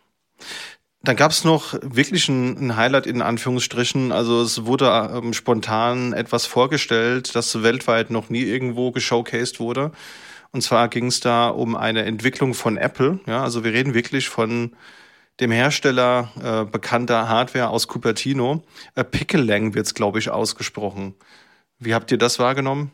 Dann 1.02 1.16
gab 1.16 1.32
es 1.32 1.44
noch 1.44 1.76
wirklich 1.84 2.30
ein, 2.30 2.58
ein, 2.58 2.76
Highlight 2.76 3.06
in 3.06 3.22
Anführungsstrichen. 3.22 4.12
Also 4.12 4.42
es 4.42 4.66
wurde 4.66 5.12
ähm, 5.14 5.34
spontan 5.34 6.14
etwas 6.14 6.48
vorgestellt, 6.48 7.36
das 7.36 7.62
weltweit 7.62 8.10
noch 8.10 8.30
nie 8.30 8.42
irgendwo 8.42 8.92
geshowcased 8.92 9.60
wurde. 9.60 9.92
Und 10.52 10.62
zwar 10.62 10.88
ging 10.88 11.08
es 11.08 11.20
da 11.20 11.50
um 11.50 11.76
eine 11.76 12.06
Entwicklung 12.06 12.56
von 12.56 12.78
Apple. 12.78 13.20
Ja, 13.28 13.44
also 13.44 13.64
wir 13.64 13.74
reden 13.74 13.94
wirklich 13.94 14.30
von 14.30 14.72
dem 15.40 15.52
Hersteller 15.52 16.32
äh, 16.42 16.70
bekannter 16.70 17.28
Hardware 17.28 17.70
aus 17.70 17.88
Cupertino. 17.88 18.64
Äh, 18.96 19.04
Pickelang 19.04 19.74
wird 19.74 19.86
es, 19.86 19.94
glaube 19.94 20.20
ich, 20.20 20.30
ausgesprochen. 20.30 21.16
Wie 21.80 21.94
habt 21.94 22.12
ihr 22.12 22.18
das 22.18 22.40
wahrgenommen? 22.40 22.92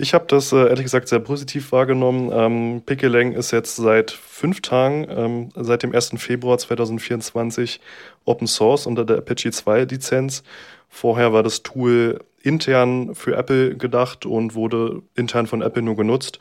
Ich 0.00 0.14
habe 0.14 0.26
das 0.28 0.52
äh, 0.52 0.68
ehrlich 0.68 0.84
gesagt 0.84 1.08
sehr 1.08 1.18
positiv 1.18 1.72
wahrgenommen. 1.72 2.30
Ähm, 2.32 2.82
Pickelang 2.86 3.32
ist 3.32 3.50
jetzt 3.50 3.74
seit 3.74 4.12
fünf 4.12 4.62
Tagen, 4.62 5.06
ähm, 5.10 5.48
seit 5.56 5.82
dem 5.82 5.92
1. 5.92 6.12
Februar 6.18 6.56
2024, 6.56 7.80
Open 8.24 8.46
Source 8.46 8.86
unter 8.86 9.04
der 9.04 9.18
Apache 9.18 9.50
2 9.50 9.84
Lizenz. 9.84 10.44
Vorher 10.88 11.32
war 11.32 11.42
das 11.42 11.64
Tool 11.64 12.20
intern 12.42 13.14
für 13.16 13.36
Apple 13.36 13.76
gedacht 13.76 14.24
und 14.24 14.54
wurde 14.54 15.02
intern 15.16 15.48
von 15.48 15.62
Apple 15.62 15.82
nur 15.82 15.96
genutzt. 15.96 16.38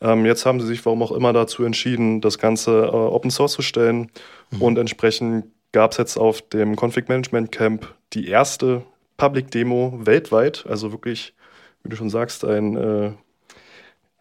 Ähm, 0.00 0.24
jetzt 0.24 0.46
haben 0.46 0.60
sie 0.60 0.66
sich, 0.66 0.84
warum 0.86 1.02
auch 1.02 1.12
immer, 1.12 1.32
dazu 1.32 1.64
entschieden, 1.64 2.20
das 2.20 2.38
Ganze 2.38 2.84
äh, 2.86 2.96
Open 2.96 3.30
Source 3.30 3.52
zu 3.52 3.62
stellen. 3.62 4.10
Mhm. 4.50 4.62
Und 4.62 4.78
entsprechend 4.78 5.46
gab 5.72 5.92
es 5.92 5.98
jetzt 5.98 6.16
auf 6.16 6.42
dem 6.42 6.76
Config 6.76 7.08
Management 7.08 7.52
Camp 7.52 7.94
die 8.12 8.28
erste 8.28 8.82
Public 9.16 9.50
Demo 9.50 9.98
weltweit. 10.02 10.64
Also 10.68 10.92
wirklich, 10.92 11.34
wie 11.82 11.90
du 11.90 11.96
schon 11.96 12.10
sagst, 12.10 12.44
ein, 12.44 12.76
äh, 12.76 13.12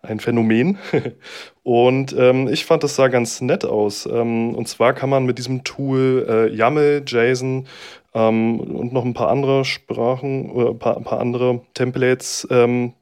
ein 0.01 0.19
Phänomen. 0.19 0.77
und 1.63 2.13
ähm, 2.17 2.47
ich 2.49 2.65
fand, 2.65 2.84
das 2.84 2.95
sah 2.95 3.07
ganz 3.07 3.39
nett 3.41 3.65
aus. 3.65 4.05
Ähm, 4.05 4.55
und 4.55 4.67
zwar 4.67 4.93
kann 4.93 5.09
man 5.09 5.25
mit 5.25 5.38
diesem 5.38 5.63
Tool 5.63 6.25
äh, 6.27 6.53
YAML, 6.53 7.03
JSON 7.07 7.67
ähm, 8.13 8.59
und 8.59 8.91
noch 8.91 9.05
ein 9.05 9.13
paar 9.13 9.30
andere 9.30 9.63
Sprachen 9.63 10.51
oder 10.51 10.71
ein 10.71 10.80
paar, 10.80 10.97
ein 10.97 11.03
paar 11.03 11.21
andere 11.21 11.61
Templates 11.73 12.47
ähm, 12.51 12.93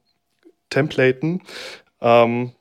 templaten. 0.70 1.42
Ähm, 2.00 2.52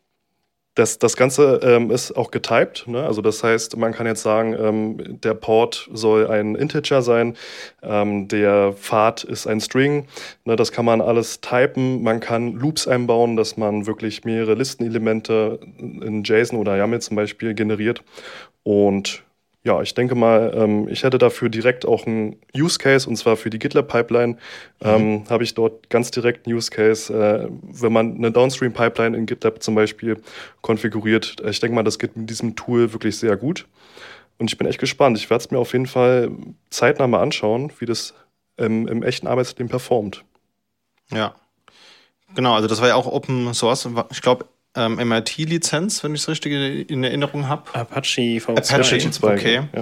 das, 0.78 1.00
das 1.00 1.18
Ganze 1.18 1.60
ähm, 1.64 1.90
ist 1.90 2.16
auch 2.16 2.30
getyped. 2.30 2.88
Ne? 2.88 3.04
Also 3.04 3.22
das 3.24 3.44
heißt, 3.44 3.78
man 3.78 3.94
kann 3.94 4.06
jetzt 4.06 4.22
sagen, 4.22 4.54
ähm, 4.54 5.20
der 5.22 5.34
Port 5.34 5.90
soll 5.92 6.28
ein 6.28 6.56
Integer 6.56 7.02
sein, 7.02 7.36
ähm, 7.82 8.28
der 8.28 8.74
Pfad 8.74 9.24
ist 9.24 9.48
ein 9.48 9.60
String. 9.60 10.06
Ne? 10.46 10.56
Das 10.56 10.72
kann 10.72 10.86
man 10.86 11.02
alles 11.02 11.42
typen. 11.42 12.04
Man 12.04 12.20
kann 12.20 12.54
Loops 12.54 12.88
einbauen, 12.88 13.36
dass 13.36 13.58
man 13.58 13.88
wirklich 13.88 14.24
mehrere 14.24 14.54
Listenelemente 14.54 15.60
in 15.80 16.24
JSON 16.24 16.60
oder 16.60 16.78
YAML 16.78 17.02
zum 17.02 17.16
Beispiel 17.16 17.56
generiert. 17.56 18.04
Und 18.62 19.24
ja, 19.68 19.82
ich 19.82 19.94
denke 19.94 20.16
mal, 20.16 20.54
ähm, 20.56 20.88
ich 20.88 21.04
hätte 21.04 21.18
dafür 21.18 21.50
direkt 21.50 21.86
auch 21.86 22.08
einen 22.08 22.38
Use 22.56 22.80
Case 22.80 23.08
und 23.08 23.18
zwar 23.18 23.36
für 23.36 23.50
die 23.50 23.60
GitLab-Pipeline 23.60 24.34
mhm. 24.34 24.38
ähm, 24.82 25.24
habe 25.30 25.44
ich 25.44 25.54
dort 25.54 25.90
ganz 25.90 26.10
direkt 26.10 26.48
einen 26.48 26.56
Use 26.56 26.72
Case, 26.72 27.14
äh, 27.14 27.50
wenn 27.62 27.92
man 27.92 28.16
eine 28.16 28.32
Downstream-Pipeline 28.32 29.16
in 29.18 29.26
GitLab 29.26 29.62
zum 29.62 29.76
Beispiel 29.76 30.22
konfiguriert. 30.62 31.36
Ich 31.46 31.60
denke 31.60 31.76
mal, 31.76 31.84
das 31.84 32.00
geht 32.00 32.16
mit 32.16 32.30
diesem 32.30 32.56
Tool 32.56 32.94
wirklich 32.94 33.18
sehr 33.20 33.36
gut. 33.36 33.68
Und 34.38 34.50
ich 34.50 34.58
bin 34.58 34.68
echt 34.68 34.80
gespannt. 34.80 35.18
Ich 35.18 35.30
werde 35.30 35.44
es 35.44 35.52
mir 35.52 35.60
auf 35.60 35.74
jeden 35.74 35.88
Fall 35.88 36.32
zeitnah 36.70 37.08
mal 37.08 37.22
anschauen, 37.22 37.74
wie 37.80 37.86
das 37.86 38.14
ähm, 38.58 38.88
im 38.88 39.04
echten 39.04 39.28
Arbeitsleben 39.28 39.68
performt. 39.68 40.24
Ja. 41.12 41.36
Genau, 42.36 42.54
also 42.56 42.70
das 42.70 42.80
war 42.80 42.88
ja 42.88 42.96
auch 42.96 43.08
Open 43.08 43.54
Source. 43.54 43.90
Ich 44.12 44.22
glaube, 44.22 44.46
ähm, 44.78 44.96
MIT-Lizenz, 44.96 46.04
wenn 46.04 46.14
ich 46.16 46.22
es 46.22 46.30
richtig 46.30 46.90
in 46.90 47.04
Erinnerung 47.04 47.48
habe. 47.48 47.64
Apache 47.74 48.22
V2. 48.22 48.50
Apache 48.50 49.12
2, 49.12 49.34
okay. 49.34 49.56
Ja. 49.56 49.82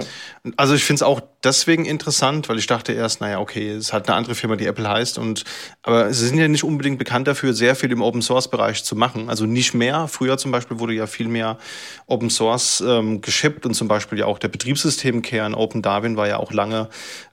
Also 0.56 0.74
ich 0.74 0.84
finde 0.84 0.96
es 0.96 1.02
auch 1.02 1.20
deswegen 1.46 1.84
interessant, 1.84 2.48
weil 2.48 2.58
ich 2.58 2.66
dachte 2.66 2.92
erst, 2.92 3.20
naja, 3.20 3.38
okay, 3.38 3.70
es 3.70 3.92
hat 3.92 4.08
eine 4.08 4.16
andere 4.16 4.34
Firma, 4.34 4.56
die 4.56 4.66
Apple 4.66 4.88
heißt. 4.88 5.16
Und 5.16 5.44
aber 5.82 6.12
sie 6.12 6.26
sind 6.26 6.38
ja 6.38 6.48
nicht 6.48 6.64
unbedingt 6.64 6.98
bekannt 6.98 7.28
dafür, 7.28 7.54
sehr 7.54 7.76
viel 7.76 7.92
im 7.92 8.02
Open 8.02 8.20
Source 8.20 8.48
Bereich 8.50 8.84
zu 8.84 8.96
machen. 8.96 9.30
Also 9.30 9.46
nicht 9.46 9.72
mehr. 9.72 10.08
Früher 10.08 10.36
zum 10.36 10.50
Beispiel 10.50 10.78
wurde 10.80 10.92
ja 10.92 11.06
viel 11.06 11.28
mehr 11.28 11.58
Open 12.06 12.28
Source 12.28 12.82
ähm, 12.86 13.20
geschippt 13.20 13.64
und 13.64 13.74
zum 13.74 13.88
Beispiel 13.88 14.18
ja 14.18 14.26
auch 14.26 14.38
der 14.38 14.48
Betriebssystemkern 14.48 15.54
Open 15.54 15.82
Darwin 15.82 16.16
war 16.16 16.26
ja 16.26 16.38
auch 16.38 16.52
lange 16.52 16.88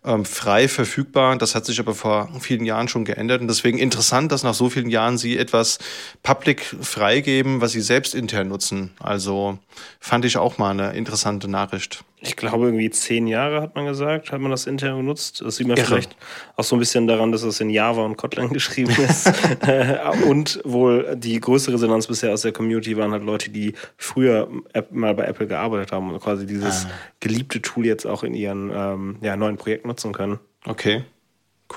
ähm, 0.05 0.23
frei 0.23 0.67
verfügbar. 0.67 1.35
Das 1.37 1.55
hat 1.55 1.65
sich 1.65 1.79
aber 1.79 1.95
vor 1.95 2.29
vielen 2.39 2.65
Jahren 2.65 2.87
schon 2.87 3.05
geändert. 3.05 3.41
Und 3.41 3.47
deswegen 3.47 3.79
interessant, 3.79 4.31
dass 4.31 4.43
nach 4.43 4.53
so 4.53 4.69
vielen 4.69 4.89
Jahren 4.89 5.17
sie 5.17 5.37
etwas 5.37 5.79
public 6.21 6.63
freigeben, 6.81 7.61
was 7.61 7.71
sie 7.71 7.81
selbst 7.81 8.13
intern 8.13 8.47
nutzen. 8.47 8.91
Also 8.99 9.57
fand 9.99 10.25
ich 10.25 10.37
auch 10.37 10.59
mal 10.59 10.71
eine 10.71 10.93
interessante 10.93 11.47
Nachricht 11.47 12.03
ich 12.25 12.37
glaube, 12.37 12.65
irgendwie 12.65 12.89
zehn 12.89 13.27
Jahre 13.27 13.61
hat 13.61 13.75
man 13.75 13.85
gesagt, 13.85 14.31
hat 14.31 14.39
man 14.39 14.49
das 14.49 14.65
intern 14.65 14.97
genutzt. 14.97 15.41
Das 15.45 15.57
sieht 15.57 15.67
man 15.67 15.77
Irre. 15.77 15.87
vielleicht 15.87 16.15
auch 16.55 16.63
so 16.63 16.75
ein 16.75 16.79
bisschen 16.79 17.05
daran, 17.05 17.31
dass 17.33 17.43
es 17.43 17.59
in 17.59 17.69
Java 17.69 18.03
und 18.05 18.15
Kotlin 18.15 18.49
geschrieben 18.53 18.95
ist. 18.97 19.31
Äh, 19.63 19.97
und 20.27 20.59
wohl 20.65 21.15
die 21.15 21.39
größte 21.39 21.71
Resonanz 21.73 22.07
bisher 22.07 22.33
aus 22.33 22.41
der 22.41 22.51
Community 22.51 22.97
waren 22.97 23.11
halt 23.11 23.23
Leute, 23.23 23.49
die 23.49 23.73
früher 23.97 24.49
mal 24.91 25.13
bei 25.13 25.23
Apple 25.25 25.47
gearbeitet 25.47 25.91
haben 25.91 26.11
und 26.11 26.19
quasi 26.19 26.45
dieses 26.45 26.85
ah. 26.85 26.91
geliebte 27.19 27.61
Tool 27.61 27.85
jetzt 27.85 28.05
auch 28.05 28.23
in 28.23 28.33
ihren 28.33 28.71
ähm, 28.73 29.17
ja, 29.21 29.35
neuen 29.35 29.57
Projekten 29.57 29.87
nutzen 29.87 30.11
können. 30.11 30.39
Okay, 30.65 31.03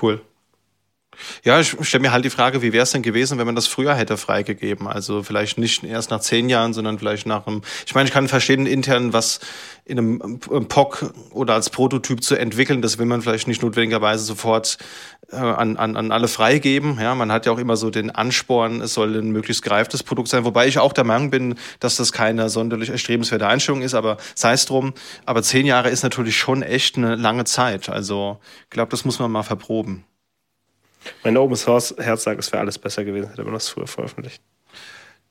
cool. 0.01 0.21
Ja, 1.43 1.59
ich 1.59 1.75
stelle 1.81 2.01
mir 2.01 2.11
halt 2.11 2.25
die 2.25 2.29
Frage, 2.29 2.61
wie 2.61 2.73
wäre 2.73 2.83
es 2.83 2.91
denn 2.91 3.01
gewesen, 3.01 3.37
wenn 3.37 3.45
man 3.45 3.55
das 3.55 3.67
früher 3.67 3.95
hätte 3.95 4.17
freigegeben? 4.17 4.87
Also 4.87 5.23
vielleicht 5.23 5.57
nicht 5.57 5.83
erst 5.83 6.11
nach 6.11 6.19
zehn 6.19 6.49
Jahren, 6.49 6.73
sondern 6.73 6.99
vielleicht 6.99 7.25
nach 7.25 7.47
einem. 7.47 7.61
Ich 7.85 7.95
meine, 7.95 8.07
ich 8.07 8.13
kann 8.13 8.27
verstehen 8.27 8.65
intern, 8.65 9.13
was 9.13 9.39
in 9.87 9.99
einem 9.99 10.39
POC 10.39 11.13
oder 11.31 11.53
als 11.53 11.69
Prototyp 11.69 12.21
zu 12.21 12.35
entwickeln, 12.35 12.81
das 12.81 12.97
will 12.97 13.05
man 13.05 13.21
vielleicht 13.21 13.47
nicht 13.47 13.61
notwendigerweise 13.61 14.25
sofort 14.25 14.77
äh, 15.31 15.37
an, 15.37 15.77
an, 15.77 15.95
an 15.95 16.11
alle 16.11 16.27
freigeben. 16.27 16.99
Ja, 16.99 17.15
man 17.15 17.31
hat 17.31 17.45
ja 17.45 17.53
auch 17.53 17.57
immer 17.57 17.77
so 17.77 17.89
den 17.89 18.11
Ansporn, 18.11 18.81
es 18.81 18.93
soll 18.93 19.15
ein 19.15 19.31
möglichst 19.31 19.63
gereiftes 19.63 20.03
Produkt 20.03 20.27
sein, 20.27 20.43
wobei 20.43 20.67
ich 20.67 20.79
auch 20.79 20.91
der 20.91 21.05
Meinung 21.05 21.29
bin, 21.29 21.55
dass 21.79 21.95
das 21.95 22.11
keine 22.11 22.49
sonderlich 22.49 22.89
erstrebenswerte 22.89 23.47
Einstellung 23.47 23.81
ist, 23.81 23.93
aber 23.93 24.17
sei 24.35 24.53
es 24.53 24.65
drum. 24.65 24.93
Aber 25.25 25.41
zehn 25.41 25.65
Jahre 25.65 25.89
ist 25.89 26.03
natürlich 26.03 26.37
schon 26.37 26.63
echt 26.63 26.97
eine 26.97 27.15
lange 27.15 27.45
Zeit. 27.45 27.87
Also 27.87 28.39
ich 28.65 28.71
glaube, 28.71 28.89
das 28.91 29.05
muss 29.05 29.19
man 29.19 29.31
mal 29.31 29.43
verproben. 29.43 30.03
Mein 31.23 31.37
Open 31.37 31.55
Source 31.55 31.95
Herz 31.97 32.23
sagt, 32.23 32.39
es 32.39 32.51
wäre 32.51 32.61
alles 32.61 32.77
besser 32.77 33.05
gewesen, 33.05 33.29
hätte 33.29 33.43
man 33.43 33.53
das 33.53 33.69
früher 33.69 33.87
veröffentlicht. 33.87 34.41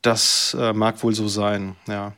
Das 0.02 0.56
äh, 0.58 0.72
mag 0.72 1.02
wohl 1.02 1.14
so 1.14 1.28
sein, 1.28 1.76
ja. 1.88 2.12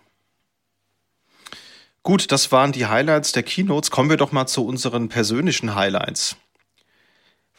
Gut, 2.02 2.32
das 2.32 2.52
waren 2.52 2.72
die 2.72 2.86
Highlights 2.86 3.32
der 3.32 3.42
Keynotes. 3.42 3.90
Kommen 3.90 4.08
wir 4.08 4.16
doch 4.16 4.32
mal 4.32 4.46
zu 4.46 4.64
unseren 4.64 5.08
persönlichen 5.08 5.74
Highlights. 5.74 6.36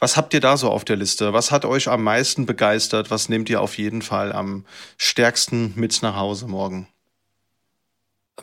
Was 0.00 0.16
habt 0.16 0.32
ihr 0.32 0.40
da 0.40 0.56
so 0.56 0.70
auf 0.70 0.84
der 0.84 0.96
Liste? 0.96 1.32
Was 1.32 1.50
hat 1.50 1.64
euch 1.64 1.88
am 1.88 2.02
meisten 2.02 2.46
begeistert? 2.46 3.10
Was 3.10 3.28
nehmt 3.28 3.50
ihr 3.50 3.60
auf 3.60 3.76
jeden 3.76 4.02
Fall 4.02 4.32
am 4.32 4.64
stärksten 4.96 5.74
mit 5.76 6.02
nach 6.02 6.16
Hause 6.16 6.46
morgen? 6.48 6.88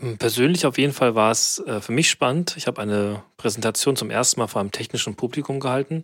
Ähm, 0.01 0.17
persönlich 0.17 0.65
auf 0.65 0.77
jeden 0.77 0.93
Fall 0.93 1.15
war 1.15 1.31
es 1.31 1.59
äh, 1.59 1.81
für 1.81 1.91
mich 1.91 2.09
spannend. 2.09 2.55
Ich 2.57 2.67
habe 2.67 2.81
eine 2.81 3.23
Präsentation 3.37 3.95
zum 3.95 4.09
ersten 4.09 4.39
Mal 4.39 4.47
vor 4.47 4.61
einem 4.61 4.71
technischen 4.71 5.15
Publikum 5.15 5.59
gehalten. 5.59 6.03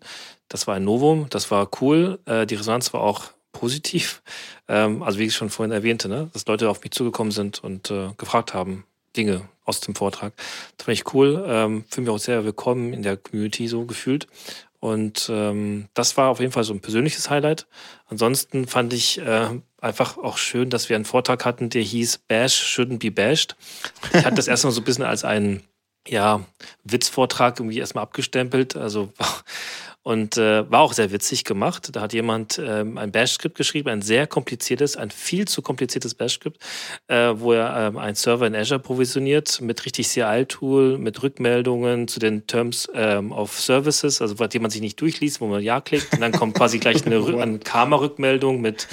Das 0.50 0.68
war 0.68 0.76
ein 0.76 0.84
Novum, 0.84 1.28
das 1.30 1.52
war 1.52 1.70
cool. 1.82 2.20
Äh, 2.26 2.46
die 2.46 2.56
Resonanz 2.56 2.94
war 2.94 3.02
auch 3.02 3.32
positiv. 3.52 4.22
Ähm, 4.68 5.04
also 5.04 5.20
wie 5.20 5.26
ich 5.26 5.36
schon 5.36 5.50
vorhin 5.50 5.72
erwähnte, 5.72 6.10
ne? 6.10 6.30
dass 6.34 6.46
Leute 6.46 6.70
auf 6.70 6.82
mich 6.84 6.92
zugekommen 6.92 7.32
sind 7.32 7.64
und 7.64 7.92
äh, 7.92 8.10
gefragt 8.18 8.54
haben, 8.54 8.86
Dinge 9.16 9.42
aus 9.64 9.80
dem 9.80 9.96
Vortrag. 9.96 10.34
Das 10.78 10.86
fand 10.86 10.98
ich 10.98 11.14
cool. 11.14 11.44
Ähm, 11.48 11.86
Fühle 11.90 12.06
mich 12.06 12.16
auch 12.16 12.20
sehr 12.20 12.44
willkommen 12.44 12.94
in 12.94 13.04
der 13.04 13.18
Community 13.18 13.68
so 13.68 13.86
gefühlt. 13.86 14.28
Und 14.84 15.30
ähm, 15.32 15.88
das 15.94 16.18
war 16.18 16.28
auf 16.28 16.42
jeden 16.42 16.52
Fall 16.52 16.66
so 16.66 16.74
ein 16.74 16.82
persönliches 16.82 17.30
Highlight. 17.30 17.68
Ansonsten 18.08 18.68
fand 18.68 18.92
ich 18.92 19.18
äh, 19.18 19.48
einfach 19.80 20.18
auch 20.18 20.36
schön, 20.36 20.70
dass 20.70 20.90
wir 20.90 20.98
einen 20.98 21.06
Vortrag 21.06 21.46
hatten, 21.46 21.70
der 21.70 21.82
hieß 21.82 22.18
Bash 22.28 22.76
shouldn't 22.76 23.00
be 23.00 23.10
bashed. 23.10 23.56
Ich 24.14 24.26
hatte 24.26 24.36
das 24.36 24.50
erstmal 24.50 24.74
so 24.74 24.82
ein 24.82 24.84
bisschen 24.84 25.06
als 25.06 25.24
einen 25.24 25.64
ja, 26.06 26.46
Witzvortrag 26.84 27.62
irgendwie 27.62 27.80
erstmal 27.80 28.04
abgestempelt. 28.04 28.76
Also 28.76 29.14
und 30.04 30.38
äh, 30.38 30.70
war 30.70 30.82
auch 30.82 30.94
sehr 30.94 31.12
witzig 31.12 31.46
gemacht. 31.46 31.90
Da 31.94 32.02
hat 32.02 32.14
jemand 32.14 32.62
ähm, 32.64 32.98
ein 32.98 33.12
Bash-Skript 33.12 33.58
geschrieben, 33.58 33.90
ein 33.90 34.02
sehr 34.02 34.28
kompliziertes, 34.28 34.98
ein 34.98 35.10
viel 35.12 35.48
zu 35.48 35.62
kompliziertes 35.62 36.14
Bash-Skript, 36.14 36.58
äh, 37.08 37.34
wo 37.36 37.54
er 37.54 37.88
ähm, 37.88 37.98
einen 37.98 38.16
Server 38.16 38.46
in 38.46 38.56
Azure 38.56 38.80
provisioniert 38.80 39.62
mit 39.62 39.86
richtig 39.86 40.10
CI-Tool, 40.10 40.98
mit 40.98 41.24
Rückmeldungen 41.24 42.10
zu 42.10 42.20
den 42.20 42.46
Terms 42.48 42.90
ähm, 42.94 43.32
of 43.32 43.58
Services, 43.58 44.22
also 44.22 44.36
die 44.36 44.60
man 44.60 44.70
sich 44.70 44.82
nicht 44.82 45.00
durchliest, 45.00 45.40
wo 45.40 45.48
man 45.48 45.64
Ja 45.64 45.80
klickt 45.80 46.14
und 46.14 46.22
dann 46.22 46.34
kommt 46.34 46.56
quasi 46.56 46.80
gleich 46.80 47.06
eine, 47.06 47.26
eine 47.42 47.60
Karma-Rückmeldung 47.60 48.60
mit 48.60 48.88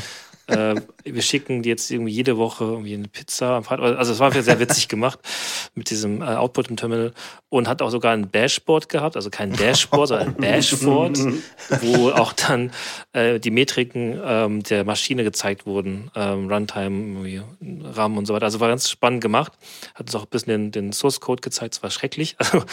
äh, 0.51 0.81
wir 1.05 1.23
schicken 1.23 1.63
jetzt 1.63 1.91
irgendwie 1.91 2.13
jede 2.13 2.37
Woche 2.37 2.65
irgendwie 2.65 2.95
eine 2.95 3.09
Pizza. 3.09 3.63
Also 3.69 4.13
es 4.13 4.19
war 4.19 4.31
sehr 4.33 4.61
witzig 4.61 4.89
gemacht 4.89 5.19
mit 5.75 5.91
diesem 5.91 6.23
äh, 6.23 6.27
Output 6.27 6.69
im 6.69 6.77
Terminal 6.77 7.13
und 7.49 7.69
hat 7.69 7.83
auch 7.83 7.91
sogar 7.91 8.13
ein 8.13 8.31
Dashboard 8.31 8.89
gehabt, 8.89 9.17
also 9.17 9.31
kein 9.31 9.53
Dashboard, 9.53 10.09
sondern 10.09 10.29
ein 10.29 10.41
Dashboard, 10.41 11.19
wo 11.83 12.11
auch 12.11 12.33
dann 12.33 12.71
äh, 13.13 13.41
die 13.41 13.51
Metriken 13.51 14.21
ähm, 14.25 14.63
der 14.63 14.85
Maschine 14.85 15.25
gezeigt 15.25 15.67
wurden, 15.67 16.11
ähm, 16.15 16.49
Runtime, 16.49 17.45
RAM 17.85 18.19
und 18.19 18.27
so 18.27 18.35
weiter. 18.35 18.45
Also 18.45 18.61
war 18.61 18.69
ganz 18.69 18.89
spannend 18.89 19.21
gemacht. 19.21 19.53
Hat 19.95 20.07
uns 20.07 20.15
auch 20.15 20.25
ein 20.25 20.31
bisschen 20.31 20.51
den, 20.51 20.71
den 20.73 20.93
Source 20.93 21.21
Code 21.21 21.41
gezeigt, 21.41 21.75
es 21.75 21.83
war 21.83 21.91
schrecklich. 21.91 22.37
Also, 22.51 22.65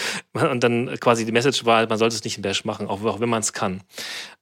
und 0.50 0.64
dann 0.64 1.00
quasi 1.00 1.24
die 1.24 1.32
Message 1.32 1.66
war, 1.66 1.88
man 1.88 2.00
sollte 2.00 2.16
es 2.16 2.24
nicht 2.24 2.38
in 2.38 2.42
Bash 2.42 2.66
machen, 2.66 2.88
auch, 2.88 3.04
auch 3.04 3.20
wenn 3.20 3.30
man 3.30 3.42
es 3.42 3.54
kann. 3.54 3.82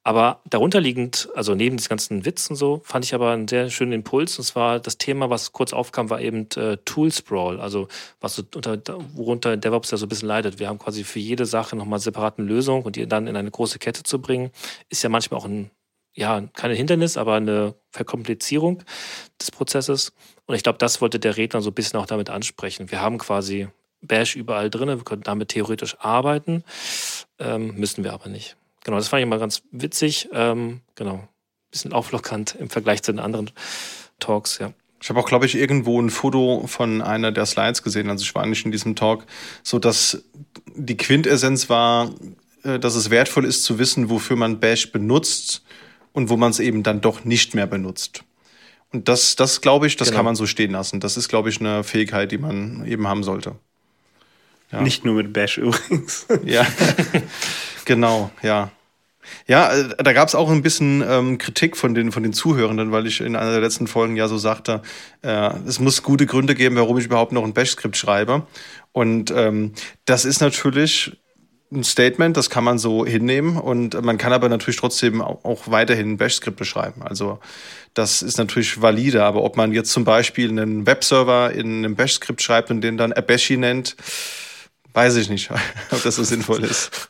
Aber 0.07 0.39
darunter 0.47 0.79
liegend, 0.79 1.29
also 1.33 1.55
neben 1.55 1.77
diesen 1.77 1.89
ganzen 1.89 2.25
Witz 2.25 2.47
und 2.51 2.57
so, 2.57 2.79
fand 2.83 3.03
ich 3.03 3.15
aber 3.15 3.31
einen 3.31 3.47
sehr 3.47 3.71
schönen 3.71 3.91
Impuls. 3.91 4.37
Und 4.37 4.45
zwar 4.45 4.79
das 4.79 4.99
Thema, 4.99 5.31
was 5.31 5.51
kurz 5.51 5.73
aufkam, 5.73 6.11
war 6.11 6.21
eben 6.21 6.47
äh, 6.57 6.77
Tool 6.85 7.11
Sprawl. 7.11 7.59
Also 7.59 7.87
was 8.21 8.35
so 8.35 8.43
unter, 8.53 8.77
worunter 9.15 9.57
DevOps 9.57 9.89
ja 9.89 9.97
so 9.97 10.05
ein 10.05 10.09
bisschen 10.09 10.27
leidet. 10.27 10.59
Wir 10.59 10.69
haben 10.69 10.77
quasi 10.77 11.03
für 11.03 11.17
jede 11.17 11.47
Sache 11.47 11.75
nochmal 11.75 11.99
separaten 11.99 12.45
Lösung 12.45 12.83
und 12.83 12.97
die 12.97 13.07
dann 13.07 13.25
in 13.25 13.35
eine 13.35 13.49
große 13.49 13.79
Kette 13.79 14.03
zu 14.03 14.21
bringen, 14.21 14.51
ist 14.89 15.01
ja 15.01 15.09
manchmal 15.09 15.39
auch 15.39 15.45
ein, 15.45 15.71
ja, 16.13 16.39
keine 16.53 16.75
Hindernis, 16.75 17.17
aber 17.17 17.33
eine 17.33 17.73
Verkomplizierung 17.89 18.83
des 19.41 19.49
Prozesses. 19.49 20.13
Und 20.45 20.53
ich 20.53 20.61
glaube, 20.61 20.77
das 20.77 21.01
wollte 21.01 21.17
der 21.17 21.35
Redner 21.35 21.63
so 21.63 21.71
ein 21.71 21.73
bisschen 21.73 21.99
auch 21.99 22.05
damit 22.05 22.29
ansprechen. 22.29 22.91
Wir 22.91 23.01
haben 23.01 23.17
quasi 23.17 23.69
Bash 24.01 24.35
überall 24.35 24.69
drin, 24.69 24.87
wir 24.87 25.03
können 25.03 25.23
damit 25.23 25.49
theoretisch 25.49 25.97
arbeiten, 25.97 26.63
ähm, 27.39 27.73
müssen 27.73 28.03
wir 28.03 28.13
aber 28.13 28.29
nicht. 28.29 28.55
Genau, 28.85 28.97
das 28.97 29.07
fand 29.07 29.21
ich 29.21 29.27
mal 29.27 29.39
ganz 29.39 29.63
witzig. 29.71 30.29
Ähm, 30.31 30.81
genau, 30.93 31.27
bisschen 31.71 31.91
auflockernd 31.91 32.55
im 32.55 32.69
Vergleich 32.69 33.01
zu 33.03 33.11
den 33.11 33.19
anderen 33.19 33.51
Talks, 34.19 34.59
ja. 34.59 34.71
Ich 35.01 35.09
habe 35.09 35.19
auch, 35.19 35.27
glaube 35.27 35.45
ich, 35.45 35.55
irgendwo 35.55 36.01
ein 36.01 36.09
Foto 36.09 36.65
von 36.67 37.01
einer 37.01 37.31
der 37.31 37.45
Slides 37.45 37.83
gesehen, 37.83 38.09
also 38.09 38.23
ich 38.23 38.33
war 38.33 38.45
nicht 38.45 38.65
in 38.65 38.71
diesem 38.71 38.95
Talk, 38.95 39.25
so 39.61 39.77
dass 39.79 40.23
die 40.75 40.97
Quintessenz 40.97 41.69
war, 41.69 42.11
äh, 42.63 42.79
dass 42.79 42.95
es 42.95 43.09
wertvoll 43.09 43.45
ist 43.45 43.63
zu 43.63 43.79
wissen, 43.79 44.09
wofür 44.09 44.37
man 44.37 44.59
Bash 44.59 44.91
benutzt 44.91 45.63
und 46.13 46.29
wo 46.29 46.37
man 46.37 46.51
es 46.51 46.59
eben 46.59 46.83
dann 46.83 47.01
doch 47.01 47.25
nicht 47.25 47.55
mehr 47.55 47.67
benutzt. 47.67 48.23
Und 48.93 49.09
das, 49.09 49.35
das 49.35 49.61
glaube 49.61 49.87
ich, 49.87 49.97
das 49.97 50.09
genau. 50.09 50.19
kann 50.19 50.25
man 50.25 50.35
so 50.35 50.45
stehen 50.45 50.71
lassen. 50.71 50.99
Das 50.99 51.17
ist, 51.17 51.27
glaube 51.27 51.49
ich, 51.49 51.59
eine 51.59 51.83
Fähigkeit, 51.83 52.31
die 52.31 52.37
man 52.37 52.85
eben 52.85 53.07
haben 53.07 53.23
sollte. 53.23 53.55
Ja. 54.71 54.81
Nicht 54.81 55.05
nur 55.05 55.15
mit 55.15 55.33
Bash 55.33 55.57
übrigens. 55.57 56.27
Ja, 56.43 56.65
genau, 57.85 58.31
ja. 58.41 58.71
Ja, 59.47 59.73
äh, 59.73 60.03
da 60.03 60.13
gab 60.13 60.27
es 60.27 60.35
auch 60.35 60.49
ein 60.49 60.61
bisschen 60.61 61.03
ähm, 61.07 61.37
Kritik 61.37 61.77
von 61.77 61.93
den, 61.93 62.11
von 62.11 62.23
den 62.23 62.33
Zuhörenden, 62.33 62.91
weil 62.91 63.07
ich 63.07 63.21
in 63.21 63.35
einer 63.35 63.51
der 63.51 63.61
letzten 63.61 63.87
Folgen 63.87 64.15
ja 64.15 64.27
so 64.27 64.37
sagte, 64.37 64.81
äh, 65.21 65.51
es 65.67 65.79
muss 65.79 66.03
gute 66.03 66.25
Gründe 66.25 66.55
geben, 66.55 66.75
warum 66.75 66.97
ich 66.97 67.05
überhaupt 67.05 67.31
noch 67.31 67.43
ein 67.43 67.53
Bash-Skript 67.53 67.97
schreibe. 67.97 68.47
Und 68.91 69.31
ähm, 69.31 69.73
das 70.05 70.25
ist 70.25 70.41
natürlich 70.41 71.17
ein 71.71 71.83
Statement, 71.83 72.37
das 72.37 72.49
kann 72.49 72.63
man 72.63 72.77
so 72.77 73.05
hinnehmen 73.05 73.57
und 73.57 74.01
man 74.01 74.17
kann 74.17 74.33
aber 74.33 74.49
natürlich 74.49 74.77
trotzdem 74.77 75.21
auch 75.21 75.63
weiterhin 75.65 76.11
ein 76.11 76.17
Bash-Skript 76.17 76.57
beschreiben. 76.57 77.01
Also 77.03 77.39
das 77.93 78.21
ist 78.21 78.37
natürlich 78.37 78.81
valide, 78.81 79.23
aber 79.23 79.43
ob 79.43 79.57
man 79.57 79.73
jetzt 79.73 79.91
zum 79.91 80.03
Beispiel 80.03 80.49
einen 80.49 80.85
Webserver 80.85 81.51
in 81.51 81.79
einem 81.79 81.95
Bash-Skript 81.95 82.41
schreibt 82.41 82.69
und 82.69 82.81
den 82.81 82.97
dann 82.97 83.13
Abashi 83.13 83.57
nennt, 83.57 83.95
weiß 84.93 85.15
ich 85.15 85.29
nicht, 85.29 85.49
ob 85.91 86.03
das 86.03 86.15
so 86.15 86.23
sinnvoll 86.23 86.63
ist. 86.63 87.09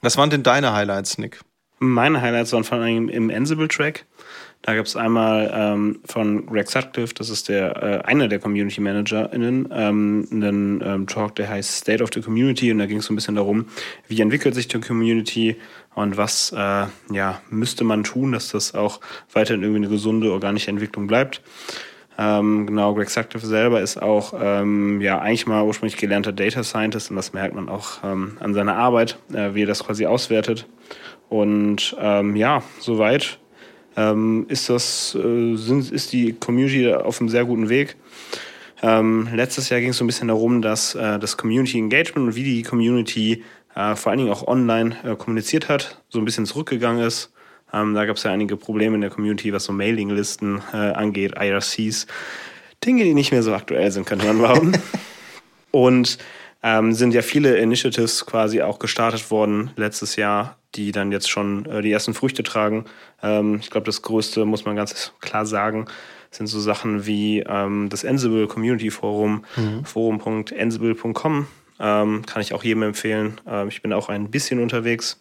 Was 0.00 0.16
waren 0.16 0.30
denn 0.30 0.42
deine 0.42 0.72
Highlights, 0.72 1.18
Nick? 1.18 1.40
Meine 1.80 2.20
Highlights 2.20 2.52
waren 2.52 2.64
vor 2.64 2.78
allem 2.78 3.08
im 3.08 3.30
Ansible-Track. 3.30 4.04
Da 4.62 4.74
gab 4.74 4.86
es 4.86 4.96
einmal 4.96 5.50
ähm, 5.54 6.00
von 6.04 6.46
Greg 6.46 6.68
Sutcliffe, 6.68 7.14
das 7.14 7.30
ist 7.30 7.48
der 7.48 7.76
äh, 7.80 7.98
einer 8.04 8.26
der 8.26 8.40
Community 8.40 8.80
ManagerInnen, 8.80 9.68
ähm, 9.70 10.28
einen 10.32 10.82
ähm, 10.84 11.06
Talk, 11.06 11.36
der 11.36 11.48
heißt 11.48 11.76
State 11.76 12.02
of 12.02 12.10
the 12.12 12.20
Community 12.20 12.72
und 12.72 12.78
da 12.78 12.86
ging 12.86 12.98
es 12.98 13.06
so 13.06 13.12
ein 13.12 13.16
bisschen 13.16 13.36
darum, 13.36 13.66
wie 14.08 14.20
entwickelt 14.20 14.56
sich 14.56 14.66
die 14.66 14.80
Community 14.80 15.56
und 15.94 16.16
was 16.16 16.52
äh, 16.52 16.86
ja, 17.12 17.40
müsste 17.50 17.84
man 17.84 18.02
tun, 18.02 18.32
dass 18.32 18.50
das 18.50 18.74
auch 18.74 19.00
weiterhin 19.32 19.62
irgendwie 19.62 19.82
eine 19.84 19.88
gesunde, 19.88 20.32
organische 20.32 20.70
Entwicklung 20.70 21.06
bleibt. 21.06 21.40
Ähm, 22.20 22.66
genau, 22.66 22.94
Greg 22.94 23.10
Sutcliffe 23.10 23.46
selber 23.46 23.80
ist 23.80 24.02
auch 24.02 24.34
ähm, 24.40 25.00
ja 25.00 25.20
eigentlich 25.20 25.46
mal 25.46 25.62
ursprünglich 25.62 25.96
gelernter 25.96 26.32
Data 26.32 26.64
Scientist 26.64 27.10
und 27.10 27.16
das 27.16 27.32
merkt 27.32 27.54
man 27.54 27.68
auch 27.68 28.02
ähm, 28.02 28.36
an 28.40 28.54
seiner 28.54 28.74
Arbeit, 28.74 29.18
äh, 29.32 29.54
wie 29.54 29.62
er 29.62 29.68
das 29.68 29.84
quasi 29.84 30.04
auswertet. 30.04 30.66
Und 31.28 31.96
ähm, 32.00 32.34
ja, 32.34 32.62
soweit 32.80 33.38
ähm, 33.96 34.46
ist 34.48 34.68
das 34.68 35.14
äh, 35.14 35.54
sind, 35.54 35.92
ist 35.92 36.12
die 36.12 36.32
Community 36.32 36.92
auf 36.92 37.20
einem 37.20 37.28
sehr 37.28 37.44
guten 37.44 37.68
Weg. 37.68 37.96
Ähm, 38.82 39.28
letztes 39.32 39.68
Jahr 39.68 39.80
ging 39.80 39.90
es 39.90 39.98
so 39.98 40.04
ein 40.04 40.08
bisschen 40.08 40.28
darum, 40.28 40.60
dass 40.60 40.96
äh, 40.96 41.20
das 41.20 41.36
Community 41.36 41.78
Engagement 41.78 42.28
und 42.28 42.34
wie 42.34 42.44
die 42.44 42.62
Community 42.62 43.44
äh, 43.76 43.94
vor 43.94 44.10
allen 44.10 44.18
Dingen 44.18 44.32
auch 44.32 44.46
online 44.46 44.96
äh, 45.04 45.14
kommuniziert 45.14 45.68
hat, 45.68 46.02
so 46.08 46.18
ein 46.18 46.24
bisschen 46.24 46.46
zurückgegangen 46.46 47.04
ist. 47.04 47.32
Ähm, 47.72 47.94
da 47.94 48.06
gab 48.06 48.16
es 48.16 48.22
ja 48.22 48.32
einige 48.32 48.56
Probleme 48.56 48.94
in 48.94 49.00
der 49.00 49.10
Community, 49.10 49.52
was 49.52 49.64
so 49.64 49.72
Mailinglisten 49.72 50.62
äh, 50.72 50.76
angeht, 50.76 51.34
IRCs. 51.38 52.06
Dinge, 52.84 53.04
die 53.04 53.14
nicht 53.14 53.32
mehr 53.32 53.42
so 53.42 53.54
aktuell 53.54 53.90
sind, 53.90 54.06
könnte 54.06 54.26
man 54.26 54.38
glauben. 54.38 54.72
Und 55.70 56.18
ähm, 56.62 56.92
sind 56.92 57.14
ja 57.14 57.22
viele 57.22 57.56
Initiatives 57.56 58.26
quasi 58.26 58.62
auch 58.62 58.78
gestartet 58.78 59.30
worden 59.30 59.70
letztes 59.76 60.16
Jahr, 60.16 60.56
die 60.74 60.92
dann 60.92 61.12
jetzt 61.12 61.30
schon 61.30 61.66
äh, 61.66 61.82
die 61.82 61.92
ersten 61.92 62.14
Früchte 62.14 62.42
tragen. 62.42 62.84
Ähm, 63.22 63.58
ich 63.60 63.70
glaube, 63.70 63.86
das 63.86 64.02
Größte, 64.02 64.44
muss 64.44 64.64
man 64.64 64.76
ganz 64.76 65.12
klar 65.20 65.46
sagen, 65.46 65.86
sind 66.30 66.46
so 66.46 66.60
Sachen 66.60 67.06
wie 67.06 67.40
ähm, 67.40 67.88
das 67.90 68.04
Ansible 68.04 68.46
Community 68.48 68.90
Forum, 68.90 69.44
mhm. 69.56 69.84
forum.ansible.com. 69.84 71.46
Ähm, 71.80 72.26
kann 72.26 72.42
ich 72.42 72.54
auch 72.54 72.64
jedem 72.64 72.82
empfehlen. 72.82 73.40
Ähm, 73.46 73.68
ich 73.68 73.82
bin 73.82 73.92
auch 73.92 74.08
ein 74.08 74.30
bisschen 74.30 74.60
unterwegs. 74.60 75.20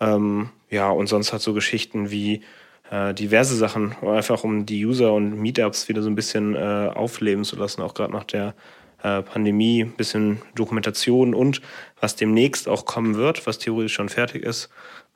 Ähm, 0.00 0.50
ja, 0.70 0.90
und 0.90 1.06
sonst 1.06 1.32
hat 1.32 1.40
so 1.40 1.54
Geschichten 1.54 2.10
wie 2.10 2.42
äh, 2.90 3.14
diverse 3.14 3.56
Sachen, 3.56 3.94
einfach 4.02 4.44
um 4.44 4.66
die 4.66 4.84
User 4.84 5.12
und 5.12 5.38
Meetups 5.40 5.88
wieder 5.88 6.02
so 6.02 6.10
ein 6.10 6.14
bisschen 6.14 6.54
äh, 6.54 6.90
aufleben 6.94 7.44
zu 7.44 7.56
lassen, 7.56 7.82
auch 7.82 7.94
gerade 7.94 8.12
nach 8.12 8.24
der 8.24 8.54
äh, 9.02 9.22
Pandemie, 9.22 9.84
ein 9.84 9.92
bisschen 9.92 10.42
Dokumentation 10.54 11.34
und 11.34 11.60
was 12.00 12.16
demnächst 12.16 12.68
auch 12.68 12.84
kommen 12.84 13.14
wird, 13.16 13.46
was 13.46 13.58
theoretisch 13.58 13.94
schon 13.94 14.08
fertig 14.08 14.42
ist. 14.42 14.70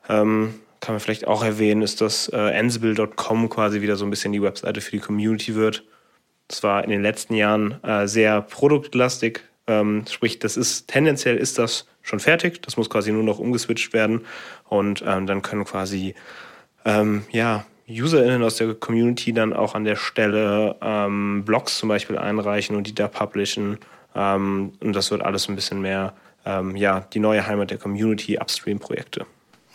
Ähm, 0.09 0.55
kann 0.81 0.95
man 0.95 1.01
vielleicht 1.01 1.27
auch 1.27 1.43
erwähnen, 1.43 1.83
ist, 1.83 2.01
dass 2.01 2.33
äh, 2.33 2.37
Ansible.com 2.37 3.49
quasi 3.49 3.81
wieder 3.81 3.97
so 3.97 4.05
ein 4.05 4.11
bisschen 4.11 4.33
die 4.33 4.43
Webseite 4.43 4.81
für 4.81 4.93
die 4.93 5.01
Community 5.01 5.55
wird. 5.55 5.85
Das 6.47 6.63
war 6.63 6.85
in 6.85 6.91
den 6.91 7.03
letzten 7.03 7.35
Jahren 7.35 7.83
äh, 7.83 8.07
sehr 8.07 8.41
produktlastig. 8.43 9.43
Ähm, 9.69 10.05
sprich, 10.09 10.39
das 10.39 10.57
ist 10.57 10.89
tendenziell 10.89 11.37
ist 11.37 11.59
das 11.59 11.87
schon 12.03 12.19
fertig. 12.19 12.63
Das 12.63 12.77
muss 12.77 12.91
quasi 12.91 13.13
nur 13.13 13.23
noch 13.23 13.39
umgeswitcht 13.39 13.93
werden 13.93 14.25
und 14.69 15.05
ähm, 15.07 15.27
dann 15.27 15.43
können 15.43 15.65
quasi 15.65 16.15
ähm, 16.85 17.25
ja 17.31 17.65
UserInnen 17.89 18.43
aus 18.43 18.57
der 18.57 18.75
Community 18.75 19.33
dann 19.33 19.53
auch 19.53 19.75
an 19.75 19.85
der 19.85 19.97
Stelle 19.97 20.77
ähm, 20.83 21.45
Blogs 21.45 21.79
zum 21.79 21.89
Beispiel 21.89 22.19
einreichen 22.19 22.77
und 22.77 22.87
die 22.87 22.95
da 22.95 23.09
publishen. 23.09 23.79
Ähm, 24.15 24.73
und 24.81 24.93
das 24.95 25.11
wird 25.11 25.23
alles 25.23 25.49
ein 25.49 25.55
bisschen 25.55 25.81
mehr 25.81 26.15
ähm, 26.45 26.75
ja 26.75 27.01
die 27.13 27.21
neue 27.21 27.47
Heimat 27.47 27.71
der 27.71 27.79
Community 27.79 28.39
Upstream-Projekte. 28.39 29.27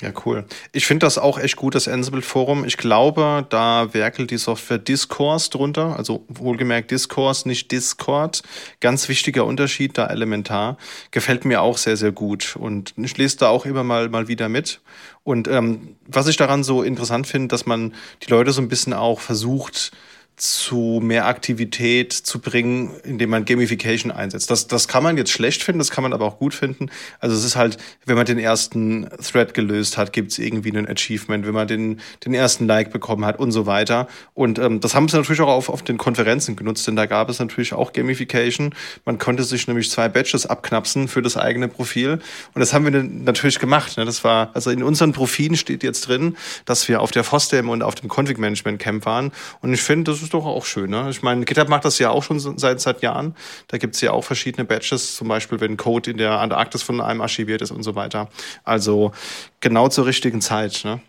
Ja, 0.01 0.11
cool. 0.25 0.45
Ich 0.71 0.85
finde 0.85 1.05
das 1.05 1.17
auch 1.17 1.37
echt 1.37 1.55
gut, 1.55 1.75
das 1.75 1.87
Ansible 1.87 2.21
Forum. 2.21 2.65
Ich 2.65 2.77
glaube, 2.77 3.45
da 3.49 3.93
werkelt 3.93 4.31
die 4.31 4.37
Software 4.37 4.79
Discourse 4.79 5.49
drunter. 5.49 5.95
Also 5.97 6.25
wohlgemerkt 6.27 6.91
Discourse, 6.91 7.47
nicht 7.47 7.71
Discord. 7.71 8.41
Ganz 8.79 9.07
wichtiger 9.07 9.45
Unterschied, 9.45 9.97
da 9.97 10.07
elementar. 10.07 10.77
Gefällt 11.11 11.45
mir 11.45 11.61
auch 11.61 11.77
sehr, 11.77 11.95
sehr 11.95 12.11
gut. 12.11 12.55
Und 12.59 12.93
ich 12.97 13.17
lese 13.17 13.37
da 13.37 13.49
auch 13.49 13.65
immer 13.65 13.83
mal, 13.83 14.09
mal 14.09 14.27
wieder 14.27 14.49
mit. 14.49 14.81
Und 15.23 15.47
ähm, 15.47 15.95
was 16.07 16.27
ich 16.27 16.37
daran 16.37 16.63
so 16.63 16.81
interessant 16.81 17.27
finde, 17.27 17.49
dass 17.49 17.65
man 17.65 17.93
die 18.23 18.29
Leute 18.29 18.51
so 18.51 18.61
ein 18.61 18.67
bisschen 18.67 18.93
auch 18.93 19.19
versucht, 19.19 19.91
zu 20.35 20.99
mehr 21.01 21.27
Aktivität 21.27 22.11
zu 22.11 22.39
bringen, 22.39 22.91
indem 23.03 23.29
man 23.29 23.45
Gamification 23.45 24.11
einsetzt. 24.11 24.49
Das, 24.49 24.67
das 24.67 24.87
kann 24.87 25.03
man 25.03 25.15
jetzt 25.15 25.31
schlecht 25.31 25.61
finden, 25.61 25.79
das 25.79 25.91
kann 25.91 26.01
man 26.01 26.11
aber 26.11 26.25
auch 26.25 26.39
gut 26.39 26.53
finden. 26.53 26.89
Also 27.19 27.35
es 27.35 27.43
ist 27.43 27.55
halt, 27.55 27.77
wenn 28.05 28.15
man 28.15 28.25
den 28.25 28.39
ersten 28.39 29.07
Thread 29.21 29.53
gelöst 29.53 29.97
hat, 29.97 30.11
gibt 30.11 30.31
es 30.31 30.39
irgendwie 30.39 30.75
ein 30.75 30.87
Achievement, 30.87 31.45
wenn 31.45 31.53
man 31.53 31.67
den, 31.67 31.99
den 32.25 32.33
ersten 32.33 32.65
Like 32.65 32.91
bekommen 32.91 33.25
hat 33.25 33.37
und 33.39 33.51
so 33.51 33.67
weiter. 33.67 34.07
Und 34.33 34.57
ähm, 34.57 34.79
das 34.79 34.95
haben 34.95 35.07
sie 35.07 35.17
natürlich 35.17 35.41
auch 35.41 35.49
auf, 35.49 35.69
auf 35.69 35.83
den 35.83 35.97
Konferenzen 35.97 36.55
genutzt, 36.55 36.87
denn 36.87 36.95
da 36.95 37.05
gab 37.05 37.29
es 37.29 37.39
natürlich 37.39 37.73
auch 37.73 37.93
Gamification. 37.93 38.73
Man 39.05 39.19
konnte 39.19 39.43
sich 39.43 39.67
nämlich 39.67 39.91
zwei 39.91 40.09
Badges 40.09 40.47
abknapsen 40.47 41.07
für 41.07 41.21
das 41.21 41.37
eigene 41.37 41.67
Profil. 41.67 42.19
Und 42.53 42.59
das 42.59 42.73
haben 42.73 42.91
wir 42.91 43.03
natürlich 43.03 43.59
gemacht. 43.59 43.97
Ne? 43.97 44.05
Das 44.05 44.23
war, 44.23 44.49
also 44.55 44.71
in 44.71 44.81
unseren 44.81 45.11
Profilen 45.11 45.57
steht 45.57 45.83
jetzt 45.83 46.07
drin, 46.07 46.37
dass 46.65 46.87
wir 46.87 47.01
auf 47.01 47.11
der 47.11 47.23
FOSDEM 47.23 47.69
und 47.69 47.83
auf 47.83 47.93
dem 47.95 48.09
Config 48.09 48.39
Management 48.39 48.79
Camp 48.79 49.05
waren. 49.05 49.31
Und 49.61 49.73
ich 49.73 49.81
finde, 49.81 50.11
das 50.11 50.22
ist 50.23 50.33
doch 50.33 50.45
auch 50.45 50.65
schön. 50.65 50.89
Ne? 50.89 51.07
Ich 51.09 51.21
meine, 51.21 51.45
GitHub 51.45 51.69
macht 51.69 51.85
das 51.85 51.99
ja 51.99 52.09
auch 52.09 52.23
schon 52.23 52.39
seit, 52.39 52.81
seit 52.81 53.01
Jahren. 53.01 53.35
Da 53.67 53.77
gibt 53.77 53.95
es 53.95 54.01
ja 54.01 54.11
auch 54.11 54.23
verschiedene 54.23 54.65
Badges, 54.65 55.15
zum 55.15 55.27
Beispiel, 55.27 55.59
wenn 55.59 55.77
Code 55.77 56.11
in 56.11 56.17
der 56.17 56.39
Antarktis 56.39 56.81
von 56.81 57.01
einem 57.01 57.21
archiviert 57.21 57.61
ist 57.61 57.71
und 57.71 57.83
so 57.83 57.95
weiter. 57.95 58.29
Also 58.63 59.11
genau 59.59 59.89
zur 59.89 60.05
richtigen 60.05 60.41
Zeit. 60.41 60.81
Ne? 60.83 61.01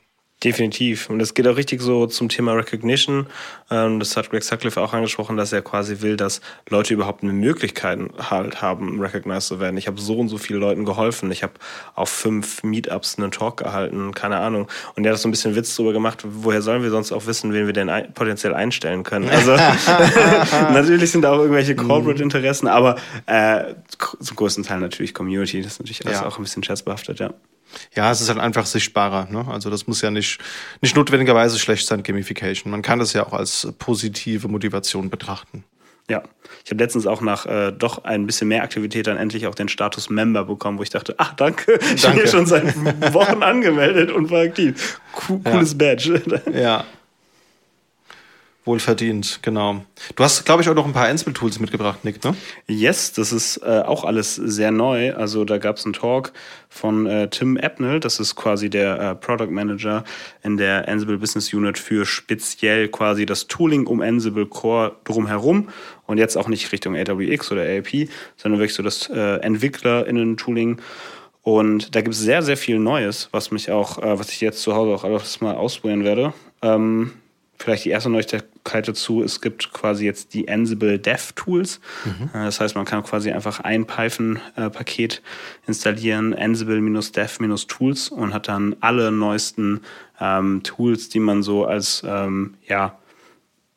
Definitiv. 0.45 1.09
Und 1.09 1.21
es 1.21 1.33
geht 1.33 1.49
auch 1.49 1.57
richtig 1.57 1.81
so 1.81 2.07
zum 2.07 2.29
Thema 2.29 2.53
Recognition. 2.53 3.27
Ähm, 3.71 3.99
das 3.99 4.15
hat 4.17 4.29
Greg 4.29 4.45
Sutcliffe 4.45 4.79
auch 4.79 4.93
angesprochen, 4.93 5.39
dass 5.39 5.53
er 5.55 5.63
quasi 5.63 6.03
will, 6.03 6.19
dass 6.19 6.43
Leute 6.69 6.93
überhaupt 6.93 7.23
eine 7.23 7.33
Möglichkeit 7.33 7.99
halt 8.19 8.61
haben, 8.61 9.01
recognized 9.01 9.49
zu 9.49 9.59
werden. 9.59 9.79
Ich 9.79 9.87
habe 9.87 9.99
so 9.99 10.19
und 10.19 10.29
so 10.29 10.37
vielen 10.37 10.61
Leuten 10.61 10.85
geholfen. 10.85 11.33
Ich 11.33 11.43
habe 11.43 11.55
auf 11.95 12.11
fünf 12.11 12.63
Meetups 12.63 13.19
einen 13.19 13.31
Talk 13.31 13.57
gehalten, 13.57 14.13
keine 14.13 14.37
Ahnung. 14.37 14.69
Und 14.97 15.07
er 15.07 15.13
hat 15.13 15.19
so 15.19 15.29
ein 15.29 15.31
bisschen 15.31 15.57
Witz 15.57 15.75
drüber 15.77 15.95
gemacht, 15.95 16.23
woher 16.29 16.61
sollen 16.61 16.83
wir 16.83 16.91
sonst 16.91 17.11
auch 17.13 17.27
wissen, 17.27 17.55
wen 17.55 17.65
wir 17.65 17.73
denn 17.73 17.89
ein 17.89 18.13
potenziell 18.13 18.53
einstellen 18.53 19.03
können. 19.03 19.31
Also 19.31 19.57
natürlich 20.73 21.11
sind 21.11 21.23
da 21.23 21.33
auch 21.33 21.39
irgendwelche. 21.39 21.75
Corporate-Interessen, 21.75 22.69
aber 22.69 22.97
äh, 23.27 23.75
zum 24.21 24.37
größten 24.37 24.65
Teil 24.65 24.81
natürlich 24.81 25.15
Community. 25.15 25.63
Das 25.63 25.73
ist 25.73 25.79
natürlich 25.81 26.05
alles 26.05 26.21
ja. 26.21 26.27
auch 26.27 26.39
ein 26.39 26.43
bisschen 26.43 26.63
scherzbehaftet, 26.63 27.19
ja. 27.19 27.33
Ja, 27.95 28.11
es 28.11 28.21
ist 28.21 28.29
halt 28.29 28.39
einfach 28.39 28.67
sichtbarer. 28.67 29.29
Ne? 29.31 29.47
Also 29.49 29.71
das 29.71 29.87
muss 29.87 30.01
ja 30.03 30.11
nicht, 30.11 30.39
nicht 30.81 30.97
notwendigerweise 30.97 31.59
schlecht 31.59 31.87
sein, 31.87 32.03
Gamification. 32.03 32.71
Man 32.71 32.83
kann 32.83 32.99
das 32.99 33.13
ja 33.13 33.27
auch 33.27 33.33
als 33.33 33.69
positive 33.79 34.49
Motivation 34.49 35.11
betrachten. 35.11 35.65
Ja, 36.11 36.23
ich 36.63 36.71
habe 36.71 36.83
letztens 36.83 37.07
auch 37.07 37.23
nach 37.23 37.47
äh, 37.47 37.73
doch 37.73 38.05
ein 38.05 38.27
bisschen 38.27 38.49
mehr 38.49 38.63
Aktivität 38.63 39.07
dann 39.07 39.17
endlich 39.17 39.47
auch 39.47 39.55
den 39.55 39.69
Status 39.69 40.11
Member 40.11 40.45
bekommen, 40.45 40.79
wo 40.79 40.83
ich 40.83 40.91
dachte, 40.91 41.15
ach 41.17 41.33
danke, 41.33 41.79
ich 41.95 42.03
bin 42.03 42.13
hier 42.13 42.27
schon 42.27 42.45
seit 42.45 42.77
Wochen 43.15 43.43
angemeldet 43.43 44.11
und 44.11 44.31
war 44.31 44.43
aktiv. 44.43 45.01
cooles 45.15 45.73
ja. 45.73 45.79
Badge. 45.79 46.43
ja, 46.53 46.85
Wohlverdient, 48.67 49.41
genau. 49.43 49.85
Du 50.17 50.25
hast, 50.25 50.47
glaube 50.47 50.63
ich, 50.63 50.69
auch 50.71 50.75
noch 50.75 50.87
ein 50.87 50.95
paar 50.95 51.09
Ansible-Tools 51.09 51.61
mitgebracht, 51.61 52.03
Nick, 52.03 52.25
ne? 52.25 52.35
Yes, 52.67 53.13
das 53.13 53.31
ist 53.31 53.59
äh, 53.59 53.83
auch 53.85 54.05
alles 54.05 54.37
sehr 54.37 54.71
neu. 54.71 55.15
Also 55.15 55.45
da 55.45 55.59
gab 55.59 55.77
es 55.77 55.85
einen 55.85 55.93
Talk 55.93 56.33
von 56.71 57.07
äh, 57.07 57.29
Tim 57.29 57.59
Ebnel, 57.59 58.01
das 58.01 58.21
ist 58.21 58.37
quasi 58.37 58.71
der 58.71 58.99
äh, 58.99 59.15
Product 59.17 59.51
Manager 59.51 60.03
in 60.43 60.57
der 60.57 60.89
Ansible 60.89 61.19
Business 61.19 61.53
Unit 61.53 61.79
für 61.79 62.07
speziell 62.07 62.89
quasi 62.89 63.27
das 63.27 63.49
Tooling 63.49 63.87
um 63.87 64.01
Ansible 64.01 64.47
Core 64.47 64.97
drumherum 65.05 65.69
und 66.07 66.17
jetzt 66.17 66.37
auch 66.37 66.49
nicht 66.49 66.73
Richtung 66.73 66.97
AWX 66.97 67.53
oder 67.53 67.63
ALP, 67.63 68.09
sondern 68.39 68.61
wirklich 68.61 68.75
so 68.75 68.83
das 68.83 69.11
äh, 69.11 69.41
EntwicklerInnen-Tooling. 69.41 70.81
Und 71.43 71.95
da 71.95 72.01
gibt 72.01 72.15
es 72.15 72.21
sehr, 72.23 72.43
sehr 72.43 72.57
viel 72.57 72.79
Neues, 72.79 73.29
was 73.31 73.51
mich 73.51 73.71
auch, 73.71 73.99
äh, 73.99 74.19
was 74.19 74.31
ich 74.31 74.41
jetzt 74.41 74.63
zu 74.63 74.75
Hause 74.75 74.95
auch 74.95 75.05
alles 75.05 75.43
mal 75.43 75.55
ausprobieren 75.55 76.03
werde. 76.03 76.33
Ähm, 76.63 77.13
vielleicht 77.59 77.85
die 77.85 77.91
erste 77.91 78.09
Neuigkeit 78.09 78.45
dazu, 78.73 79.23
es 79.23 79.41
gibt 79.41 79.73
quasi 79.73 80.05
jetzt 80.05 80.35
die 80.35 80.49
Ansible 80.49 80.99
Dev 80.99 81.33
Tools. 81.35 81.81
Mhm. 82.05 82.31
Äh, 82.33 82.45
das 82.45 82.61
heißt, 82.61 82.75
man 82.75 82.85
kann 82.85 83.03
quasi 83.03 83.31
einfach 83.31 83.61
ein 83.61 83.87
Python-Paket 83.87 85.23
installieren, 85.67 86.35
Ansible-Dev-Tools 86.35 88.09
und 88.09 88.35
hat 88.35 88.49
dann 88.49 88.77
alle 88.81 89.13
neuesten 89.13 89.83
ähm, 90.21 90.63
Tools, 90.63 91.09
die 91.09 91.21
man 91.21 91.43
so 91.43 91.65
als 91.65 92.03
ähm, 92.07 92.55
ja, 92.67 92.99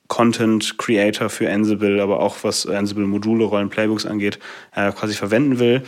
Content 0.08 0.78
Creator 0.78 1.30
für 1.30 1.50
Ansible, 1.52 2.02
aber 2.02 2.22
auch 2.22 2.38
was 2.44 2.66
Ansible 2.66 3.06
Module, 3.06 3.44
Rollen, 3.44 3.70
Playbooks 3.70 4.06
angeht, 4.06 4.40
äh, 4.74 4.92
quasi 4.92 5.14
verwenden 5.14 5.60
will. 5.60 5.84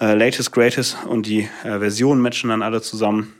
Äh, 0.00 0.14
latest, 0.14 0.52
greatest 0.52 0.96
und 1.06 1.26
die 1.26 1.48
äh, 1.64 1.78
Versionen 1.78 2.20
matchen 2.20 2.50
dann 2.50 2.62
alle 2.62 2.80
zusammen. 2.80 3.34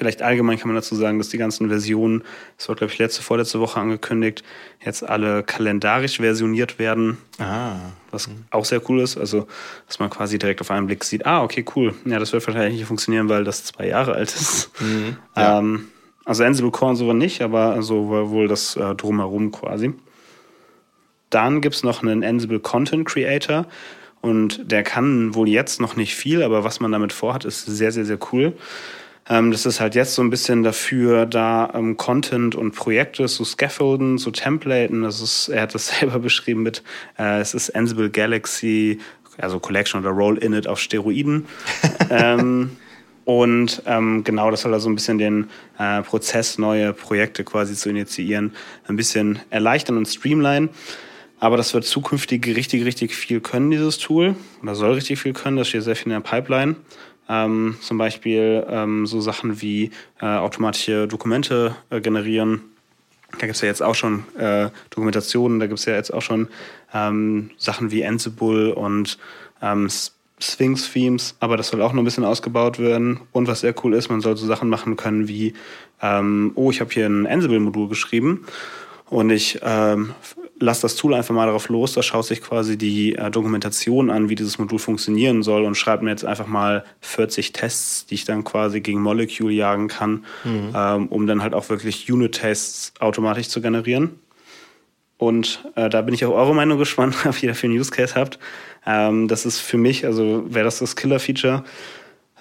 Vielleicht 0.00 0.22
allgemein 0.22 0.58
kann 0.58 0.68
man 0.68 0.76
dazu 0.76 0.94
sagen, 0.94 1.18
dass 1.18 1.28
die 1.28 1.36
ganzen 1.36 1.68
Versionen, 1.68 2.24
das 2.56 2.70
wurde, 2.70 2.78
glaube 2.78 2.92
ich, 2.94 2.98
letzte, 2.98 3.22
vorletzte 3.22 3.60
Woche 3.60 3.78
angekündigt, 3.78 4.42
jetzt 4.82 5.06
alle 5.06 5.42
kalendarisch 5.42 6.16
versioniert 6.16 6.78
werden. 6.78 7.18
Ah. 7.38 7.74
Was 8.10 8.26
mhm. 8.26 8.46
auch 8.50 8.64
sehr 8.64 8.80
cool 8.88 9.00
ist. 9.00 9.18
Also, 9.18 9.46
dass 9.86 9.98
man 9.98 10.08
quasi 10.08 10.38
direkt 10.38 10.62
auf 10.62 10.70
einen 10.70 10.86
Blick 10.86 11.04
sieht, 11.04 11.26
ah, 11.26 11.42
okay, 11.42 11.66
cool. 11.76 11.92
Ja, 12.06 12.18
das 12.18 12.32
wird 12.32 12.46
wahrscheinlich 12.46 12.78
nicht 12.78 12.86
funktionieren, 12.86 13.28
weil 13.28 13.44
das 13.44 13.62
zwei 13.64 13.88
Jahre 13.88 14.14
alt 14.14 14.34
ist. 14.34 14.70
Mhm. 14.80 15.18
Ja. 15.36 15.58
Ähm, 15.58 15.88
also 16.24 16.44
Ansible 16.44 16.70
Core 16.70 16.92
und 16.92 16.96
so 16.96 17.12
nicht, 17.12 17.42
aber 17.42 17.74
also 17.74 18.08
wohl 18.08 18.48
das 18.48 18.76
äh, 18.76 18.94
drumherum 18.94 19.52
quasi. 19.52 19.92
Dann 21.28 21.60
gibt 21.60 21.74
es 21.74 21.82
noch 21.82 22.02
einen 22.02 22.24
Ansible 22.24 22.60
Content 22.60 23.06
Creator. 23.06 23.66
Und 24.22 24.70
der 24.72 24.82
kann 24.82 25.34
wohl 25.34 25.48
jetzt 25.48 25.78
noch 25.78 25.96
nicht 25.96 26.14
viel, 26.14 26.42
aber 26.42 26.64
was 26.64 26.80
man 26.80 26.90
damit 26.90 27.12
vorhat, 27.12 27.44
ist 27.44 27.66
sehr, 27.66 27.92
sehr, 27.92 28.06
sehr 28.06 28.18
cool. 28.32 28.54
Ähm, 29.30 29.52
das 29.52 29.64
ist 29.64 29.80
halt 29.80 29.94
jetzt 29.94 30.14
so 30.14 30.22
ein 30.22 30.28
bisschen 30.28 30.64
dafür, 30.64 31.24
da 31.24 31.70
ähm, 31.72 31.96
Content 31.96 32.56
und 32.56 32.72
Projekte 32.72 33.26
zu 33.26 33.44
scaffolden, 33.44 34.18
zu 34.18 34.32
templaten. 34.32 35.02
Das 35.02 35.22
ist, 35.22 35.48
er 35.48 35.62
hat 35.62 35.74
das 35.74 35.86
selber 36.00 36.18
beschrieben 36.18 36.64
mit, 36.64 36.82
äh, 37.18 37.40
es 37.40 37.54
ist 37.54 37.74
Ansible 37.74 38.10
Galaxy, 38.10 38.98
also 39.38 39.60
Collection 39.60 40.00
oder 40.00 40.10
Roll 40.10 40.36
Init 40.38 40.66
auf 40.66 40.80
Steroiden. 40.80 41.46
ähm, 42.10 42.76
und 43.24 43.82
ähm, 43.86 44.24
genau, 44.24 44.50
das 44.50 44.62
soll 44.62 44.74
also 44.74 44.90
ein 44.90 44.96
bisschen 44.96 45.18
den 45.18 45.48
äh, 45.78 46.02
Prozess, 46.02 46.58
neue 46.58 46.92
Projekte 46.92 47.44
quasi 47.44 47.76
zu 47.76 47.88
initiieren, 47.88 48.52
ein 48.88 48.96
bisschen 48.96 49.38
erleichtern 49.50 49.96
und 49.96 50.06
streamline. 50.06 50.70
Aber 51.38 51.56
das 51.56 51.72
wird 51.72 51.84
zukünftig 51.84 52.44
richtig, 52.48 52.84
richtig 52.84 53.14
viel 53.14 53.40
können, 53.40 53.70
dieses 53.70 53.98
Tool. 53.98 54.34
Oder 54.62 54.74
soll 54.74 54.92
richtig 54.92 55.20
viel 55.20 55.32
können, 55.32 55.56
das 55.56 55.68
steht 55.68 55.84
sehr 55.84 55.96
viel 55.96 56.12
in 56.12 56.20
der 56.22 56.28
Pipeline. 56.28 56.76
Ähm, 57.30 57.76
zum 57.80 57.96
Beispiel 57.96 58.66
ähm, 58.68 59.06
so 59.06 59.20
Sachen 59.20 59.62
wie 59.62 59.92
äh, 60.20 60.26
automatische 60.26 61.06
Dokumente 61.06 61.76
äh, 61.88 62.00
generieren. 62.00 62.62
Da 63.32 63.46
gibt 63.46 63.54
es 63.54 63.60
ja 63.60 63.68
jetzt 63.68 63.82
auch 63.82 63.94
schon 63.94 64.24
äh, 64.36 64.70
Dokumentationen, 64.90 65.60
da 65.60 65.68
gibt 65.68 65.78
es 65.78 65.84
ja 65.84 65.94
jetzt 65.94 66.12
auch 66.12 66.22
schon 66.22 66.48
ähm, 66.92 67.50
Sachen 67.56 67.92
wie 67.92 68.04
Ansible 68.04 68.74
und 68.74 69.16
ähm, 69.62 69.88
Sphinx-Themes, 70.40 71.36
aber 71.38 71.56
das 71.56 71.68
soll 71.68 71.82
auch 71.82 71.92
noch 71.92 72.02
ein 72.02 72.04
bisschen 72.04 72.24
ausgebaut 72.24 72.80
werden. 72.80 73.20
Und 73.30 73.46
was 73.46 73.60
sehr 73.60 73.74
cool 73.84 73.94
ist, 73.94 74.08
man 74.08 74.20
soll 74.20 74.36
so 74.36 74.46
Sachen 74.46 74.68
machen 74.68 74.96
können 74.96 75.28
wie, 75.28 75.54
ähm, 76.02 76.50
oh, 76.56 76.72
ich 76.72 76.80
habe 76.80 76.90
hier 76.90 77.06
ein 77.06 77.28
Ansible-Modul 77.28 77.88
geschrieben 77.88 78.46
und 79.08 79.30
ich 79.30 79.60
ähm, 79.62 80.14
lass 80.60 80.80
das 80.80 80.94
Tool 80.94 81.14
einfach 81.14 81.34
mal 81.34 81.46
darauf 81.46 81.68
los, 81.68 81.94
da 81.94 82.02
schaut 82.02 82.26
sich 82.26 82.42
quasi 82.42 82.76
die 82.76 83.16
äh, 83.16 83.30
Dokumentation 83.30 84.10
an, 84.10 84.28
wie 84.28 84.34
dieses 84.34 84.58
Modul 84.58 84.78
funktionieren 84.78 85.42
soll 85.42 85.64
und 85.64 85.74
schreibt 85.74 86.02
mir 86.02 86.10
jetzt 86.10 86.24
einfach 86.24 86.46
mal 86.46 86.84
40 87.00 87.52
Tests, 87.52 88.06
die 88.06 88.14
ich 88.14 88.24
dann 88.26 88.44
quasi 88.44 88.80
gegen 88.80 89.00
Molecule 89.00 89.52
jagen 89.52 89.88
kann, 89.88 90.24
mhm. 90.44 90.72
ähm, 90.74 91.06
um 91.08 91.26
dann 91.26 91.42
halt 91.42 91.54
auch 91.54 91.68
wirklich 91.70 92.12
Unit-Tests 92.12 92.92
automatisch 93.00 93.48
zu 93.48 93.60
generieren. 93.60 94.20
Und 95.16 95.64
äh, 95.76 95.90
da 95.90 96.00
bin 96.02 96.14
ich 96.14 96.24
auf 96.24 96.34
eure 96.34 96.54
Meinung 96.54 96.78
gespannt, 96.78 97.16
was 97.24 97.42
ihr 97.42 97.48
da 97.48 97.54
für 97.54 97.66
einen 97.66 97.78
Use 97.78 97.90
Case 97.90 98.14
habt. 98.14 98.38
Ähm, 98.86 99.28
das 99.28 99.46
ist 99.46 99.60
für 99.60 99.78
mich, 99.78 100.04
also 100.04 100.44
wäre 100.46 100.64
das 100.64 100.78
das 100.78 100.94
Killer-Feature, 100.94 101.64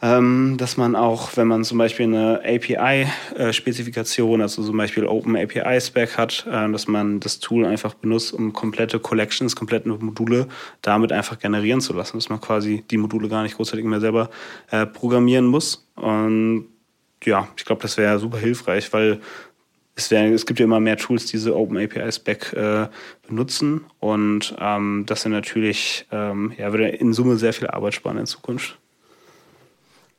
dass 0.01 0.77
man 0.77 0.95
auch, 0.95 1.35
wenn 1.35 1.47
man 1.47 1.65
zum 1.65 1.77
Beispiel 1.77 2.05
eine 2.05 2.41
API-Spezifikation, 2.45 4.41
also 4.41 4.63
zum 4.63 4.77
Beispiel 4.77 5.05
Open 5.05 5.35
API-Spec 5.35 6.17
hat, 6.17 6.47
äh, 6.49 6.71
dass 6.71 6.87
man 6.87 7.19
das 7.19 7.39
Tool 7.39 7.65
einfach 7.65 7.95
benutzt, 7.95 8.33
um 8.33 8.53
komplette 8.53 8.99
Collections, 8.99 9.57
komplette 9.57 9.89
Module 9.89 10.47
damit 10.81 11.11
einfach 11.11 11.37
generieren 11.37 11.81
zu 11.81 11.91
lassen, 11.93 12.17
dass 12.17 12.29
man 12.29 12.39
quasi 12.39 12.85
die 12.89 12.97
Module 12.97 13.27
gar 13.27 13.43
nicht 13.43 13.57
großartig 13.57 13.85
mehr 13.85 13.99
selber 13.99 14.29
äh, 14.71 14.85
programmieren 14.85 15.47
muss. 15.47 15.85
Und 15.95 16.67
ja, 17.25 17.49
ich 17.57 17.65
glaube, 17.65 17.81
das 17.81 17.97
wäre 17.97 18.19
super 18.19 18.37
hilfreich, 18.37 18.93
weil 18.93 19.19
es, 19.95 20.09
wär, 20.11 20.31
es 20.31 20.45
gibt 20.45 20.59
ja 20.59 20.65
immer 20.65 20.79
mehr 20.79 20.95
Tools, 20.95 21.25
die 21.25 21.33
diese 21.33 21.55
Open 21.55 21.77
API 21.77 22.09
Spec 22.11 22.53
äh, 22.53 22.87
benutzen 23.27 23.81
und 23.99 24.55
ähm, 24.59 25.03
das 25.05 25.23
sind 25.23 25.33
natürlich, 25.33 26.07
ähm, 26.11 26.53
ja, 26.57 26.71
würde 26.71 26.87
in 26.87 27.11
Summe 27.11 27.35
sehr 27.35 27.51
viel 27.51 27.67
Arbeit 27.67 27.95
sparen 27.95 28.17
in 28.17 28.25
Zukunft. 28.25 28.78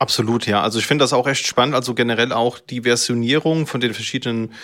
Absolut, 0.03 0.47
ja. 0.47 0.63
Also 0.63 0.79
ich 0.79 0.87
finde 0.87 1.03
das 1.03 1.13
auch 1.13 1.29
echt 1.29 1.47
spannend. 1.47 1.75
Also 1.75 1.95
generell 1.95 2.33
auch 2.33 2.59
die 2.59 2.81
Versionierung 2.83 3.67
von 3.67 3.83
den 3.83 3.93
verschiedenen 3.93 4.55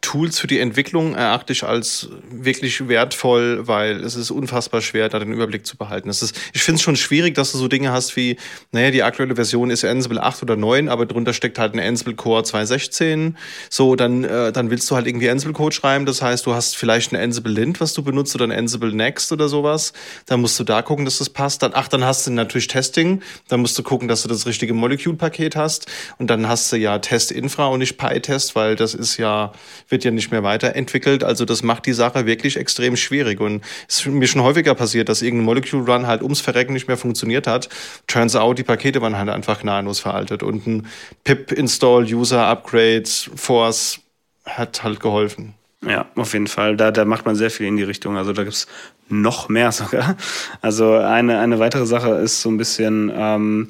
Tools 0.00 0.38
für 0.38 0.46
die 0.46 0.58
Entwicklung 0.58 1.14
erachte 1.14 1.52
ich 1.52 1.64
als 1.64 2.08
wirklich 2.30 2.88
wertvoll, 2.88 3.66
weil 3.66 4.02
es 4.02 4.14
ist 4.14 4.30
unfassbar 4.30 4.80
schwer, 4.80 5.08
da 5.08 5.18
den 5.18 5.32
Überblick 5.32 5.66
zu 5.66 5.76
behalten. 5.76 6.08
Es 6.08 6.22
ist, 6.22 6.38
ich 6.52 6.62
finde 6.62 6.76
es 6.76 6.82
schon 6.82 6.96
schwierig, 6.96 7.34
dass 7.34 7.52
du 7.52 7.58
so 7.58 7.68
Dinge 7.68 7.92
hast 7.92 8.16
wie, 8.16 8.36
naja, 8.72 8.90
die 8.90 9.02
aktuelle 9.02 9.34
Version 9.34 9.70
ist 9.70 9.84
Ansible 9.84 10.22
8 10.22 10.42
oder 10.42 10.56
9, 10.56 10.88
aber 10.88 11.06
drunter 11.06 11.32
steckt 11.32 11.58
halt 11.58 11.74
ein 11.74 11.80
Ansible 11.80 12.14
Core 12.14 12.42
2.16. 12.42 13.34
So, 13.70 13.96
dann, 13.96 14.24
äh, 14.24 14.52
dann 14.52 14.70
willst 14.70 14.90
du 14.90 14.96
halt 14.96 15.06
irgendwie 15.06 15.28
Ansible 15.28 15.54
Code 15.54 15.74
schreiben. 15.74 16.06
Das 16.06 16.22
heißt, 16.22 16.46
du 16.46 16.54
hast 16.54 16.76
vielleicht 16.76 17.12
ein 17.12 17.16
Ansible 17.16 17.52
Lint, 17.52 17.80
was 17.80 17.94
du 17.94 18.02
benutzt, 18.02 18.34
oder 18.34 18.44
ein 18.44 18.52
Ansible 18.52 18.92
Next 18.92 19.32
oder 19.32 19.48
sowas. 19.48 19.92
Dann 20.26 20.40
musst 20.40 20.58
du 20.58 20.64
da 20.64 20.82
gucken, 20.82 21.04
dass 21.04 21.18
das 21.18 21.30
passt. 21.30 21.62
Dann, 21.62 21.72
ach, 21.74 21.88
dann 21.88 22.04
hast 22.04 22.26
du 22.26 22.30
natürlich 22.30 22.68
Testing. 22.68 23.22
Dann 23.48 23.60
musst 23.60 23.78
du 23.78 23.82
gucken, 23.82 24.08
dass 24.08 24.22
du 24.22 24.28
das 24.28 24.46
richtige 24.46 24.74
Molecule-Paket 24.74 25.56
hast. 25.56 25.86
Und 26.18 26.28
dann 26.28 26.48
hast 26.48 26.72
du 26.72 26.76
ja 26.76 26.98
Test-Infra 26.98 27.66
und 27.66 27.80
nicht 27.80 27.96
PyTest, 27.96 28.54
weil 28.54 28.76
das 28.76 28.94
ist 28.94 29.16
ja, 29.16 29.52
wird 29.96 30.04
ja 30.04 30.10
nicht 30.10 30.30
mehr 30.30 30.42
weiterentwickelt. 30.42 31.24
Also 31.24 31.46
das 31.46 31.62
macht 31.62 31.86
die 31.86 31.94
Sache 31.94 32.26
wirklich 32.26 32.58
extrem 32.58 32.96
schwierig. 32.96 33.40
Und 33.40 33.64
es 33.88 34.00
ist 34.00 34.06
mir 34.06 34.26
schon 34.26 34.42
häufiger 34.42 34.74
passiert, 34.74 35.08
dass 35.08 35.22
irgendein 35.22 35.46
Molecule 35.46 35.90
Run 35.90 36.06
halt 36.06 36.22
ums 36.22 36.42
Verrecken 36.42 36.74
nicht 36.74 36.86
mehr 36.86 36.98
funktioniert 36.98 37.46
hat. 37.46 37.70
Turns 38.06 38.36
out, 38.36 38.58
die 38.58 38.62
Pakete 38.62 39.00
waren 39.00 39.16
halt 39.16 39.30
einfach 39.30 39.62
gnadenlos 39.62 39.98
veraltet. 40.00 40.42
Und 40.42 40.66
ein 40.66 40.86
pip-install, 41.24 42.04
User-Upgrade, 42.12 43.04
Force 43.36 44.00
hat 44.44 44.84
halt 44.84 45.00
geholfen. 45.00 45.54
Ja, 45.82 46.04
auf 46.14 46.34
jeden 46.34 46.46
Fall. 46.46 46.76
Da, 46.76 46.90
da 46.90 47.06
macht 47.06 47.24
man 47.24 47.36
sehr 47.36 47.50
viel 47.50 47.66
in 47.66 47.78
die 47.78 47.82
Richtung. 47.82 48.18
Also 48.18 48.34
da 48.34 48.44
gibt's 48.44 48.66
noch 49.08 49.48
mehr 49.48 49.72
sogar. 49.72 50.16
Also 50.60 50.92
eine, 50.92 51.38
eine 51.38 51.58
weitere 51.58 51.86
Sache 51.86 52.10
ist 52.16 52.42
so 52.42 52.50
ein 52.50 52.58
bisschen, 52.58 53.10
ähm, 53.16 53.68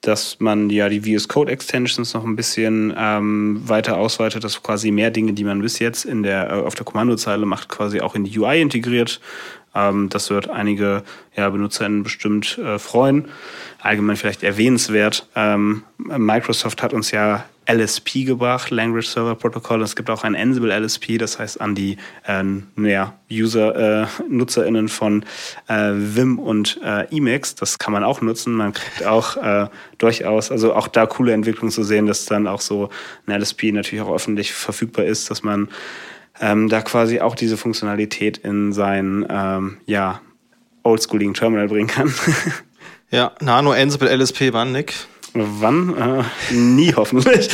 dass 0.00 0.38
man 0.38 0.70
ja 0.70 0.88
die 0.88 1.00
VS 1.00 1.28
Code 1.28 1.50
Extensions 1.50 2.14
noch 2.14 2.24
ein 2.24 2.36
bisschen 2.36 2.94
ähm, 2.96 3.60
weiter 3.66 3.96
ausweitet, 3.96 4.44
dass 4.44 4.62
quasi 4.62 4.90
mehr 4.90 5.10
Dinge, 5.10 5.32
die 5.32 5.44
man 5.44 5.60
bis 5.60 5.80
jetzt 5.80 6.04
in 6.04 6.22
der, 6.22 6.50
äh, 6.50 6.52
auf 6.54 6.74
der 6.74 6.84
Kommandozeile 6.84 7.46
macht, 7.46 7.68
quasi 7.68 8.00
auch 8.00 8.14
in 8.14 8.24
die 8.24 8.38
UI 8.38 8.60
integriert. 8.60 9.20
Ähm, 9.74 10.08
das 10.08 10.30
wird 10.30 10.48
einige 10.48 11.02
ja, 11.36 11.50
BenutzerInnen 11.50 12.04
bestimmt 12.04 12.58
äh, 12.58 12.78
freuen. 12.78 13.28
Allgemein 13.80 14.16
vielleicht 14.16 14.42
erwähnenswert. 14.42 15.26
Ähm, 15.34 15.82
Microsoft 15.98 16.82
hat 16.82 16.92
uns 16.92 17.10
ja 17.10 17.44
LSP 17.70 18.24
gebracht, 18.24 18.70
Language 18.70 19.06
Server 19.06 19.34
Protocol. 19.34 19.82
Es 19.82 19.94
gibt 19.94 20.08
auch 20.08 20.24
ein 20.24 20.34
Ansible 20.34 20.76
LSP, 20.76 21.18
das 21.18 21.38
heißt 21.38 21.60
an 21.60 21.74
die 21.74 21.98
äh, 22.26 22.42
ja, 22.76 23.14
User, 23.30 24.02
äh, 24.02 24.06
NutzerInnen 24.28 24.88
von 24.88 25.24
äh, 25.68 25.92
Vim 25.94 26.38
und 26.38 26.80
äh, 26.82 27.14
Emacs. 27.14 27.54
Das 27.54 27.78
kann 27.78 27.92
man 27.92 28.04
auch 28.04 28.22
nutzen. 28.22 28.54
Man 28.54 28.72
kriegt 28.72 29.04
auch 29.06 29.36
äh, 29.36 29.68
durchaus, 29.98 30.50
also 30.50 30.74
auch 30.74 30.88
da 30.88 31.06
coole 31.06 31.32
Entwicklungen 31.32 31.70
zu 31.70 31.84
sehen, 31.84 32.06
dass 32.06 32.24
dann 32.24 32.46
auch 32.46 32.62
so 32.62 32.88
ein 33.26 33.38
LSP 33.38 33.72
natürlich 33.72 34.02
auch 34.02 34.14
öffentlich 34.14 34.52
verfügbar 34.52 35.04
ist, 35.04 35.30
dass 35.30 35.42
man 35.42 35.68
ähm, 36.40 36.68
da 36.68 36.80
quasi 36.80 37.20
auch 37.20 37.34
diese 37.34 37.56
Funktionalität 37.56 38.38
in 38.38 38.72
sein 38.72 39.26
ähm, 39.28 39.78
ja, 39.86 40.20
oldschooligen 40.84 41.34
Terminal 41.34 41.68
bringen 41.68 41.88
kann. 41.88 42.14
ja, 43.10 43.32
Nano 43.40 43.72
Ansible 43.72 44.08
LSP 44.08 44.52
wann, 44.52 44.72
Nick? 44.72 44.94
Wann? 45.34 45.96
Äh, 45.96 46.54
nie 46.54 46.94
hoffentlich. 46.94 47.48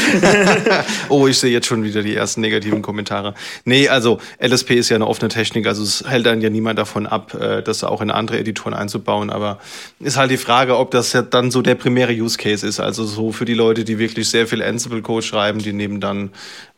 oh, 1.08 1.26
ich 1.26 1.38
sehe 1.38 1.50
jetzt 1.50 1.66
schon 1.66 1.82
wieder 1.82 2.02
die 2.02 2.14
ersten 2.14 2.40
negativen 2.40 2.82
Kommentare. 2.82 3.34
Nee, 3.64 3.88
also 3.88 4.20
LSP 4.40 4.72
ist 4.72 4.88
ja 4.90 4.96
eine 4.96 5.06
offene 5.06 5.28
Technik, 5.28 5.66
also 5.66 5.82
es 5.82 6.04
hält 6.06 6.26
dann 6.26 6.40
ja 6.40 6.50
niemand 6.50 6.78
davon 6.78 7.06
ab, 7.06 7.34
äh, 7.34 7.62
das 7.62 7.82
auch 7.84 8.00
in 8.00 8.10
andere 8.10 8.38
Editoren 8.38 8.74
einzubauen. 8.74 9.30
Aber 9.30 9.58
ist 10.00 10.16
halt 10.16 10.30
die 10.30 10.36
Frage, 10.36 10.78
ob 10.78 10.90
das 10.92 11.12
ja 11.12 11.22
dann 11.22 11.50
so 11.50 11.62
der 11.62 11.74
primäre 11.74 12.12
Use 12.12 12.38
Case 12.38 12.66
ist. 12.66 12.80
Also 12.80 13.04
so 13.04 13.32
für 13.32 13.44
die 13.44 13.54
Leute, 13.54 13.84
die 13.84 13.98
wirklich 13.98 14.28
sehr 14.28 14.46
viel 14.46 14.62
Ansible-Code 14.62 15.26
schreiben, 15.26 15.58
die 15.58 15.72
nehmen 15.72 16.00
dann 16.00 16.30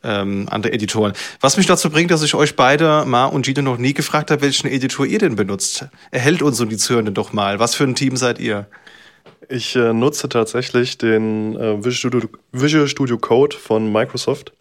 ähm, 0.03 0.47
andere 0.51 0.73
Editoren. 0.73 1.13
Was 1.41 1.57
mich 1.57 1.67
dazu 1.67 1.91
bringt, 1.91 2.11
dass 2.11 2.23
ich 2.23 2.35
euch 2.35 2.57
beide, 2.57 3.05
Ma 3.07 3.27
und 3.27 3.45
Gino, 3.45 3.63
noch 3.63 3.79
nie 3.79 3.93
gefragt 3.95 4.31
habe, 4.31 4.43
welchen 4.43 4.69
Editor 4.69 5.05
ihr 5.05 5.19
denn 5.19 5.37
benutzt. 5.37 5.87
Erhält 6.11 6.43
uns 6.43 6.61
und 6.61 6.71
die 6.71 6.77
Zuhörenden 6.77 7.15
doch 7.15 7.33
mal. 7.33 7.59
Was 7.59 7.75
für 7.75 7.85
ein 7.85 7.95
Team 7.95 8.17
seid 8.17 8.39
ihr? 8.39 8.67
Ich 9.49 9.77
äh, 9.77 9.93
nutze 9.93 10.29
tatsächlich 10.29 10.99
den 10.99 11.57
äh, 11.57 11.79
Visual, 11.79 11.93
Studio, 11.93 12.29
Visual 12.53 12.89
Studio 12.89 13.19
Code 13.19 13.57
von 13.57 13.93
Microsoft. 13.93 14.53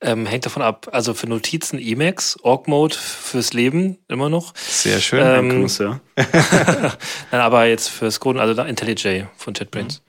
Ähm, 0.00 0.26
hängt 0.26 0.46
davon 0.46 0.62
ab. 0.62 0.88
Also 0.92 1.12
für 1.12 1.28
Notizen 1.28 1.78
Emacs, 1.78 2.38
Org 2.42 2.68
Mode 2.68 2.94
fürs 2.94 3.52
Leben 3.52 3.98
immer 4.06 4.28
noch. 4.28 4.54
Sehr 4.56 5.00
schön. 5.00 5.20
Ähm, 5.22 5.66
ja. 5.66 6.00
Nein, 7.32 7.40
aber 7.40 7.66
jetzt 7.66 7.88
fürs 7.88 8.20
Coden, 8.20 8.38
also 8.38 8.60
IntelliJ 8.62 9.24
von 9.36 9.54
JetBrains. 9.54 10.02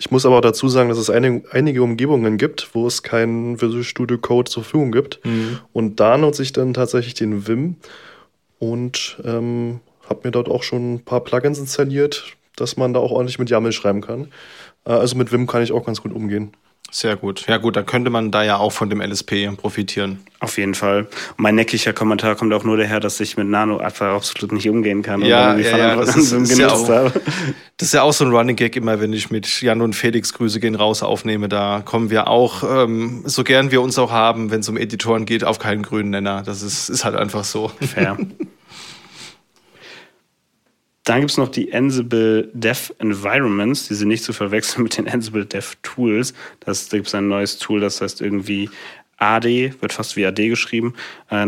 Ich 0.00 0.10
muss 0.10 0.26
aber 0.26 0.38
auch 0.38 0.42
dazu 0.42 0.68
sagen, 0.68 0.88
dass 0.88 0.98
es 0.98 1.10
einige, 1.10 1.42
einige 1.52 1.82
Umgebungen 1.82 2.36
gibt, 2.36 2.70
wo 2.72 2.86
es 2.86 3.02
keinen 3.02 3.60
Visual 3.60 3.84
Studio 3.84 4.18
Code 4.18 4.50
zur 4.50 4.64
Verfügung 4.64 4.92
gibt. 4.92 5.24
Mhm. 5.24 5.58
Und 5.72 6.00
da 6.00 6.18
nutze 6.18 6.42
ich 6.42 6.52
dann 6.52 6.74
tatsächlich 6.74 7.14
den 7.14 7.46
Vim 7.46 7.76
und 8.58 9.18
ähm, 9.24 9.80
habe 10.08 10.20
mir 10.24 10.30
dort 10.30 10.48
auch 10.48 10.62
schon 10.62 10.94
ein 10.94 11.04
paar 11.04 11.20
Plugins 11.20 11.58
installiert, 11.58 12.36
dass 12.60 12.76
man 12.76 12.92
da 12.92 13.00
auch 13.00 13.10
ordentlich 13.10 13.38
mit 13.38 13.50
YAML 13.50 13.72
schreiben 13.72 14.00
kann. 14.00 14.28
Äh, 14.84 14.92
also 14.92 15.16
mit 15.16 15.32
Vim 15.32 15.46
kann 15.46 15.62
ich 15.62 15.72
auch 15.72 15.86
ganz 15.86 16.02
gut 16.02 16.12
umgehen. 16.12 16.52
Sehr 16.90 17.16
gut. 17.16 17.44
Ja 17.46 17.58
gut, 17.58 17.76
dann 17.76 17.84
könnte 17.84 18.08
man 18.08 18.30
da 18.30 18.42
ja 18.42 18.56
auch 18.56 18.72
von 18.72 18.88
dem 18.88 19.02
LSP 19.02 19.54
profitieren. 19.58 20.20
Auf 20.40 20.56
jeden 20.56 20.74
Fall. 20.74 21.00
Und 21.00 21.38
mein 21.38 21.54
neckiger 21.54 21.92
Kommentar 21.92 22.34
kommt 22.34 22.54
auch 22.54 22.64
nur 22.64 22.78
daher, 22.78 22.98
dass 22.98 23.20
ich 23.20 23.36
mit 23.36 23.46
Nano 23.46 23.76
einfach 23.76 24.14
absolut 24.14 24.52
nicht 24.52 24.70
umgehen 24.70 25.02
kann. 25.02 25.20
Ja, 25.20 25.54
ja, 25.56 25.76
ja 25.76 25.96
das, 25.96 26.16
ist, 26.16 26.32
ist 26.32 26.58
ja 26.58 26.70
auch, 26.70 26.88
das 27.76 27.88
ist 27.88 27.92
ja 27.92 28.02
auch 28.02 28.14
so 28.14 28.24
ein 28.24 28.30
Running 28.30 28.56
Gag 28.56 28.74
immer, 28.74 29.00
wenn 29.00 29.12
ich 29.12 29.30
mit 29.30 29.60
Jan 29.60 29.82
und 29.82 29.94
Felix 29.94 30.32
Grüße 30.32 30.60
gehen 30.60 30.76
raus 30.76 31.02
aufnehme. 31.02 31.50
Da 31.50 31.82
kommen 31.84 32.08
wir 32.08 32.28
auch, 32.28 32.62
ähm, 32.62 33.22
so 33.26 33.44
gern 33.44 33.70
wir 33.70 33.82
uns 33.82 33.98
auch 33.98 34.10
haben, 34.10 34.50
wenn 34.50 34.60
es 34.60 34.68
um 34.70 34.78
Editoren 34.78 35.26
geht, 35.26 35.44
auf 35.44 35.58
keinen 35.58 35.82
grünen 35.82 36.08
Nenner. 36.08 36.42
Das 36.42 36.62
ist, 36.62 36.88
ist 36.88 37.04
halt 37.04 37.16
einfach 37.16 37.44
so. 37.44 37.70
Fair. 37.80 38.16
Dann 41.08 41.20
gibt 41.20 41.30
es 41.30 41.38
noch 41.38 41.48
die 41.48 41.72
Ansible 41.72 42.50
Dev 42.52 42.92
Environments, 42.98 43.88
die 43.88 43.94
sind 43.94 44.08
nicht 44.08 44.22
zu 44.22 44.34
verwechseln 44.34 44.82
mit 44.82 44.98
den 44.98 45.08
Ansible 45.08 45.46
Dev 45.46 45.74
Tools. 45.82 46.34
Das, 46.60 46.90
da 46.90 46.98
gibt 46.98 47.08
es 47.08 47.14
ein 47.14 47.28
neues 47.28 47.56
Tool, 47.56 47.80
das 47.80 48.02
heißt 48.02 48.20
irgendwie 48.20 48.68
AD, 49.16 49.72
wird 49.80 49.92
fast 49.94 50.16
wie 50.16 50.26
AD 50.26 50.48
geschrieben. 50.50 50.92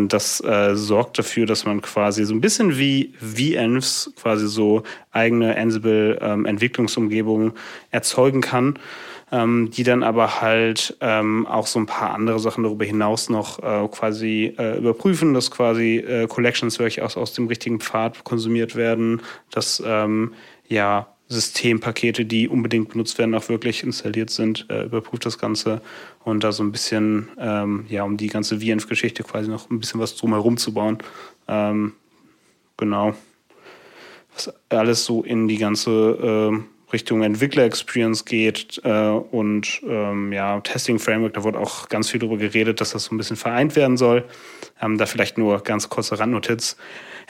Das 0.08 0.42
äh, 0.42 0.74
sorgt 0.76 1.18
dafür, 1.18 1.44
dass 1.44 1.66
man 1.66 1.82
quasi 1.82 2.24
so 2.24 2.32
ein 2.32 2.40
bisschen 2.40 2.78
wie 2.78 3.12
VEnvs 3.20 4.14
quasi 4.16 4.48
so 4.48 4.82
eigene 5.12 5.54
Ansible 5.58 6.18
ähm, 6.22 6.46
Entwicklungsumgebungen 6.46 7.52
erzeugen 7.90 8.40
kann 8.40 8.78
ähm, 9.32 9.70
die 9.70 9.82
dann 9.82 10.02
aber 10.02 10.40
halt 10.40 10.96
ähm, 11.00 11.46
auch 11.46 11.66
so 11.66 11.78
ein 11.78 11.86
paar 11.86 12.14
andere 12.14 12.40
Sachen 12.40 12.64
darüber 12.64 12.84
hinaus 12.84 13.28
noch 13.28 13.58
äh, 13.60 13.88
quasi 13.88 14.54
äh, 14.58 14.78
überprüfen, 14.78 15.34
dass 15.34 15.50
quasi 15.50 15.98
äh, 15.98 16.26
Collections 16.26 16.78
wirklich 16.78 17.02
aus, 17.02 17.16
aus 17.16 17.32
dem 17.32 17.46
richtigen 17.46 17.80
Pfad 17.80 18.24
konsumiert 18.24 18.76
werden, 18.76 19.22
dass 19.50 19.82
ähm, 19.84 20.34
ja 20.68 21.08
Systempakete, 21.30 22.24
die 22.24 22.48
unbedingt 22.48 22.88
benutzt 22.88 23.16
werden, 23.18 23.36
auch 23.36 23.48
wirklich 23.48 23.84
installiert 23.84 24.30
sind, 24.30 24.66
äh, 24.68 24.84
überprüft 24.84 25.24
das 25.24 25.38
Ganze 25.38 25.80
und 26.24 26.42
da 26.42 26.50
so 26.50 26.64
ein 26.64 26.72
bisschen, 26.72 27.28
ähm, 27.38 27.86
ja, 27.88 28.02
um 28.02 28.16
die 28.16 28.26
ganze 28.26 28.58
VNF-Geschichte 28.58 29.22
quasi 29.22 29.48
noch 29.48 29.70
ein 29.70 29.78
bisschen 29.78 30.00
was 30.00 30.16
drumherum 30.16 30.56
zu 30.56 30.74
bauen. 30.74 30.98
Ähm, 31.46 31.92
genau. 32.76 33.14
Was 34.34 34.52
alles 34.70 35.04
so 35.04 35.22
in 35.22 35.46
die 35.46 35.58
ganze 35.58 35.90
äh, 36.52 36.58
Richtung 36.92 37.22
Entwickler-Experience 37.22 38.24
geht 38.24 38.80
äh, 38.84 38.90
und 38.90 39.80
ähm, 39.86 40.32
ja, 40.32 40.60
Testing-Framework, 40.60 41.34
da 41.34 41.44
wurde 41.44 41.58
auch 41.58 41.88
ganz 41.88 42.10
viel 42.10 42.20
darüber 42.20 42.38
geredet, 42.38 42.80
dass 42.80 42.90
das 42.90 43.04
so 43.04 43.14
ein 43.14 43.18
bisschen 43.18 43.36
vereint 43.36 43.76
werden 43.76 43.96
soll. 43.96 44.24
Ähm, 44.80 44.98
da 44.98 45.06
vielleicht 45.06 45.38
nur 45.38 45.62
ganz 45.62 45.88
kurze 45.88 46.18
Randnotiz. 46.18 46.76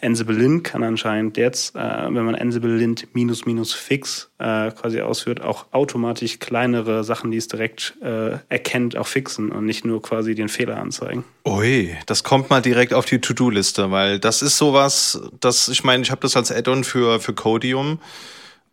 Ansible 0.03 0.37
Lint 0.37 0.65
kann 0.65 0.83
anscheinend 0.83 1.37
jetzt, 1.37 1.77
äh, 1.77 1.79
wenn 1.79 2.25
man 2.25 2.35
Ansible 2.35 2.75
Lint 2.75 3.09
minus 3.15 3.45
minus 3.45 3.73
fix 3.73 4.31
äh, 4.39 4.71
quasi 4.71 5.01
ausführt, 5.01 5.43
auch 5.43 5.67
automatisch 5.73 6.39
kleinere 6.39 7.05
Sachen, 7.05 7.31
die 7.31 7.37
es 7.37 7.49
direkt 7.49 7.95
äh, 8.03 8.39
erkennt, 8.49 8.97
auch 8.97 9.07
fixen 9.07 9.51
und 9.53 9.67
nicht 9.67 9.85
nur 9.85 10.01
quasi 10.01 10.35
den 10.35 10.49
Fehler 10.49 10.79
anzeigen. 10.79 11.25
Ui, 11.47 11.97
das 12.07 12.25
kommt 12.25 12.51
mal 12.51 12.63
direkt 12.63 12.95
auf 12.95 13.05
die 13.05 13.21
To-Do-Liste, 13.21 13.91
weil 13.91 14.19
das 14.19 14.43
ist 14.43 14.57
sowas, 14.57 15.21
das, 15.41 15.69
ich 15.69 15.85
meine, 15.85 16.03
ich 16.03 16.11
habe 16.11 16.23
das 16.23 16.37
als 16.37 16.51
Add-on 16.51 16.85
für, 16.85 17.21
für 17.21 17.35
Codium. 17.35 17.99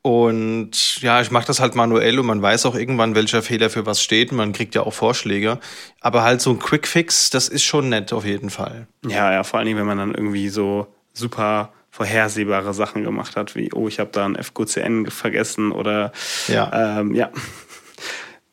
Und 0.08 1.02
ja, 1.02 1.20
ich 1.20 1.32
mache 1.32 1.48
das 1.48 1.60
halt 1.60 1.76
manuell 1.76 2.18
und 2.18 2.28
man 2.28 2.42
weiß 2.42 2.66
auch 2.66 2.76
irgendwann, 2.76 3.14
welcher 3.14 3.42
Fehler 3.42 3.70
für 3.70 3.86
was 3.86 4.02
steht. 4.02 4.32
Man 4.32 4.54
kriegt 4.54 4.74
ja 4.74 4.84
auch 4.84 4.94
Vorschläge. 4.94 5.60
Aber 6.00 6.24
halt 6.24 6.40
so 6.40 6.52
ein 6.52 6.60
Quick-Fix, 6.60 7.30
das 7.30 7.50
ist 7.50 7.66
schon 7.66 7.90
nett 7.90 8.14
auf 8.14 8.24
jeden 8.24 8.50
Fall. 8.50 8.88
Ja, 9.06 9.34
ja, 9.34 9.44
vor 9.44 9.60
allen 9.60 9.66
Dingen, 9.66 9.78
wenn 9.78 9.86
man 9.86 9.98
dann 9.98 10.16
irgendwie 10.16 10.48
so 10.48 10.88
super 11.12 11.74
vorhersehbare 11.92 12.74
Sachen 12.74 13.04
gemacht 13.04 13.36
hat, 13.36 13.54
wie, 13.56 13.74
oh, 13.74 13.90
ich 13.90 14.00
habe 14.00 14.12
da 14.14 14.26
ein 14.26 14.42
FQCN 14.42 15.08
vergessen 15.08 15.74
oder 15.74 16.14
ja. 16.48 17.00
Ähm, 17.02 17.14
ja. 17.14 17.30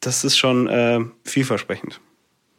Das 0.01 0.25
ist 0.25 0.37
schon 0.37 0.67
äh, 0.67 0.99
vielversprechend. 1.23 2.01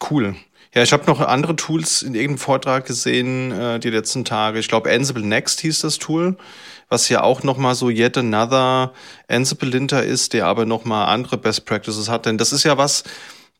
Cool. 0.10 0.36
Ja, 0.74 0.84
ich 0.84 0.94
habe 0.94 1.06
noch 1.06 1.20
andere 1.20 1.58
Tools 1.58 2.02
in 2.02 2.16
irgendeinem 2.16 2.38
Vortrag 2.38 2.86
gesehen 2.86 3.52
äh, 3.52 3.78
die 3.80 3.90
letzten 3.90 4.24
Tage. 4.24 4.60
Ich 4.60 4.70
glaube, 4.70 4.90
Ansible 4.90 5.26
Next 5.26 5.60
hieß 5.60 5.80
das 5.80 6.00
Tool, 6.00 6.38
was 6.96 7.10
ja 7.10 7.24
auch 7.24 7.44
noch 7.44 7.58
mal 7.58 7.76
so 7.76 7.90
yet 7.90 8.18
another 8.18 8.94
Ansible 9.28 9.68
Linter 9.68 10.02
ist, 10.02 10.32
der 10.32 10.46
aber 10.46 10.66
noch 10.66 10.86
mal 10.86 11.08
andere 11.08 11.38
Best 11.38 11.66
Practices 11.66 12.08
hat. 12.08 12.26
Denn 12.26 12.38
das 12.38 12.54
ist 12.54 12.64
ja 12.64 12.78
was, 12.78 13.04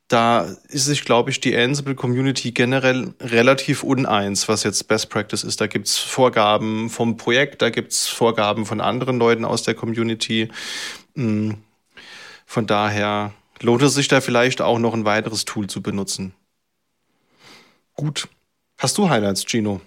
da 0.08 0.56
ist 0.70 0.86
sich, 0.86 1.04
glaube 1.04 1.32
ich, 1.32 1.42
die 1.42 1.54
Ansible-Community 1.54 2.54
generell 2.54 3.14
relativ 3.20 3.84
uneins, 3.84 4.48
was 4.48 4.64
jetzt 4.64 4.88
Best 4.88 5.10
Practice 5.10 5.44
ist. 5.44 5.60
Da 5.60 5.68
gibt's 5.68 5.98
Vorgaben 5.98 6.90
vom 6.90 7.18
Projekt, 7.18 7.62
da 7.62 7.70
gibt's 7.70 8.08
Vorgaben 8.08 8.66
von 8.66 8.80
anderen 8.80 9.20
Leuten 9.20 9.44
aus 9.44 9.64
der 9.64 9.74
Community. 9.74 10.48
Hm. 11.16 11.58
Von 12.46 12.68
daher 12.68 13.34
lohnt 13.60 13.82
es 13.82 13.96
sich 13.96 14.08
da 14.08 14.22
vielleicht 14.22 14.62
auch 14.62 14.80
noch 14.80 14.94
ein 14.94 15.04
weiteres 15.04 15.44
Tool 15.44 15.68
zu 15.68 15.82
benutzen. 15.82 16.34
Gut. 17.96 18.30
Hast 18.78 18.98
du 18.98 19.10
Highlights, 19.10 19.44
Gino? 19.46 19.82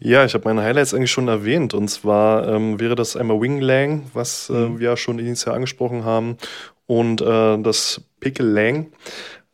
Ja, 0.00 0.24
ich 0.24 0.34
habe 0.34 0.48
meine 0.48 0.62
Highlights 0.62 0.94
eigentlich 0.94 1.10
schon 1.10 1.28
erwähnt. 1.28 1.74
Und 1.74 1.88
zwar 1.88 2.48
ähm, 2.48 2.80
wäre 2.80 2.94
das 2.94 3.16
einmal 3.16 3.40
Winglang, 3.40 4.10
was 4.14 4.48
äh, 4.48 4.54
mhm. 4.54 4.78
wir 4.78 4.90
ja 4.90 4.96
schon 4.96 5.18
initial 5.18 5.54
angesprochen 5.54 6.04
haben, 6.04 6.36
und 6.86 7.20
äh, 7.20 7.58
das 7.58 8.00
Pickle 8.18 8.46
Lang 8.46 8.92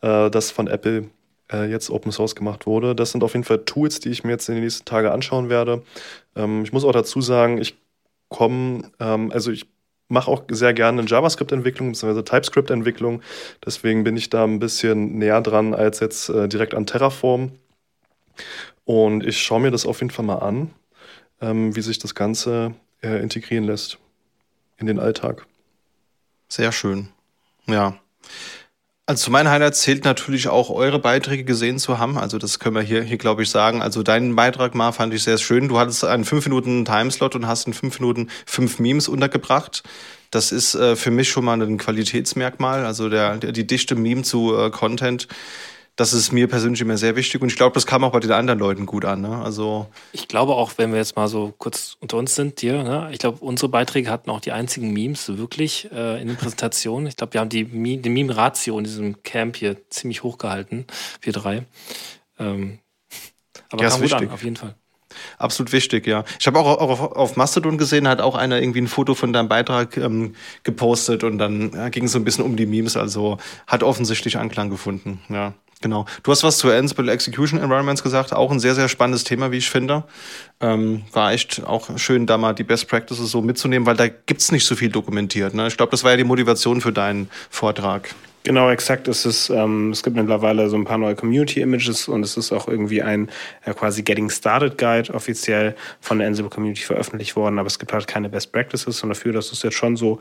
äh, 0.01 0.31
das 0.31 0.51
von 0.51 0.69
Apple 0.69 1.11
äh, 1.53 1.71
jetzt 1.71 1.91
Open 1.91 2.13
Source 2.13 2.35
gemacht 2.35 2.67
wurde. 2.67 2.95
Das 2.95 3.13
sind 3.13 3.23
auf 3.23 3.35
jeden 3.35 3.45
Fall 3.45 3.65
Tools, 3.65 4.01
die 4.01 4.11
ich 4.11 4.25
mir 4.25 4.33
jetzt 4.33 4.49
in 4.49 4.55
den 4.55 4.65
nächsten 4.65 4.85
Tagen 4.85 5.09
anschauen 5.09 5.49
werde. 5.49 5.83
Ähm, 6.35 6.63
ich 6.63 6.73
muss 6.73 6.85
auch 6.85 6.93
dazu 6.93 7.21
sagen, 7.21 7.59
ich 7.59 7.77
komme, 8.29 8.91
ähm, 9.01 9.31
also 9.33 9.51
ich 9.51 9.67
mache 10.09 10.31
auch 10.31 10.45
sehr 10.49 10.73
gerne 10.73 11.03
JavaScript-Entwicklung 11.03 11.93
bzw. 11.93 12.23
TypeScript-Entwicklung. 12.23 13.23
Deswegen 13.65 14.05
bin 14.05 14.17
ich 14.17 14.31
da 14.31 14.45
ein 14.45 14.61
bisschen 14.61 15.19
näher 15.19 15.41
dran 15.41 15.75
als 15.75 16.01
jetzt 16.01 16.29
äh, 16.29 16.49
direkt 16.49 16.75
an 16.75 16.87
Terraform. 16.87 17.53
Und 18.87 19.27
ich 19.27 19.43
schaue 19.43 19.61
mir 19.61 19.71
das 19.71 19.85
auf 19.85 20.01
jeden 20.01 20.13
Fall 20.13 20.25
mal 20.25 20.39
an, 20.39 20.71
ähm, 21.43 21.77
wie 21.77 21.83
sich 21.83 21.99
das 21.99 22.15
Ganze 22.15 22.73
äh, 23.03 23.21
integrieren 23.21 23.65
lässt 23.65 23.99
in 24.79 24.87
den 24.87 24.99
Alltag. 24.99 25.45
Sehr 26.49 26.73
schön. 26.73 27.09
Ja. 27.67 27.99
Also 29.09 29.25
zu 29.25 29.31
meinen 29.31 29.51
Highlights 29.51 29.83
zählt 29.83 30.05
natürlich 30.05 30.49
auch 30.49 30.71
eure 30.71 31.01
Beiträge 31.01 31.45
gesehen 31.45 31.79
zu 31.79 31.99
haben. 31.99 32.17
Also 32.17 32.39
das 32.39 32.59
können 32.59 32.77
wir 32.77 32.83
hier, 32.83 33.03
hier 33.03 33.19
glaube 33.19 33.43
ich, 33.43 33.51
sagen. 33.51 33.83
Also 33.83 34.03
deinen 34.05 34.37
Beitrag 34.37 34.75
mal 34.75 34.93
fand 34.93 35.15
ich 35.15 35.25
sehr 35.25 35.39
schön. 35.39 35.69
Du 35.69 35.79
hattest 35.79 36.05
einen 36.05 36.25
fünf 36.25 36.47
Minuten 36.47 36.85
Timeslot 36.85 37.35
und 37.35 37.47
hast 37.47 37.67
in 37.67 37.73
fünf 37.73 37.99
Minuten 37.99 38.29
fünf 38.47 38.79
Memes 38.79 39.09
untergebracht. 39.09 39.83
Das 40.31 40.53
ist 40.53 40.77
äh, 40.77 40.95
für 40.95 41.11
mich 41.11 41.29
schon 41.29 41.45
mal 41.45 41.61
ein 41.61 41.79
Qualitätsmerkmal. 41.79 42.85
Also 42.85 43.09
der, 43.09 43.37
der 43.39 43.51
die 43.53 43.67
dichte 43.67 43.97
Meme 43.97 44.23
zu 44.23 44.57
äh, 44.57 44.71
Content 44.71 45.27
das 45.97 46.13
ist 46.13 46.31
mir 46.31 46.47
persönlich 46.47 46.81
immer 46.83 46.99
sehr 46.99 47.17
wichtig 47.17 47.41
und 47.41 47.49
ich 47.49 47.57
glaube, 47.57 47.75
das 47.75 47.87
kam 47.87 48.05
auch 48.05 48.13
bei 48.13 48.21
den 48.21 48.33
anderen 48.33 48.59
Leuten 48.59 48.85
gut 48.85 49.07
an. 49.07 49.23
Ne? 49.23 49.43
Also 49.43 49.87
ich 50.13 50.29
glaube 50.29 50.55
auch, 50.55 50.73
wenn 50.77 50.93
wir 50.93 50.99
jetzt 50.99 51.17
mal 51.17 51.27
so 51.27 51.55
kurz 51.57 51.97
unter 52.01 52.19
uns 52.19 52.35
sind, 52.35 52.61
dir, 52.61 52.83
ne? 52.83 53.09
ich 53.13 53.19
glaube, 53.19 53.39
unsere 53.41 53.71
Beiträge 53.71 54.11
hatten 54.11 54.31
auch 54.31 54.41
die 54.41 54.53
einzigen 54.53 54.93
Memes 54.93 55.37
wirklich 55.39 55.91
äh, 55.91 56.21
in 56.21 56.29
den 56.29 56.37
Präsentationen. 56.37 57.07
Ich 57.07 57.17
glaube, 57.17 57.33
wir 57.33 57.41
haben 57.41 57.49
die, 57.49 57.65
die 57.65 58.11
Meme-Ratio 58.11 58.77
in 58.77 58.85
diesem 58.85 59.23
Camp 59.23 59.57
hier 59.57 59.89
ziemlich 59.89 60.23
hoch 60.23 60.37
gehalten, 60.37 60.87
wir 61.23 61.33
drei. 61.33 61.65
Ähm, 62.39 62.79
aber 63.71 63.83
ja, 63.83 63.89
kam 63.89 64.03
gut 64.03 64.13
an, 64.13 64.31
auf 64.31 64.45
jeden 64.45 64.57
Fall. 64.57 64.75
Absolut 65.39 65.73
wichtig, 65.73 66.07
ja. 66.07 66.25
Ich 66.39 66.47
habe 66.47 66.59
auch, 66.59 66.79
auch 66.79 67.17
auf, 67.17 67.37
Mastodon 67.37 67.79
gesehen, 67.79 68.09
hat 68.09 68.21
auch 68.21 68.35
einer 68.35 68.61
irgendwie 68.61 68.81
ein 68.81 68.89
Foto 68.89 69.15
von 69.15 69.33
deinem 69.33 69.49
Beitrag 69.49 69.97
ähm, 69.97 70.35
gepostet 70.63 71.25
und 71.25 71.39
dann 71.39 71.73
ja, 71.73 71.89
ging 71.89 72.05
es 72.05 72.13
so 72.13 72.19
ein 72.19 72.25
bisschen 72.25 72.45
um 72.45 72.57
die 72.57 72.67
Memes, 72.67 72.97
also 72.97 73.39
hat 73.67 73.83
offensichtlich 73.83 74.39
Anklang 74.39 74.71
gefunden, 74.71 75.21
ja. 75.29 75.55
Genau. 75.83 76.07
Du 76.23 76.33
hast 76.33 76.43
was 76.43 76.57
zu 76.57 76.71
Ansible 76.71 77.11
Execution 77.13 77.61
Environments 77.61 78.03
gesagt, 78.03 78.33
auch 78.33 78.51
ein 78.51 78.61
sehr, 78.61 78.75
sehr 78.75 78.89
spannendes 78.89 79.25
Thema, 79.25 79.53
wie 79.53 79.59
ich 79.59 79.69
finde. 79.69 80.05
Ähm, 80.61 81.03
war 81.13 81.33
echt 81.33 81.65
auch 81.67 81.99
schön, 81.99 82.27
da 82.27 82.39
mal 82.39 82.55
die 82.55 82.65
Best 82.65 82.89
Practices 82.89 83.31
so 83.31 83.43
mitzunehmen, 83.43 83.87
weil 83.87 83.97
da 83.97 84.09
gibt's 84.09 84.51
nicht 84.51 84.65
so 84.65 84.75
viel 84.75 84.89
dokumentiert. 84.89 85.53
Ne? 85.53 85.67
Ich 85.67 85.77
glaube, 85.77 85.91
das 85.91 86.03
war 86.03 86.13
ja 86.13 86.17
die 86.17 86.25
Motivation 86.25 86.81
für 86.81 86.93
deinen 86.93 87.29
Vortrag. 87.51 88.15
Genau, 88.47 88.71
exakt. 88.71 89.09
Es, 89.09 89.27
ist, 89.27 89.51
ähm, 89.51 89.91
es 89.91 90.05
gibt 90.05 90.15
mittlerweile 90.15 90.69
so 90.69 90.77
ein 90.77 90.85
paar 90.85 90.99
neue 90.99 91.17
Community-Images 91.17 92.07
und 92.07 92.23
es 92.23 92.37
ist 92.37 92.53
auch 92.53 92.69
irgendwie 92.69 93.03
ein 93.03 93.29
äh, 93.65 93.75
quasi 93.75 94.05
Getting 94.05 94.31
Started 94.31 94.79
Guide 94.79 95.13
offiziell 95.13 95.75
von 96.01 96.21
der 96.21 96.29
Ansible 96.29 96.49
Community 96.49 96.83
veröffentlicht 96.83 97.35
worden, 97.35 97.59
aber 97.59 97.67
es 97.67 97.81
gibt 97.81 97.93
halt 97.93 98.07
keine 98.07 98.29
Best 98.29 98.53
Practices 98.53 99.03
und 99.03 99.09
dafür, 99.09 99.33
dass 99.33 99.51
es 99.51 99.65
jetzt 99.65 99.75
schon 99.75 99.97
so 99.97 100.21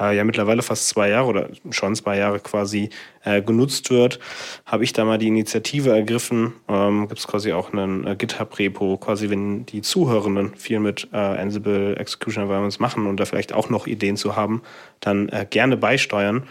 äh, 0.00 0.16
ja 0.16 0.24
mittlerweile 0.24 0.62
fast 0.62 0.88
zwei 0.88 1.10
Jahre 1.10 1.26
oder 1.26 1.50
schon 1.68 1.94
zwei 1.94 2.16
Jahre 2.16 2.40
quasi 2.40 2.88
äh, 3.24 3.42
genutzt 3.42 3.90
wird, 3.90 4.20
habe 4.64 4.82
ich 4.82 4.94
da 4.94 5.04
mal 5.04 5.18
die 5.18 5.28
Initiative 5.28 5.90
ergriffen. 5.90 6.54
Ähm, 6.68 7.08
Gibt 7.08 7.18
es 7.18 7.26
quasi 7.26 7.52
auch 7.52 7.74
einen 7.74 8.06
äh, 8.06 8.16
GitHub-Repo, 8.16 8.96
quasi 8.96 9.28
wenn 9.28 9.66
die 9.66 9.82
Zuhörenden 9.82 10.56
viel 10.56 10.80
mit 10.80 11.08
äh, 11.12 11.18
Ansible 11.18 11.94
Execution 11.98 12.44
Environments 12.44 12.78
machen 12.78 13.06
und 13.06 13.20
da 13.20 13.26
vielleicht 13.26 13.52
auch 13.52 13.68
noch 13.68 13.86
Ideen 13.86 14.16
zu 14.16 14.34
haben, 14.34 14.62
dann 15.00 15.28
äh, 15.28 15.46
gerne 15.50 15.76
beisteuern 15.76 16.44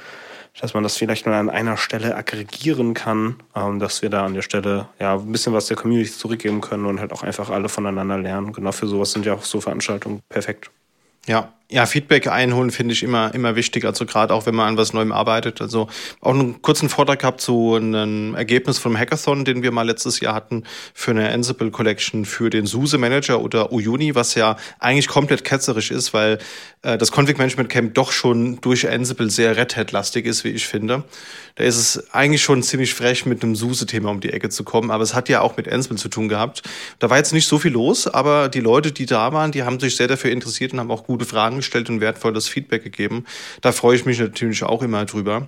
dass 0.60 0.74
man 0.74 0.84
das 0.84 0.98
vielleicht 0.98 1.26
mal 1.26 1.34
an 1.40 1.50
einer 1.50 1.78
Stelle 1.78 2.16
aggregieren 2.16 2.94
kann, 2.94 3.38
ähm, 3.56 3.80
dass 3.80 4.02
wir 4.02 4.10
da 4.10 4.26
an 4.26 4.34
der 4.34 4.42
Stelle 4.42 4.88
ja 5.00 5.16
ein 5.16 5.32
bisschen 5.32 5.54
was 5.54 5.68
der 5.68 5.78
Community 5.78 6.12
zurückgeben 6.12 6.62
können 6.62 6.86
und 6.86 7.00
halt 7.00 7.12
auch 7.12 7.24
einfach 7.24 7.50
alle 7.50 7.70
voneinander 7.70 8.18
lernen. 8.18 8.54
Genau 8.54 8.72
für 8.72 8.88
sowas 8.88 9.12
sind 9.12 9.26
ja 9.26 9.34
auch 9.34 9.44
so 9.44 9.62
Veranstaltungen 9.62 10.22
perfekt. 10.30 10.72
Ja, 11.28 11.54
ja, 11.72 11.88
Feedback 11.88 12.28
einholen 12.28 12.70
finde 12.70 12.94
ich 12.94 13.02
immer, 13.02 13.34
immer 13.34 13.56
wichtig. 13.56 13.86
Also 13.86 14.06
gerade 14.06 14.34
auch, 14.34 14.46
wenn 14.46 14.54
man 14.54 14.68
an 14.68 14.78
was 14.78 14.94
Neuem 14.94 15.12
arbeitet. 15.12 15.62
Also 15.62 15.88
auch 16.22 16.34
einen 16.34 16.62
kurzen 16.62 16.90
Vortrag 16.90 17.20
gehabt 17.20 17.42
zu 17.42 17.74
einem 17.74 18.36
Ergebnis 18.36 18.78
vom 18.78 18.96
Hackathon, 18.96 19.46
den 19.46 19.64
wir 19.64 19.72
mal 19.72 19.82
letztes 19.82 20.20
Jahr 20.20 20.36
hatten 20.36 20.64
für 20.94 21.12
eine 21.12 21.30
Ansible 21.32 21.72
Collection 21.72 22.26
für 22.26 22.52
den 22.52 22.68
SUSE 22.68 23.00
Manager 23.00 23.42
oder 23.42 23.72
Uyuni, 23.72 24.14
was 24.14 24.36
ja 24.36 24.58
eigentlich 24.80 25.08
komplett 25.08 25.44
ketzerisch 25.44 25.90
ist, 25.90 26.14
weil 26.14 26.38
äh, 26.84 27.00
das 27.00 27.12
Config 27.12 27.40
Management 27.40 27.70
Camp 27.70 27.96
doch 27.96 28.12
schon 28.12 28.62
durch 28.62 28.88
Ansible 28.88 29.32
sehr 29.32 29.58
Red 29.58 29.76
Hat-lastig 29.76 30.28
ist, 30.28 30.44
wie 30.44 30.50
ich 30.50 30.68
finde. 30.68 31.04
Da 31.56 31.64
ist 31.64 31.78
es 31.78 32.14
eigentlich 32.14 32.44
schon 32.44 32.62
ziemlich 32.62 32.94
frech, 32.94 33.26
mit 33.26 33.42
einem 33.42 33.56
SUSE-Thema 33.56 34.12
um 34.12 34.20
die 34.20 34.32
Ecke 34.32 34.50
zu 34.50 34.64
kommen. 34.64 34.92
Aber 34.92 35.04
es 35.04 35.16
hat 35.16 35.30
ja 35.30 35.42
auch 35.42 35.58
mit 35.58 35.72
Ansible 35.72 35.98
zu 35.98 36.10
tun 36.10 36.30
gehabt. 36.30 36.62
Da 37.00 37.10
war 37.10 37.18
jetzt 37.18 37.34
nicht 37.34 37.48
so 37.48 37.58
viel 37.58 37.72
los, 37.72 38.08
aber 38.08 38.50
die 38.50 38.60
Leute, 38.60 38.92
die 38.92 39.06
da 39.06 39.34
waren, 39.34 39.52
die 39.52 39.64
haben 39.64 39.80
sich 39.80 39.96
sehr 39.96 40.08
dafür 40.08 40.32
interessiert 40.32 40.74
und 40.74 40.80
haben 40.80 40.92
auch 40.92 41.06
gute 41.06 41.26
Fragen 41.26 41.55
Fragen 41.56 41.58
gestellt 41.58 41.90
und 41.90 42.02
wertvolles 42.02 42.48
Feedback 42.48 42.84
gegeben. 42.84 43.26
Da 43.62 43.72
freue 43.72 43.96
ich 43.96 44.06
mich 44.06 44.20
natürlich 44.20 44.64
auch 44.64 44.82
immer 44.82 45.06
drüber. 45.06 45.48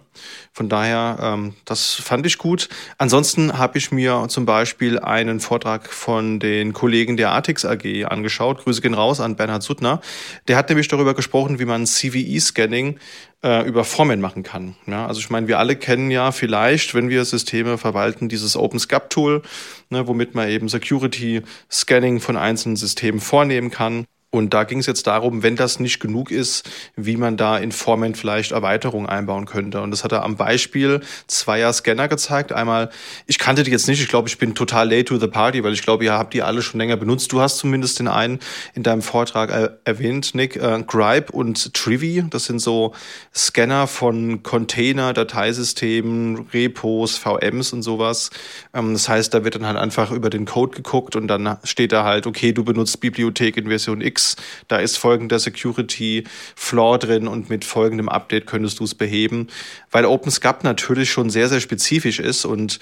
Von 0.53 0.69
daher, 0.69 1.17
ähm, 1.21 1.53
das 1.65 1.95
fand 1.95 2.25
ich 2.25 2.37
gut. 2.37 2.69
Ansonsten 2.97 3.57
habe 3.57 3.77
ich 3.77 3.91
mir 3.91 4.27
zum 4.29 4.45
Beispiel 4.45 4.99
einen 4.99 5.39
Vortrag 5.39 5.91
von 5.91 6.39
den 6.39 6.73
Kollegen 6.73 7.17
der 7.17 7.31
Artix 7.31 7.65
AG 7.65 8.05
angeschaut. 8.05 8.63
Grüße 8.63 8.81
gehen 8.81 8.93
raus 8.93 9.19
an 9.19 9.35
Bernhard 9.35 9.63
Suttner. 9.63 10.01
Der 10.47 10.57
hat 10.57 10.69
nämlich 10.69 10.87
darüber 10.87 11.13
gesprochen, 11.13 11.59
wie 11.59 11.65
man 11.65 11.85
CVE-Scanning 11.85 12.99
äh, 13.43 13.67
über 13.67 13.83
Formen 13.83 14.21
machen 14.21 14.43
kann. 14.43 14.75
Ja, 14.87 15.05
also 15.05 15.19
ich 15.19 15.29
meine, 15.29 15.47
wir 15.47 15.59
alle 15.59 15.75
kennen 15.75 16.09
ja 16.11 16.31
vielleicht, 16.31 16.95
wenn 16.95 17.09
wir 17.09 17.23
Systeme 17.25 17.77
verwalten, 17.77 18.29
dieses 18.29 18.55
OpenSCAP-Tool, 18.55 19.41
ne, 19.89 20.07
womit 20.07 20.35
man 20.35 20.49
eben 20.49 20.69
Security-Scanning 20.69 22.19
von 22.19 22.37
einzelnen 22.37 22.77
Systemen 22.77 23.19
vornehmen 23.19 23.69
kann. 23.69 24.05
Und 24.29 24.53
da 24.53 24.65
ging 24.65 24.79
es 24.79 24.87
jetzt 24.87 25.07
darum, 25.07 25.41
wenn 25.41 25.55
das 25.55 25.79
nicht 25.79 26.01
genug 26.01 26.31
ist, 26.31 26.69
wie 26.97 27.15
man 27.15 27.37
da 27.37 27.57
in 27.57 27.71
Forment 27.71 28.17
vielleicht 28.17 28.51
Erweiterungen 28.51 29.07
einbauen 29.07 29.45
könnte. 29.45 29.79
Und 29.79 29.91
das 29.91 30.03
hat 30.03 30.11
er 30.11 30.23
am 30.23 30.35
Beispiel 30.35 30.99
zweier 31.27 31.71
Scanner 31.71 32.09
gezeigt. 32.09 32.51
Einmal, 32.51 32.89
ich 33.25 33.39
kannte 33.39 33.63
die 33.63 33.71
jetzt 33.71 33.87
nicht, 33.87 34.01
ich 34.01 34.09
glaube, 34.09 34.27
ich 34.27 34.37
bin 34.37 34.53
total 34.53 34.89
late 34.89 35.05
to 35.05 35.17
the 35.17 35.27
party, 35.27 35.63
weil 35.63 35.71
ich 35.71 35.81
glaube, 35.81 36.03
ihr 36.03 36.11
habt 36.11 36.33
die 36.33 36.41
alle 36.41 36.61
schon 36.61 36.77
länger 36.77 36.97
benutzt. 36.97 37.31
Du 37.31 37.39
hast 37.39 37.57
zumindest 37.57 37.99
den 37.99 38.09
einen 38.09 38.39
in 38.73 38.83
deinem 38.83 39.01
Vortrag 39.01 39.49
er 39.49 39.79
erwähnt, 39.85 40.35
Nick, 40.35 40.57
äh, 40.57 40.83
Gripe 40.85 41.31
und 41.31 41.73
Trivi. 41.73 42.25
Das 42.29 42.45
sind 42.45 42.59
so 42.59 42.93
Scanner 43.33 43.87
von 43.87 44.43
Container, 44.43 45.13
Dateisystemen, 45.13 46.47
Repos, 46.53 47.15
VMs 47.17 47.71
und 47.71 47.81
sowas. 47.81 48.29
Ähm, 48.73 48.91
das 48.91 49.07
heißt, 49.07 49.33
da 49.33 49.45
wird 49.45 49.55
dann 49.55 49.65
halt 49.65 49.77
einfach 49.77 50.11
über 50.11 50.29
den 50.29 50.43
Code 50.43 50.75
geguckt 50.75 51.15
und 51.15 51.29
dann 51.29 51.57
steht 51.63 51.93
da 51.93 52.03
halt, 52.03 52.27
okay, 52.27 52.51
du 52.51 52.65
benutzt 52.65 52.99
Bibliothek 52.99 53.55
in 53.55 53.67
Version 53.67 54.01
X 54.01 54.16
X, 54.17 54.35
da 54.67 54.77
ist 54.77 54.97
folgender 54.97 55.37
Security 55.37 56.23
Flaw 56.55 56.97
drin 56.97 57.27
und 57.27 57.49
mit 57.49 57.63
folgendem 57.63 58.09
Update 58.09 58.47
könntest 58.47 58.79
du 58.79 58.83
es 58.83 58.95
beheben, 58.95 59.47
weil 59.91 60.05
OpenSCAP 60.05 60.63
natürlich 60.63 61.11
schon 61.11 61.29
sehr, 61.29 61.47
sehr 61.49 61.61
spezifisch 61.61 62.19
ist 62.19 62.45
und 62.45 62.79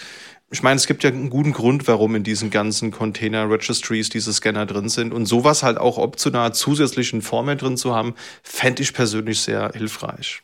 ich 0.52 0.62
meine, 0.62 0.78
es 0.78 0.86
gibt 0.86 1.04
ja 1.04 1.10
einen 1.10 1.32
guten 1.32 1.54
Grund, 1.54 1.88
warum 1.88 2.16
in 2.16 2.24
diesen 2.24 2.52
ganzen 2.52 2.92
Container 2.92 3.50
Registries 3.50 4.10
diese 4.10 4.32
Scanner 4.32 4.68
drin 4.68 4.90
sind. 4.90 5.12
Und 5.12 5.26
sowas 5.26 5.64
halt 5.64 5.80
auch 5.80 5.98
optional 5.98 6.54
zusätzlichen 6.54 7.24
Format 7.24 7.64
drin 7.64 7.78
zu 7.78 7.96
haben, 7.96 8.14
fände 8.44 8.84
ich 8.84 8.94
persönlich 8.94 9.42
sehr 9.42 9.72
hilfreich. 9.74 10.44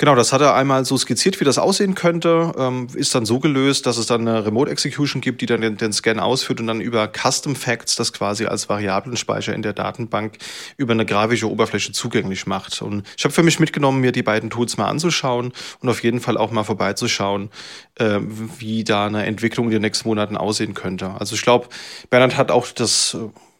Genau, 0.00 0.14
das 0.14 0.32
hat 0.32 0.40
er 0.40 0.54
einmal 0.54 0.84
so 0.84 0.96
skizziert, 0.96 1.40
wie 1.40 1.44
das 1.44 1.58
aussehen 1.58 1.96
könnte. 1.96 2.52
Ähm, 2.56 2.86
ist 2.94 3.16
dann 3.16 3.26
so 3.26 3.40
gelöst, 3.40 3.84
dass 3.84 3.96
es 3.96 4.06
dann 4.06 4.28
eine 4.28 4.46
Remote 4.46 4.70
Execution 4.70 5.20
gibt, 5.20 5.40
die 5.40 5.46
dann 5.46 5.60
den, 5.60 5.76
den, 5.76 5.92
Scan 5.92 6.20
ausführt 6.20 6.60
und 6.60 6.68
dann 6.68 6.80
über 6.80 7.08
Custom 7.08 7.56
Facts 7.56 7.96
das 7.96 8.12
quasi 8.12 8.46
als 8.46 8.68
Variablenspeicher 8.68 9.52
in 9.52 9.62
der 9.62 9.72
Datenbank 9.72 10.38
über 10.76 10.92
eine 10.92 11.04
grafische 11.04 11.50
Oberfläche 11.50 11.90
zugänglich 11.90 12.46
macht. 12.46 12.80
Und 12.80 13.08
ich 13.16 13.24
habe 13.24 13.34
für 13.34 13.42
mich 13.42 13.58
mitgenommen, 13.58 14.00
mir 14.00 14.12
die 14.12 14.22
beiden 14.22 14.50
Tools 14.50 14.76
mal 14.76 14.86
anzuschauen 14.86 15.52
und 15.80 15.88
auf 15.88 16.04
jeden 16.04 16.20
Fall 16.20 16.38
auch 16.38 16.52
mal 16.52 16.62
vorbeizuschauen, 16.62 17.50
äh, 17.96 18.20
wie 18.58 18.84
da 18.84 19.06
eine 19.06 19.26
Entwicklung 19.26 19.66
in 19.66 19.72
den 19.72 19.82
nächsten 19.82 20.08
Monaten 20.08 20.36
aussehen 20.36 20.74
könnte. 20.74 21.16
Also 21.18 21.34
ich 21.34 21.42
glaube, 21.42 21.66
Bernhard 22.08 22.36
hat 22.36 22.52
auch 22.52 22.68
das 22.68 23.16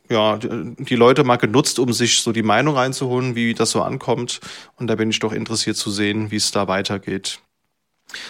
ja, 0.09 0.39
die 0.39 0.97
Leute 0.97 1.25
mal 1.25 1.37
genutzt, 1.37 1.79
um 1.79 1.93
sich 1.93 2.23
so 2.23 2.33
die 2.33 2.43
Meinung 2.43 2.77
reinzuholen, 2.77 3.35
wie 3.35 3.55
das 3.55 3.71
so 3.71 3.83
ankommt. 3.83 4.41
Und 4.77 4.89
da 4.89 4.95
bin 4.95 5.11
ich 5.11 5.19
doch 5.19 5.33
interessiert 5.33 5.77
zu 5.77 5.91
sehen, 5.91 6.31
wie 6.31 6.37
es 6.37 6.51
da 6.51 6.69
weitergeht. 6.69 7.41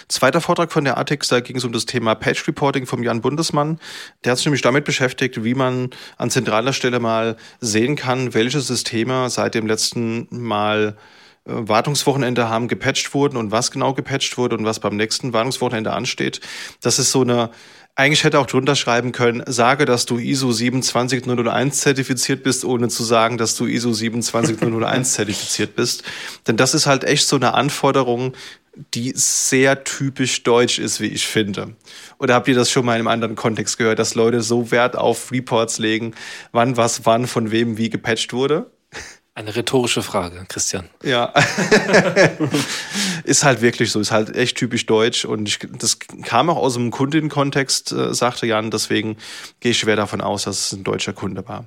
Zweiter 0.09 0.40
Vortrag 0.40 0.72
von 0.72 0.84
der 0.84 0.98
ATEX, 0.98 1.28
da 1.28 1.40
ging 1.40 1.56
es 1.56 1.64
um 1.64 1.72
das 1.72 1.86
Thema 1.86 2.14
Patch 2.16 2.48
Reporting 2.48 2.86
vom 2.86 3.02
Jan 3.02 3.20
Bundesmann. 3.20 3.78
Der 4.24 4.32
hat 4.32 4.38
sich 4.38 4.46
nämlich 4.46 4.62
damit 4.62 4.84
beschäftigt, 4.84 5.44
wie 5.44 5.55
man 5.55 5.90
an 6.16 6.30
zentraler 6.30 6.72
Stelle 6.72 6.98
mal 6.98 7.36
sehen 7.60 7.94
kann, 7.94 8.34
welche 8.34 8.60
Systeme 8.60 9.30
seit 9.30 9.55
dem 9.55 9.66
letzten 9.68 10.26
Mal 10.30 10.96
äh, 11.44 11.52
Wartungswochenende 11.52 12.48
haben 12.48 12.66
gepatcht 12.66 13.14
wurden 13.14 13.36
und 13.36 13.52
was 13.52 13.70
genau 13.70 13.94
gepatcht 13.94 14.36
wurde 14.36 14.56
und 14.56 14.64
was 14.64 14.80
beim 14.80 14.96
nächsten 14.96 15.32
Wartungswochenende 15.32 15.92
ansteht. 15.92 16.40
Das 16.80 16.98
ist 16.98 17.12
so 17.12 17.22
eine 17.22 17.50
eigentlich 17.98 18.22
hätte 18.22 18.38
auch 18.38 18.46
drunter 18.46 18.76
schreiben 18.76 19.10
können, 19.10 19.42
sage, 19.46 19.84
dass 19.84 20.06
du 20.06 20.18
ISO 20.18 20.52
27001 20.52 21.80
zertifiziert 21.80 22.44
bist, 22.44 22.64
ohne 22.64 22.86
zu 22.88 23.02
sagen, 23.02 23.38
dass 23.38 23.56
du 23.56 23.66
ISO 23.66 23.92
27001 23.92 25.12
zertifiziert 25.14 25.74
bist. 25.74 26.04
Denn 26.46 26.56
das 26.56 26.74
ist 26.74 26.86
halt 26.86 27.02
echt 27.02 27.26
so 27.26 27.34
eine 27.34 27.54
Anforderung, 27.54 28.34
die 28.94 29.12
sehr 29.16 29.82
typisch 29.82 30.44
deutsch 30.44 30.78
ist, 30.78 31.00
wie 31.00 31.08
ich 31.08 31.26
finde. 31.26 31.74
Oder 32.20 32.34
habt 32.34 32.46
ihr 32.46 32.54
das 32.54 32.70
schon 32.70 32.86
mal 32.86 32.92
in 32.92 33.00
einem 33.00 33.08
anderen 33.08 33.34
Kontext 33.34 33.78
gehört, 33.78 33.98
dass 33.98 34.14
Leute 34.14 34.42
so 34.42 34.70
Wert 34.70 34.94
auf 34.96 35.32
Reports 35.32 35.80
legen, 35.80 36.14
wann 36.52 36.76
was 36.76 37.04
wann 37.04 37.26
von 37.26 37.50
wem 37.50 37.78
wie 37.78 37.90
gepatcht 37.90 38.32
wurde? 38.32 38.70
Eine 39.39 39.55
rhetorische 39.55 40.02
Frage, 40.02 40.44
Christian. 40.48 40.89
Ja. 41.05 41.32
ist 43.24 43.44
halt 43.44 43.60
wirklich 43.62 43.93
so, 43.93 44.01
ist 44.01 44.10
halt 44.10 44.35
echt 44.35 44.56
typisch 44.56 44.85
deutsch. 44.85 45.24
Und 45.24 45.47
ich, 45.47 45.60
das 45.78 46.01
kam 46.24 46.51
auch 46.51 46.56
aus 46.56 46.74
dem 46.74 46.90
Kundenkontext, 46.90 47.93
äh, 47.93 48.12
sagte 48.15 48.47
Jan. 48.48 48.73
Deswegen 48.73 49.16
gehe 49.60 49.70
ich 49.70 49.78
schwer 49.78 49.94
davon 49.94 50.23
aus, 50.23 50.43
dass 50.43 50.66
es 50.66 50.73
ein 50.73 50.82
deutscher 50.82 51.12
Kunde 51.12 51.47
war. 51.47 51.66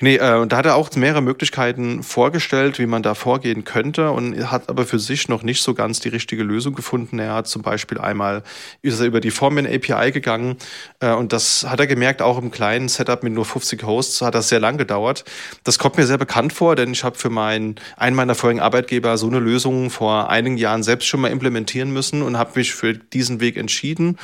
Nee, 0.00 0.16
äh, 0.16 0.46
da 0.46 0.56
hat 0.56 0.64
er 0.64 0.74
auch 0.74 0.90
mehrere 0.94 1.20
Möglichkeiten 1.20 2.02
vorgestellt, 2.02 2.78
wie 2.78 2.86
man 2.86 3.02
da 3.02 3.14
vorgehen 3.14 3.64
könnte. 3.64 4.10
Und 4.10 4.50
hat 4.50 4.70
aber 4.70 4.86
für 4.86 4.98
sich 4.98 5.28
noch 5.28 5.42
nicht 5.42 5.62
so 5.62 5.74
ganz 5.74 6.00
die 6.00 6.08
richtige 6.08 6.44
Lösung 6.44 6.74
gefunden. 6.74 7.18
Er 7.18 7.34
hat 7.34 7.46
zum 7.46 7.60
Beispiel 7.60 7.98
einmal 7.98 8.42
ist 8.80 9.00
er 9.00 9.06
über 9.06 9.20
die 9.20 9.30
Formen 9.30 9.66
API 9.66 10.12
gegangen. 10.12 10.56
Äh, 11.00 11.12
und 11.12 11.34
das 11.34 11.66
hat 11.68 11.78
er 11.78 11.86
gemerkt, 11.86 12.22
auch 12.22 12.38
im 12.38 12.50
kleinen 12.50 12.88
Setup 12.88 13.22
mit 13.22 13.34
nur 13.34 13.44
50 13.44 13.82
Hosts 13.82 14.22
hat 14.22 14.34
das 14.34 14.48
sehr 14.48 14.60
lang 14.60 14.78
gedauert. 14.78 15.26
Das 15.62 15.78
kommt 15.78 15.98
mir 15.98 16.06
sehr 16.06 16.16
bekannt 16.16 16.54
vor, 16.54 16.74
denn 16.74 16.92
ich 16.92 17.01
ich 17.02 17.04
habe 17.04 17.18
für 17.18 17.30
meinen, 17.30 17.74
einen 17.96 18.14
meiner 18.14 18.36
vorigen 18.36 18.60
Arbeitgeber 18.60 19.18
so 19.18 19.26
eine 19.26 19.40
Lösung 19.40 19.90
vor 19.90 20.30
einigen 20.30 20.56
Jahren 20.56 20.84
selbst 20.84 21.08
schon 21.08 21.20
mal 21.20 21.32
implementieren 21.32 21.92
müssen 21.92 22.22
und 22.22 22.38
habe 22.38 22.52
mich 22.54 22.74
für 22.74 22.94
diesen 22.94 23.40
Weg 23.40 23.56
entschieden 23.56 24.18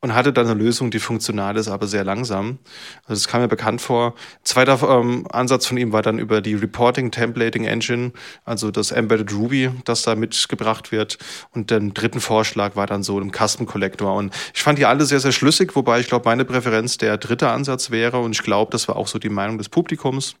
und 0.00 0.14
hatte 0.14 0.32
dann 0.32 0.46
eine 0.46 0.58
Lösung, 0.58 0.90
die 0.90 1.00
funktional 1.00 1.58
ist, 1.58 1.68
aber 1.68 1.86
sehr 1.86 2.02
langsam. 2.02 2.58
Also 3.02 3.20
das 3.20 3.28
kam 3.28 3.42
mir 3.42 3.48
bekannt 3.48 3.82
vor. 3.82 4.14
Zweiter 4.42 4.80
ähm, 4.88 5.26
Ansatz 5.30 5.66
von 5.66 5.76
ihm 5.76 5.92
war 5.92 6.00
dann 6.00 6.18
über 6.18 6.40
die 6.40 6.54
Reporting 6.54 7.10
Templating 7.10 7.64
Engine, 7.64 8.12
also 8.46 8.70
das 8.70 8.90
Embedded 8.90 9.30
Ruby, 9.34 9.70
das 9.84 10.00
da 10.00 10.14
mitgebracht 10.14 10.92
wird. 10.92 11.18
Und 11.50 11.70
den 11.70 11.92
dritten 11.92 12.20
Vorschlag 12.20 12.74
war 12.74 12.86
dann 12.86 13.02
so 13.02 13.20
im 13.20 13.32
Custom 13.32 13.66
Collector. 13.66 14.14
Und 14.14 14.34
ich 14.54 14.62
fand 14.62 14.78
die 14.78 14.86
alle 14.86 15.04
sehr, 15.04 15.20
sehr 15.20 15.32
schlüssig, 15.32 15.76
wobei 15.76 16.00
ich 16.00 16.06
glaube, 16.06 16.26
meine 16.26 16.46
Präferenz 16.46 16.96
der 16.96 17.18
dritte 17.18 17.50
Ansatz 17.50 17.90
wäre. 17.90 18.18
Und 18.20 18.32
ich 18.32 18.42
glaube, 18.42 18.72
das 18.72 18.88
war 18.88 18.96
auch 18.96 19.08
so 19.08 19.18
die 19.18 19.28
Meinung 19.28 19.58
des 19.58 19.68
Publikums 19.68 20.36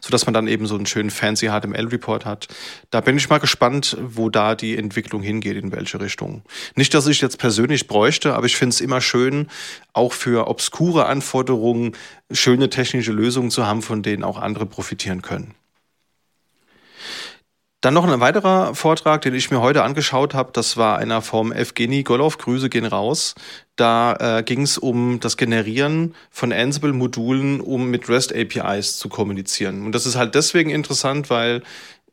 so 0.00 0.10
dass 0.10 0.26
man 0.26 0.34
dann 0.34 0.46
eben 0.46 0.66
so 0.66 0.76
einen 0.76 0.86
schönen 0.86 1.10
fancy 1.10 1.48
HTML-Report 1.48 2.24
hat. 2.24 2.48
Da 2.90 3.00
bin 3.00 3.16
ich 3.16 3.28
mal 3.28 3.38
gespannt, 3.38 3.96
wo 4.00 4.28
da 4.28 4.54
die 4.54 4.76
Entwicklung 4.76 5.22
hingeht, 5.22 5.56
in 5.56 5.72
welche 5.72 6.00
Richtung. 6.00 6.42
Nicht, 6.74 6.94
dass 6.94 7.06
ich 7.06 7.20
jetzt 7.20 7.38
persönlich 7.38 7.86
bräuchte, 7.86 8.34
aber 8.34 8.46
ich 8.46 8.56
finde 8.56 8.74
es 8.74 8.80
immer 8.80 9.00
schön, 9.00 9.48
auch 9.92 10.12
für 10.12 10.48
obskure 10.48 11.06
Anforderungen 11.06 11.92
schöne 12.30 12.70
technische 12.70 13.12
Lösungen 13.12 13.50
zu 13.50 13.66
haben, 13.66 13.82
von 13.82 14.02
denen 14.02 14.24
auch 14.24 14.38
andere 14.38 14.66
profitieren 14.66 15.22
können. 15.22 15.54
Dann 17.80 17.94
noch 17.94 18.06
ein 18.06 18.20
weiterer 18.20 18.74
Vortrag, 18.74 19.22
den 19.22 19.34
ich 19.34 19.50
mir 19.50 19.62
heute 19.62 19.82
angeschaut 19.82 20.34
habe, 20.34 20.52
das 20.52 20.76
war 20.76 20.98
einer 20.98 21.22
vom 21.22 21.50
Evgeny 21.50 22.02
Golov, 22.02 22.36
Grüße 22.36 22.68
gehen 22.68 22.84
raus. 22.84 23.34
Da 23.80 24.38
äh, 24.38 24.42
ging 24.42 24.60
es 24.60 24.76
um 24.76 25.20
das 25.20 25.38
Generieren 25.38 26.14
von 26.30 26.52
Ansible-Modulen, 26.52 27.62
um 27.62 27.88
mit 27.88 28.10
REST-APIs 28.10 28.98
zu 28.98 29.08
kommunizieren. 29.08 29.86
Und 29.86 29.94
das 29.94 30.04
ist 30.04 30.16
halt 30.16 30.34
deswegen 30.34 30.68
interessant, 30.68 31.30
weil 31.30 31.62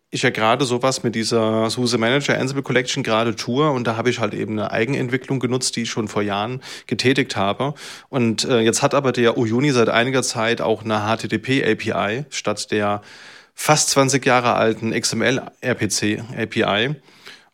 ich 0.10 0.22
ja 0.22 0.30
gerade 0.30 0.64
sowas 0.64 1.04
mit 1.04 1.14
dieser 1.14 1.70
SUSE 1.70 1.98
Manager 1.98 2.40
Ansible 2.40 2.64
Collection 2.64 3.04
gerade 3.04 3.36
tue 3.36 3.70
und 3.70 3.86
da 3.86 3.98
habe 3.98 4.10
ich 4.10 4.22
halt 4.22 4.34
eben 4.34 4.54
eine 4.54 4.72
Eigenentwicklung 4.72 5.42
genutzt, 5.42 5.76
die 5.76 5.82
ich 5.82 5.90
schon 5.90 6.08
vor 6.08 6.22
Jahren 6.22 6.62
getätigt 6.86 7.36
habe. 7.36 7.74
Und 8.08 8.46
äh, 8.46 8.62
jetzt 8.62 8.82
hat 8.82 8.94
aber 8.94 9.12
der 9.12 9.38
Uyuni 9.38 9.72
seit 9.72 9.90
einiger 9.90 10.24
Zeit 10.24 10.62
auch 10.62 10.86
eine 10.86 11.02
HTTP 11.02 11.66
API 11.70 12.24
statt 12.30 12.72
der 12.72 13.02
fast 13.54 13.90
20 13.90 14.26
Jahre 14.26 14.54
alten 14.54 14.92
XML-RPC 14.92 16.24
API. 16.38 16.96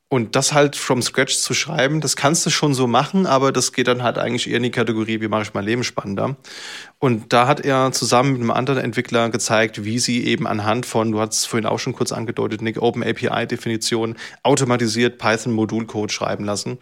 Und 0.10 0.36
das 0.36 0.54
halt 0.54 0.76
from 0.76 1.02
scratch 1.02 1.40
zu 1.40 1.56
schreiben, 1.56 2.00
das 2.00 2.16
kannst 2.16 2.46
du 2.46 2.52
schon 2.52 2.76
so 2.76 2.86
machen, 2.86 3.26
aber 3.26 3.52
das 3.52 3.74
geht 3.74 3.88
dann 3.88 4.04
halt 4.04 4.20
eigentlich 4.20 4.48
eher 4.48 4.58
in 4.58 4.64
die 4.64 4.70
Kategorie, 4.70 5.22
wie 5.22 5.28
mache 5.28 5.42
ich 5.42 5.54
mein 5.56 5.66
Leben 5.66 5.84
spannender. 5.84 6.38
Und 7.04 7.34
da 7.34 7.48
hat 7.48 7.60
er 7.66 7.92
zusammen 7.92 8.32
mit 8.32 8.42
einem 8.42 8.52
anderen 8.52 8.80
Entwickler 8.80 9.30
gezeigt, 9.30 9.84
wie 9.84 10.00
sie 10.00 10.24
eben 10.26 10.48
anhand 10.48 10.86
von, 10.86 11.12
du 11.12 11.20
hast 11.20 11.34
es 11.34 11.46
vorhin 11.46 11.66
auch 11.66 11.80
schon 11.80 11.92
kurz 11.92 12.14
angedeutet, 12.14 12.62
Nick, 12.62 12.82
Open 12.82 13.04
API-Definition 13.04 14.16
automatisiert 14.42 15.18
Python-Modulcode 15.18 16.14
schreiben 16.14 16.46
lassen. 16.46 16.78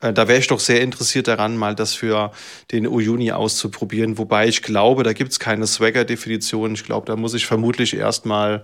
Äh, 0.00 0.12
da 0.12 0.28
wäre 0.28 0.38
ich 0.38 0.46
doch 0.46 0.60
sehr 0.60 0.80
interessiert 0.80 1.26
daran, 1.26 1.56
mal 1.56 1.74
das 1.74 1.94
für 1.94 2.30
den 2.70 2.86
Uyuni 2.86 3.32
auszuprobieren. 3.32 4.16
Wobei 4.16 4.46
ich 4.46 4.62
glaube, 4.62 5.02
da 5.02 5.12
gibt 5.12 5.32
es 5.32 5.40
keine 5.40 5.66
Swagger-Definition. 5.66 6.74
Ich 6.74 6.84
glaube, 6.84 7.06
da 7.06 7.16
muss 7.16 7.34
ich 7.34 7.46
vermutlich 7.46 7.96
erstmal 7.96 8.62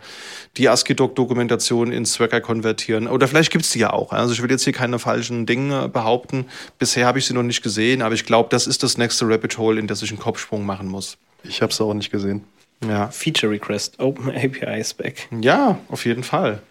die 0.59 0.69
ASCII-Doc-Dokumentation 0.69 1.91
in 1.91 2.07
Swagger 2.07 2.41
konvertieren. 2.41 3.09
Oder 3.09 3.27
vielleicht 3.27 3.51
gibt 3.51 3.65
es 3.65 3.73
die 3.73 3.81
ja 3.81 3.93
auch. 3.93 4.10
Also 4.19 4.33
ich 4.33 4.43
will 4.43 4.51
jetzt 4.51 4.65
hier 4.65 4.73
keine 4.73 4.99
falschen 4.99 5.45
Dinge 5.45 5.89
behaupten. 5.89 6.47
Bisher 6.79 7.07
habe 7.07 7.19
ich 7.19 7.27
sie 7.27 7.35
noch 7.35 7.43
nicht 7.43 7.63
gesehen, 7.63 8.03
aber 8.03 8.15
ich 8.15 8.27
glaube, 8.27 8.49
das 8.51 8.67
ist 8.67 8.83
das 8.83 8.97
nächste 8.97 9.27
Rabbit 9.27 9.59
Hole, 9.59 9.81
in 9.81 9.87
das 9.87 10.03
ich 10.03 10.11
einen 10.11 10.21
Kopfsprung 10.21 10.65
machen 10.65 10.87
muss 10.87 11.01
muss. 11.01 11.19
Ich 11.43 11.63
habe 11.63 11.73
es 11.73 11.81
auch 11.81 11.95
nicht 11.95 12.11
gesehen. 12.11 12.45
Ja. 12.87 13.09
Feature 13.11 13.53
Request, 13.53 13.99
Open 13.99 14.31
API 14.31 14.85
Spec. 14.85 15.29
Ja, 15.41 15.79
auf 15.89 16.05
jeden 16.05 16.23
Fall. 16.25 16.63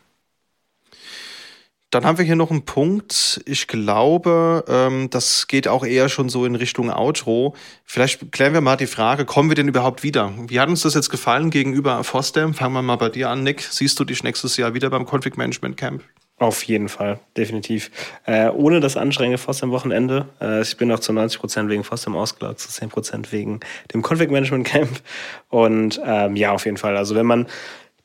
Dann 1.92 2.06
haben 2.06 2.20
wir 2.20 2.26
hier 2.26 2.36
noch 2.36 2.52
einen 2.52 2.66
Punkt. 2.66 3.42
Ich 3.48 3.66
glaube, 3.66 4.64
ähm, 4.68 5.10
das 5.10 5.48
geht 5.48 5.68
auch 5.68 5.84
eher 5.84 6.08
schon 6.08 6.30
so 6.30 6.46
in 6.46 6.54
Richtung 6.54 6.92
Outro. 6.92 7.56
Vielleicht 7.84 8.32
klären 8.32 8.54
wir 8.54 8.62
mal 8.62 8.76
die 8.76 8.86
Frage, 8.86 9.26
kommen 9.26 9.50
wir 9.50 9.56
denn 9.56 9.68
überhaupt 9.68 10.04
wieder? 10.04 10.32
Wie 10.48 10.60
hat 10.60 10.70
uns 10.70 10.84
das 10.84 10.94
jetzt 10.94 11.10
gefallen 11.10 11.50
gegenüber 11.50 12.04
FOSDEM? 12.04 12.54
Fangen 12.54 12.74
wir 12.74 12.84
mal 12.84 12.98
bei 12.98 13.10
dir 13.10 13.30
an, 13.32 13.44
Nick. 13.44 13.62
Siehst 13.62 14.00
du 14.00 14.04
dich 14.04 14.22
nächstes 14.22 14.56
Jahr 14.58 14.76
wieder 14.76 14.92
beim 14.92 15.08
Config 15.08 15.36
Management 15.36 15.78
Camp? 15.78 16.04
Auf 16.40 16.64
jeden 16.64 16.88
Fall, 16.88 17.20
definitiv. 17.36 17.92
Äh, 18.26 18.50
ohne 18.50 18.80
das 18.80 18.96
anstrengende 18.96 19.38
FOSDEM 19.38 19.72
Wochenende. 19.72 20.26
Äh, 20.40 20.62
ich 20.62 20.78
bin 20.78 20.90
auch 20.90 21.00
zu 21.00 21.12
90 21.12 21.38
Prozent 21.38 21.70
wegen 21.70 21.84
FOSDEM 21.84 22.16
ausgelagt, 22.16 22.62
zu 22.62 22.70
10 22.70 22.88
Prozent 22.88 23.34
wegen 23.34 23.60
dem 23.94 24.02
Config 24.02 24.32
Management 24.32 24.66
Camp. 24.66 25.02
Und 25.50 26.00
ähm, 26.04 26.38
ja, 26.38 26.54
auf 26.54 26.64
jeden 26.64 26.78
Fall. 26.78 26.96
Also 26.96 27.14
wenn 27.14 27.26
man 27.26 27.48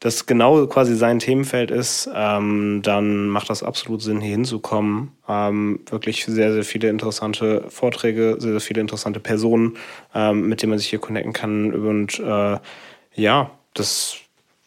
das 0.01 0.27
genau 0.27 0.66
quasi 0.66 0.97
sein 0.97 1.20
Themenfeld 1.20 1.70
ist, 1.70 2.11
ähm, 2.12 2.82
dann 2.82 3.28
macht 3.28 3.48
das 3.51 3.62
absolut 3.62 4.02
Sinn, 4.02 4.20
hier 4.20 4.32
hinzukommen. 4.32 5.12
Ähm, 5.28 5.81
wirklich 5.89 6.24
sehr, 6.24 6.52
sehr 6.52 6.65
viele 6.65 6.89
interessante 6.89 7.65
Vorträge, 7.69 8.36
sehr, 8.40 8.51
sehr 8.51 8.61
viele 8.61 8.81
interessante 8.81 9.20
Personen, 9.20 9.78
ähm, 10.12 10.48
mit 10.48 10.61
denen 10.61 10.70
man 10.70 10.81
sich 10.81 10.89
hier 10.89 10.98
connecten 10.98 11.32
kann. 11.32 11.73
Und 11.73 12.19
äh, 12.19 12.59
ja, 13.15 13.51
das 13.74 14.16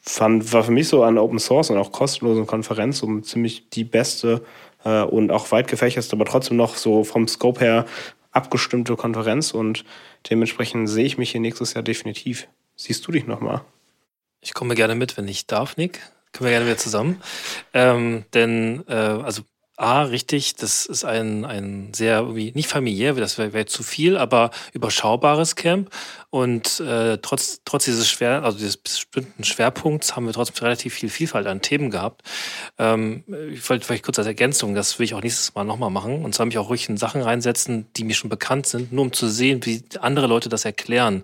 fand, 0.07 0.53
war 0.53 0.63
für 0.63 0.71
mich 0.71 0.87
so 0.87 1.03
an 1.03 1.17
Open 1.17 1.39
Source 1.39 1.69
und 1.69 1.77
auch 1.77 1.91
kostenlosen 1.91 2.47
Konferenz 2.47 2.99
so 2.99 3.19
ziemlich 3.19 3.69
die 3.69 3.83
beste 3.83 4.43
äh, 4.83 5.01
und 5.01 5.31
auch 5.31 5.51
weit 5.51 5.67
gefächerste, 5.67 6.15
aber 6.15 6.25
trotzdem 6.25 6.57
noch 6.57 6.75
so 6.75 7.03
vom 7.03 7.27
Scope 7.27 7.59
her 7.59 7.85
abgestimmte 8.31 8.95
Konferenz 8.95 9.51
und 9.51 9.83
dementsprechend 10.29 10.89
sehe 10.89 11.05
ich 11.05 11.17
mich 11.17 11.31
hier 11.31 11.41
nächstes 11.41 11.73
Jahr 11.73 11.83
definitiv. 11.83 12.47
Siehst 12.75 13.05
du 13.07 13.11
dich 13.11 13.25
nochmal? 13.25 13.61
Ich 14.41 14.53
komme 14.53 14.75
gerne 14.75 14.95
mit, 14.95 15.17
wenn 15.17 15.27
ich 15.27 15.47
darf, 15.47 15.77
Nick. 15.77 15.99
Können 16.31 16.45
wir 16.45 16.51
gerne 16.51 16.65
wieder 16.67 16.77
zusammen. 16.77 17.21
Ähm, 17.73 18.25
denn, 18.33 18.83
äh, 18.87 18.93
also 18.93 19.41
A, 19.79 20.01
richtig, 20.01 20.55
das 20.55 20.87
ist 20.87 21.05
ein, 21.05 21.45
ein 21.45 21.93
sehr, 21.93 22.21
irgendwie, 22.21 22.51
nicht 22.55 22.67
familiär, 22.67 23.13
das 23.13 23.37
wäre 23.37 23.53
wär 23.53 23.67
zu 23.67 23.83
viel, 23.83 24.17
aber 24.17 24.49
überschaubares 24.73 25.55
Camp. 25.55 25.91
Und 26.31 26.79
äh, 26.79 27.19
trotz, 27.19 27.61
trotz 27.63 27.85
dieses 27.85 28.09
schwer, 28.09 28.43
also 28.43 28.57
dieses 28.57 28.77
bestimmten 28.77 29.43
Schwerpunkts 29.43 30.15
haben 30.15 30.25
wir 30.25 30.33
trotzdem 30.33 30.63
relativ 30.63 30.95
viel 30.95 31.09
Vielfalt 31.09 31.45
an 31.45 31.61
Themen 31.61 31.91
gehabt. 31.91 32.23
Ähm, 32.79 33.23
ich 33.53 33.69
wollte 33.69 33.85
vielleicht 33.85 34.03
kurz 34.03 34.17
als 34.17 34.27
Ergänzung, 34.27 34.73
das 34.73 34.97
will 34.97 35.03
ich 35.03 35.13
auch 35.13 35.21
nächstes 35.21 35.53
Mal 35.53 35.63
nochmal 35.63 35.91
machen. 35.91 36.25
Und 36.25 36.33
zwar 36.33 36.47
mich 36.47 36.57
auch 36.57 36.69
ruhig 36.69 36.89
in 36.89 36.97
Sachen 36.97 37.21
reinsetzen, 37.21 37.85
die 37.97 38.03
mir 38.03 38.15
schon 38.15 38.31
bekannt 38.31 38.65
sind, 38.65 38.91
nur 38.91 39.05
um 39.05 39.13
zu 39.13 39.27
sehen, 39.27 39.63
wie 39.65 39.83
andere 39.99 40.25
Leute 40.25 40.49
das 40.49 40.65
erklären. 40.65 41.23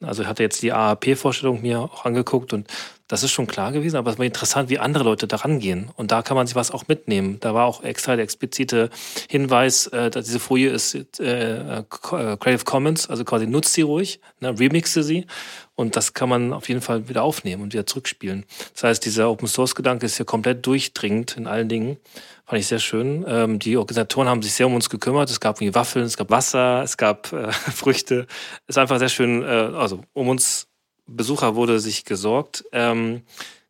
Also 0.00 0.22
ich 0.22 0.28
hatte 0.28 0.42
jetzt 0.42 0.60
die 0.62 0.72
AAP-Vorstellung 0.72 1.62
mir 1.62 1.78
auch 1.78 2.04
angeguckt 2.04 2.52
und 2.52 2.66
das 3.12 3.22
ist 3.22 3.32
schon 3.32 3.46
klar 3.46 3.72
gewesen, 3.72 3.98
aber 3.98 4.10
es 4.10 4.16
war 4.16 4.24
interessant, 4.24 4.70
wie 4.70 4.78
andere 4.78 5.04
Leute 5.04 5.26
daran 5.26 5.58
gehen. 5.58 5.90
Und 5.96 6.10
da 6.12 6.22
kann 6.22 6.34
man 6.34 6.46
sich 6.46 6.56
was 6.56 6.70
auch 6.70 6.88
mitnehmen. 6.88 7.36
Da 7.40 7.52
war 7.52 7.66
auch 7.66 7.84
extra 7.84 8.16
der 8.16 8.24
explizite 8.24 8.88
Hinweis, 9.28 9.86
äh, 9.88 10.08
dass 10.08 10.24
diese 10.24 10.40
Folie 10.40 10.70
ist 10.70 10.94
äh, 11.20 11.80
äh, 11.80 11.84
Creative 11.90 12.64
Commons, 12.64 13.10
also 13.10 13.22
quasi 13.26 13.46
nutzt 13.46 13.74
sie 13.74 13.82
ruhig, 13.82 14.18
ne, 14.40 14.58
remixe 14.58 15.02
sie 15.02 15.26
und 15.74 15.94
das 15.94 16.14
kann 16.14 16.30
man 16.30 16.54
auf 16.54 16.70
jeden 16.70 16.80
Fall 16.80 17.10
wieder 17.10 17.22
aufnehmen 17.22 17.62
und 17.62 17.74
wieder 17.74 17.84
zurückspielen. 17.84 18.46
Das 18.72 18.84
heißt, 18.84 19.04
dieser 19.04 19.28
Open 19.28 19.46
Source 19.46 19.74
Gedanke 19.74 20.06
ist 20.06 20.16
hier 20.16 20.24
komplett 20.24 20.64
durchdringend 20.64 21.36
in 21.36 21.46
allen 21.46 21.68
Dingen. 21.68 21.98
Fand 22.46 22.60
ich 22.60 22.66
sehr 22.66 22.78
schön. 22.78 23.26
Ähm, 23.28 23.58
die 23.58 23.76
Organisatoren 23.76 24.26
haben 24.26 24.40
sich 24.40 24.54
sehr 24.54 24.66
um 24.66 24.74
uns 24.74 24.88
gekümmert. 24.88 25.28
Es 25.28 25.38
gab 25.38 25.60
irgendwie 25.60 25.74
Waffeln, 25.74 26.06
es 26.06 26.16
gab 26.16 26.30
Wasser, 26.30 26.82
es 26.82 26.96
gab 26.96 27.30
äh, 27.34 27.52
Früchte. 27.52 28.26
Ist 28.68 28.78
einfach 28.78 28.98
sehr 28.98 29.10
schön, 29.10 29.42
äh, 29.42 29.46
also 29.46 30.00
um 30.14 30.28
uns 30.28 30.71
Besucher 31.06 31.54
wurde 31.54 31.80
sich 31.80 32.04
gesorgt. 32.04 32.64
Ähm, 32.72 33.22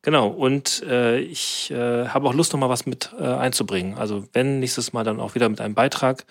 genau, 0.03 0.29
und 0.29 0.83
äh, 0.87 1.19
ich 1.19 1.71
äh, 1.71 2.09
habe 2.09 2.29
auch 2.29 2.35
Lust, 2.35 2.53
noch 2.53 2.61
mal 2.61 2.69
was 2.69 2.87
mit 2.87 3.13
äh, 3.19 3.25
einzubringen. 3.25 3.95
Also 3.97 4.25
wenn 4.33 4.61
nächstes 4.61 4.93
Mal 4.93 5.05
dann 5.05 5.21
auch 5.21 5.35
wieder 5.35 5.49
mit 5.49 5.61
einem 5.61 5.75
Beitrag, 5.75 6.25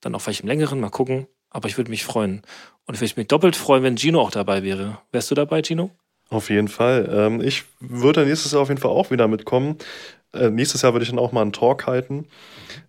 dann 0.00 0.14
auch 0.14 0.20
vielleicht 0.20 0.42
im 0.42 0.48
längeren, 0.48 0.80
mal 0.80 0.90
gucken. 0.90 1.26
Aber 1.50 1.68
ich 1.68 1.76
würde 1.76 1.90
mich 1.90 2.04
freuen. 2.04 2.42
Und 2.86 2.94
ich 2.94 3.00
würde 3.00 3.14
mich 3.16 3.28
doppelt 3.28 3.56
freuen, 3.56 3.82
wenn 3.82 3.96
Gino 3.96 4.20
auch 4.20 4.30
dabei 4.30 4.62
wäre. 4.62 4.98
Wärst 5.12 5.30
du 5.30 5.34
dabei, 5.34 5.62
Gino? 5.62 5.90
Auf 6.28 6.48
jeden 6.48 6.68
Fall. 6.68 7.08
Ähm, 7.12 7.40
ich 7.40 7.64
würde 7.80 8.24
nächstes 8.24 8.52
Jahr 8.52 8.62
auf 8.62 8.68
jeden 8.68 8.80
Fall 8.80 8.92
auch 8.92 9.10
wieder 9.10 9.26
mitkommen. 9.26 9.76
Äh, 10.32 10.50
nächstes 10.50 10.82
Jahr 10.82 10.92
würde 10.92 11.02
ich 11.02 11.10
dann 11.10 11.18
auch 11.18 11.32
mal 11.32 11.42
einen 11.42 11.52
Talk 11.52 11.86
halten. 11.86 12.26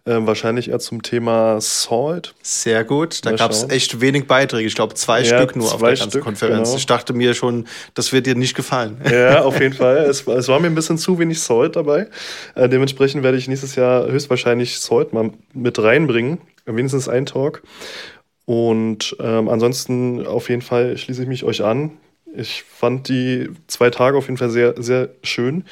Äh, 0.06 0.18
wahrscheinlich 0.22 0.70
eher 0.70 0.80
zum 0.80 1.04
Thema 1.04 1.62
Salt. 1.62 2.34
Sehr 2.42 2.84
gut. 2.84 3.26
Da 3.26 3.34
gab 3.34 3.52
es 3.52 3.70
echt 3.70 4.02
wenig 4.02 4.28
Beiträge. 4.28 4.68
Ich 4.68 4.76
glaube, 4.76 4.96
zwei 4.96 5.22
ja, 5.22 5.38
Stück 5.38 5.56
nur 5.56 5.68
zwei 5.68 5.76
auf 5.76 5.82
der 5.82 5.90
ganzen 5.90 6.10
Stück, 6.10 6.24
Konferenz. 6.24 6.70
Genau. 6.70 6.78
Ich 6.78 6.86
dachte 6.86 7.14
mir 7.14 7.34
schon, 7.34 7.68
das 7.94 8.12
wird 8.12 8.26
dir 8.26 8.36
nicht 8.36 8.56
gefallen. 8.56 9.00
Ja, 9.10 9.42
auf 9.44 9.60
jeden 9.60 9.74
Fall. 9.74 9.98
Es, 9.98 10.26
es 10.28 10.48
war 10.48 10.60
mir 10.60 10.68
ein 10.68 10.76
bisschen 10.76 10.98
zu 10.98 11.20
wenig 11.20 11.40
Salt 11.40 11.76
dabei. 11.76 12.08
Äh, 12.56 12.68
dementsprechend 12.68 13.24
werde 13.24 13.38
ich 13.38 13.48
nächstes 13.48 13.76
Jahr 13.76 14.08
höchstwahrscheinlich 14.08 14.80
Salt 14.80 15.14
mal 15.14 15.32
mit 15.54 15.78
reinbringen. 15.78 16.40
Wenigstens 16.66 17.08
ein 17.08 17.26
Talk. 17.26 17.62
Und 18.46 19.16
ähm, 19.20 19.50
ansonsten 19.50 20.26
auf 20.26 20.50
jeden 20.50 20.62
Fall 20.62 20.98
schließe 20.98 21.22
ich 21.22 21.28
mich 21.28 21.44
euch 21.44 21.64
an. 21.64 21.92
Ich 22.34 22.64
fand 22.64 23.10
die 23.10 23.50
zwei 23.68 23.90
Tage 23.90 24.18
auf 24.18 24.26
jeden 24.26 24.38
Fall 24.38 24.50
sehr, 24.50 24.82
sehr 24.82 25.10
schön. 25.24 25.66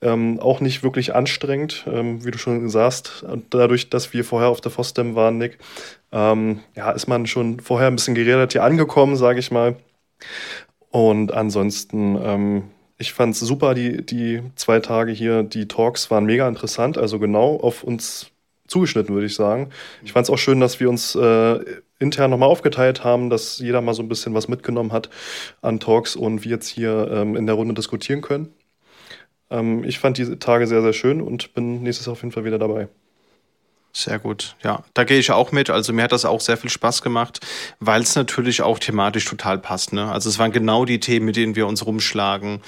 Ähm, 0.00 0.40
auch 0.40 0.60
nicht 0.60 0.82
wirklich 0.82 1.14
anstrengend, 1.14 1.84
ähm, 1.86 2.24
wie 2.24 2.30
du 2.30 2.38
schon 2.38 2.68
sagst. 2.70 3.24
dadurch, 3.50 3.90
dass 3.90 4.12
wir 4.12 4.24
vorher 4.24 4.48
auf 4.48 4.60
der 4.60 4.70
FOSDEM 4.70 5.14
waren, 5.14 5.38
Nick, 5.38 5.58
ähm, 6.12 6.60
ja, 6.74 6.90
ist 6.92 7.08
man 7.08 7.26
schon 7.26 7.60
vorher 7.60 7.88
ein 7.88 7.96
bisschen 7.96 8.14
geredet 8.14 8.52
hier 8.52 8.64
angekommen, 8.64 9.16
sage 9.16 9.40
ich 9.40 9.50
mal. 9.50 9.76
Und 10.90 11.32
ansonsten, 11.32 12.16
ähm, 12.22 12.62
ich 12.96 13.12
fand 13.12 13.34
es 13.34 13.40
super, 13.40 13.74
die, 13.74 14.04
die 14.04 14.42
zwei 14.56 14.80
Tage 14.80 15.12
hier. 15.12 15.42
Die 15.42 15.68
Talks 15.68 16.10
waren 16.10 16.24
mega 16.24 16.48
interessant, 16.48 16.96
also 16.98 17.18
genau 17.18 17.56
auf 17.56 17.84
uns 17.84 18.30
zugeschnitten, 18.66 19.14
würde 19.14 19.26
ich 19.26 19.34
sagen. 19.34 19.70
Ich 20.04 20.12
fand 20.12 20.24
es 20.24 20.30
auch 20.30 20.38
schön, 20.38 20.60
dass 20.60 20.80
wir 20.80 20.88
uns 20.88 21.14
äh, 21.14 21.58
intern 21.98 22.30
nochmal 22.30 22.48
aufgeteilt 22.48 23.04
haben, 23.04 23.30
dass 23.30 23.58
jeder 23.58 23.80
mal 23.80 23.94
so 23.94 24.02
ein 24.02 24.08
bisschen 24.08 24.34
was 24.34 24.48
mitgenommen 24.48 24.92
hat 24.92 25.10
an 25.62 25.80
Talks 25.80 26.16
und 26.16 26.44
wir 26.44 26.50
jetzt 26.50 26.68
hier 26.68 27.10
ähm, 27.12 27.36
in 27.36 27.46
der 27.46 27.54
Runde 27.54 27.74
diskutieren 27.74 28.20
können. 28.20 28.52
Ähm, 29.50 29.84
ich 29.84 29.98
fand 29.98 30.18
diese 30.18 30.38
Tage 30.38 30.66
sehr, 30.66 30.82
sehr 30.82 30.92
schön 30.92 31.20
und 31.20 31.54
bin 31.54 31.82
nächstes 31.82 32.06
Jahr 32.06 32.12
auf 32.12 32.22
jeden 32.22 32.32
Fall 32.32 32.44
wieder 32.44 32.58
dabei. 32.58 32.88
Sehr 33.92 34.18
gut. 34.18 34.54
Ja, 34.62 34.84
da 34.94 35.04
gehe 35.04 35.18
ich 35.18 35.32
auch 35.32 35.50
mit. 35.50 35.70
Also 35.70 35.92
mir 35.92 36.02
hat 36.02 36.12
das 36.12 36.24
auch 36.24 36.40
sehr 36.40 36.56
viel 36.56 36.70
Spaß 36.70 37.02
gemacht, 37.02 37.40
weil 37.80 38.02
es 38.02 38.14
natürlich 38.14 38.62
auch 38.62 38.78
thematisch 38.78 39.24
total 39.24 39.58
passt. 39.58 39.92
Ne? 39.92 40.12
Also 40.12 40.28
es 40.28 40.38
waren 40.38 40.52
genau 40.52 40.84
die 40.84 41.00
Themen, 41.00 41.26
mit 41.26 41.36
denen 41.36 41.56
wir 41.56 41.66
uns 41.66 41.84
rumschlagen. 41.84 42.60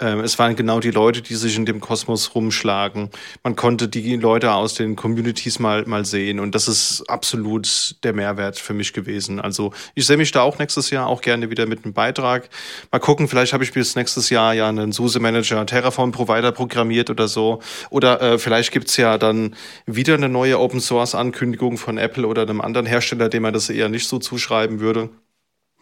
Ähm, 0.00 0.20
es 0.20 0.38
waren 0.38 0.54
genau 0.54 0.78
die 0.78 0.92
Leute, 0.92 1.22
die 1.22 1.34
sich 1.34 1.56
in 1.56 1.66
dem 1.66 1.80
Kosmos 1.80 2.34
rumschlagen. 2.34 3.10
Man 3.42 3.56
konnte 3.56 3.88
die 3.88 4.14
Leute 4.16 4.52
aus 4.52 4.74
den 4.74 4.94
Communities 4.94 5.58
mal, 5.58 5.84
mal 5.86 6.04
sehen 6.04 6.38
und 6.38 6.54
das 6.54 6.68
ist 6.68 7.04
absolut 7.08 7.96
der 8.04 8.12
Mehrwert 8.12 8.58
für 8.58 8.74
mich 8.74 8.92
gewesen. 8.92 9.40
Also 9.40 9.72
ich 9.94 10.06
sehe 10.06 10.16
mich 10.16 10.30
da 10.30 10.42
auch 10.42 10.58
nächstes 10.58 10.90
Jahr 10.90 11.08
auch 11.08 11.20
gerne 11.20 11.50
wieder 11.50 11.66
mit 11.66 11.84
einem 11.84 11.94
Beitrag. 11.94 12.48
Mal 12.92 13.00
gucken, 13.00 13.26
vielleicht 13.26 13.52
habe 13.52 13.64
ich 13.64 13.72
bis 13.72 13.96
nächstes 13.96 14.30
Jahr 14.30 14.54
ja 14.54 14.68
einen 14.68 14.92
SUSE 14.92 15.18
Manager 15.18 15.66
Terraform 15.66 16.12
Provider 16.12 16.52
programmiert 16.52 17.10
oder 17.10 17.26
so. 17.26 17.60
Oder 17.90 18.22
äh, 18.22 18.38
vielleicht 18.38 18.70
gibt's 18.70 18.96
ja 18.96 19.18
dann 19.18 19.56
wieder 19.86 20.14
eine 20.14 20.28
neue 20.28 20.60
Open 20.60 20.80
Source 20.80 21.16
Ankündigung 21.16 21.76
von 21.76 21.98
Apple 21.98 22.26
oder 22.26 22.42
einem 22.42 22.60
anderen 22.60 22.86
Hersteller, 22.86 23.28
dem 23.28 23.42
man 23.42 23.52
das 23.52 23.68
eher 23.68 23.88
nicht 23.88 24.06
so 24.06 24.18
zuschreiben 24.18 24.78
würde. 24.78 25.10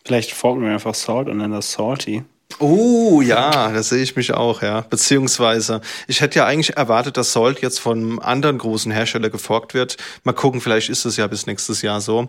Vielleicht 0.06 0.32
forken 0.32 0.62
wir 0.62 0.70
einfach 0.70 0.94
Salt 0.94 1.28
und 1.28 1.40
dann 1.40 1.50
das 1.50 1.72
Salty. 1.72 2.24
Oh 2.58 3.20
ja, 3.20 3.70
da 3.70 3.82
sehe 3.82 4.02
ich 4.02 4.16
mich 4.16 4.32
auch, 4.32 4.62
ja. 4.62 4.80
Beziehungsweise, 4.82 5.80
ich 6.06 6.20
hätte 6.20 6.38
ja 6.38 6.46
eigentlich 6.46 6.76
erwartet, 6.76 7.16
dass 7.16 7.32
Salt 7.32 7.60
jetzt 7.60 7.80
von 7.80 7.98
einem 7.98 8.18
anderen 8.18 8.58
großen 8.58 8.92
Hersteller 8.92 9.30
geforkt 9.30 9.74
wird. 9.74 9.96
Mal 10.24 10.32
gucken, 10.32 10.60
vielleicht 10.60 10.88
ist 10.88 11.04
es 11.04 11.16
ja 11.16 11.26
bis 11.26 11.46
nächstes 11.46 11.82
Jahr 11.82 12.00
so, 12.00 12.28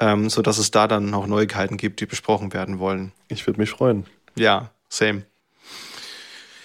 ähm, 0.00 0.28
so 0.28 0.42
dass 0.42 0.58
es 0.58 0.70
da 0.70 0.88
dann 0.88 1.10
noch 1.10 1.26
Neuigkeiten 1.26 1.76
gibt, 1.76 2.00
die 2.00 2.06
besprochen 2.06 2.52
werden 2.52 2.78
wollen. 2.78 3.12
Ich 3.28 3.46
würde 3.46 3.60
mich 3.60 3.70
freuen. 3.70 4.06
Ja, 4.34 4.70
same. 4.88 5.22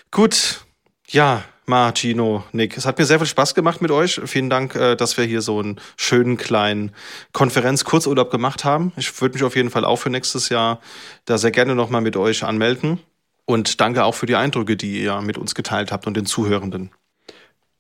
Gut, 0.09 0.65
ja, 1.09 1.43
Martino, 1.67 2.43
Nick. 2.51 2.77
Es 2.77 2.85
hat 2.85 2.97
mir 2.97 3.05
sehr 3.05 3.19
viel 3.19 3.27
Spaß 3.27 3.55
gemacht 3.55 3.81
mit 3.81 3.91
euch. 3.91 4.21
Vielen 4.25 4.49
Dank, 4.49 4.75
äh, 4.75 4.95
dass 4.95 5.17
wir 5.17 5.25
hier 5.25 5.41
so 5.41 5.59
einen 5.59 5.79
schönen 5.97 6.37
kleinen 6.37 6.91
Konferenz-Kurzurlaub 7.33 8.29
gemacht 8.29 8.63
haben. 8.63 8.91
Ich 8.97 9.21
würde 9.21 9.33
mich 9.33 9.43
auf 9.43 9.55
jeden 9.55 9.69
Fall 9.69 9.85
auch 9.85 9.97
für 9.97 10.09
nächstes 10.09 10.49
Jahr 10.49 10.79
da 11.25 11.37
sehr 11.37 11.51
gerne 11.51 11.75
nochmal 11.75 12.01
mit 12.01 12.17
euch 12.17 12.43
anmelden. 12.43 12.99
Und 13.45 13.79
danke 13.81 14.03
auch 14.03 14.15
für 14.15 14.25
die 14.25 14.35
Eindrücke, 14.35 14.75
die 14.75 15.03
ihr 15.03 15.21
mit 15.21 15.37
uns 15.37 15.55
geteilt 15.55 15.91
habt 15.91 16.07
und 16.07 16.15
den 16.15 16.25
Zuhörenden. 16.25 16.91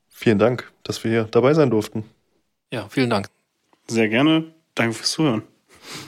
Vielen 0.09 0.39
Dank, 0.39 0.71
dass 0.83 1.03
wir 1.03 1.11
hier 1.11 1.23
dabei 1.25 1.53
sein 1.53 1.69
durften. 1.69 2.05
Ja, 2.71 2.87
vielen 2.89 3.09
Dank. 3.09 3.27
Sehr 3.87 4.09
gerne. 4.09 4.53
Danke 4.75 4.93
fürs 4.93 5.11
Zuhören. 5.11 5.43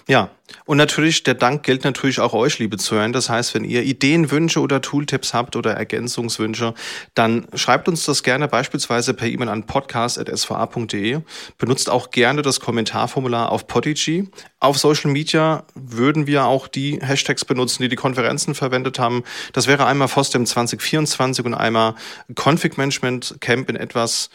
Ja, 0.08 0.32
und 0.66 0.78
natürlich, 0.78 1.24
der 1.24 1.34
Dank 1.34 1.64
gilt 1.64 1.84
natürlich 1.84 2.20
auch 2.20 2.34
euch, 2.34 2.60
liebe 2.60 2.78
Zuhörer. 2.78 3.10
Das 3.10 3.30
heißt, 3.30 3.54
wenn 3.54 3.64
ihr 3.64 3.84
Ideen, 3.84 4.32
Wünsche 4.32 4.62
oder 4.62 4.82
Tooltips 4.82 5.34
habt 5.34 5.56
oder 5.56 5.74
Ergänzungswünsche, 5.74 6.74
dann 7.14 7.48
schreibt 7.54 7.88
uns 7.88 8.06
das 8.06 8.24
gerne 8.24 8.48
beispielsweise 8.48 9.14
per 9.14 9.28
E-Mail 9.28 9.50
an 9.50 9.66
podcast.sva.de. 9.66 11.20
Benutzt 11.58 11.90
auch 11.90 12.12
gerne 12.12 12.42
das 12.42 12.60
Kommentarformular 12.60 13.52
auf 13.52 13.68
Podigy. 13.68 14.30
Auf 14.60 14.78
Social 14.78 15.12
Media 15.12 15.66
würden 15.76 16.28
wir 16.28 16.46
auch 16.46 16.68
die 16.68 17.00
Hashtags 17.02 17.46
benutzen, 17.46 17.84
die 17.84 17.90
die 17.90 17.96
Konferenzen 17.96 18.56
verwendet 18.56 19.00
haben. 19.00 19.24
Das 19.54 19.68
wäre 19.68 19.86
einmal 19.86 20.08
FOSDEM 20.08 20.46
2024 20.46 21.46
und 21.46 21.54
einmal 21.54 21.96
Config 22.36 22.78
Management 22.78 23.38
Camp 23.42 23.70
in 23.70 23.76
etwas 23.76 24.30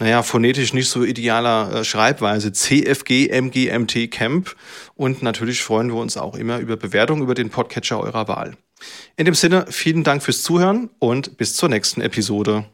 naja, 0.00 0.22
phonetisch 0.22 0.72
nicht 0.72 0.88
so 0.88 1.02
idealer 1.04 1.72
äh, 1.72 1.84
Schreibweise. 1.84 2.52
CFG 2.52 3.28
MGMT 3.40 4.10
Camp. 4.10 4.54
Und 4.94 5.22
natürlich 5.22 5.62
freuen 5.62 5.88
wir 5.88 5.96
uns 5.96 6.16
auch 6.16 6.36
immer 6.36 6.58
über 6.58 6.76
Bewertungen 6.76 7.22
über 7.22 7.34
den 7.34 7.50
Podcatcher 7.50 8.00
eurer 8.00 8.28
Wahl. 8.28 8.56
In 9.16 9.24
dem 9.24 9.34
Sinne, 9.34 9.66
vielen 9.70 10.04
Dank 10.04 10.22
fürs 10.22 10.42
Zuhören 10.42 10.90
und 11.00 11.36
bis 11.36 11.56
zur 11.56 11.68
nächsten 11.68 12.00
Episode. 12.00 12.64